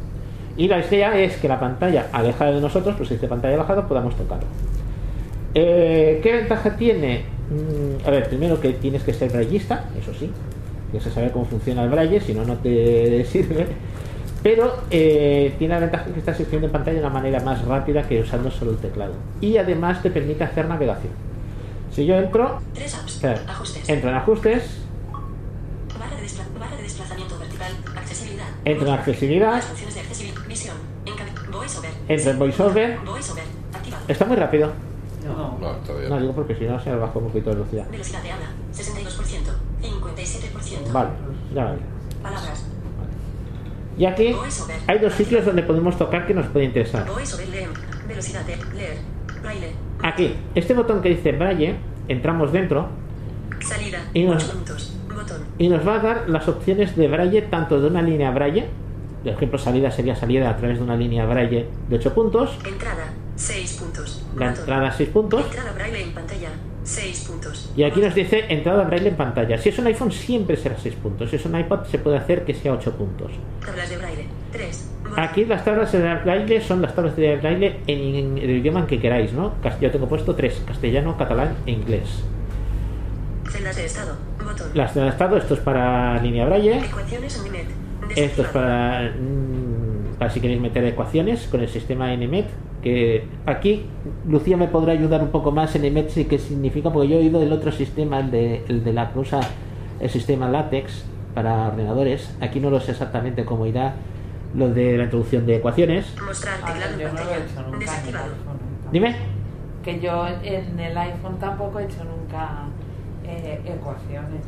Y 0.56 0.70
la 0.70 0.80
idea 0.80 1.18
es 1.20 1.36
que 1.38 1.50
la 1.50 1.60
pantalla 1.60 2.08
alejada 2.14 2.52
de 2.52 2.62
nosotros, 2.62 2.96
pues 2.96 3.10
si 3.10 3.16
dice 3.16 3.28
pantalla 3.28 3.56
alejada, 3.56 3.86
podamos 3.86 4.16
tocarlo. 4.16 4.46
Eh, 5.56 6.20
¿Qué 6.24 6.32
ventaja 6.38 6.76
tiene? 6.78 7.24
Mm, 7.50 8.08
a 8.08 8.12
ver, 8.12 8.28
primero 8.30 8.60
que 8.62 8.74
tienes 8.74 9.04
que 9.04 9.14
ser 9.14 9.32
braillista, 9.32 9.86
eso 10.00 10.14
sí. 10.14 10.32
Tienes 10.92 11.08
que 11.08 11.14
saber 11.14 11.32
cómo 11.32 11.46
funciona 11.46 11.84
el 11.84 11.90
braille, 11.90 12.20
si 12.22 12.34
no, 12.34 12.44
no 12.46 12.56
te 12.58 13.26
sirve. 13.32 13.68
Pero 14.42 14.74
eh, 14.90 15.54
tiene 15.60 15.74
la 15.74 15.80
ventaja 15.82 16.06
que 16.06 16.20
estás 16.20 16.40
escribiendo 16.40 16.68
en 16.68 16.72
pantalla 16.72 17.00
de 17.00 17.06
una 17.06 17.14
manera 17.14 17.40
más 17.42 17.64
rápida 17.66 18.04
que 18.08 18.22
usando 18.22 18.50
solo 18.50 18.72
el 18.72 18.78
teclado. 18.78 19.14
Y 19.42 19.58
además 19.58 20.02
te 20.02 20.10
permite 20.12 20.44
hacer 20.46 20.66
navegación. 20.68 21.12
Si 21.92 22.06
yo 22.06 22.16
entro, 22.16 22.62
Tres 22.74 22.96
apps. 22.96 23.18
claro, 23.20 23.40
Ajustes. 23.48 23.90
entro 23.90 24.10
en 24.10 24.16
ajustes, 24.16 24.64
Barra 26.00 26.16
de, 26.16 26.24
despla- 26.24 26.60
barra 26.60 26.76
de 26.78 26.84
desplazamiento 26.84 27.38
vertical. 27.38 27.72
Accesibilidad. 27.98 28.46
entro 28.64 28.88
en 28.88 28.94
accesibilidad, 28.94 29.52
de 29.52 30.00
accesibilidad. 30.00 30.48
Visión. 30.48 30.76
Encabe- 31.06 31.52
VoiceOver. 31.52 31.90
entro 32.08 32.32
en 32.32 32.40
voiceover. 32.40 32.98
VoiceOver. 33.06 33.44
Activado. 33.74 34.04
Está 34.08 34.26
muy 34.26 34.38
rápido. 34.38 34.72
No. 35.60 35.72
No, 35.74 35.78
está 35.78 35.94
bien. 35.94 36.10
No 36.10 36.20
digo 36.20 36.34
porque 36.34 36.56
si 36.56 36.66
no 36.66 36.80
se 36.80 36.90
me 36.90 36.98
baja 36.98 37.18
un 37.20 37.28
poquito 37.28 37.50
de 37.50 37.56
velocidad. 37.58 37.88
Velocidad 37.90 38.24
de 38.24 38.32
habla. 38.32 38.46
62%. 38.74 39.52
57%. 39.82 40.92
Vale, 40.92 41.10
ya 41.54 41.64
vale. 41.66 41.80
Palabras. 42.22 42.66
Y 43.98 44.06
aquí 44.06 44.34
hay 44.88 45.00
dos 45.00 45.14
sitios 45.14 45.46
donde 45.46 45.64
podemos 45.64 45.98
tocar 45.98 46.26
que 46.26 46.34
nos 46.34 46.48
puede 46.48 46.66
interesar. 46.66 47.06
Velocidad 48.08 48.46
de 48.46 48.56
leer. 48.76 48.98
Braille. 49.42 49.72
Aquí, 50.02 50.36
este 50.56 50.74
botón 50.74 51.02
que 51.02 51.10
dice 51.10 51.32
Braille, 51.34 51.76
entramos 52.08 52.52
dentro 52.52 52.88
Salida. 53.62 54.00
Y 54.14 54.24
no- 54.24 54.34
8 54.34 54.52
puntos. 54.54 54.96
Botón. 55.08 55.42
y 55.58 55.68
nos 55.68 55.86
va 55.86 55.96
a 55.96 56.00
dar 56.00 56.30
las 56.30 56.48
opciones 56.48 56.96
de 56.96 57.08
Braille 57.10 57.42
tanto 57.44 57.80
de 57.82 57.88
una 57.88 58.02
línea 58.02 58.32
Braille, 58.32 58.68
por 59.24 59.34
ejemplo, 59.34 59.58
salida 59.60 59.92
sería 59.92 60.16
salida 60.16 60.50
a 60.50 60.56
través 60.58 60.78
de 60.78 60.84
una 60.84 60.96
línea 60.96 61.26
Braille 61.26 61.68
de 61.90 61.96
8 61.96 62.14
puntos, 62.14 62.58
Entrada. 62.66 63.12
6 63.36 63.74
puntos. 63.82 64.26
la 64.38 64.50
entrada 64.50 64.92
6 64.92 65.10
puntos, 65.10 65.46
Entrada 65.46 65.72
braille 65.74 66.04
en 66.04 66.12
pantalla. 66.12 66.50
6 66.84 67.26
puntos. 67.30 67.72
y 67.76 67.84
aquí 67.84 68.02
nos 68.02 68.16
dice 68.16 68.46
entrada 68.50 68.84
Braille 68.84 69.10
en 69.10 69.16
pantalla. 69.16 69.58
Si 69.58 69.70
es 69.70 69.78
un 69.78 69.88
iPhone 69.88 70.12
siempre 70.12 70.56
será 70.58 70.76
6 70.78 70.96
puntos, 70.96 71.30
si 71.30 71.36
es 71.36 71.46
un 71.46 71.60
iPad 71.60 71.84
se 71.86 72.00
puede 72.00 72.18
hacer 72.18 72.46
que 72.46 72.54
sea 72.54 72.74
8 72.74 72.94
puntos. 72.94 73.32
Tablas 73.64 73.90
de 73.90 73.98
braille. 73.98 74.26
3. 74.52 74.90
Aquí 75.18 75.46
las 75.46 75.64
tablas 75.64 75.92
de 75.92 76.00
braille 76.00 76.62
son 76.62 76.82
las 76.82 76.96
tablas 76.96 77.16
de 77.16 77.36
braille 77.38 77.80
en, 77.88 78.16
en 78.16 78.38
el 78.38 78.50
idioma 78.50 78.82
en 78.82 78.88
que 78.88 79.00
queráis, 79.00 79.34
¿no? 79.34 79.54
Yo 79.82 79.92
tengo 79.92 80.08
puesto 80.08 80.36
tres, 80.36 80.62
castellano, 80.66 81.18
catalán 81.18 81.56
e 81.66 81.72
inglés. 81.72 82.24
Celdas 83.50 83.76
de 83.76 83.86
estado. 83.86 84.16
Botón. 84.44 84.68
Las 84.74 84.94
de 84.96 85.08
estado, 85.08 85.38
esto 85.38 85.54
es 85.56 85.60
para 85.60 86.22
línea 86.22 86.46
braille, 86.46 86.78
Ecuaciones 86.80 87.38
en. 87.38 87.89
Esto 88.16 88.42
es 88.44 88.48
para, 88.50 89.12
mm, 89.12 90.16
para 90.18 90.32
si 90.32 90.42
queréis 90.42 90.62
meter 90.62 90.84
ecuaciones 90.86 91.48
con 91.48 91.62
el 91.62 91.68
sistema 91.70 92.14
NMET, 92.16 92.48
que 92.82 93.26
aquí 93.46 93.86
Lucía 94.28 94.58
me 94.58 94.68
podrá 94.68 94.94
ayudar 94.94 95.22
un 95.22 95.30
poco 95.30 95.52
más 95.52 95.76
en 95.76 95.84
NMET, 95.84 96.10
sí 96.10 96.26
qué 96.26 96.38
significa, 96.40 96.92
porque 96.92 97.10
yo 97.10 97.16
he 97.18 97.20
oído 97.20 97.42
el 97.42 97.52
otro 97.52 97.72
sistema, 97.72 98.20
el 98.20 98.32
de, 98.32 98.64
el 98.68 98.84
de 98.84 98.94
la 98.94 99.12
que 99.12 99.20
usa 99.20 99.40
el 100.00 100.10
sistema 100.10 100.50
LaTeX 100.50 101.06
para 101.34 101.68
ordenadores, 101.68 102.36
aquí 102.42 102.60
no 102.60 102.70
lo 102.70 102.80
sé 102.80 102.92
exactamente 102.92 103.46
cómo 103.46 103.66
irá 103.66 103.94
lo 104.56 104.70
de 104.70 104.98
la 104.98 105.04
introducción 105.04 105.46
de 105.46 105.58
ecuaciones. 105.58 106.16
Mostrar 106.26 106.56
Ah, 106.64 106.74
teclado 106.74 106.94
en 106.94 107.00
yo 107.00 107.08
no 107.08 107.14
lo 107.14 107.20
he 107.20 107.40
pantalla. 107.40 107.78
Desactivado. 107.80 108.28
Dime. 108.92 109.16
Que 109.84 110.00
yo 110.00 110.28
en 110.28 110.80
el 110.80 110.98
iPhone 110.98 111.38
tampoco 111.40 111.80
he 111.80 111.86
hecho 111.86 112.04
nunca 112.04 112.66
eh, 113.26 113.62
ecuaciones. 113.66 114.42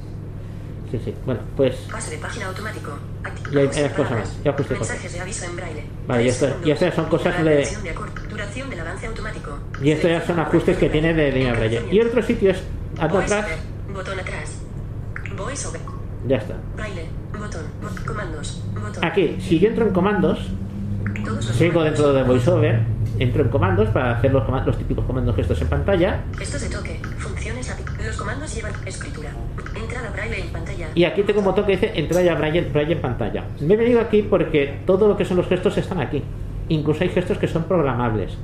Sí, 0.92 1.00
sí. 1.06 1.14
Bueno, 1.26 1.39
pues 1.56 1.76
Pase 1.89 2.12
de 2.12 2.18
página 2.18 2.48
automático. 2.48 2.92
Acti- 3.24 3.54
Y 3.54 3.58
hay- 3.60 3.89
cosas 3.92 4.12
más, 4.12 4.44
ya 4.44 4.52
ajusté 4.52 4.76
cosas. 4.76 5.00
Vale, 6.08 6.24
y 6.24 6.28
esto- 6.28 6.46
estas 6.72 6.94
son 6.96 7.06
cosas 7.06 7.44
de-. 7.46 7.64
Y 9.82 9.92
esto 9.92 10.08
ya 10.10 10.26
son 10.26 10.39
ajustes 10.39 10.78
que 10.78 10.89
tiene 10.89 11.14
de 11.14 11.32
línea 11.32 11.54
braille. 11.54 11.82
Y 11.92 12.02
otro 12.02 12.22
sitio 12.22 12.52
es 12.52 12.62
ando 13.00 13.20
atrás. 13.20 13.46
Botón 13.94 14.20
atrás. 14.20 14.58
Ya 16.28 16.38
está. 16.38 16.56
Braille. 16.76 17.06
Botón. 17.39 17.64
Comandos. 18.06 18.62
Aquí, 19.02 19.38
si 19.39 19.60
yo 19.60 19.70
entro 19.70 19.88
en 19.88 19.94
comandos, 19.94 20.39
sigo 21.58 21.84
dentro 21.84 22.14
de 22.14 22.24
VoiceOver, 22.24 22.82
entro 23.22 23.43
en 23.43 23.49
comandos 23.49 23.89
para 23.89 24.17
hacer 24.17 24.32
los, 24.34 24.43
coma- 24.43 24.63
los 24.65 24.78
típicos 24.78 25.05
comandos 25.05 25.36
gestos 25.36 25.61
en 25.61 25.67
pantalla. 25.67 26.22
Gestos 26.38 26.61
de 26.61 26.69
toque. 26.76 26.99
Funciones. 27.17 27.76
Los 28.05 28.17
comandos 28.17 28.53
llevan 28.55 28.74
escritura. 28.86 29.30
Entrada 29.76 30.09
braille 30.11 30.41
en 30.41 30.47
pantalla. 30.51 30.88
Y 30.95 31.03
aquí 31.03 31.24
tengo 31.24 31.39
un 31.39 31.45
botón 31.45 31.65
que 31.65 31.74
dice 31.74 31.91
entrar 31.95 32.24
ya 32.24 32.36
braille, 32.36 32.61
braille 32.61 32.93
en 32.93 33.01
pantalla. 33.01 33.43
Me 33.59 33.74
he 33.74 33.78
venido 33.78 34.01
aquí 34.01 34.22
porque 34.24 34.80
todo 34.86 35.07
lo 35.07 35.15
que 35.17 35.26
son 35.26 35.38
los 35.38 35.47
gestos 35.47 35.78
están 35.78 35.99
aquí. 35.99 36.24
Incluso 36.69 37.03
hay 37.03 37.09
gestos 37.09 37.38
que 37.38 37.47
son 37.47 37.63
programables. 37.63 38.38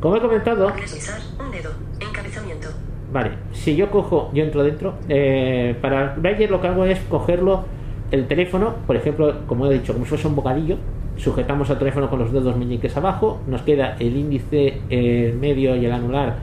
Como 0.00 0.16
he 0.16 0.20
comentado, 0.20 0.70
Deslizar. 0.70 1.20
Un 1.38 1.50
dedo. 1.50 1.70
Encabezamiento. 2.00 2.68
Vale, 3.12 3.32
si 3.52 3.76
yo 3.76 3.90
cojo, 3.90 4.30
yo 4.32 4.44
entro 4.44 4.62
dentro, 4.62 4.94
eh, 5.08 5.76
para 5.82 6.14
Braille 6.16 6.46
lo 6.48 6.60
que 6.60 6.68
hago 6.68 6.84
es 6.84 6.98
cogerlo, 7.00 7.64
el 8.12 8.26
teléfono, 8.28 8.76
por 8.86 8.94
ejemplo, 8.96 9.34
como 9.46 9.66
he 9.66 9.74
dicho, 9.74 9.92
como 9.92 10.04
si 10.04 10.10
fuese 10.10 10.28
un 10.28 10.36
bocadillo, 10.36 10.76
sujetamos 11.20 11.70
al 11.70 11.78
teléfono 11.78 12.08
con 12.10 12.18
los 12.18 12.32
dedos 12.32 12.56
meñiques 12.56 12.96
abajo, 12.96 13.40
nos 13.46 13.62
queda 13.62 13.96
el 14.00 14.16
índice, 14.16 14.80
el 14.90 15.34
medio 15.34 15.76
y 15.76 15.84
el 15.86 15.92
anular, 15.92 16.34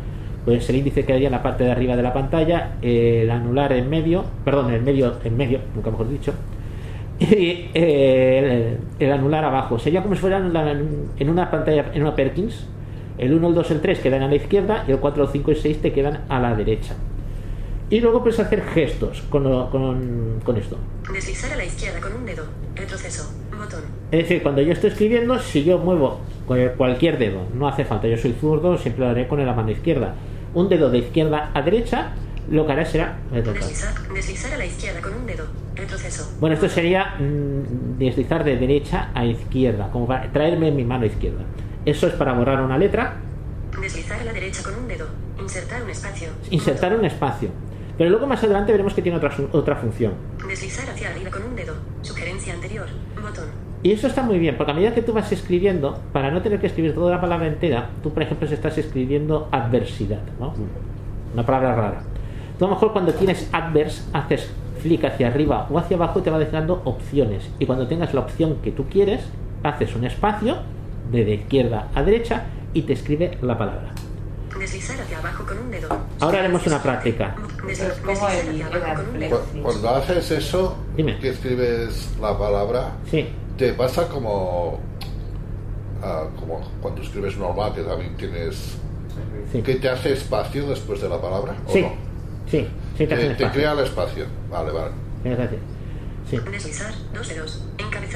pues 0.46 0.70
el 0.70 0.78
índice 0.78 1.04
quedaría 1.06 1.28
en 1.28 1.34
la 1.34 1.44
parte 1.44 1.64
de 1.66 1.72
arriba 1.72 1.96
de 1.96 2.04
la 2.04 2.14
pantalla, 2.14 2.74
el 2.82 3.30
anular 3.30 3.74
en 3.74 3.90
medio, 3.90 4.24
perdón, 4.46 4.72
el 4.74 4.82
medio 4.82 5.14
en 5.24 5.36
medio, 5.36 5.60
nunca 5.76 5.92
mejor 5.92 6.10
dicho, 6.10 6.34
y 7.20 7.70
eh, 7.74 8.78
el, 9.00 9.06
el 9.08 9.12
anular 9.14 9.44
abajo. 9.44 9.80
Sería 9.80 10.02
como 10.04 10.16
si 10.16 10.22
fuera 10.22 10.38
en, 10.38 10.54
la- 10.54 10.72
en 10.72 11.30
una 11.30 11.50
pantalla, 11.52 11.86
en 11.94 12.02
una 12.04 12.16
Perkins. 12.16 12.68
El 13.18 13.34
1, 13.34 13.48
el 13.48 13.56
2, 13.56 13.72
el 13.72 13.82
3 13.82 14.00
quedan 14.00 14.22
a 14.22 14.28
la 14.28 14.36
izquierda 14.36 14.84
y 14.88 14.92
el 14.92 15.00
4, 15.00 15.24
el 15.24 15.30
5 15.30 15.50
y 15.50 15.54
el 15.56 15.60
6 15.60 15.82
te 15.82 15.92
quedan 15.92 16.20
a 16.30 16.40
la 16.40 16.54
derecha. 16.56 16.94
Y 17.90 18.02
luego 18.02 18.22
puedes 18.22 18.40
hacer 18.40 18.62
gestos 18.74 19.22
con, 19.30 19.44
lo- 19.44 19.70
con, 19.70 20.40
con 20.44 20.58
esto. 20.58 20.78
Deslizar 21.14 21.54
a 21.54 21.56
la 21.56 21.66
izquierda 21.66 22.02
con 22.02 22.14
un 22.14 22.26
dedo. 22.26 22.44
Retroceso. 22.76 23.32
Botón. 23.58 23.82
Es 24.12 24.24
decir, 24.24 24.44
cuando 24.44 24.62
yo 24.62 24.74
estoy 24.74 24.90
escribiendo, 24.90 25.40
si 25.40 25.64
yo 25.64 25.78
muevo 25.78 26.20
cual- 26.46 26.74
cualquier 26.78 27.18
dedo, 27.18 27.44
no 27.54 27.68
hace 27.68 27.86
falta, 27.86 28.08
yo 28.08 28.18
soy 28.18 28.34
zurdo, 28.40 28.78
siempre 28.78 29.06
lo 29.06 29.12
haré 29.12 29.28
con 29.28 29.44
la 29.46 29.54
mano 29.54 29.72
izquierda. 29.72 30.16
Un 30.54 30.68
dedo 30.70 30.90
de 30.90 30.98
izquierda 31.00 31.52
a 31.54 31.62
derecha, 31.62 32.12
lo 32.50 32.66
que 32.66 32.72
haré 32.74 32.86
será... 32.86 33.18
Deslizar. 33.32 33.94
Deslizar 34.14 34.54
a 34.54 34.58
la 34.58 34.66
izquierda 34.66 35.02
con 35.02 35.14
un 35.14 35.26
dedo. 35.26 35.46
Retroceso. 35.76 36.36
Bueno, 36.40 36.56
esto 36.56 36.68
sería 36.68 37.16
mm, 37.20 37.98
deslizar 38.00 38.44
de 38.44 38.58
derecha 38.58 39.12
a 39.14 39.26
izquierda, 39.26 39.90
como 39.92 40.08
para 40.08 40.32
traerme 40.32 40.72
mi 40.72 40.84
mano 40.84 41.06
izquierda. 41.06 41.42
Eso 41.86 42.08
es 42.08 42.14
para 42.14 42.34
borrar 42.34 42.62
una 42.62 42.78
letra. 42.78 43.16
Deslizar 43.82 44.20
a 44.20 44.24
la 44.26 44.34
derecha 44.34 44.62
con 44.64 44.76
un 44.76 44.88
dedo. 44.88 45.06
Insertar 45.40 45.84
un 45.84 45.90
espacio. 45.90 46.30
Insertar 46.50 46.96
un 46.96 47.06
espacio. 47.06 47.50
Pero 47.98 48.10
luego 48.10 48.28
más 48.28 48.44
adelante 48.44 48.72
veremos 48.72 48.94
que 48.94 49.02
tiene 49.02 49.18
otra, 49.18 49.32
otra 49.52 49.76
función. 49.76 50.14
Deslizar 50.48 50.90
hacia 50.90 51.10
arriba 51.10 51.32
con 51.32 51.44
un 51.44 51.56
dedo. 51.56 51.74
Sugerencia 52.02 52.54
anterior. 52.54 52.86
Botón. 53.16 53.46
Y 53.84 53.92
eso 53.92 54.08
está 54.08 54.24
muy 54.24 54.40
bien, 54.40 54.58
porque 54.58 54.72
a 54.72 54.76
medida 54.76 54.94
que 54.94 55.02
tú 55.02 55.14
vas 55.14 55.32
escribiendo, 55.32 56.00
para 56.12 56.32
no 56.32 56.42
tener 56.42 56.60
que 56.60 56.68
escribir 56.68 56.94
toda 56.94 57.12
la 57.12 57.22
palabra 57.22 57.48
entera, 57.48 57.90
tú, 58.02 58.12
por 58.12 58.24
ejemplo, 58.24 58.48
estás 58.48 58.78
escribiendo 58.78 59.48
adversidad, 59.52 60.22
¿no? 60.40 60.54
Una 61.34 61.46
palabra 61.46 61.76
rara. 61.76 62.02
Tú 62.58 62.66
a 62.66 62.70
lo 62.70 62.74
mejor 62.76 62.92
cuando 62.92 63.14
tienes 63.14 63.50
adverse, 63.54 64.04
haces 64.14 64.52
flick 64.82 65.06
hacia 65.06 65.28
arriba 65.28 65.68
o 65.70 65.78
hacia 65.78 65.96
abajo 65.98 66.20
y 66.20 66.22
te 66.24 66.30
va 66.30 66.40
dejando 66.40 66.82
opciones. 66.86 67.50
Y 67.60 67.66
cuando 67.66 67.88
tengas 67.88 68.14
la 68.14 68.22
opción 68.22 68.58
que 68.64 68.72
tú 68.72 68.86
quieres, 68.90 69.28
haces 69.64 69.96
un 69.96 70.06
espacio 70.06 70.58
de, 71.12 71.24
de 71.24 71.36
izquierda 71.36 71.88
a 71.94 72.04
derecha 72.04 72.46
y 72.74 72.84
te 72.84 72.94
escribe 72.94 73.38
la 73.42 73.58
palabra. 73.58 73.92
Deslizar 74.60 75.00
hacia 75.02 75.20
abajo 75.20 75.46
con 75.46 75.58
un 75.60 75.72
dedo. 75.72 75.88
Ahora 76.20 76.40
haremos 76.40 76.66
una 76.68 76.82
práctica. 76.82 77.36
Desli- 77.64 77.72
Es 77.92 77.94
como 78.00 78.28
deslizar 78.28 78.32
el, 78.32 78.62
hacia 78.62 78.68
el 78.68 78.84
abajo 78.84 79.04
con 79.04 79.14
un 79.14 79.20
dedo. 79.20 79.40
Cu- 79.54 79.62
Cuando 79.64 79.90
haces 79.90 80.32
eso, 80.32 80.76
Dime. 80.96 81.20
que 81.20 81.30
escribes 81.30 82.10
la 82.20 82.38
palabra, 82.38 82.92
Sí, 83.10 83.28
te 83.58 83.74
pasa 83.74 84.08
como, 84.08 84.80
ah, 86.04 86.26
como 86.40 86.62
cuando 86.82 87.02
escribes 87.02 87.38
normal, 87.38 87.74
que 87.74 87.82
también 87.82 88.16
tienes 88.18 88.78
sí. 89.52 89.62
que 89.62 89.76
te 89.76 89.90
hace 89.90 90.14
espacio 90.14 90.68
después 90.68 91.02
de 91.02 91.10
la 91.10 91.22
palabra. 91.22 91.56
¿o 91.68 91.72
Sí, 91.72 91.82
no? 91.82 91.92
sí, 92.50 92.68
sí, 92.98 93.08
te 93.08 93.16
Te, 93.36 93.50
crea 93.52 93.74
el 93.74 93.80
espacio. 93.80 94.26
Vale, 94.50 94.72
vale. 94.72 94.92
Sí. 96.30 96.38
Deslizar. 96.52 96.92
Dos 97.14 97.30
dedos. 97.30 97.64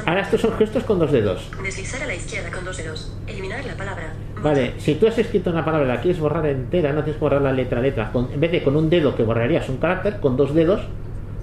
Ahora 0.06 0.22
estos 0.22 0.42
son 0.42 0.54
gestos 0.58 0.84
con 0.84 1.00
dos 1.00 1.12
dedos. 1.12 1.50
Deslizar 1.64 2.02
a 2.04 2.06
la 2.08 2.16
izquierda 2.16 2.52
con 2.52 2.66
dos 2.66 2.78
dedos. 2.78 3.14
Eliminar 3.28 3.64
la 3.66 3.76
palabra. 3.76 4.14
Vale, 4.42 4.74
si 4.80 4.96
tú 4.96 5.08
has 5.08 5.18
escrito 5.18 5.50
una 5.52 5.64
palabra 5.64 5.86
y 5.86 5.90
la 5.96 6.02
quieres 6.02 6.20
borrar 6.20 6.46
entera, 6.48 6.92
no 6.92 7.04
tienes 7.04 7.20
borrar 7.22 7.42
la 7.42 7.54
letra 7.54 7.80
a 7.80 7.82
letra. 7.82 8.12
Con- 8.12 8.30
en 8.34 8.40
vez 8.40 8.52
de 8.52 8.64
con 8.64 8.76
un 8.76 8.90
dedo 8.90 9.16
que 9.16 9.24
borrarías 9.24 9.70
un 9.70 9.78
carácter, 9.78 10.20
con 10.20 10.36
dos 10.36 10.54
dedos 10.54 10.82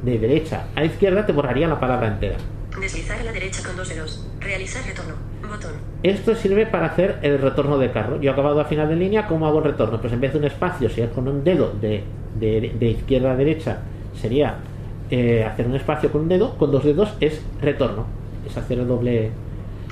de 0.03 0.19
derecha 0.19 0.67
a 0.77 0.85
izquierda 0.85 1.25
te 1.27 1.33
borraría 1.33 1.67
la 1.69 1.81
palabra 1.81 2.09
entera. 2.09 2.37
Deslizar 2.81 3.19
a 3.21 3.25
la 3.25 3.33
derecha 3.33 3.63
con 3.65 3.77
dos 3.77 3.89
dedos. 3.89 4.27
Realizar 4.41 4.85
retorno. 4.85 5.15
Botón. 5.49 5.73
Esto 6.03 6.35
sirve 6.35 6.67
para 6.67 6.87
hacer 6.87 7.19
el 7.23 7.39
retorno 7.41 7.79
de 7.79 7.91
carro. 7.91 8.21
Yo 8.21 8.31
he 8.31 8.33
acabado 8.33 8.61
a 8.61 8.67
final 8.67 8.89
de 8.89 8.97
línea, 8.97 9.27
¿cómo 9.27 9.47
hago 9.47 9.59
el 9.59 9.65
retorno? 9.65 10.01
Pues 10.01 10.13
en 10.13 10.21
vez 10.21 10.33
de 10.33 10.39
un 10.39 10.45
espacio, 10.45 10.91
si 10.91 11.01
es 11.01 11.11
con 11.11 11.27
un 11.27 11.43
dedo 11.43 11.73
de, 11.81 12.05
de- 12.39 12.75
de 12.79 12.87
izquierda 12.91 13.33
a 13.33 13.37
derecha, 13.37 13.79
sería 14.21 14.57
eh, 15.11 15.45
hacer 15.45 15.67
un 15.67 15.75
espacio 15.75 16.11
con 16.13 16.23
un 16.23 16.29
dedo, 16.29 16.57
con 16.57 16.71
dos 16.71 16.85
dedos 16.85 17.15
es 17.21 17.41
retorno. 17.61 18.07
Es 18.47 18.57
hacer 18.57 18.79
el 18.79 18.89
doble. 18.89 19.31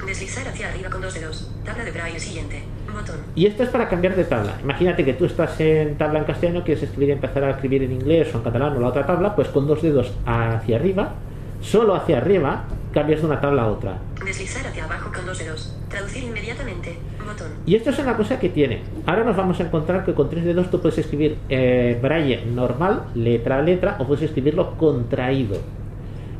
Deslizar 0.07 0.47
hacia 0.47 0.69
arriba 0.69 0.91
con 0.91 1.01
dos 1.01 1.15
dedos. 1.15 1.51
Tabla 1.65 1.85
de 1.85 1.91
braille 1.91 2.21
siguiente. 2.21 2.63
Botón. 2.93 3.17
Y 3.35 3.47
esto 3.47 3.63
es 3.63 3.69
para 3.71 3.89
cambiar 3.89 4.15
de 4.15 4.25
tabla. 4.25 4.59
Imagínate 4.63 5.05
que 5.05 5.15
tú 5.15 5.25
estás 5.25 5.59
en 5.61 5.97
tabla 5.97 6.21
en 6.21 6.25
castellano, 6.25 6.65
quieres 6.65 6.83
escribir, 6.83 7.11
empezar 7.11 7.45
a 7.45 7.51
escribir 7.51 7.83
en 7.83 7.93
inglés 7.93 8.35
o 8.35 8.39
en 8.39 8.45
catalán 8.45 8.77
o 8.77 8.81
la 8.81 8.89
otra 8.89 9.07
tabla, 9.07 9.35
pues 9.35 9.49
con 9.49 9.67
dos 9.67 9.83
dedos 9.83 10.13
hacia 10.25 10.77
arriba, 10.77 11.15
solo 11.61 11.95
hacia 11.95 12.19
arriba, 12.19 12.65
cambias 12.97 13.21
de 13.21 13.27
una 13.27 13.39
tabla 13.39 13.65
a 13.65 13.67
otra. 13.67 13.99
Deslizar 14.25 14.67
hacia 14.67 14.85
abajo 14.85 15.13
con 15.15 15.27
dos 15.27 15.39
dedos. 15.39 15.77
Traducir 15.91 16.25
inmediatamente. 16.25 16.97
Botón. 17.27 17.49
Y 17.67 17.75
esto 17.75 17.91
es 17.91 17.99
una 17.99 18.17
cosa 18.17 18.41
que 18.41 18.49
tiene. 18.49 18.81
Ahora 19.05 19.23
nos 19.23 19.37
vamos 19.37 19.61
a 19.61 19.65
encontrar 19.65 20.03
que 20.07 20.15
con 20.15 20.31
tres 20.31 20.47
dedos 20.47 20.71
tú 20.71 20.81
puedes 20.81 20.97
escribir 20.97 21.37
eh, 21.51 21.99
braille 22.01 22.47
normal, 22.47 23.03
letra 23.15 23.59
a 23.59 23.63
letra, 23.63 23.97
o 23.99 24.07
puedes 24.07 24.25
escribirlo 24.25 24.79
contraído. 24.79 25.59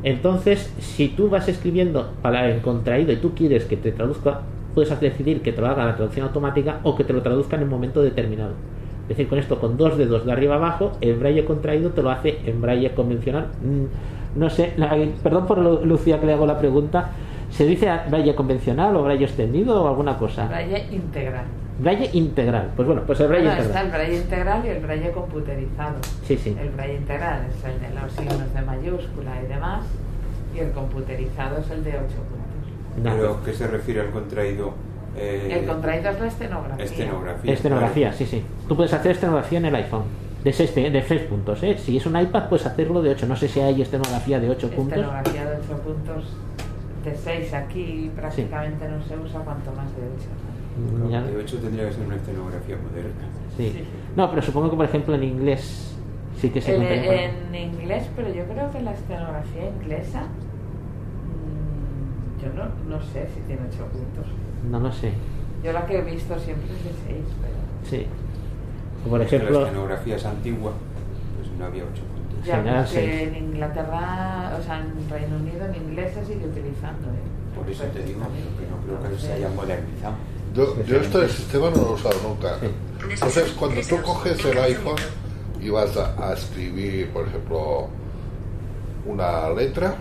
Entonces, 0.01 0.73
si 0.79 1.09
tú 1.09 1.29
vas 1.29 1.47
escribiendo 1.47 2.11
para 2.23 2.49
en 2.49 2.61
contraído 2.61 3.11
y 3.11 3.17
tú 3.17 3.35
quieres 3.35 3.65
que 3.65 3.77
te 3.77 3.91
traduzca, 3.91 4.41
puedes 4.73 4.99
decidir 4.99 5.43
que 5.43 5.53
te 5.53 5.61
lo 5.61 5.67
haga 5.67 5.85
la 5.85 5.95
traducción 5.95 6.25
automática 6.25 6.79
o 6.81 6.95
que 6.95 7.03
te 7.03 7.13
lo 7.13 7.21
traduzca 7.21 7.55
en 7.57 7.63
un 7.63 7.69
momento 7.69 8.01
determinado. 8.01 8.53
Es 9.03 9.09
decir, 9.09 9.27
con 9.27 9.37
esto, 9.37 9.59
con 9.59 9.77
dos 9.77 9.95
dedos 9.95 10.25
de 10.25 10.31
arriba 10.31 10.55
abajo, 10.55 10.93
el 11.01 11.17
braille 11.17 11.45
contraído 11.45 11.91
te 11.91 12.01
lo 12.01 12.09
hace 12.09 12.39
en 12.47 12.61
braille 12.61 12.91
convencional. 12.95 13.47
Mm, 13.63 13.85
No 14.37 14.49
sé, 14.49 14.73
la- 14.77 14.95
perdón 15.23 15.45
por 15.47 15.57
Lu- 15.57 15.85
Lucía 15.85 16.19
que 16.19 16.25
le 16.25 16.33
hago 16.33 16.45
la 16.45 16.57
pregunta. 16.57 17.09
¿Se 17.49 17.65
dice 17.65 17.89
braille 18.09 18.35
convencional 18.35 18.95
o 18.95 19.03
braille 19.03 19.25
extendido 19.25 19.83
o 19.83 19.87
alguna 19.87 20.17
cosa? 20.17 20.47
Braille 20.47 20.85
integral. 20.91 21.45
Braille 21.79 22.09
integral. 22.13 22.69
Pues 22.75 22.87
bueno, 22.87 23.03
pues 23.07 23.19
el 23.19 23.27
braille 23.27 23.47
Bueno, 23.47 23.61
está 23.63 23.79
el 23.81 23.85
integral. 23.87 24.07
braille 24.07 24.23
integral 24.23 24.65
y 24.65 24.69
el 24.69 24.79
braille 24.81 25.11
computerizado. 25.11 25.95
Sí, 26.23 26.37
sí. 26.37 26.55
El 26.59 26.69
braille 26.69 26.95
integral 26.97 27.41
es 27.49 27.63
el 27.65 27.79
de 27.79 27.99
los 28.01 28.11
signos 28.11 28.53
de 28.53 28.61
mayúscula 28.61 29.31
y 29.43 29.47
demás, 29.47 29.85
y 30.55 30.59
el 30.59 30.71
computerizado 30.71 31.59
es 31.59 31.69
el 31.71 31.83
de 31.83 31.91
8 31.91 31.99
puntos. 31.99 33.03
No. 33.03 33.11
¿Pero 33.15 33.43
qué 33.43 33.53
se 33.53 33.67
refiere 33.67 34.01
al 34.01 34.09
contraído? 34.09 34.73
Eh, 35.15 35.59
El 35.61 35.67
contraído 35.67 36.09
es 36.11 36.19
la 36.19 36.27
estenografía. 36.27 36.85
Estenografía. 36.85 37.53
Estenografía, 37.53 38.13
sí, 38.13 38.25
sí. 38.25 38.43
Tú 38.67 38.75
puedes 38.75 38.93
hacer 38.93 39.11
estenografía 39.13 39.57
en 39.59 39.65
el 39.65 39.75
iPhone. 39.75 40.03
De 40.43 40.53
6, 40.53 40.75
de 40.75 41.03
seis 41.05 41.21
puntos, 41.23 41.61
¿eh? 41.63 41.77
Si 41.77 41.97
es 41.97 42.05
un 42.05 42.17
iPad, 42.19 42.47
puedes 42.49 42.65
hacerlo 42.65 43.01
de 43.01 43.09
8. 43.11 43.25
No 43.27 43.35
sé 43.35 43.47
si 43.47 43.59
hay 43.59 43.81
estenografía 43.81 44.39
de 44.39 44.49
8 44.49 44.69
puntos. 44.69 44.97
Estenografía 44.97 45.45
de 45.45 45.57
8 45.57 45.81
puntos. 45.81 46.25
De 47.03 47.15
6 47.15 47.53
aquí 47.53 48.11
prácticamente 48.15 48.87
no 48.87 49.03
se 49.03 49.17
usa, 49.17 49.39
cuanto 49.41 49.71
más 49.73 49.87
de 49.95 50.03
8. 50.03 51.05
Mm, 51.05 51.09
ya- 51.09 51.21
De 51.23 51.41
hecho, 51.41 51.57
tendría 51.57 51.87
que 51.87 51.93
ser 51.95 52.05
una 52.05 52.15
estenografía 52.15 52.77
moderna. 52.77 53.27
sí. 53.57 53.83
No, 54.15 54.29
pero 54.29 54.41
supongo 54.41 54.69
que, 54.69 54.75
por 54.77 54.85
ejemplo, 54.85 55.15
en 55.15 55.23
inglés 55.23 55.95
sí 56.39 56.49
que 56.49 56.61
se 56.61 56.75
El- 56.75 56.83
en 56.83 57.55
inglés, 57.55 58.07
pero 58.15 58.29
yo 58.33 58.43
creo 58.45 58.71
que 58.71 58.81
la 58.81 58.93
estenografía 58.93 59.69
inglesa, 59.69 60.21
mm, 61.37 62.41
yo 62.43 62.53
no, 62.53 62.95
no 62.97 63.01
sé 63.03 63.27
si 63.33 63.41
tiene 63.47 63.61
8 63.69 63.85
puntos. 63.91 64.25
No 64.69 64.79
lo 64.79 64.91
sé. 64.91 65.11
Yo 65.63 65.71
la 65.73 65.85
que 65.85 65.97
he 65.99 66.01
visto 66.03 66.37
siempre 66.39 66.65
es 66.71 66.83
de 66.83 66.91
6, 67.07 67.25
pero 67.41 67.53
Sí. 67.89 68.05
Por 69.09 69.21
Es 69.21 69.29
que 69.29 69.35
ejemplo, 69.37 69.61
La 69.61 69.67
estenografía 69.67 70.15
es 70.15 70.25
antigua, 70.25 70.71
pues 71.37 71.51
no 71.57 71.65
había 71.65 71.83
ocho 71.83 72.01
puntos. 72.03 72.45
ya 72.45 72.85
seis. 72.87 73.09
en 73.27 73.35
Inglaterra, 73.35 74.57
o 74.59 74.63
sea, 74.63 74.79
en 74.79 75.09
Reino 75.09 75.37
Unido, 75.37 75.65
en 75.65 75.75
inglés 75.75 76.13
se 76.13 76.25
sigue 76.25 76.45
utilizando. 76.45 77.07
¿eh? 77.09 77.55
Por 77.55 77.69
eso 77.69 77.83
te 77.85 78.03
digo 78.03 78.19
Perfectamente. 78.19 78.63
que 78.63 78.69
no 78.91 78.97
creo 78.99 79.11
que 79.11 79.19
se 79.19 79.33
haya 79.33 79.49
modernizado. 79.49 80.13
Yo, 80.55 80.83
yo 80.85 80.97
este 80.97 81.29
sistema 81.29 81.69
no 81.69 81.75
lo 81.77 81.89
he 81.89 81.93
usado 81.93 82.15
nunca. 82.27 82.57
Sí. 82.59 82.67
Entonces, 83.13 83.51
cuando 83.59 83.81
tú 83.81 84.01
coges 84.01 84.43
el 84.45 84.57
iPhone 84.57 84.95
y 85.61 85.69
vas 85.69 85.95
a, 85.97 86.29
a 86.29 86.33
escribir, 86.33 87.09
por 87.11 87.27
ejemplo, 87.27 87.87
una 89.05 89.49
letra, 89.49 89.95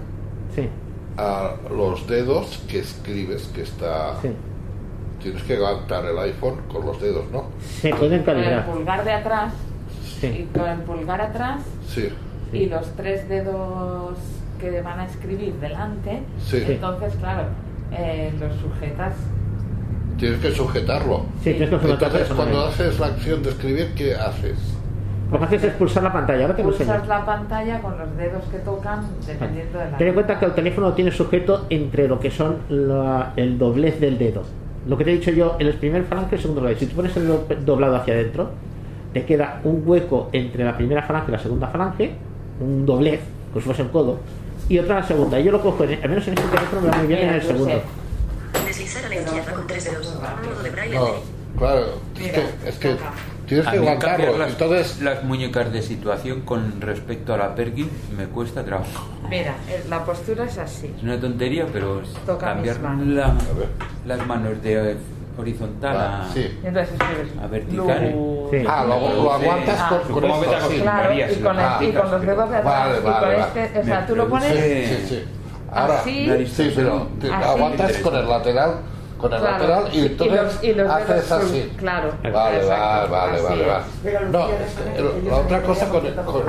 sí, 0.55 0.69
a 1.17 1.55
los 1.71 2.07
dedos 2.07 2.63
que 2.69 2.81
escribes, 2.81 3.49
que 3.55 3.63
está... 3.63 4.21
sí. 4.23 4.29
Tienes 5.27 5.43
que 5.43 5.55
levantar 5.55 6.05
el 6.05 6.17
iPhone 6.21 6.55
con 6.73 6.87
los 6.87 7.01
dedos, 7.03 7.25
¿no? 7.33 7.47
Se 7.61 7.91
pueden 7.93 8.23
Con 8.23 8.37
el 8.37 8.45
calibrar. 8.45 8.67
pulgar 8.67 9.05
de 9.05 9.11
atrás 9.13 9.53
y 10.23 10.43
con 10.57 10.69
el 10.69 10.79
pulgar 10.83 11.21
atrás 11.21 11.63
Sí. 11.89 12.11
Y 12.53 12.67
los 12.67 12.87
tres 12.95 13.29
dedos 13.29 14.17
que 14.61 14.81
van 14.83 15.01
a 15.01 15.07
escribir 15.07 15.55
delante, 15.55 16.23
Sí. 16.39 16.63
entonces, 16.65 17.15
claro, 17.17 17.43
eh, 17.91 18.33
los 18.39 18.55
sujetas. 18.55 19.15
Tienes 20.17 20.39
que 20.39 20.53
sujetarlo. 20.53 21.23
Sí, 21.43 21.51
tienes 21.55 21.71
que 21.71 21.77
sujetarlo 21.77 22.07
Entonces, 22.19 22.33
cuando 22.37 22.61
haces 22.67 23.01
la 23.01 23.07
acción 23.07 23.43
de 23.43 23.51
escribir, 23.51 23.95
¿qué 23.97 24.15
haces? 24.15 24.57
Lo 25.33 25.41
que 25.41 25.45
haces 25.47 25.65
es 25.65 25.73
pulsar 25.73 26.05
la 26.05 26.13
pantalla. 26.13 26.43
Ahora 26.43 26.55
te. 26.55 26.63
Pulsas 26.63 27.09
la 27.09 27.27
pantalla 27.27 27.81
con 27.83 27.99
los 27.99 28.17
dedos 28.17 28.45
que 28.45 28.59
tocan 28.59 29.01
dependiendo 29.27 29.81
de 29.81 29.91
la. 29.91 29.97
Ten 29.99 30.07
en 30.07 30.15
cuenta 30.15 30.39
que 30.39 30.45
el 30.45 30.55
teléfono 30.55 30.87
lo 30.91 30.95
tiene 30.95 31.11
sujeto 31.11 31.67
entre 31.69 32.07
lo 32.07 32.21
que 32.21 32.31
son 32.31 32.59
la- 32.69 33.33
el 33.35 33.59
doblez 33.59 33.99
del 33.99 34.19
dedo. 34.19 34.45
Lo 34.87 34.97
que 34.97 35.05
te 35.05 35.11
he 35.13 35.15
dicho 35.19 35.31
yo, 35.33 35.57
el 35.59 35.73
primer 35.75 36.05
falange 36.05 36.31
y 36.33 36.35
el 36.37 36.41
segundo 36.43 36.61
falange. 36.63 36.81
Si 36.81 36.87
tú 36.87 36.97
pones 36.97 37.17
el 37.17 37.27
do- 37.27 37.47
doblado 37.65 37.97
hacia 37.97 38.15
adentro, 38.15 38.51
te 39.13 39.25
queda 39.25 39.61
un 39.65 39.83
hueco 39.85 40.29
entre 40.33 40.65
la 40.65 40.77
primera 40.77 41.03
falange 41.03 41.29
y 41.29 41.33
la 41.33 41.39
segunda 41.39 41.67
falange, 41.69 42.13
un 42.61 42.87
doblez, 42.87 43.21
como 43.53 43.61
si 43.61 43.67
fuese 43.67 43.83
un 43.83 43.89
codo, 43.89 44.19
y 44.69 44.79
otra 44.79 44.97
la 45.01 45.07
segunda. 45.07 45.41
Yo 45.41 45.51
lo 45.53 45.61
cojo, 45.61 45.85
en- 45.85 46.03
al 46.03 46.09
menos 46.09 46.27
en 46.29 46.35
este 46.35 46.49
teléfono 46.49 46.83
me 46.83 46.89
va 46.89 46.99
muy 46.99 47.07
bien 47.09 47.21
en 47.21 47.35
el 47.35 47.43
segundo. 47.43 47.83
Deslizar 48.67 49.05
a 49.05 49.09
la 49.09 49.15
izquierda 49.17 49.53
con 49.53 49.67
tres 49.67 49.85
dedos. 49.85 50.15
Modo 50.15 50.63
de 50.63 50.71
braille. 50.71 50.95
No, 50.95 51.09
claro, 51.59 51.81
es 52.15 52.21
Mira, 52.21 52.33
que, 52.35 52.69
es 52.69 52.79
que. 52.79 52.97
Tienes 53.47 53.67
A 53.67 53.71
que 53.73 53.81
mí 53.81 53.87
cambiar 53.87 54.11
aguantarlo. 54.13 54.39
las, 54.39 54.51
Entonces, 54.53 55.01
las 55.03 55.25
muñecas 55.25 55.73
de 55.73 55.83
situación 55.83 56.41
con 56.43 56.81
respecto 56.81 57.35
a 57.35 57.37
la 57.39 57.55
Perkin 57.55 57.91
me 58.17 58.27
cuesta 58.27 58.65
trabajo. 58.65 59.09
Mira, 59.29 59.55
eh, 59.69 59.85
la 59.89 60.05
postura 60.05 60.45
es 60.45 60.59
así. 60.59 60.93
Es 60.97 61.03
una 61.03 61.19
tontería, 61.21 61.67
pero 61.73 62.01
es 62.03 62.13
Toca 62.27 62.47
cambiar 62.47 62.81
manos. 62.81 63.07
la- 63.09 63.35
las 64.07 64.27
manos 64.27 64.63
de 64.63 64.93
eh, 64.93 64.97
horizontal 65.39 65.97
ah, 65.99 66.27
a, 66.29 66.33
sí. 66.33 66.59
Y 66.63 66.67
a 66.67 67.47
vertical. 67.47 68.13
luz. 68.13 68.51
Sí. 68.51 68.65
Ah, 68.69 68.85
lo, 68.89 69.23
lo 69.23 69.33
aguantas 69.33 69.79
Ah. 69.81 70.01
con, 70.09 70.21
con 70.21 70.25
esto, 70.31 70.71
sí. 70.71 70.81
Claro, 70.81 71.13
y 71.13 71.35
con, 71.37 71.43
lo 71.43 71.51
el- 71.51 71.59
y 71.59 71.61
aplicas, 71.63 72.03
con 72.03 72.11
los 72.13 72.21
dedos 72.23 72.51
de 72.51 72.57
atrás. 72.57 72.65
Vale, 72.65 72.99
y 72.99 73.03
con 73.03 73.13
vale, 73.13 73.41
este, 73.41 73.79
o 73.81 73.85
sea, 73.85 74.07
tú 74.07 74.17
lo 74.17 74.29
pones. 74.29 74.53
Sí, 74.53 75.07
sí. 75.09 75.25
Ahora, 75.71 76.01
Así. 76.01 76.47
Sí, 76.47 76.73
pero 76.75 77.09
te 77.21 77.31
Así. 77.31 77.49
aguantas 77.49 77.97
con 77.99 78.15
el 78.17 78.29
lateral, 78.29 78.77
con 79.29 79.33
el 79.35 79.41
Claro, 79.41 79.59
lateral 79.59 79.89
y 79.95 79.99
y 79.99 80.07
entonces 80.07 80.43
los- 80.43 80.65
y 80.65 80.73
los 80.75 80.91
haces 80.91 81.09
dedos 81.29 81.33
así. 81.45 81.73
Claro. 81.77 82.13
Vale, 82.23 82.33
vale, 82.33 82.57
exacto, 82.59 83.13
vale, 83.13 83.41
vale, 83.43 83.65
vale. 83.67 84.29
No, 84.31 84.49
el- 84.97 85.29
la 85.29 85.37
otra 85.37 85.63
cosa 85.63 85.89
con, 85.89 86.07
el- 86.07 86.15
con, 86.15 86.43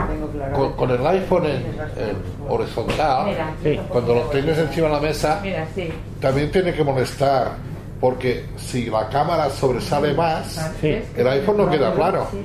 con- 0.54 0.74
con 0.74 0.91
el 0.91 1.08
iPhone 1.08 1.45
en, 1.45 1.56
en 1.56 2.18
horizontal, 2.49 3.26
Mira, 3.28 3.52
Sí. 3.64 3.80
cuando 3.90 4.14
lo 4.16 4.22
tienes 4.24 4.58
encima 4.58 4.88
de 4.88 4.94
la 4.94 4.99
mesa, 4.99 5.40
Mira, 5.44 5.66
sí. 5.76 5.91
también 6.20 6.52
tiene 6.52 6.74
que 6.74 6.84
molestar 6.84 7.52
Porque 7.99 8.45
si 8.58 8.91
la 8.91 9.10
cámara 9.10 9.49
sobresale 9.49 10.14
más, 10.14 10.72
Sí. 10.80 11.02
el 11.16 11.28
iPhone 11.30 11.58
no 11.58 11.68
queda. 11.68 11.91
Sí, 12.30 12.38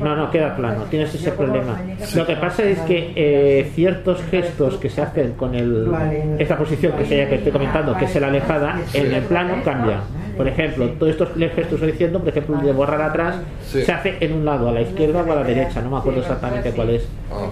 no, 0.00 0.16
no 0.16 0.30
queda 0.30 0.56
plano, 0.56 0.84
tienes 0.84 1.14
ese 1.14 1.32
problema. 1.32 1.78
Lo 2.14 2.26
que 2.26 2.36
pasa 2.36 2.62
es 2.64 2.78
que 2.80 3.12
eh, 3.16 3.70
ciertos 3.74 4.22
gestos 4.30 4.76
que 4.76 4.88
se 4.90 5.02
hacen 5.02 5.32
con 5.32 5.54
el, 5.54 5.90
esta 6.38 6.56
posición 6.56 6.92
que, 6.92 7.04
se, 7.06 7.26
que 7.28 7.34
estoy 7.36 7.52
comentando, 7.52 7.96
que 7.96 8.04
es 8.04 8.20
la 8.20 8.28
alejada, 8.28 8.80
en 8.94 9.12
el 9.14 9.22
plano 9.24 9.54
cambia. 9.64 10.00
Por 10.36 10.48
ejemplo, 10.48 10.88
todos 10.92 11.10
estos 11.12 11.28
gestos 11.34 11.54
que 11.54 11.60
estoy 11.74 11.92
diciendo, 11.92 12.18
por 12.20 12.28
ejemplo, 12.28 12.58
el 12.60 12.64
de 12.66 12.72
borrar 12.72 13.02
atrás, 13.02 13.36
Sí. 13.66 13.82
se 13.82 13.92
hace 13.92 14.16
en 14.20 14.32
un 14.32 14.44
lado, 14.44 14.68
a 14.68 14.72
la 14.72 14.80
izquierda 14.80 15.22
o 15.22 15.30
a 15.30 15.34
la 15.36 15.44
derecha, 15.44 15.80
no 15.82 15.90
me 15.90 15.98
acuerdo 15.98 16.20
exactamente 16.22 16.70
cuál 16.72 16.90
es. 16.90 17.06
Ah. 17.30 17.46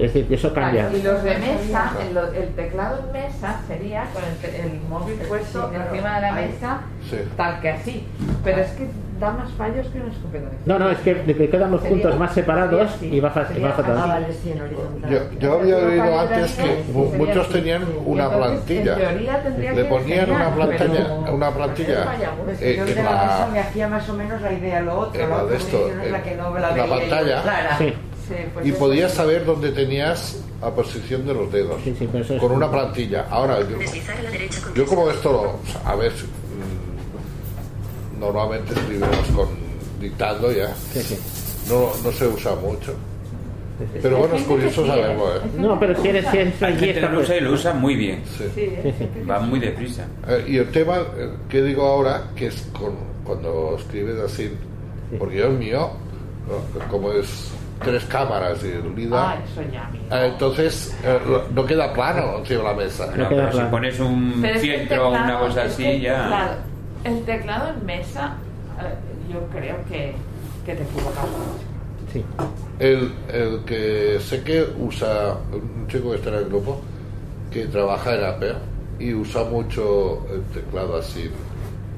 Es 0.00 0.12
decir, 0.14 0.26
eso 0.32 0.52
cambia. 0.54 0.88
Y 0.92 1.02
los 1.02 1.22
de 1.22 1.38
mesa, 1.38 1.92
el, 2.08 2.14
lo- 2.14 2.32
el 2.32 2.48
teclado 2.56 2.98
en 3.06 3.12
mesa 3.12 3.60
sería 3.68 4.04
con 4.12 4.24
el, 4.24 4.34
te- 4.38 4.62
el 4.62 4.80
móvil 4.88 5.14
puesto 5.28 5.70
encima 5.72 6.16
de 6.16 6.20
la 6.22 6.32
mesa, 6.32 6.80
Sí. 7.08 7.16
tal 7.36 7.60
que 7.60 7.68
así. 7.70 8.04
Pero 8.42 8.58
es 8.62 8.70
que 8.70 8.86
da 9.20 9.30
más 9.32 9.50
fallos 9.52 9.86
que 9.88 10.00
un 10.00 10.10
escopetón. 10.10 10.50
No, 10.66 10.78
no, 10.78 10.90
es 10.90 10.98
que, 10.98 11.14
de 11.14 11.36
que 11.36 11.48
quedan 11.50 11.70
los 11.70 11.82
puntos 11.82 12.18
más 12.18 12.32
separados 12.34 12.90
y 13.02 13.20
va, 13.20 13.32
y 13.56 13.60
va 13.60 13.70
fatal. 13.72 13.96
Ah, 13.98 14.06
vale, 14.06 14.26
sí, 14.32 14.50
en 14.52 14.60
horizontal. 14.62 15.10
Yo, 15.10 15.38
yo 15.38 15.52
había 15.60 15.76
oído 15.76 16.18
antes 16.20 16.52
que 16.52 16.84
mu- 16.92 17.12
muchos 17.16 17.48
tenían 17.50 17.84
una 18.04 18.30
plantilla. 18.30 18.96
Le 19.74 19.84
ponían 19.84 20.30
una 20.30 20.54
plantilla, 20.54 21.14
una 21.30 21.50
plantilla 21.50 22.04
Pues 22.44 22.62
eh, 22.62 22.74
yo 22.76 22.82
en 22.86 22.94
de 22.94 23.02
la 23.02 23.10
mesa 23.10 23.48
me 23.52 23.58
la, 23.58 23.64
hacía 23.66 23.88
más 23.88 24.08
o 24.08 24.14
menos 24.14 24.40
la 24.42 24.52
idea 24.52 24.80
lo 24.80 24.98
otro, 24.98 25.22
en 25.22 25.30
la 25.30 25.44
de 25.44 25.56
esto, 25.56 25.88
es 25.88 26.10
la 26.10 26.18
en- 26.18 26.24
que 26.24 26.34
no 26.36 26.56
en 26.56 26.62
la 26.62 26.76
la 26.76 26.86
pantalla. 26.86 27.42
Sí. 27.78 27.94
Sí, 28.28 28.36
pues 28.54 28.64
y 28.66 28.72
podías 28.72 29.12
saber 29.12 29.44
dónde 29.44 29.72
tenías 29.72 30.40
la 30.62 30.70
posición 30.70 31.26
de 31.26 31.34
los 31.34 31.50
dedos 31.50 31.80
Sí, 31.82 31.96
sí, 31.98 32.08
pero 32.12 32.22
es- 32.24 32.40
con 32.40 32.52
una 32.52 32.70
plantilla. 32.70 33.26
Ahora, 33.28 33.58
yo, 33.60 33.76
a 33.76 34.74
yo 34.74 34.86
como 34.86 35.10
esto, 35.10 35.32
lo- 35.32 35.88
a 35.90 35.96
ver, 35.96 36.12
normalmente 38.20 38.72
escribimos 38.74 39.26
con 39.34 39.48
dictando 40.00 40.52
ya, 40.52 40.74
Sí, 40.92 41.00
sí. 41.00 41.18
no, 41.68 41.90
no 42.04 42.12
se 42.12 42.26
usa 42.26 42.54
mucho. 42.56 42.94
Pero 44.02 44.18
bueno, 44.18 44.34
es 44.34 44.42
curioso 44.42 44.86
saberlo, 44.86 45.36
¿eh? 45.36 45.40
No, 45.56 45.80
pero 45.80 45.98
si 46.02 46.08
eres, 46.08 46.26
si 46.30 46.36
eres 46.36 46.62
Hay 46.62 46.76
gente 46.76 47.00
lo 47.00 47.20
usa 47.20 47.36
y 47.36 47.38
pues- 47.38 47.42
lo 47.50 47.52
usa 47.54 47.72
muy 47.72 47.94
bien. 47.96 48.22
Sí. 48.36 48.72
Va 49.28 49.40
muy 49.40 49.58
deprisa. 49.58 50.04
Eh, 50.28 50.44
y 50.48 50.56
el 50.58 50.70
tema 50.70 50.98
eh, 50.98 51.30
que 51.48 51.62
digo 51.62 51.86
ahora, 51.86 52.24
que 52.36 52.48
es 52.48 52.68
con, 52.78 52.92
cuando 53.24 53.76
escribes 53.78 54.18
así, 54.20 54.50
porque 55.18 55.38
yo 55.38 55.46
el 55.46 55.54
mío, 55.54 55.90
como 56.90 57.10
es 57.12 57.50
tres 57.82 58.04
cámaras 58.04 58.62
y 58.62 58.68
el 58.68 59.14
Ah, 59.14 59.38
eh, 60.10 60.26
entonces 60.32 60.94
eh, 61.02 61.18
no 61.54 61.64
queda 61.64 61.90
plano 61.94 62.36
encima 62.38 62.60
de 62.60 62.64
la 62.68 62.74
mesa. 62.74 63.06
No, 63.16 63.28
queda 63.30 63.48
pero 63.50 63.52
si 63.52 63.70
pones 63.70 64.00
un 64.00 64.44
fieltro 64.60 65.08
o 65.08 65.10
una 65.10 65.38
cosa 65.38 65.62
así 65.62 66.00
ya. 66.00 66.58
El 67.04 67.24
teclado 67.24 67.70
en 67.70 67.86
mesa, 67.86 68.34
eh, 68.80 69.32
yo 69.32 69.40
creo 69.48 69.76
que, 69.88 70.14
que 70.64 70.74
te 70.74 70.82
equivocas 70.82 71.24
mucho. 71.24 71.64
Sí. 72.12 72.24
El, 72.78 73.12
el 73.32 73.64
que 73.64 74.18
sé 74.20 74.42
que 74.42 74.66
usa, 74.78 75.36
un 75.52 75.86
chico 75.86 76.10
que 76.10 76.16
está 76.16 76.30
en 76.30 76.36
el 76.36 76.44
grupo, 76.46 76.80
que 77.50 77.66
trabaja 77.66 78.14
en 78.14 78.24
Apple 78.24 78.54
y 78.98 79.14
usa 79.14 79.44
mucho 79.44 80.26
el 80.32 80.42
teclado 80.52 80.96
así 80.96 81.30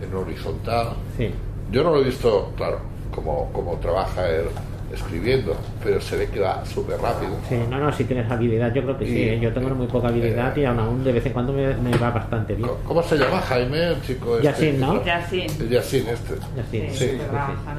en 0.02 0.14
horizontal. 0.14 0.88
Sí. 1.16 1.30
Yo 1.70 1.82
no 1.82 1.92
lo 1.92 2.00
he 2.00 2.04
visto, 2.04 2.52
claro, 2.56 2.80
como, 3.14 3.50
como 3.52 3.76
trabaja 3.76 4.28
él 4.28 4.46
escribiendo, 4.92 5.56
pero 5.82 6.00
se 6.00 6.16
ve 6.16 6.28
que 6.28 6.40
va 6.40 6.64
súper 6.66 7.00
rápido. 7.00 7.32
Sí, 7.48 7.56
no, 7.70 7.78
no, 7.78 7.92
si 7.92 8.04
tienes 8.04 8.30
habilidad, 8.30 8.72
yo 8.74 8.82
creo 8.82 8.98
que 8.98 9.06
sí. 9.06 9.22
¿eh? 9.22 9.40
Yo 9.40 9.52
tengo 9.52 9.70
muy 9.74 9.86
poca 9.86 10.08
habilidad 10.08 10.54
y 10.56 10.64
aún, 10.64 10.78
aún 10.80 11.04
de 11.04 11.12
vez 11.12 11.24
en 11.26 11.32
cuando 11.32 11.52
me, 11.52 11.74
me 11.76 11.96
va 11.96 12.10
bastante 12.10 12.54
bien. 12.54 12.68
¿Cómo 12.86 13.02
se 13.02 13.16
llama 13.16 13.40
Jaime, 13.40 13.88
el 13.88 14.02
chico 14.02 14.36
este? 14.36 14.44
Yacine, 14.48 14.78
¿no? 14.78 15.04
Yacine. 15.04 15.68
Yacine, 15.70 16.10
este. 16.12 16.34
Ya 16.56 16.64
sí, 16.70 16.80
Sí, 16.90 16.98
sí, 16.98 17.10
sí. 17.10 17.18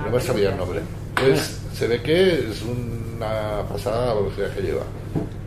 no 0.03 0.10
me 0.11 0.19
sabía 0.19 0.49
el 0.52 0.57
nombre. 0.57 0.80
Pues 1.15 1.61
se 1.73 1.88
ve 1.88 2.02
que 2.02 2.49
es 2.49 2.64
una 2.64 3.64
pasada 3.69 4.07
la 4.07 4.14
velocidad 4.15 4.49
que 4.49 4.61
lleva. 4.61 4.81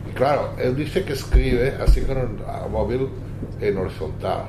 Y 0.09 0.13
claro, 0.13 0.51
él 0.57 0.75
dice 0.75 1.03
que 1.03 1.13
escribe 1.13 1.75
así 1.81 2.01
con 2.01 2.17
el 2.17 2.27
a 2.49 2.67
móvil 2.67 3.09
en 3.59 3.77
horizontal. 3.77 4.43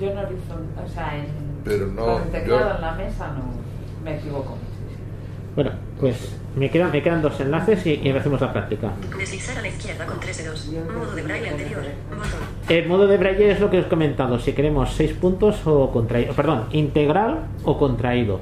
Yo 0.00 0.08
en 0.10 0.18
horizontal, 0.18 0.84
o 0.86 0.88
sea, 0.88 1.16
en, 1.18 1.26
Pero 1.64 1.86
no, 1.88 2.04
con 2.04 2.22
el 2.22 2.28
teclado 2.30 2.68
yo- 2.70 2.74
en 2.76 2.80
la 2.80 2.92
mesa 2.92 3.28
no 3.28 4.04
me 4.04 4.16
equivoco. 4.18 4.56
Bueno, 5.54 5.72
pues 6.02 6.16
me 6.56 6.68
quedan, 6.68 6.90
me 6.90 7.00
quedan 7.00 7.22
dos 7.22 7.38
enlaces 7.38 7.86
y, 7.86 8.00
y 8.02 8.10
hacemos 8.10 8.40
la 8.40 8.52
práctica. 8.52 8.90
Deslizar 9.16 9.56
a 9.56 9.62
la 9.62 9.68
izquierda 9.68 10.04
con 10.04 10.18
tres 10.18 10.36
dedos. 10.36 10.66
Modo 10.66 11.14
de 11.14 11.22
braille 11.22 11.48
anterior. 11.48 11.80
Botón. 12.10 12.40
El 12.68 12.88
modo 12.88 13.06
de 13.06 13.16
braille 13.16 13.52
es 13.52 13.60
lo 13.60 13.70
que 13.70 13.78
os 13.78 13.86
he 13.86 13.88
comentado, 13.88 14.40
si 14.40 14.52
queremos 14.52 14.92
seis 14.92 15.12
puntos 15.12 15.64
o 15.64 15.92
contraído, 15.92 16.34
perdón, 16.34 16.64
integral 16.72 17.46
o 17.64 17.78
contraído. 17.78 18.40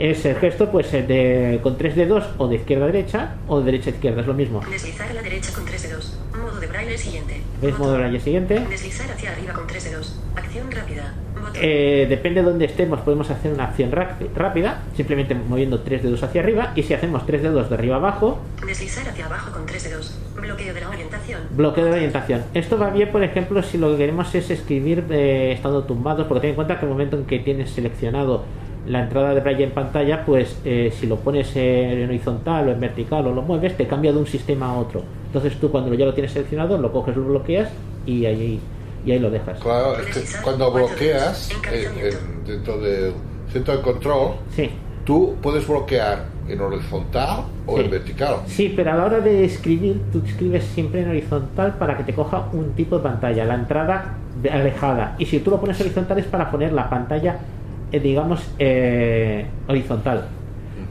Es 0.00 0.24
el 0.24 0.34
gesto 0.36 0.70
pues 0.70 0.92
eh, 0.94 1.02
de, 1.02 1.60
con 1.62 1.76
tres 1.76 1.94
dedos 1.94 2.24
o 2.38 2.48
de 2.48 2.56
izquierda 2.56 2.84
a 2.84 2.86
derecha 2.86 3.34
o 3.48 3.58
de 3.60 3.66
derecha 3.66 3.90
a 3.90 3.92
izquierda, 3.92 4.22
es 4.22 4.26
lo 4.26 4.32
mismo. 4.32 4.62
Deslizar 4.70 5.10
a 5.10 5.12
la 5.12 5.20
derecha 5.20 5.52
con 5.52 5.66
tres 5.66 5.82
dedos. 5.82 6.18
Modo 6.34 6.58
de 6.58 6.66
braille 6.68 6.96
siguiente. 6.96 7.42
¿Ves 7.60 7.78
modo 7.78 7.92
de 7.92 7.98
braille 7.98 8.18
siguiente? 8.20 8.60
Deslizar 8.70 9.10
hacia 9.10 9.32
arriba 9.32 9.52
con 9.52 9.66
tres 9.66 9.84
dedos. 9.84 10.18
Acción 10.34 10.70
rápida. 10.70 11.12
Eh, 11.60 12.06
depende 12.08 12.40
de 12.42 12.48
dónde 12.48 12.64
estemos, 12.64 13.00
podemos 13.00 13.28
hacer 13.30 13.52
una 13.52 13.64
acción 13.64 13.90
ráp- 13.92 14.16
rápida, 14.34 14.80
simplemente 14.96 15.34
moviendo 15.34 15.80
tres 15.80 16.02
dedos 16.02 16.22
hacia 16.22 16.40
arriba. 16.40 16.72
Y 16.76 16.82
si 16.82 16.94
hacemos 16.94 17.26
tres 17.26 17.42
dedos 17.42 17.68
de 17.68 17.74
arriba 17.74 17.96
abajo, 17.96 18.38
Deslizar 18.66 19.06
hacia 19.06 19.26
abajo 19.26 19.52
con 19.52 19.66
tres 19.66 19.84
dedos. 19.84 20.18
Bloqueo 20.40 20.72
de 20.72 20.80
la 20.80 20.88
orientación. 20.88 21.40
bloqueo 21.50 21.84
de 21.84 21.90
orientación. 21.92 22.44
Esto 22.54 22.78
va 22.78 22.88
bien, 22.88 23.10
por 23.12 23.22
ejemplo, 23.22 23.62
si 23.62 23.76
lo 23.76 23.90
que 23.92 23.98
queremos 23.98 24.34
es 24.34 24.48
escribir 24.50 25.04
eh, 25.10 25.52
estando 25.52 25.84
tumbados, 25.84 26.26
porque 26.26 26.40
ten 26.40 26.50
en 26.50 26.56
cuenta 26.56 26.78
que 26.78 26.86
el 26.86 26.90
momento 26.90 27.16
en 27.18 27.26
que 27.26 27.38
tienes 27.40 27.70
seleccionado 27.70 28.44
la 28.86 29.02
entrada 29.02 29.34
de 29.34 29.40
braille 29.40 29.64
en 29.64 29.70
pantalla, 29.72 30.24
pues 30.24 30.58
eh, 30.64 30.92
si 30.98 31.06
lo 31.06 31.16
pones 31.16 31.54
en 31.56 32.08
horizontal 32.08 32.68
o 32.68 32.72
en 32.72 32.80
vertical 32.80 33.26
o 33.26 33.32
lo 33.34 33.42
mueves, 33.42 33.76
te 33.76 33.86
cambia 33.86 34.12
de 34.12 34.18
un 34.18 34.26
sistema 34.26 34.70
a 34.70 34.78
otro. 34.78 35.02
Entonces 35.26 35.58
tú 35.60 35.70
cuando 35.70 35.92
ya 35.94 36.06
lo 36.06 36.14
tienes 36.14 36.32
seleccionado, 36.32 36.78
lo 36.78 36.90
coges, 36.92 37.16
lo 37.16 37.24
bloqueas 37.24 37.70
y 38.06 38.24
ahí, 38.26 38.58
y 39.04 39.12
ahí 39.12 39.18
lo 39.18 39.30
dejas. 39.30 39.60
Claro, 39.60 39.96
es 39.98 40.06
que 40.36 40.42
cuando 40.42 40.72
bloqueas 40.72 41.50
en- 41.72 42.06
en- 42.06 42.44
dentro 42.46 42.78
del 42.78 43.12
centro 43.52 43.76
de 43.76 43.82
control, 43.82 44.32
Sí. 44.50 44.70
tú 45.04 45.34
puedes 45.42 45.66
bloquear 45.68 46.24
en 46.48 46.60
horizontal 46.60 47.44
o 47.66 47.76
Sí. 47.76 47.84
en 47.84 47.90
vertical. 47.90 48.36
Sí, 48.46 48.72
pero 48.74 48.92
a 48.92 48.96
la 48.96 49.04
hora 49.04 49.20
de 49.20 49.44
escribir, 49.44 50.00
tú 50.12 50.20
escribes 50.26 50.64
siempre 50.64 51.02
en 51.02 51.10
horizontal 51.10 51.74
para 51.78 51.96
que 51.96 52.02
te 52.02 52.12
coja 52.14 52.46
un 52.52 52.72
tipo 52.72 52.96
de 52.96 53.02
pantalla, 53.04 53.44
la 53.44 53.54
entrada 53.54 54.16
alejada. 54.50 55.14
Y 55.18 55.26
si 55.26 55.38
tú 55.40 55.50
lo 55.50 55.60
pones 55.60 55.80
horizontal 55.80 56.18
es 56.18 56.24
para 56.26 56.50
poner 56.50 56.72
la 56.72 56.88
pantalla, 56.90 57.34
eh, 57.34 57.36
digamos, 57.98 58.42
eh, 58.58 59.46
horizontal. 59.66 60.28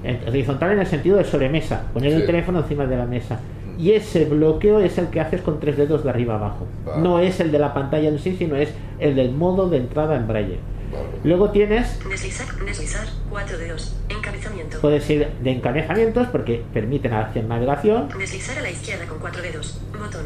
Eh, 0.04 0.20
Horizontal 0.28 0.72
en 0.74 0.80
el 0.80 0.88
sentido 0.88 1.18
de 1.18 1.24
sobremesa, 1.26 1.84
poner 1.94 2.14
el 2.14 2.26
teléfono 2.26 2.60
encima 2.60 2.86
de 2.86 2.98
la 2.98 3.06
mesa. 3.06 3.40
Y 3.78 3.92
ese 3.92 4.26
bloqueo 4.26 4.80
es 4.82 4.98
el 4.98 5.08
que 5.08 5.22
haces 5.22 5.42
con 5.42 5.60
tres 5.60 5.78
dedos 5.78 6.04
de 6.04 6.10
arriba 6.10 6.36
abajo. 6.36 6.68
Vale. 6.86 7.02
No 7.02 7.20
es 7.20 7.40
el 7.40 7.52
de 7.52 7.60
la 7.60 7.74
pantalla 7.74 8.10
en 8.10 8.20
sí, 8.20 8.36
sino 8.38 8.56
es 8.58 8.74
el 9.00 9.16
del 9.16 9.32
modo 9.32 9.70
de 9.70 9.78
entrada 9.78 10.16
en 10.18 10.28
braille. 10.28 10.60
Vale. 10.92 11.06
Luego 11.24 11.52
tienes 11.52 12.00
Deslizar, 12.10 12.48
deslizar, 12.66 13.06
cuatro 13.30 13.58
dedos. 13.58 13.96
Encabezamiento. 14.10 14.80
Puedes 14.82 15.10
ir 15.10 15.28
de 15.44 15.52
encabezamientos 15.52 16.28
porque 16.28 16.64
permiten 16.74 17.14
hacer 17.14 17.44
navegación 17.46 18.10
Deslizar 18.18 18.58
a 18.58 18.62
la 18.62 18.72
izquierda 18.72 19.06
con 19.06 19.20
cuatro 19.20 19.42
dedos. 19.42 19.80
Botón. 19.94 20.26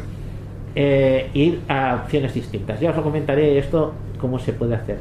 eh, 0.74 1.30
ir 1.34 1.60
a 1.68 2.00
opciones 2.04 2.34
distintas. 2.34 2.80
Ya 2.80 2.90
os 2.90 2.96
lo 2.96 3.02
comentaré 3.02 3.58
esto 3.58 3.92
cómo 4.18 4.38
se 4.38 4.52
puede 4.52 4.74
hacer. 4.74 4.98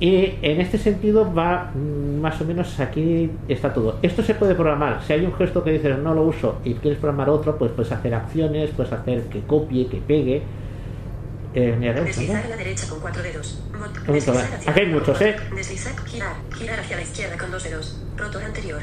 Y 0.00 0.34
en 0.42 0.60
este 0.60 0.76
sentido 0.78 1.32
va 1.32 1.70
mm, 1.74 2.20
más 2.20 2.40
o 2.40 2.44
menos 2.44 2.78
aquí 2.80 3.30
está 3.48 3.72
todo. 3.72 3.98
Esto 4.02 4.22
se 4.22 4.34
puede 4.34 4.54
programar. 4.54 5.02
Si 5.02 5.12
hay 5.12 5.24
un 5.24 5.32
gesto 5.34 5.62
que 5.62 5.72
dices 5.72 5.98
no 5.98 6.14
lo 6.14 6.22
uso 6.22 6.56
y 6.64 6.74
quieres 6.74 6.98
programar 6.98 7.30
otro, 7.30 7.56
pues 7.56 7.70
puedes 7.72 7.92
hacer 7.92 8.14
acciones, 8.14 8.70
puedes 8.70 8.92
hacer 8.92 9.24
que 9.24 9.40
copie, 9.40 9.86
que 9.86 9.98
pegue. 9.98 10.42
Eh, 11.54 11.76
mira. 11.78 11.92
Deslizar 11.92 12.44
a 12.44 12.48
la 12.48 12.56
derecha 12.56 12.88
con 12.88 12.98
cuatro 12.98 13.22
dedos. 13.22 13.60
Deslizar 14.06 14.36
hacia 14.54 14.70
Aquí 14.70 14.80
hay 14.80 14.86
muchos, 14.86 15.20
¿eh? 15.20 15.36
Deslizar, 15.54 15.92
girar, 16.04 16.34
girar 16.52 16.80
hacia 16.80 16.96
la 16.96 17.02
izquierda 17.02 17.36
con 17.38 17.50
dos 17.52 17.62
dedos. 17.62 18.00
Rotor 18.16 18.42
anterior. 18.42 18.80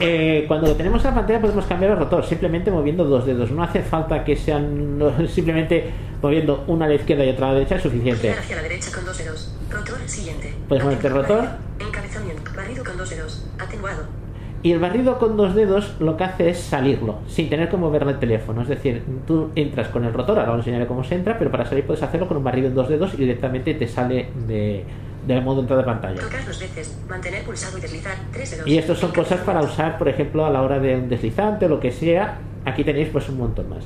Eh, 0.00 0.44
cuando 0.46 0.68
lo 0.68 0.76
tenemos 0.76 1.02
en 1.02 1.10
la 1.10 1.14
pantalla 1.16 1.40
podemos 1.40 1.64
cambiar 1.64 1.92
el 1.92 1.98
rotor 1.98 2.26
simplemente 2.26 2.70
moviendo 2.70 3.04
dos 3.04 3.24
dedos. 3.24 3.50
No 3.50 3.62
hace 3.62 3.82
falta 3.82 4.22
que 4.22 4.36
sean 4.36 4.98
no, 4.98 5.26
simplemente 5.28 5.90
moviendo 6.20 6.64
una 6.66 6.84
a 6.84 6.88
la 6.88 6.94
izquierda 6.94 7.24
y 7.24 7.30
otra 7.30 7.46
a 7.46 7.52
la 7.52 7.58
derecha 7.60 7.76
es 7.76 7.82
suficiente. 7.82 8.20
Girar 8.20 8.38
hacia 8.38 8.56
la 8.56 8.62
derecha 8.62 8.92
con 8.92 9.04
dos 9.06 9.16
dedos. 9.16 9.54
Rotor 9.70 9.98
siguiente. 10.06 10.54
Puedes 10.68 10.84
moverte 10.84 11.06
el 11.06 11.14
rotor. 11.14 11.48
Encabezamiento. 11.78 12.50
Barrido 12.54 12.84
con 12.84 12.98
dos 12.98 13.08
dedos. 13.08 13.46
Atenuado. 13.58 14.19
Y 14.62 14.72
el 14.72 14.78
barrido 14.78 15.18
con 15.18 15.38
dos 15.38 15.54
dedos 15.54 15.94
lo 16.00 16.18
que 16.18 16.24
hace 16.24 16.50
es 16.50 16.58
salirlo, 16.58 17.20
sin 17.26 17.48
tener 17.48 17.70
que 17.70 17.78
mover 17.78 18.02
el 18.02 18.18
teléfono. 18.18 18.60
Es 18.60 18.68
decir, 18.68 19.02
tú 19.26 19.50
entras 19.54 19.88
con 19.88 20.04
el 20.04 20.12
rotor, 20.12 20.38
ahora 20.38 20.52
os 20.52 20.58
enseñaré 20.58 20.86
cómo 20.86 21.02
se 21.02 21.14
entra, 21.14 21.38
pero 21.38 21.50
para 21.50 21.64
salir 21.64 21.86
puedes 21.86 22.02
hacerlo 22.02 22.28
con 22.28 22.36
un 22.36 22.44
barrido 22.44 22.68
en 22.68 22.74
dos 22.74 22.88
dedos 22.88 23.14
y 23.14 23.16
directamente 23.18 23.72
te 23.72 23.88
sale 23.88 24.28
de, 24.46 24.84
del 25.26 25.42
modo 25.42 25.62
entrada 25.62 25.80
de 25.80 25.86
pantalla. 25.86 26.20
Dos 26.20 26.60
veces. 26.60 26.98
Mantener 27.08 27.42
pulsado 27.44 27.78
y 27.78 27.80
deslizar. 27.80 28.16
Tres 28.32 28.50
dedos. 28.50 28.66
Y 28.66 28.76
estas 28.76 28.98
son 28.98 29.12
cosas 29.12 29.40
para 29.40 29.62
usar, 29.62 29.96
por 29.96 30.08
ejemplo, 30.08 30.44
a 30.44 30.50
la 30.50 30.60
hora 30.60 30.78
de 30.78 30.96
un 30.96 31.08
deslizante 31.08 31.64
o 31.64 31.68
lo 31.68 31.80
que 31.80 31.90
sea. 31.90 32.38
Aquí 32.66 32.84
tenéis 32.84 33.08
pues 33.08 33.30
un 33.30 33.38
montón 33.38 33.70
más. 33.70 33.84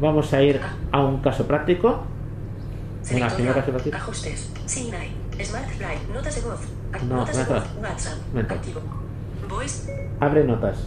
Vamos 0.00 0.32
a 0.32 0.42
ir 0.42 0.60
a 0.92 1.00
un 1.04 1.20
caso 1.20 1.46
práctico. 1.48 2.04
Que 3.08 3.16
de 3.16 3.22
hace 3.22 3.48
app. 3.48 3.94
Ajustes. 3.94 4.52
Smart 4.66 5.68
Fly. 5.68 6.14
Notas 6.14 6.34
de 6.34 6.40
voz. 6.48 6.60
No, 7.08 7.16
notas 7.16 7.36
de 7.36 7.54
voz. 7.54 7.64
WhatsApp. 7.82 8.50
Activo. 8.50 8.80
Voice. 9.48 10.08
Abre 10.20 10.44
notas. 10.44 10.78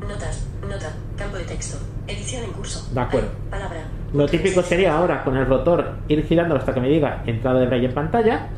Notas. 0.00 0.46
Nota. 0.62 0.92
Campo 1.16 1.36
de 1.36 1.44
texto. 1.44 1.78
Edición 2.06 2.44
en 2.44 2.52
curso. 2.52 2.88
De 2.92 3.00
acuerdo. 3.00 3.28
Ay, 3.32 3.50
Palabra. 3.50 3.84
Lo 4.12 4.26
típico 4.26 4.62
sería 4.62 4.96
ahora 4.96 5.22
con 5.22 5.36
el 5.36 5.46
rotor 5.46 5.96
ir 6.08 6.24
girando 6.26 6.56
hasta 6.56 6.74
que 6.74 6.80
me 6.80 6.88
diga 6.88 7.22
entrada 7.26 7.60
de 7.60 7.66
braille 7.66 7.86
en 7.86 7.94
pantalla. 7.94 8.48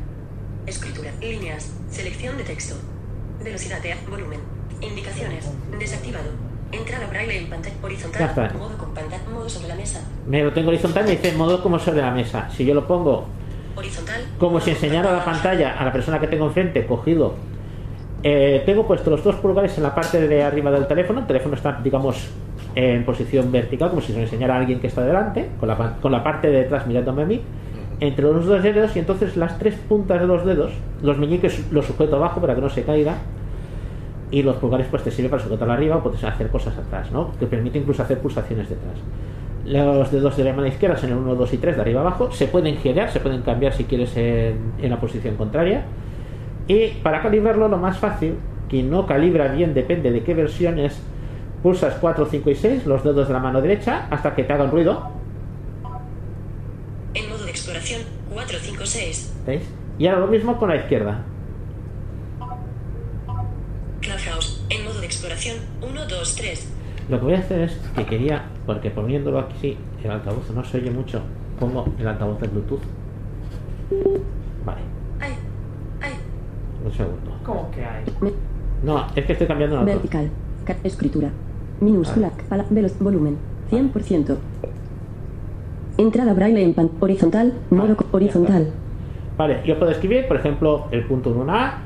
Escritura. 0.65 1.11
Líneas. 1.21 1.73
Selección 1.89 2.37
de 2.37 2.43
texto. 2.43 2.75
Velocidad 3.43 3.81
de 3.81 3.95
volumen. 4.09 4.39
Indicaciones. 4.81 5.51
Desactivado. 5.77 6.29
Entrada 6.71 7.05
braille 7.07 7.37
en 7.37 7.49
pantalla 7.49 7.75
horizontal. 7.83 8.19
Ya 8.19 8.27
está. 8.27 8.57
Modo 8.57 8.77
con 8.77 8.93
pantalla. 8.93 9.23
Modo 9.31 9.47
sobre 9.47 9.67
la 9.67 9.75
mesa. 9.75 10.01
Me 10.25 10.43
lo 10.43 10.51
tengo 10.53 10.69
horizontal 10.69 11.03
y 11.03 11.09
me 11.09 11.15
dice 11.17 11.37
modo 11.37 11.61
como 11.61 11.77
sobre 11.77 12.01
la 12.01 12.11
mesa. 12.11 12.49
Si 12.49 12.65
yo 12.65 12.73
lo 12.73 12.87
pongo 12.87 13.27
Horizontal. 13.75 14.21
como 14.37 14.59
si 14.59 14.71
enseñara 14.71 15.11
la 15.11 15.25
pantalla 15.25 15.77
a 15.77 15.85
la 15.85 15.91
persona 15.91 16.19
que 16.19 16.27
tengo 16.27 16.45
enfrente 16.45 16.85
cogido. 16.85 17.35
eh, 18.23 18.63
tengo 18.65 18.87
puesto 18.87 19.09
los 19.09 19.23
dos 19.23 19.35
pulgares 19.35 19.77
en 19.77 19.83
la 19.83 19.93
parte 19.93 20.27
de 20.27 20.43
arriba 20.43 20.71
del 20.71 20.87
teléfono. 20.87 21.19
El 21.19 21.27
teléfono 21.27 21.55
está, 21.55 21.79
digamos, 21.83 22.29
en 22.75 23.03
posición 23.05 23.51
vertical, 23.51 23.89
como 23.89 24.01
si 24.01 24.13
se 24.13 24.17
lo 24.17 24.23
enseñara 24.23 24.55
a 24.55 24.59
alguien 24.59 24.79
que 24.79 24.87
está 24.87 25.03
delante, 25.03 25.49
con 25.59 25.67
la, 25.67 25.97
con 26.01 26.11
la 26.11 26.23
parte 26.23 26.49
de 26.49 26.59
detrás 26.59 26.87
mirándome 26.87 27.23
a 27.23 27.25
mí, 27.25 27.41
entre 27.99 28.23
los 28.23 28.45
dos 28.45 28.63
dedos 28.63 28.95
y 28.95 28.99
entonces 28.99 29.37
las 29.37 29.59
tres 29.59 29.75
puntas 29.75 30.19
de 30.19 30.27
los 30.27 30.45
dedos, 30.45 30.71
los 31.01 31.17
meñiques 31.17 31.71
los 31.71 31.85
sujeto 31.85 32.15
abajo 32.15 32.41
para 32.41 32.55
que 32.55 32.61
no 32.61 32.69
se 32.69 32.83
caiga 32.83 33.15
y 34.31 34.41
los 34.41 34.55
pulgares 34.55 34.87
pues 34.89 35.03
te 35.03 35.11
sirve 35.11 35.29
para 35.29 35.43
sujetarlo 35.43 35.73
arriba 35.73 35.97
o 35.97 36.03
puedes 36.03 36.23
hacer 36.23 36.49
cosas 36.49 36.75
atrás, 36.77 37.11
¿no? 37.11 37.31
Que 37.39 37.45
permite 37.45 37.77
incluso 37.77 38.01
hacer 38.01 38.19
pulsaciones 38.19 38.67
detrás. 38.67 38.95
Los 39.65 40.11
dedos 40.11 40.35
de 40.35 40.43
la 40.43 40.53
mano 40.53 40.67
izquierda 40.67 40.97
son 40.97 41.11
el 41.11 41.17
1, 41.17 41.35
2 41.35 41.53
y 41.53 41.57
3 41.57 41.75
de 41.75 41.81
arriba 41.81 42.01
abajo. 42.01 42.31
Se 42.31 42.47
pueden 42.47 42.77
girar, 42.77 43.11
se 43.11 43.19
pueden 43.19 43.41
cambiar 43.43 43.73
si 43.73 43.85
quieres 43.85 44.15
en, 44.17 44.73
en 44.81 44.89
la 44.89 44.99
posición 44.99 45.35
contraria. 45.35 45.85
Y 46.67 46.87
para 47.01 47.21
calibrarlo 47.21 47.67
lo 47.67 47.77
más 47.77 47.97
fácil, 47.97 48.35
quien 48.69 48.89
no 48.89 49.05
calibra 49.05 49.49
bien 49.49 49.73
depende 49.73 50.11
de 50.11 50.23
qué 50.23 50.33
versión 50.33 50.79
es, 50.79 50.99
pulsas 51.61 51.95
4, 51.99 52.25
5 52.25 52.49
y 52.49 52.55
6, 52.55 52.85
los 52.85 53.03
dedos 53.03 53.27
de 53.27 53.33
la 53.33 53.39
mano 53.39 53.61
derecha, 53.61 54.07
hasta 54.09 54.35
que 54.35 54.43
te 54.43 54.51
hagan 54.53 54.71
ruido. 54.71 55.11
En 57.13 57.29
modo 57.29 57.45
de 57.45 57.51
exploración. 57.51 58.01
4, 58.33 58.57
5, 58.61 58.85
6. 58.85 59.33
¿Veis? 59.45 59.63
Y 59.99 60.07
ahora 60.07 60.21
lo 60.21 60.27
mismo 60.27 60.57
con 60.57 60.69
la 60.69 60.77
izquierda. 60.77 61.23
Clubhouse. 64.01 64.65
En 64.69 64.83
modo 64.83 64.99
de 64.99 65.05
exploración. 65.05 65.57
1, 65.81 66.05
2, 66.07 66.35
3. 66.35 66.73
Lo 67.09 67.19
que 67.19 67.25
voy 67.25 67.33
a 67.33 67.39
hacer 67.39 67.61
es 67.61 67.77
que 67.95 68.05
quería, 68.05 68.43
porque 68.65 68.89
poniéndolo 68.89 69.39
aquí, 69.39 69.55
sí, 69.59 69.77
el 70.03 70.11
altavoz 70.11 70.49
no 70.51 70.63
se 70.63 70.77
oye 70.77 70.89
mucho, 70.91 71.21
pongo 71.59 71.85
el 71.99 72.07
altavoz 72.07 72.39
de 72.39 72.47
Bluetooth. 72.47 72.81
Vale, 74.65 74.79
Ay. 75.19 75.33
Ay. 76.01 76.11
un 76.85 76.91
segundo. 76.91 77.31
¿Cómo 77.45 77.69
que 77.71 77.83
hay? 77.85 78.03
No, 78.83 79.05
es 79.15 79.25
que 79.25 79.33
estoy 79.33 79.47
cambiando 79.47 79.75
una 79.77 79.85
Vertical. 79.85 80.29
Ca- 80.65 80.77
Escritura. 80.83 81.29
Minúscula. 81.81 82.31
Veloc- 82.49 82.97
volumen. 82.99 83.37
100%. 83.69 84.37
Entrada 85.97 86.33
braille 86.33 86.63
en 86.63 86.73
pan. 86.73 86.89
Horizontal. 86.99 87.53
Modo 87.69 87.95
co- 87.97 88.05
horizontal. 88.11 88.71
Vale, 89.37 89.61
yo 89.65 89.77
puedo 89.77 89.91
escribir, 89.91 90.27
por 90.27 90.37
ejemplo, 90.37 90.85
el 90.91 91.05
punto 91.05 91.31
en 91.31 91.37
una 91.37 91.65
A, 91.67 91.77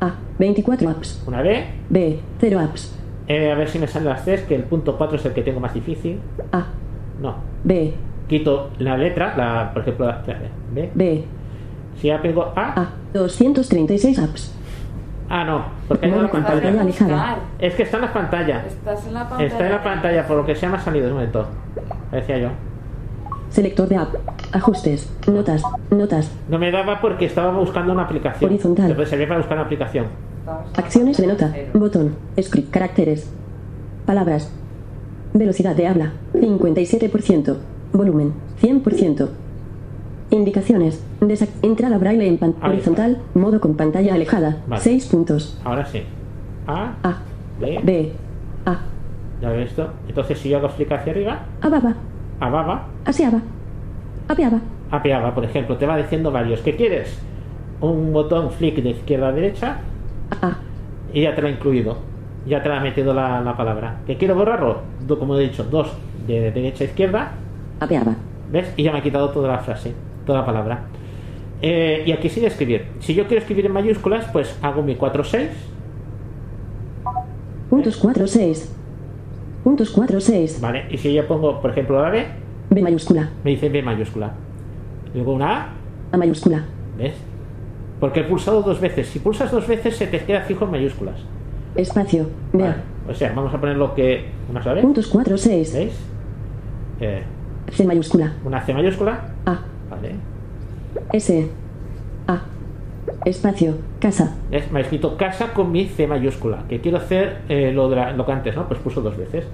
A. 0.00 0.14
24 0.38 0.88
apps. 0.90 1.22
una 1.26 1.40
B, 1.42 1.64
B. 1.88 2.18
0 2.40 2.58
apps. 2.60 2.95
Eh, 3.28 3.50
a 3.50 3.54
ver 3.54 3.68
si 3.68 3.78
me 3.78 3.86
salen 3.86 4.08
las 4.08 4.24
tres, 4.24 4.42
que 4.42 4.54
el 4.54 4.62
punto 4.64 4.96
4 4.96 5.16
es 5.16 5.24
el 5.26 5.32
que 5.32 5.42
tengo 5.42 5.60
más 5.60 5.74
difícil. 5.74 6.20
A. 6.52 6.66
No, 7.20 7.36
B. 7.64 7.94
quito 8.28 8.70
la 8.78 8.96
letra, 8.96 9.34
la, 9.36 9.70
por 9.72 9.82
ejemplo, 9.82 10.06
la, 10.06 10.22
la 10.26 10.38
B. 10.72 10.90
B. 10.94 11.24
Si 12.00 12.08
ya 12.08 12.20
tengo 12.20 12.52
A, 12.54 12.80
A. 12.80 12.88
236 13.14 14.18
apps. 14.18 14.54
ah, 15.30 15.44
no, 15.44 15.64
porque 15.88 16.06
no 16.08 16.30
pantalla. 16.30 16.80
alejada. 16.80 17.38
Es 17.58 17.74
que 17.74 17.84
está 17.84 17.96
en 17.96 18.02
la 18.02 18.12
pantalla. 18.12 18.64
Estás 18.66 19.06
en 19.06 19.14
la 19.14 19.20
pantalla. 19.28 19.46
Está 19.46 19.66
en 19.66 19.72
la 19.72 19.82
pantalla, 19.82 20.26
por 20.26 20.36
lo 20.36 20.44
que 20.46 20.54
se 20.54 20.68
me 20.68 20.76
ha 20.76 20.80
salido, 20.80 21.08
un 21.08 21.14
momento. 21.14 21.46
Decía 22.12 22.38
yo. 22.38 22.48
Selector 23.48 23.88
de 23.88 23.96
app. 23.96 24.14
Ajustes. 24.56 25.08
Notas. 25.26 25.62
Notas. 25.90 26.30
No 26.48 26.58
me 26.58 26.70
daba 26.70 27.00
porque 27.00 27.26
estaba 27.26 27.52
buscando 27.58 27.92
una 27.92 28.04
aplicación. 28.04 28.50
Horizontal. 28.50 28.94
Puede 28.94 29.06
servir 29.06 29.28
para 29.28 29.40
buscar 29.40 29.56
una 29.58 29.66
aplicación. 29.66 30.06
Acciones 30.76 31.16
de 31.18 31.26
nota. 31.26 31.54
Botón. 31.74 32.14
Script. 32.40 32.70
Caracteres. 32.70 33.30
Palabras. 34.06 34.50
Velocidad 35.34 35.76
de 35.76 35.86
habla. 35.88 36.12
57%. 36.32 37.56
Volumen. 37.92 38.32
100%. 38.62 39.28
Indicaciones. 40.30 41.02
Desa- 41.20 41.48
entrada 41.62 41.98
braille 41.98 42.26
en 42.26 42.38
pan 42.38 42.54
Ahí 42.62 42.70
horizontal. 42.72 43.18
Modo 43.34 43.60
con 43.60 43.76
pantalla 43.76 44.14
alejada. 44.14 44.62
Vale. 44.66 44.82
6 44.82 45.06
puntos. 45.06 45.60
Ahora 45.64 45.84
sí. 45.84 46.02
A, 46.66 46.94
A. 47.02 47.18
B, 47.60 47.78
B. 47.84 48.12
A. 48.64 48.78
ya 49.42 49.50
ves 49.50 49.68
esto. 49.70 49.88
Entonces 50.08 50.38
si 50.38 50.48
yo 50.48 50.56
hago 50.58 50.68
flick 50.70 50.90
hacia 50.92 51.12
arriba, 51.12 51.40
Ababa. 51.60 51.94
ababa, 52.40 52.86
Aseaba. 53.04 53.40
Apeaba. 54.28 54.60
apeaba, 54.90 55.34
por 55.34 55.44
ejemplo, 55.44 55.76
te 55.76 55.86
va 55.86 55.96
diciendo 55.96 56.30
varios. 56.32 56.60
¿Qué 56.60 56.74
quieres? 56.76 57.20
Un 57.80 58.12
botón 58.12 58.50
flick 58.50 58.76
de 58.82 58.90
izquierda 58.90 59.28
a 59.28 59.32
derecha 59.32 59.78
A. 60.42 60.56
y 61.12 61.22
ya 61.22 61.34
te 61.34 61.42
lo 61.42 61.48
ha 61.48 61.50
incluido. 61.50 61.98
Ya 62.46 62.62
te 62.62 62.68
lo 62.68 62.74
ha 62.76 62.80
metido 62.80 63.12
la, 63.14 63.40
la 63.40 63.56
palabra. 63.56 63.98
¿Que 64.06 64.16
quiero 64.16 64.34
borrarlo? 64.34 64.80
Do- 65.06 65.18
como 65.18 65.36
he 65.36 65.42
dicho, 65.42 65.64
dos 65.64 65.92
de 66.26 66.50
derecha 66.52 66.84
a 66.84 66.86
izquierda, 66.86 67.32
Apeaba. 67.80 68.14
¿ves? 68.50 68.72
Y 68.76 68.82
ya 68.84 68.92
me 68.92 68.98
ha 68.98 69.02
quitado 69.02 69.30
toda 69.30 69.48
la 69.48 69.58
frase, 69.58 69.94
toda 70.24 70.40
la 70.40 70.46
palabra. 70.46 70.80
Eh, 71.62 72.04
y 72.06 72.12
aquí 72.12 72.28
sigue 72.28 72.46
escribir. 72.46 72.86
Si 73.00 73.14
yo 73.14 73.26
quiero 73.26 73.40
escribir 73.40 73.66
en 73.66 73.72
mayúsculas, 73.72 74.26
pues 74.32 74.58
hago 74.62 74.82
mi 74.82 74.94
4-6. 74.96 75.48
Puntos 77.70 77.96
4 77.96 78.26
6. 78.26 78.72
Puntos 79.64 79.90
4 79.90 80.20
6. 80.20 80.60
¿Vale? 80.60 80.86
Y 80.90 80.98
si 80.98 81.12
yo 81.12 81.26
pongo, 81.26 81.60
por 81.60 81.70
ejemplo, 81.70 82.00
la 82.00 82.10
B, 82.10 82.26
B 82.70 82.82
mayúscula. 82.82 83.30
me 83.44 83.50
dice 83.52 83.68
B 83.68 83.82
mayúscula. 83.82 84.32
Luego 85.14 85.32
una 85.34 85.62
A, 85.62 85.68
A 86.12 86.16
mayúscula. 86.16 86.64
¿ves? 86.98 87.14
Porque 88.00 88.20
he 88.20 88.24
pulsado 88.24 88.62
dos 88.62 88.80
veces. 88.80 89.06
Si 89.08 89.18
pulsas 89.20 89.50
dos 89.50 89.66
veces, 89.66 89.96
se 89.96 90.06
te 90.06 90.20
queda 90.20 90.40
fijo 90.42 90.64
en 90.66 90.70
mayúsculas. 90.72 91.16
Espacio. 91.74 92.26
B. 92.52 92.62
Vale. 92.62 92.74
O 93.08 93.14
sea, 93.14 93.32
vamos 93.34 93.54
a 93.54 93.60
poner 93.60 93.76
lo 93.76 93.94
que. 93.94 94.24
Una 94.50 94.60
vez. 94.72 94.82
Puntos 94.82 95.06
4 95.06 95.38
6. 95.38 95.72
¿Veis? 95.74 95.92
Eh, 97.00 97.22
C 97.70 97.84
mayúscula. 97.86 98.32
una 98.44 98.60
C 98.62 98.74
mayúscula. 98.74 99.20
A. 99.46 99.58
Vale. 99.90 100.16
S. 101.12 101.48
A. 102.26 102.40
Espacio. 103.24 103.74
Casa. 104.00 104.34
¿Ves? 104.50 104.70
Me 104.72 104.80
ha 104.80 104.82
escrito 104.82 105.16
casa 105.16 105.52
con 105.52 105.70
mi 105.72 105.86
C 105.86 106.06
mayúscula. 106.06 106.64
Que 106.68 106.80
quiero 106.80 106.98
hacer 106.98 107.38
eh, 107.48 107.72
lo, 107.72 107.88
de 107.88 107.96
la- 107.96 108.12
lo 108.12 108.26
que 108.26 108.32
antes, 108.32 108.56
¿no? 108.56 108.66
Pues 108.68 108.80
puso 108.80 109.00
dos 109.00 109.16
veces. 109.16 109.44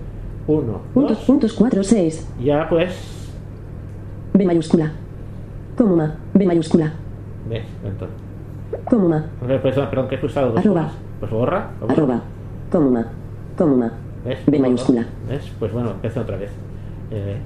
Uno, 0.46 0.80
Puntos, 0.92 1.18
dos. 1.18 1.26
puntos 1.26 1.52
4 1.52 1.82
6. 1.84 2.28
Y 2.40 2.50
ahora 2.50 2.68
pues. 2.68 2.94
B 4.34 4.44
mayúscula. 4.44 4.92
Comuma. 5.76 6.16
B 6.34 6.46
mayúscula. 6.46 6.92
¿Ves? 7.48 7.64
Entonces. 7.84 8.16
Comuma. 8.88 9.26
Pues, 9.40 9.60
perdón, 9.76 10.08
que 10.08 10.14
he 10.16 10.18
pulsado 10.18 10.50
dos 10.50 10.58
Arroba. 10.60 10.82
veces. 10.84 10.96
Pues 11.20 11.30
borra. 11.32 11.70
Arroba. 11.88 12.20
Comuma. 12.70 13.06
Comuma. 13.56 13.92
¿Ves? 14.24 14.38
B 14.46 14.58
mayúscula. 14.58 15.04
¿Ves? 15.28 15.50
Pues 15.58 15.72
bueno, 15.72 15.90
empiezo 15.90 16.20
otra 16.20 16.36
vez. 16.36 16.50
Eh, 17.10 17.36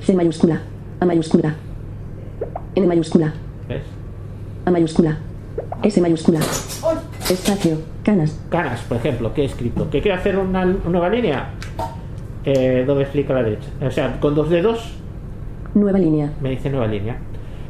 C 0.00 0.14
mayúscula. 0.14 0.60
A 1.00 1.04
mayúscula. 1.06 1.54
N 2.74 2.86
mayúscula. 2.86 3.32
¿Ves? 3.68 3.82
A 4.64 4.70
mayúscula. 4.70 5.18
S 5.82 6.00
mayúscula. 6.00 6.40
Espacio. 7.30 7.78
Canas. 8.02 8.38
Caras, 8.48 8.80
por 8.82 8.96
ejemplo, 8.96 9.32
que 9.34 9.42
he 9.42 9.44
escrito. 9.44 9.88
¿Que 9.90 10.00
quiero 10.00 10.16
hacer 10.18 10.38
una, 10.38 10.62
una 10.64 10.74
nueva 10.88 11.08
línea? 11.10 11.50
Eh, 12.44 12.84
doble 12.86 13.06
clic 13.06 13.28
a 13.30 13.34
la 13.34 13.42
derecha. 13.42 13.68
O 13.82 13.90
sea, 13.90 14.18
con 14.20 14.34
dos 14.34 14.48
dedos 14.50 14.92
Nueva 15.74 15.98
línea. 15.98 16.32
me 16.40 16.50
dice 16.50 16.70
nueva 16.70 16.86
línea. 16.86 17.18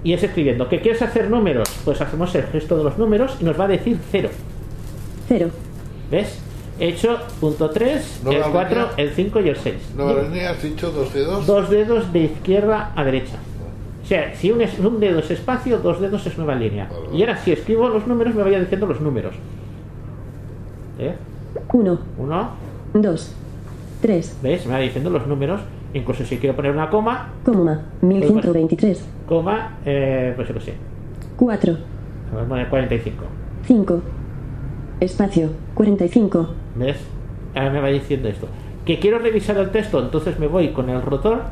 Y 0.04 0.12
es 0.14 0.22
escribiendo. 0.22 0.68
¿Que 0.68 0.80
quieres 0.80 1.02
hacer 1.02 1.28
números? 1.28 1.68
Pues 1.84 2.00
hacemos 2.00 2.34
el 2.34 2.44
gesto 2.44 2.78
de 2.78 2.84
los 2.84 2.96
números 2.96 3.36
y 3.40 3.44
nos 3.44 3.58
va 3.58 3.64
a 3.64 3.68
decir 3.68 3.98
cero. 4.10 4.30
0. 5.28 5.48
¿Ves? 6.10 6.40
He 6.78 6.88
hecho 6.88 7.18
punto 7.40 7.68
3, 7.68 8.22
Nueva 8.24 8.46
el 8.46 8.52
4, 8.52 8.70
línea. 8.80 8.94
el 8.96 9.10
5 9.10 9.40
y 9.40 9.48
el 9.50 9.56
6. 9.56 9.74
Nueva 9.96 10.22
línea, 10.22 10.50
has 10.52 10.62
dicho 10.62 10.90
dos 10.90 11.12
dedos. 11.12 11.46
Dos 11.46 11.68
dedos 11.68 12.10
de 12.12 12.20
izquierda 12.20 12.92
a 12.96 13.04
derecha. 13.04 13.36
O 14.02 14.06
sea, 14.06 14.34
si 14.34 14.50
un, 14.50 14.62
es- 14.62 14.78
un 14.78 14.98
dedo 14.98 15.18
es 15.18 15.30
espacio, 15.30 15.78
dos 15.78 16.00
dedos 16.00 16.26
es 16.26 16.38
nueva 16.38 16.54
línea. 16.54 16.88
Vale, 16.90 17.16
Y 17.16 17.20
ahora 17.20 17.36
si 17.36 17.52
escribo 17.52 17.88
los 17.90 18.06
números 18.06 18.34
me 18.34 18.42
vaya 18.42 18.58
diciendo 18.58 18.86
los 18.86 19.00
números. 19.00 19.34
¿Eh? 20.98 21.14
1. 21.72 21.98
Uno, 22.18 22.50
2. 22.94 23.34
3. 24.00 24.38
¿ves? 24.42 24.66
Me 24.66 24.72
va 24.72 24.78
diciendo 24.78 25.10
los 25.10 25.26
números. 25.26 25.60
Incluso 25.94 26.24
si 26.24 26.36
quiero 26.38 26.54
poner 26.54 26.70
una 26.72 26.88
coma, 26.90 27.30
Comuma. 27.44 27.80
1123. 28.02 29.04
coma, 29.28 29.78
eh, 29.84 30.32
pues 30.36 30.46
yo 30.48 30.54
qué 30.54 30.60
sé. 30.60 30.74
4. 31.36 31.76
Vamos 32.32 32.46
a 32.46 32.48
poner 32.48 32.68
45. 32.68 33.24
5. 33.66 34.02
Espacio. 35.00 35.50
45. 35.74 36.48
¿Ves? 36.76 36.96
Ahora 37.54 37.70
me 37.70 37.80
va 37.80 37.88
diciendo 37.88 38.28
esto. 38.28 38.46
Que 38.84 38.98
quiero 38.98 39.18
revisar 39.18 39.56
el 39.58 39.70
texto, 39.70 40.00
entonces 40.00 40.38
me 40.38 40.46
voy 40.46 40.68
con 40.70 40.88
el 40.90 41.02
rotor 41.02 41.42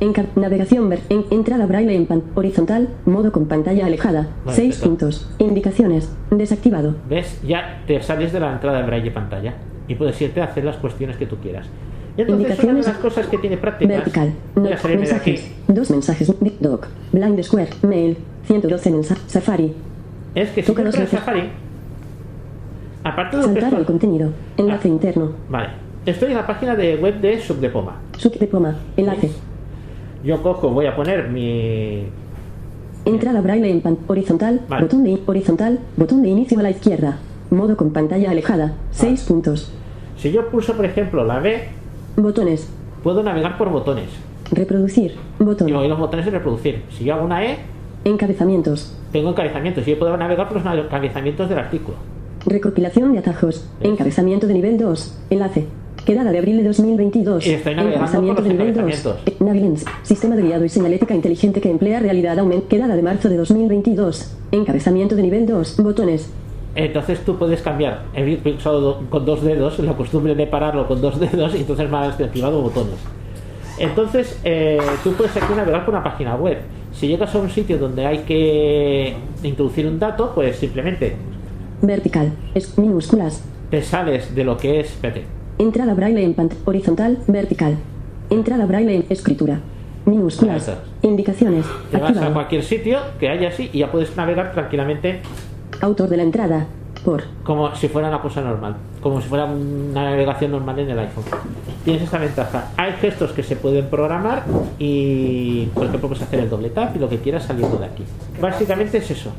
Enca- 0.00 0.26
navegación 0.34 0.88
ver- 0.88 1.02
en- 1.08 1.24
entrada 1.30 1.66
braille 1.66 1.94
en 1.94 2.06
pan- 2.06 2.22
horizontal, 2.34 2.88
modo 3.06 3.30
con 3.32 3.46
pantalla 3.46 3.86
alejada. 3.86 4.28
Vale, 4.44 4.56
6 4.56 4.68
perfecto. 4.76 4.88
puntos. 4.88 5.30
Indicaciones. 5.38 6.12
Desactivado. 6.30 6.94
¿Ves? 7.08 7.40
Ya 7.46 7.82
te 7.86 8.02
sales 8.02 8.32
de 8.32 8.40
la 8.40 8.52
entrada 8.52 8.78
de 8.80 8.86
braille 8.86 9.10
pantalla 9.10 9.54
y 9.88 9.94
puedes 9.94 10.20
irte 10.20 10.40
a 10.40 10.44
hacer 10.44 10.64
las 10.64 10.76
cuestiones 10.76 11.16
que 11.16 11.26
tú 11.26 11.36
quieras. 11.36 11.66
Y 12.16 12.22
entonces 12.22 12.58
una 12.62 12.74
de 12.74 12.82
las 12.82 12.98
cosas 12.98 13.26
que 13.26 13.38
tiene 13.38 13.56
prácticas... 13.56 13.96
Vertical. 13.96 14.32
Aquí. 14.72 14.96
mensajes. 14.96 15.50
Dos 15.68 15.90
mensajes. 15.90 16.32
Big 16.40 16.58
Doc. 16.60 16.86
Blind 17.12 17.42
Square. 17.42 17.70
Mail. 17.82 18.16
112 18.46 18.90
mensajes. 18.90 19.24
Safari. 19.26 19.72
Es 20.34 20.50
que 20.50 20.62
si 20.62 20.66
Toca 20.68 20.82
los 20.82 20.94
en. 20.96 21.06
Safari, 21.08 21.48
aparte 23.02 23.36
de 23.36 23.42
lo 23.42 23.48
que 23.48 23.54
Saltar 23.60 23.74
al 23.74 23.80
esto- 23.80 23.92
contenido. 23.92 24.30
Enlace 24.56 24.88
interno. 24.88 25.32
Vale, 25.48 25.68
estoy 26.06 26.30
en 26.30 26.36
la 26.36 26.46
página 26.46 26.74
de 26.76 26.96
web 26.96 27.20
de 27.20 27.40
Subdepoma. 27.40 27.96
Sub 28.18 28.32
de 28.38 28.46
poma. 28.46 28.76
Enlace. 28.96 29.30
Yo 30.24 30.42
cojo, 30.42 30.70
voy 30.70 30.86
a 30.86 30.96
poner 30.96 31.28
mi... 31.28 32.04
Entrada 33.04 33.40
braille 33.42 33.70
en 33.70 33.80
pan 33.82 33.98
horizontal, 34.06 34.62
Vale. 34.68 34.82
botón 34.84 35.04
de 35.04 35.20
horizontal, 35.26 35.78
botón 35.96 36.22
de 36.22 36.28
inicio 36.30 36.58
a 36.58 36.62
la 36.62 36.70
izquierda. 36.70 37.18
Modo 37.54 37.76
con 37.76 37.90
pantalla 37.92 38.30
alejada. 38.30 38.74
6 38.90 39.22
puntos. 39.22 39.70
Si 40.18 40.32
yo 40.32 40.48
pulso, 40.50 40.74
por 40.74 40.84
ejemplo, 40.84 41.24
la 41.24 41.38
B, 41.38 41.62
Botones. 42.16 42.68
puedo 43.02 43.22
navegar 43.22 43.56
por 43.58 43.70
botones. 43.70 44.06
Reproducir. 44.50 45.14
Botón. 45.38 45.68
Y 45.68 45.72
los 45.72 45.98
botones 45.98 46.24
de 46.26 46.30
reproducir. 46.32 46.82
Si 46.90 47.04
yo 47.04 47.14
hago 47.14 47.24
una 47.24 47.44
E, 47.44 47.58
Encabezamientos. 48.04 48.94
tengo 49.12 49.30
encabezamientos. 49.30 49.86
Y 49.86 49.92
yo 49.92 49.98
puedo 49.98 50.16
navegar 50.16 50.48
por 50.48 50.62
los 50.62 50.84
encabezamientos 50.84 51.48
del 51.48 51.58
artículo. 51.58 51.96
Recopilación 52.44 53.12
de 53.12 53.18
atajos. 53.20 53.66
Encabezamiento 53.80 54.46
de 54.46 54.54
nivel 54.54 54.76
2. 54.78 55.18
Enlace. 55.30 55.64
Quedada 56.04 56.30
de 56.32 56.38
abril 56.38 56.58
de 56.58 56.64
2022. 56.64 57.46
Y 57.46 57.50
estoy 57.52 57.74
navegando 57.74 58.42
de 58.42 58.48
nivel 58.50 58.74
2. 58.74 58.82
encabezamientos. 58.84 59.16
Eh, 59.26 59.36
Navilens. 59.40 59.84
Sistema 60.02 60.36
de 60.36 60.42
guiado 60.42 60.64
y 60.64 60.68
señalética 60.68 61.14
inteligente 61.14 61.60
que 61.62 61.70
emplea 61.70 62.00
realidad 62.00 62.38
aument. 62.38 62.68
Quedada 62.68 62.94
de 62.96 63.02
marzo 63.02 63.28
de 63.30 63.36
2022. 63.38 64.36
Encabezamiento 64.52 65.16
de 65.16 65.22
nivel 65.22 65.46
2. 65.46 65.78
Botones. 65.82 66.30
Entonces 66.74 67.24
tú 67.24 67.36
puedes 67.38 67.62
cambiar. 67.62 68.02
Do- 68.14 69.02
con 69.10 69.24
dos 69.24 69.42
dedos, 69.42 69.78
la 69.78 69.92
costumbre 69.94 70.34
de 70.34 70.46
pararlo 70.46 70.86
con 70.88 71.00
dos 71.00 71.18
dedos, 71.20 71.54
y 71.54 71.58
entonces 71.58 71.88
me 71.90 71.96
ha 71.96 72.04
activado 72.08 72.60
botones. 72.62 72.94
Entonces, 73.78 74.40
eh, 74.44 74.78
tú 75.02 75.12
puedes 75.14 75.36
aquí 75.36 75.52
navegar 75.54 75.84
por 75.84 75.94
una 75.94 76.04
página 76.04 76.36
web. 76.36 76.58
Si 76.92 77.08
llegas 77.08 77.34
a 77.34 77.38
un 77.38 77.50
sitio 77.50 77.76
donde 77.78 78.06
hay 78.06 78.18
que 78.18 79.14
introducir 79.42 79.86
un 79.86 79.98
dato, 79.98 80.32
pues 80.34 80.56
simplemente 80.56 81.16
Vertical. 81.82 82.32
Es 82.54 82.78
minúsculas. 82.78 83.42
te 83.70 83.82
sales 83.82 84.32
de 84.34 84.44
lo 84.44 84.56
que 84.56 84.80
es. 84.80 84.90
Espérate, 84.90 85.24
Entrada 85.58 85.94
braille 85.94 86.22
en 86.24 86.34
pant 86.34 86.52
horizontal, 86.64 87.18
vertical. 87.26 87.76
Entrada 88.30 88.64
braille 88.66 88.94
en 88.94 89.04
escritura. 89.10 89.60
Minúsculas. 90.06 90.70
Indicaciones. 91.02 91.64
te 91.90 91.96
vas 91.98 92.16
a 92.16 92.32
cualquier 92.32 92.62
sitio 92.62 92.98
que 93.18 93.28
haya 93.28 93.48
así 93.48 93.70
y 93.72 93.78
ya 93.78 93.90
puedes 93.90 94.16
navegar 94.16 94.52
tranquilamente 94.52 95.20
Autor 95.80 96.08
de 96.08 96.16
la 96.16 96.22
entrada. 96.22 96.66
Por. 97.04 97.24
como 97.42 97.74
si 97.74 97.88
fuera 97.88 98.08
una 98.08 98.22
cosa 98.22 98.40
normal, 98.40 98.76
como 99.02 99.20
si 99.20 99.28
fuera 99.28 99.44
una 99.44 100.04
navegación 100.04 100.52
normal 100.52 100.78
en 100.78 100.90
el 100.90 100.98
iPhone. 101.00 101.24
Tienes 101.84 102.02
esta 102.02 102.16
ventaja. 102.16 102.70
Hay 102.78 102.92
gestos 102.92 103.32
que 103.32 103.42
se 103.42 103.56
pueden 103.56 103.90
programar 103.90 104.44
y, 104.78 105.66
por 105.74 105.84
ejemplo, 105.84 106.08
puedes 106.08 106.22
hacer 106.22 106.40
el 106.40 106.48
doble 106.48 106.70
tap 106.70 106.96
y 106.96 106.98
lo 106.98 107.08
que 107.10 107.18
quieras 107.18 107.44
saliendo 107.44 107.76
de 107.76 107.86
aquí. 107.86 108.04
Básicamente 108.40 108.98
es 108.98 109.10
eso. 109.10 109.32